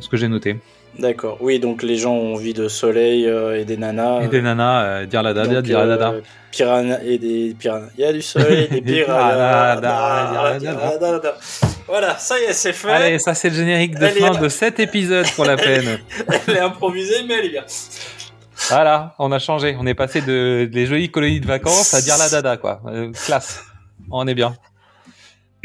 Ce 0.00 0.08
que 0.08 0.16
j'ai 0.16 0.28
noté. 0.28 0.56
d'accord. 0.98 1.38
Oui, 1.40 1.58
donc 1.58 1.82
les 1.82 1.96
gens 1.96 2.12
ont 2.12 2.34
envie 2.34 2.52
de 2.54 2.68
soleil 2.68 3.26
euh, 3.26 3.58
et 3.60 3.64
des 3.64 3.76
nanas. 3.76 4.22
Et 4.22 4.28
des 4.28 4.42
nanas, 4.42 4.82
euh, 4.84 5.06
dire 5.06 5.22
la 5.22 5.32
dada, 5.34 5.62
dire 5.62 5.78
la 5.78 5.84
euh, 5.84 5.96
dada. 5.96 6.14
Piranha 6.52 7.02
et 7.04 7.18
des 7.18 7.54
piranhas. 7.58 7.88
Il 7.96 8.02
y 8.02 8.04
a 8.04 8.12
du 8.12 8.22
soleil, 8.22 8.68
des 8.70 8.80
piranhas, 8.80 9.76
piranhas. 9.80 10.58
Voilà, 11.88 12.16
ça 12.18 12.38
y 12.38 12.44
est, 12.44 12.52
c'est 12.52 12.72
fait. 12.72 12.90
Allez, 12.90 13.18
ça 13.18 13.34
c'est 13.34 13.50
le 13.50 13.56
générique 13.56 13.98
de 13.98 14.04
Elle 14.04 14.12
fin 14.14 14.30
de 14.38 14.48
cet 14.48 14.78
épisode 14.78 15.26
pour 15.34 15.44
la 15.44 15.56
peine. 15.66 15.98
Elle 16.46 16.56
est 16.56 16.60
improvisée, 16.60 17.24
mais 17.26 17.34
elle 17.38 17.46
est 17.46 17.50
bien. 17.50 17.64
Voilà, 18.68 19.14
on 19.18 19.32
a 19.32 19.38
changé. 19.38 19.76
On 19.80 19.86
est 19.86 19.94
passé 19.94 20.20
de 20.20 20.68
des 20.70 20.86
jolies 20.86 21.10
colonies 21.10 21.40
de 21.40 21.46
vacances 21.46 21.94
à 21.94 22.00
dire 22.00 22.16
la 22.18 22.28
dada, 22.28 22.56
quoi. 22.58 22.80
Euh, 22.86 23.10
classe. 23.12 23.64
On 24.10 24.26
est 24.28 24.34
bien. 24.34 24.54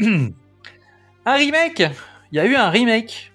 un 1.26 1.34
remake 1.34 1.82
Il 2.32 2.36
y 2.36 2.40
a 2.40 2.46
eu 2.46 2.56
un 2.56 2.70
remake. 2.70 3.32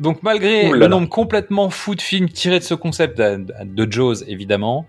Donc 0.00 0.22
malgré 0.22 0.70
le 0.70 0.86
nombre 0.86 1.08
complètement 1.08 1.70
fou 1.70 1.94
de 1.94 2.00
films 2.02 2.28
tirés 2.28 2.58
de 2.58 2.64
ce 2.64 2.74
concept 2.74 3.18
de, 3.18 3.90
Jaws, 3.90 4.22
évidemment, 4.28 4.86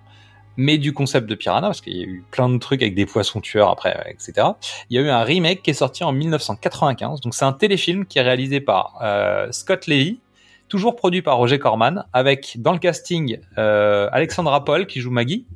mais 0.55 0.77
du 0.77 0.93
concept 0.93 1.27
de 1.27 1.35
Piranha, 1.35 1.61
parce 1.67 1.81
qu'il 1.81 1.97
y 1.97 2.01
a 2.01 2.05
eu 2.05 2.23
plein 2.31 2.47
de 2.47 2.57
trucs 2.57 2.81
avec 2.81 2.93
des 2.93 3.05
poissons 3.07 3.41
tueurs 3.41 3.69
après, 3.69 3.97
etc. 4.07 4.49
Il 4.89 4.97
y 4.97 4.99
a 4.99 5.01
eu 5.01 5.09
un 5.09 5.23
remake 5.23 5.63
qui 5.63 5.71
est 5.71 5.73
sorti 5.75 6.03
en 6.03 6.11
1995. 6.11 7.21
Donc 7.21 7.33
c'est 7.33 7.45
un 7.45 7.53
téléfilm 7.53 8.05
qui 8.05 8.19
est 8.19 8.23
réalisé 8.23 8.61
par 8.61 8.99
euh, 9.01 9.51
Scott 9.51 9.87
Levy, 9.87 10.19
toujours 10.67 10.95
produit 10.95 11.23
par 11.23 11.37
Roger 11.37 11.57
Corman, 11.57 12.05
avec 12.13 12.57
dans 12.59 12.73
le 12.73 12.79
casting 12.79 13.39
euh, 13.57 14.09
Alexandra 14.11 14.63
Paul 14.63 14.85
qui 14.85 15.01
joue 15.01 15.11
Maggie. 15.11 15.47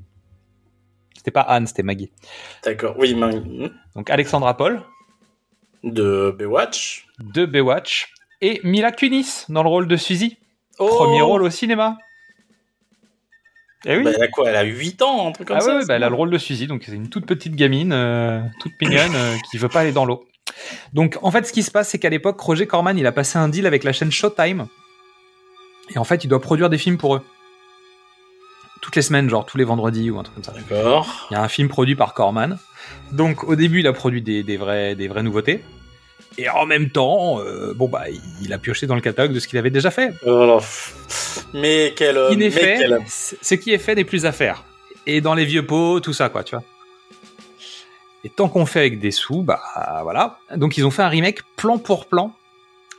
C'était 1.16 1.32
pas 1.32 1.42
Anne, 1.42 1.68
c'était 1.68 1.84
Maggie. 1.84 2.12
D'accord, 2.66 2.96
oui, 2.98 3.14
mais- 3.14 3.70
Donc 3.96 4.10
Alexandra 4.10 4.58
Paul 4.58 4.82
de 5.84 6.34
Baywatch. 6.38 7.08
de 7.20 7.46
Baywatch 7.46 8.14
et 8.42 8.60
Mila 8.64 8.92
Kunis 8.92 9.46
dans 9.50 9.64
le 9.64 9.70
rôle 9.70 9.88
de 9.88 9.98
Suzy. 9.98 10.38
Oh 10.80 10.88
Premier 10.88 11.22
rôle 11.22 11.44
au 11.44 11.50
cinéma. 11.50 11.98
Eh 13.86 13.98
oui. 13.98 14.04
Bah, 14.04 14.12
elle 14.16 14.24
a 14.24 14.28
quoi? 14.28 14.50
Elle 14.50 14.56
a 14.56 14.64
8 14.64 15.02
ans, 15.02 15.28
un 15.28 15.32
truc 15.32 15.48
comme 15.48 15.58
ah 15.58 15.62
ça 15.62 15.68
ouais, 15.68 15.74
ouais, 15.76 15.82
c'est 15.82 15.88
bah, 15.88 15.96
elle 15.96 16.04
a 16.04 16.10
le 16.10 16.16
rôle 16.16 16.30
de 16.30 16.38
Suzy, 16.38 16.68
donc 16.68 16.84
c'est 16.86 16.94
une 16.94 17.10
toute 17.10 17.26
petite 17.26 17.56
gamine, 17.56 17.92
euh, 17.92 18.42
toute 18.62 18.74
mignonne, 18.82 19.16
euh, 19.16 19.36
qui 19.50 19.58
veut 19.58 19.70
pas 19.70 19.82
aller 19.82 19.92
dans 19.92 20.06
l'eau. 20.06 20.26
Donc 20.94 21.18
en 21.22 21.32
fait, 21.32 21.46
ce 21.46 21.54
qui 21.54 21.64
se 21.64 21.72
passe, 21.72 21.90
c'est 21.90 22.00
qu'à 22.00 22.10
l'époque, 22.10 22.40
Roger 22.40 22.66
Corman, 22.66 22.98
il 22.98 23.06
a 23.06 23.12
passé 23.12 23.38
un 23.38 23.50
deal 23.50 23.66
avec 23.66 23.84
la 23.84 23.92
chaîne 23.92 24.12
Showtime, 24.12 24.68
et 25.94 25.98
en 25.98 26.04
fait, 26.04 26.24
il 26.24 26.28
doit 26.28 26.42
produire 26.42 26.70
des 26.70 26.78
films 26.78 26.98
pour 26.98 27.16
eux. 27.16 27.22
Toutes 28.82 28.96
les 28.96 29.02
semaines, 29.02 29.30
genre 29.30 29.46
tous 29.46 29.58
les 29.58 29.64
vendredis 29.64 30.10
ou 30.12 30.20
un 30.20 30.24
truc 30.24 30.36
comme 30.36 30.44
ça. 30.44 30.54
D'accord. 30.54 31.28
Il 31.32 31.34
y 31.34 31.38
a 31.38 31.42
un 31.42 31.48
film 31.48 31.68
produit 31.68 31.96
par 31.96 32.14
Corman. 32.14 32.58
Donc 33.12 33.44
au 33.44 33.56
début, 33.56 33.80
il 33.80 33.88
a 33.88 33.94
produit 33.94 34.22
des, 34.22 34.44
des, 34.44 34.58
vrais, 34.58 34.96
des 34.96 35.08
vraies 35.08 35.24
nouveautés. 35.24 35.64
Et 36.38 36.50
en 36.50 36.66
même 36.66 36.90
temps, 36.90 37.40
euh, 37.42 37.74
bon 37.76 37.88
bah, 37.88 38.06
il 38.42 38.54
a 38.54 38.58
pioché 38.58 38.88
dans 38.88 38.96
le 38.96 39.02
catalogue 39.02 39.34
de 39.34 39.40
ce 39.40 39.48
qu'il 39.48 39.60
avait 39.60 39.70
déjà 39.70 39.92
fait. 39.92 40.14
Voilà. 40.24 40.60
Mais 41.54 41.94
quel. 41.96 42.16
Ce 42.16 42.30
qui 42.32 42.38
mais 42.38 42.50
fait, 42.50 42.78
quel- 42.80 43.00
ce 43.08 43.56
qui 43.56 43.72
est 43.74 43.78
fait 43.78 43.96
n'est 43.96 44.04
plus 44.04 44.26
à 44.26 44.32
faire. 44.32 44.64
Et 45.06 45.22
dans 45.22 45.34
les 45.36 45.46
vieux 45.46 45.66
pots, 45.66 46.00
tout 46.00 46.14
ça, 46.14 46.30
quoi, 46.30 46.44
tu 46.44 46.56
vois. 46.56 46.64
Et 48.24 48.30
tant 48.30 48.48
qu'on 48.48 48.66
fait 48.66 48.80
avec 48.80 49.00
des 49.00 49.12
sous, 49.12 49.44
bah 49.44 49.62
voilà. 50.04 50.40
Donc 50.56 50.78
ils 50.78 50.86
ont 50.86 50.92
fait 50.92 51.02
un 51.04 51.10
remake 51.10 51.44
plan 51.58 51.78
pour 51.78 52.08
plan. 52.08 52.34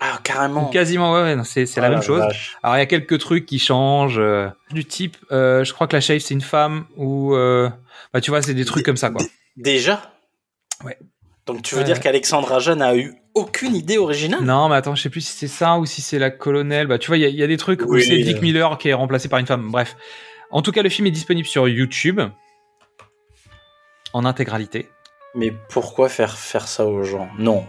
Ah, 0.01 0.19
carrément. 0.23 0.67
Quasiment, 0.69 1.15
ouais, 1.15 1.35
c'est 1.45 1.65
c'est 1.67 1.81
la 1.81 1.89
même 1.89 2.03
chose. 2.03 2.21
vache. 2.21 2.57
Alors 2.63 2.77
il 2.77 2.81
y 2.81 2.83
a 2.83 2.87
quelques 2.87 3.19
trucs 3.19 3.47
qui 3.47 3.59
changent. 3.59 4.19
euh, 4.19 4.49
du 4.71 4.85
type, 4.85 5.17
euh, 5.33 5.65
je 5.65 5.73
crois 5.73 5.87
que 5.87 5.97
la 5.97 6.01
chef 6.01 6.23
c'est 6.23 6.35
une 6.35 6.41
femme, 6.43 6.85
ou. 6.97 7.35
euh, 7.35 7.71
bah 8.13 8.21
tu 8.21 8.31
vois, 8.31 8.43
c'est 8.43 8.53
des 8.55 8.65
trucs 8.67 8.85
comme 8.85 8.99
ça, 8.99 9.09
quoi. 9.11 9.25
Déjà? 9.57 10.13
Ouais. 10.85 10.99
Donc 11.47 11.63
tu 11.63 11.75
veux 11.75 11.81
Ouais. 11.83 11.87
dire 11.87 12.01
qu'Alexandra 12.01 12.59
Jeanne 12.59 12.81
a 12.83 12.97
eu 12.97 13.15
aucune 13.35 13.75
idée 13.75 13.99
originale? 13.99 14.43
Non, 14.43 14.69
mais 14.69 14.77
attends, 14.77 14.95
je 14.95 15.03
sais 15.03 15.11
plus 15.11 15.21
si 15.21 15.37
c'est 15.37 15.47
ça 15.49 15.77
ou 15.79 15.85
si 15.87 16.01
c'est 16.01 16.19
la 16.19 16.31
colonelle. 16.31 16.87
Bah, 16.87 16.99
tu 16.99 17.09
vois, 17.09 17.17
il 17.19 17.21
y, 17.21 17.25
a- 17.27 17.29
il 17.29 17.35
y 17.37 17.43
a 17.43 17.47
des 17.47 17.57
trucs 17.59 17.83
où 17.83 17.99
c'est 17.99 18.17
Dick. 18.19 18.41
Miller 18.41 18.79
qui 18.79 18.89
est 18.89 18.95
remplacé 18.95 19.29
par 19.29 19.39
une 19.39 19.47
femme. 19.47 19.71
Bref. 19.71 19.97
En 20.51 20.63
tout 20.63 20.73
cas, 20.73 20.83
le 20.83 20.89
film 20.89 21.07
est 21.07 21.11
disponible 21.11 21.47
sur 21.47 21.69
YouTube 21.69 22.21
en 24.13 24.25
intégralité. 24.25 24.89
Mais 25.35 25.53
pourquoi 25.69 26.09
faire 26.09 26.39
faire 26.39 26.69
ça 26.69 26.87
aux 26.87 27.03
gens? 27.03 27.29
Non. 27.39 27.65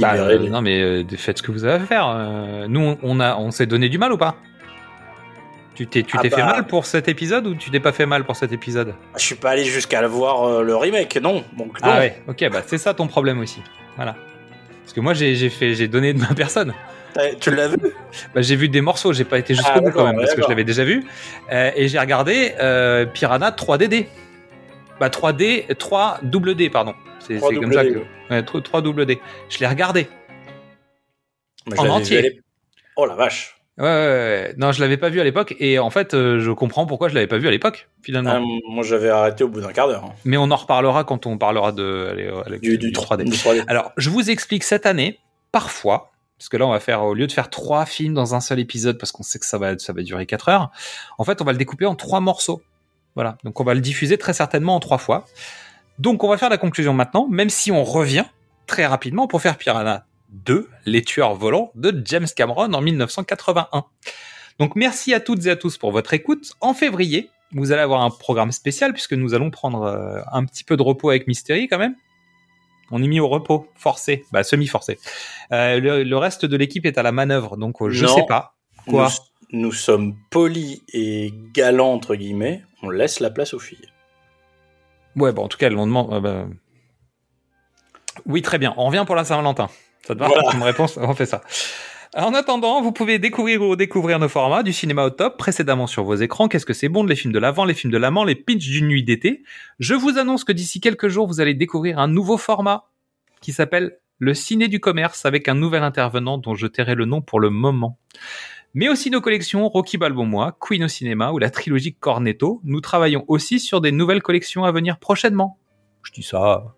Bah, 0.00 0.14
euh, 0.14 0.48
non, 0.48 0.62
mais 0.62 0.80
euh, 0.80 1.04
faites 1.16 1.38
ce 1.38 1.42
que 1.42 1.52
vous 1.52 1.64
avez 1.64 1.82
à 1.82 1.86
faire. 1.86 2.06
Euh, 2.08 2.66
nous, 2.68 2.96
on 3.02 3.20
a, 3.20 3.36
on 3.36 3.50
s'est 3.50 3.66
donné 3.66 3.88
du 3.88 3.98
mal 3.98 4.12
ou 4.12 4.16
pas? 4.16 4.36
Tu 5.74 5.86
t'es, 5.86 6.04
Ah 6.12 6.20
fait 6.20 6.28
bah. 6.28 6.44
mal 6.44 6.66
pour 6.66 6.84
cet 6.84 7.08
épisode 7.08 7.46
ou 7.46 7.54
tu 7.54 7.70
t'es 7.70 7.80
pas 7.80 7.92
fait 7.92 8.04
mal 8.06 8.24
pour 8.24 8.36
cet 8.36 8.52
épisode? 8.52 8.94
Je 9.16 9.22
suis 9.24 9.34
pas 9.34 9.50
allé 9.50 9.64
jusqu'à 9.64 10.06
voir 10.06 10.44
euh, 10.44 10.62
le 10.62 10.76
remake, 10.76 11.16
non. 11.16 11.44
Donc 11.56 11.80
non. 11.80 11.88
Ah 11.90 11.98
ouais, 11.98 12.22
ok, 12.28 12.50
bah 12.50 12.62
c'est 12.66 12.78
ça 12.78 12.92
ton 12.92 13.06
problème 13.06 13.38
aussi. 13.40 13.62
Voilà. 13.96 14.14
Parce 14.82 14.92
que 14.92 15.00
moi, 15.00 15.14
j'ai, 15.14 15.34
j'ai 15.34 15.48
fait, 15.48 15.74
j'ai 15.74 15.88
donné 15.88 16.12
de 16.12 16.20
ma 16.20 16.34
personne. 16.34 16.74
Eh, 17.20 17.36
Tu 17.38 17.54
l'as 17.54 17.68
vu? 17.68 17.76
Bah, 18.34 18.42
j'ai 18.42 18.56
vu 18.56 18.68
des 18.68 18.80
morceaux, 18.80 19.12
j'ai 19.12 19.24
pas 19.24 19.38
été 19.38 19.54
jusqu'au 19.54 19.70
Ah, 19.74 19.80
bout 19.80 19.90
quand 19.90 20.04
même, 20.06 20.16
parce 20.16 20.34
que 20.34 20.42
je 20.42 20.48
l'avais 20.48 20.64
déjà 20.64 20.84
vu. 20.84 21.04
Euh, 21.50 21.70
et 21.74 21.88
j'ai 21.88 21.98
regardé 21.98 22.52
euh, 22.60 23.06
Piranha 23.06 23.50
3DD. 23.50 24.06
Bah 25.00 25.08
3D, 25.08 25.74
3 25.74 26.20
double 26.22 26.54
D, 26.54 26.68
pardon. 26.70 26.94
C'est, 27.18 27.36
3 27.36 27.50
c'est 27.50 27.56
comme 27.56 27.72
ça 27.72 27.84
que. 27.84 27.90
ouais. 27.98 28.06
Ouais, 28.30 28.42
3, 28.42 28.60
3 28.60 28.82
double 28.82 29.06
D. 29.06 29.20
Je 29.48 29.58
l'ai 29.58 29.66
regardé. 29.66 30.06
En 31.78 31.88
entier. 31.88 32.22
vu 32.22 32.42
Oh 32.96 33.06
la 33.06 33.14
vache. 33.14 33.56
Ouais, 33.78 33.84
ouais, 33.84 33.90
ouais. 33.90 34.54
Non, 34.58 34.70
je 34.72 34.80
l'avais 34.80 34.98
pas 34.98 35.08
vu 35.08 35.20
à 35.20 35.24
l'époque. 35.24 35.54
Et 35.58 35.78
en 35.78 35.88
fait, 35.90 36.12
euh, 36.14 36.40
je 36.40 36.50
comprends 36.50 36.84
pourquoi 36.86 37.08
je 37.08 37.14
l'avais 37.14 37.26
pas 37.26 37.38
vu 37.38 37.48
à 37.48 37.50
l'époque, 37.50 37.88
finalement. 38.02 38.32
Ah, 38.34 38.40
moi 38.70 38.84
j'avais 38.84 39.08
arrêté 39.08 39.44
au 39.44 39.48
bout 39.48 39.60
d'un 39.62 39.72
quart 39.72 39.88
d'heure. 39.88 40.04
hein. 40.04 40.12
Mais 40.24 40.36
on 40.36 40.50
en 40.50 40.56
reparlera 40.56 41.04
quand 41.04 41.26
on 41.26 41.38
parlera 41.38 41.72
de, 41.72 42.08
allez, 42.10 42.30
allez, 42.46 42.58
Du, 42.58 42.76
du 42.76 42.92
3D. 42.92 43.24
Du 43.24 43.30
3D. 43.32 43.64
Alors, 43.68 43.92
je 43.96 44.10
vous 44.10 44.30
explique 44.30 44.62
cette 44.64 44.84
année, 44.84 45.18
parfois, 45.52 46.10
parce 46.38 46.48
que 46.50 46.56
là, 46.58 46.66
on 46.66 46.70
va 46.70 46.80
faire, 46.80 47.02
au 47.02 47.14
lieu 47.14 47.26
de 47.26 47.32
faire 47.32 47.48
trois 47.50 47.86
films 47.86 48.12
dans 48.14 48.34
un 48.34 48.40
seul 48.40 48.58
épisode, 48.60 48.98
parce 48.98 49.10
qu'on 49.12 49.22
sait 49.22 49.38
que 49.38 49.46
ça 49.46 49.56
va, 49.58 49.78
ça 49.78 49.92
va 49.94 50.02
durer 50.02 50.26
quatre 50.26 50.48
heures, 50.50 50.70
en 51.18 51.24
fait, 51.24 51.40
on 51.40 51.44
va 51.44 51.52
le 51.52 51.58
découper 51.58 51.86
en 51.86 51.94
trois 51.94 52.20
morceaux. 52.20 52.62
Voilà. 53.14 53.38
Donc, 53.44 53.58
on 53.60 53.64
va 53.64 53.72
le 53.74 53.80
diffuser 53.80 54.18
très 54.18 54.32
certainement 54.34 54.74
en 54.76 54.80
trois 54.80 54.98
fois. 54.98 55.24
Donc, 55.98 56.24
on 56.24 56.28
va 56.28 56.36
faire 56.36 56.50
la 56.50 56.58
conclusion 56.58 56.92
maintenant, 56.92 57.26
même 57.30 57.48
si 57.50 57.70
on 57.72 57.84
revient 57.84 58.24
très 58.66 58.86
rapidement 58.86 59.26
pour 59.28 59.40
faire 59.40 59.56
Piranha 59.56 60.04
2, 60.32 60.68
Les 60.86 61.02
Tueurs 61.02 61.34
Volants 61.34 61.70
de 61.74 62.02
James 62.04 62.26
Cameron 62.34 62.72
en 62.72 62.80
1981. 62.80 63.84
Donc, 64.58 64.76
merci 64.76 65.14
à 65.14 65.20
toutes 65.20 65.46
et 65.46 65.50
à 65.50 65.56
tous 65.56 65.78
pour 65.78 65.92
votre 65.92 66.12
écoute. 66.14 66.52
En 66.60 66.74
février, 66.74 67.30
vous 67.52 67.72
allez 67.72 67.82
avoir 67.82 68.02
un 68.02 68.10
programme 68.10 68.52
spécial 68.52 68.92
puisque 68.92 69.12
nous 69.12 69.34
allons 69.34 69.50
prendre 69.50 69.82
euh, 69.82 70.20
un 70.32 70.44
petit 70.44 70.64
peu 70.64 70.76
de 70.76 70.82
repos 70.82 71.10
avec 71.10 71.26
Mystery 71.26 71.68
quand 71.68 71.78
même. 71.78 71.94
On 72.90 73.02
est 73.02 73.06
mis 73.08 73.20
au 73.20 73.28
repos, 73.28 73.68
forcé, 73.74 74.24
bah 74.32 74.42
semi-forcé. 74.42 74.98
Euh, 75.52 75.80
le, 75.80 76.02
le 76.04 76.16
reste 76.18 76.44
de 76.44 76.56
l'équipe 76.58 76.84
est 76.84 76.98
à 76.98 77.02
la 77.02 77.12
manœuvre, 77.12 77.56
donc 77.56 77.80
euh, 77.80 77.88
je 77.90 78.04
Non. 78.04 78.14
sais 78.14 78.26
pas. 78.28 78.54
Quoi 78.86 79.08
nous, 79.50 79.60
nous 79.60 79.72
sommes 79.72 80.14
polis 80.30 80.82
et 80.92 81.32
galants, 81.54 81.92
entre 81.94 82.14
guillemets. 82.16 82.62
On 82.82 82.90
laisse 82.90 83.20
la 83.20 83.30
place 83.30 83.54
aux 83.54 83.58
filles. 83.58 83.88
Ouais, 85.16 85.32
bon, 85.32 85.44
en 85.44 85.48
tout 85.48 85.56
cas, 85.58 85.70
demandé. 85.70 86.14
euh, 86.14 86.20
bah. 86.20 86.46
Oui, 88.26 88.42
très 88.42 88.58
bien. 88.58 88.74
On 88.76 88.86
revient 88.86 89.04
pour 89.06 89.14
la 89.16 89.24
Saint-Valentin. 89.24 89.68
Ça 90.06 90.14
te 90.14 90.20
va 90.20 90.28
Voilà. 90.28 90.42
comme 90.50 90.62
réponse 90.62 90.98
On 91.00 91.14
fait 91.14 91.26
ça. 91.26 91.42
En 92.14 92.34
attendant, 92.34 92.82
vous 92.82 92.92
pouvez 92.92 93.18
découvrir 93.18 93.62
ou 93.62 93.70
redécouvrir 93.70 94.18
nos 94.18 94.28
formats 94.28 94.62
du 94.62 94.72
cinéma 94.74 95.04
au 95.04 95.10
top 95.10 95.38
précédemment 95.38 95.86
sur 95.86 96.04
vos 96.04 96.14
écrans. 96.16 96.46
Qu'est-ce 96.48 96.66
que 96.66 96.74
c'est 96.74 96.90
bon 96.90 97.04
Les 97.04 97.16
films 97.16 97.32
de 97.32 97.38
l'avant, 97.38 97.64
les 97.64 97.72
films 97.72 97.92
de 97.92 97.96
l'amant, 97.96 98.24
les 98.24 98.34
pitchs 98.34 98.68
d'une 98.68 98.88
nuit 98.88 99.02
d'été. 99.02 99.42
Je 99.78 99.94
vous 99.94 100.18
annonce 100.18 100.44
que 100.44 100.52
d'ici 100.52 100.78
quelques 100.80 101.08
jours, 101.08 101.26
vous 101.26 101.40
allez 101.40 101.54
découvrir 101.54 101.98
un 101.98 102.08
nouveau 102.08 102.36
format 102.36 102.84
qui 103.40 103.52
s'appelle 103.52 103.96
le 104.18 104.34
ciné 104.34 104.68
du 104.68 104.78
commerce 104.78 105.24
avec 105.24 105.48
un 105.48 105.54
nouvel 105.54 105.82
intervenant 105.82 106.36
dont 106.36 106.54
je 106.54 106.66
tairai 106.66 106.94
le 106.94 107.06
nom 107.06 107.22
pour 107.22 107.40
le 107.40 107.48
moment. 107.48 107.98
mais 108.74 108.88
aussi 108.90 109.10
nos 109.10 109.20
collections 109.22 109.66
Rocky 109.68 109.96
Balboa, 109.98 110.56
Queen 110.60 110.84
au 110.84 110.88
cinéma 110.88 111.32
ou 111.32 111.38
la 111.38 111.48
trilogie 111.50 111.94
Cornetto. 111.94 112.60
Nous 112.64 112.80
travaillons 112.82 113.24
aussi 113.28 113.58
sur 113.58 113.80
des 113.80 113.90
nouvelles 113.90 114.22
collections 114.22 114.64
à 114.64 114.72
venir 114.72 114.98
prochainement. 114.98 115.58
Je 116.02 116.12
dis 116.12 116.22
ça. 116.22 116.74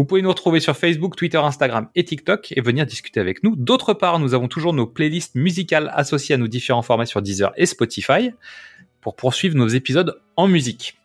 Vous 0.00 0.06
pouvez 0.06 0.22
nous 0.22 0.30
retrouver 0.30 0.60
sur 0.60 0.78
Facebook, 0.78 1.14
Twitter, 1.14 1.36
Instagram 1.36 1.90
et 1.94 2.06
TikTok 2.06 2.54
et 2.56 2.62
venir 2.62 2.86
discuter 2.86 3.20
avec 3.20 3.44
nous. 3.44 3.54
D'autre 3.54 3.92
part, 3.92 4.18
nous 4.18 4.32
avons 4.32 4.48
toujours 4.48 4.72
nos 4.72 4.86
playlists 4.86 5.34
musicales 5.34 5.92
associées 5.92 6.36
à 6.36 6.38
nos 6.38 6.48
différents 6.48 6.80
formats 6.80 7.04
sur 7.04 7.20
Deezer 7.20 7.52
et 7.58 7.66
Spotify 7.66 8.30
pour 9.02 9.14
poursuivre 9.14 9.58
nos 9.58 9.68
épisodes 9.68 10.18
en 10.36 10.48
musique. 10.48 10.96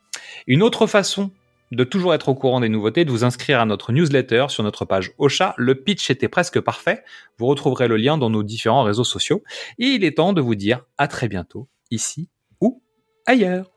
Une 0.48 0.64
autre 0.64 0.88
façon 0.88 1.32
de 1.74 1.84
toujours 1.84 2.14
être 2.14 2.30
au 2.30 2.36
courant 2.36 2.62
des 2.62 2.70
nouveautés, 2.70 3.04
de 3.04 3.12
vous 3.12 3.26
inscrire 3.26 3.60
à 3.60 3.66
notre 3.66 3.92
newsletter 3.92 4.46
sur 4.48 4.64
notre 4.64 4.86
page 4.86 5.12
Ocha. 5.18 5.56
Le 5.58 5.76
pitch 5.76 6.10
était 6.10 6.30
presque 6.30 6.62
parfait. 6.62 7.04
Vous 7.38 7.48
retrouverez 7.48 7.90
le 7.90 7.98
lien 7.98 8.18
dans 8.18 8.30
nos 8.30 8.44
différents 8.44 8.84
réseaux 8.84 9.04
sociaux. 9.04 9.44
Et 9.78 9.88
il 9.88 10.06
est 10.06 10.16
temps 10.16 10.32
de 10.32 10.40
vous 10.40 10.56
dire 10.56 10.86
à 10.98 11.10
très 11.10 11.28
bientôt, 11.28 11.68
ici 11.92 12.30
ou 12.62 12.82
ailleurs. 13.26 13.75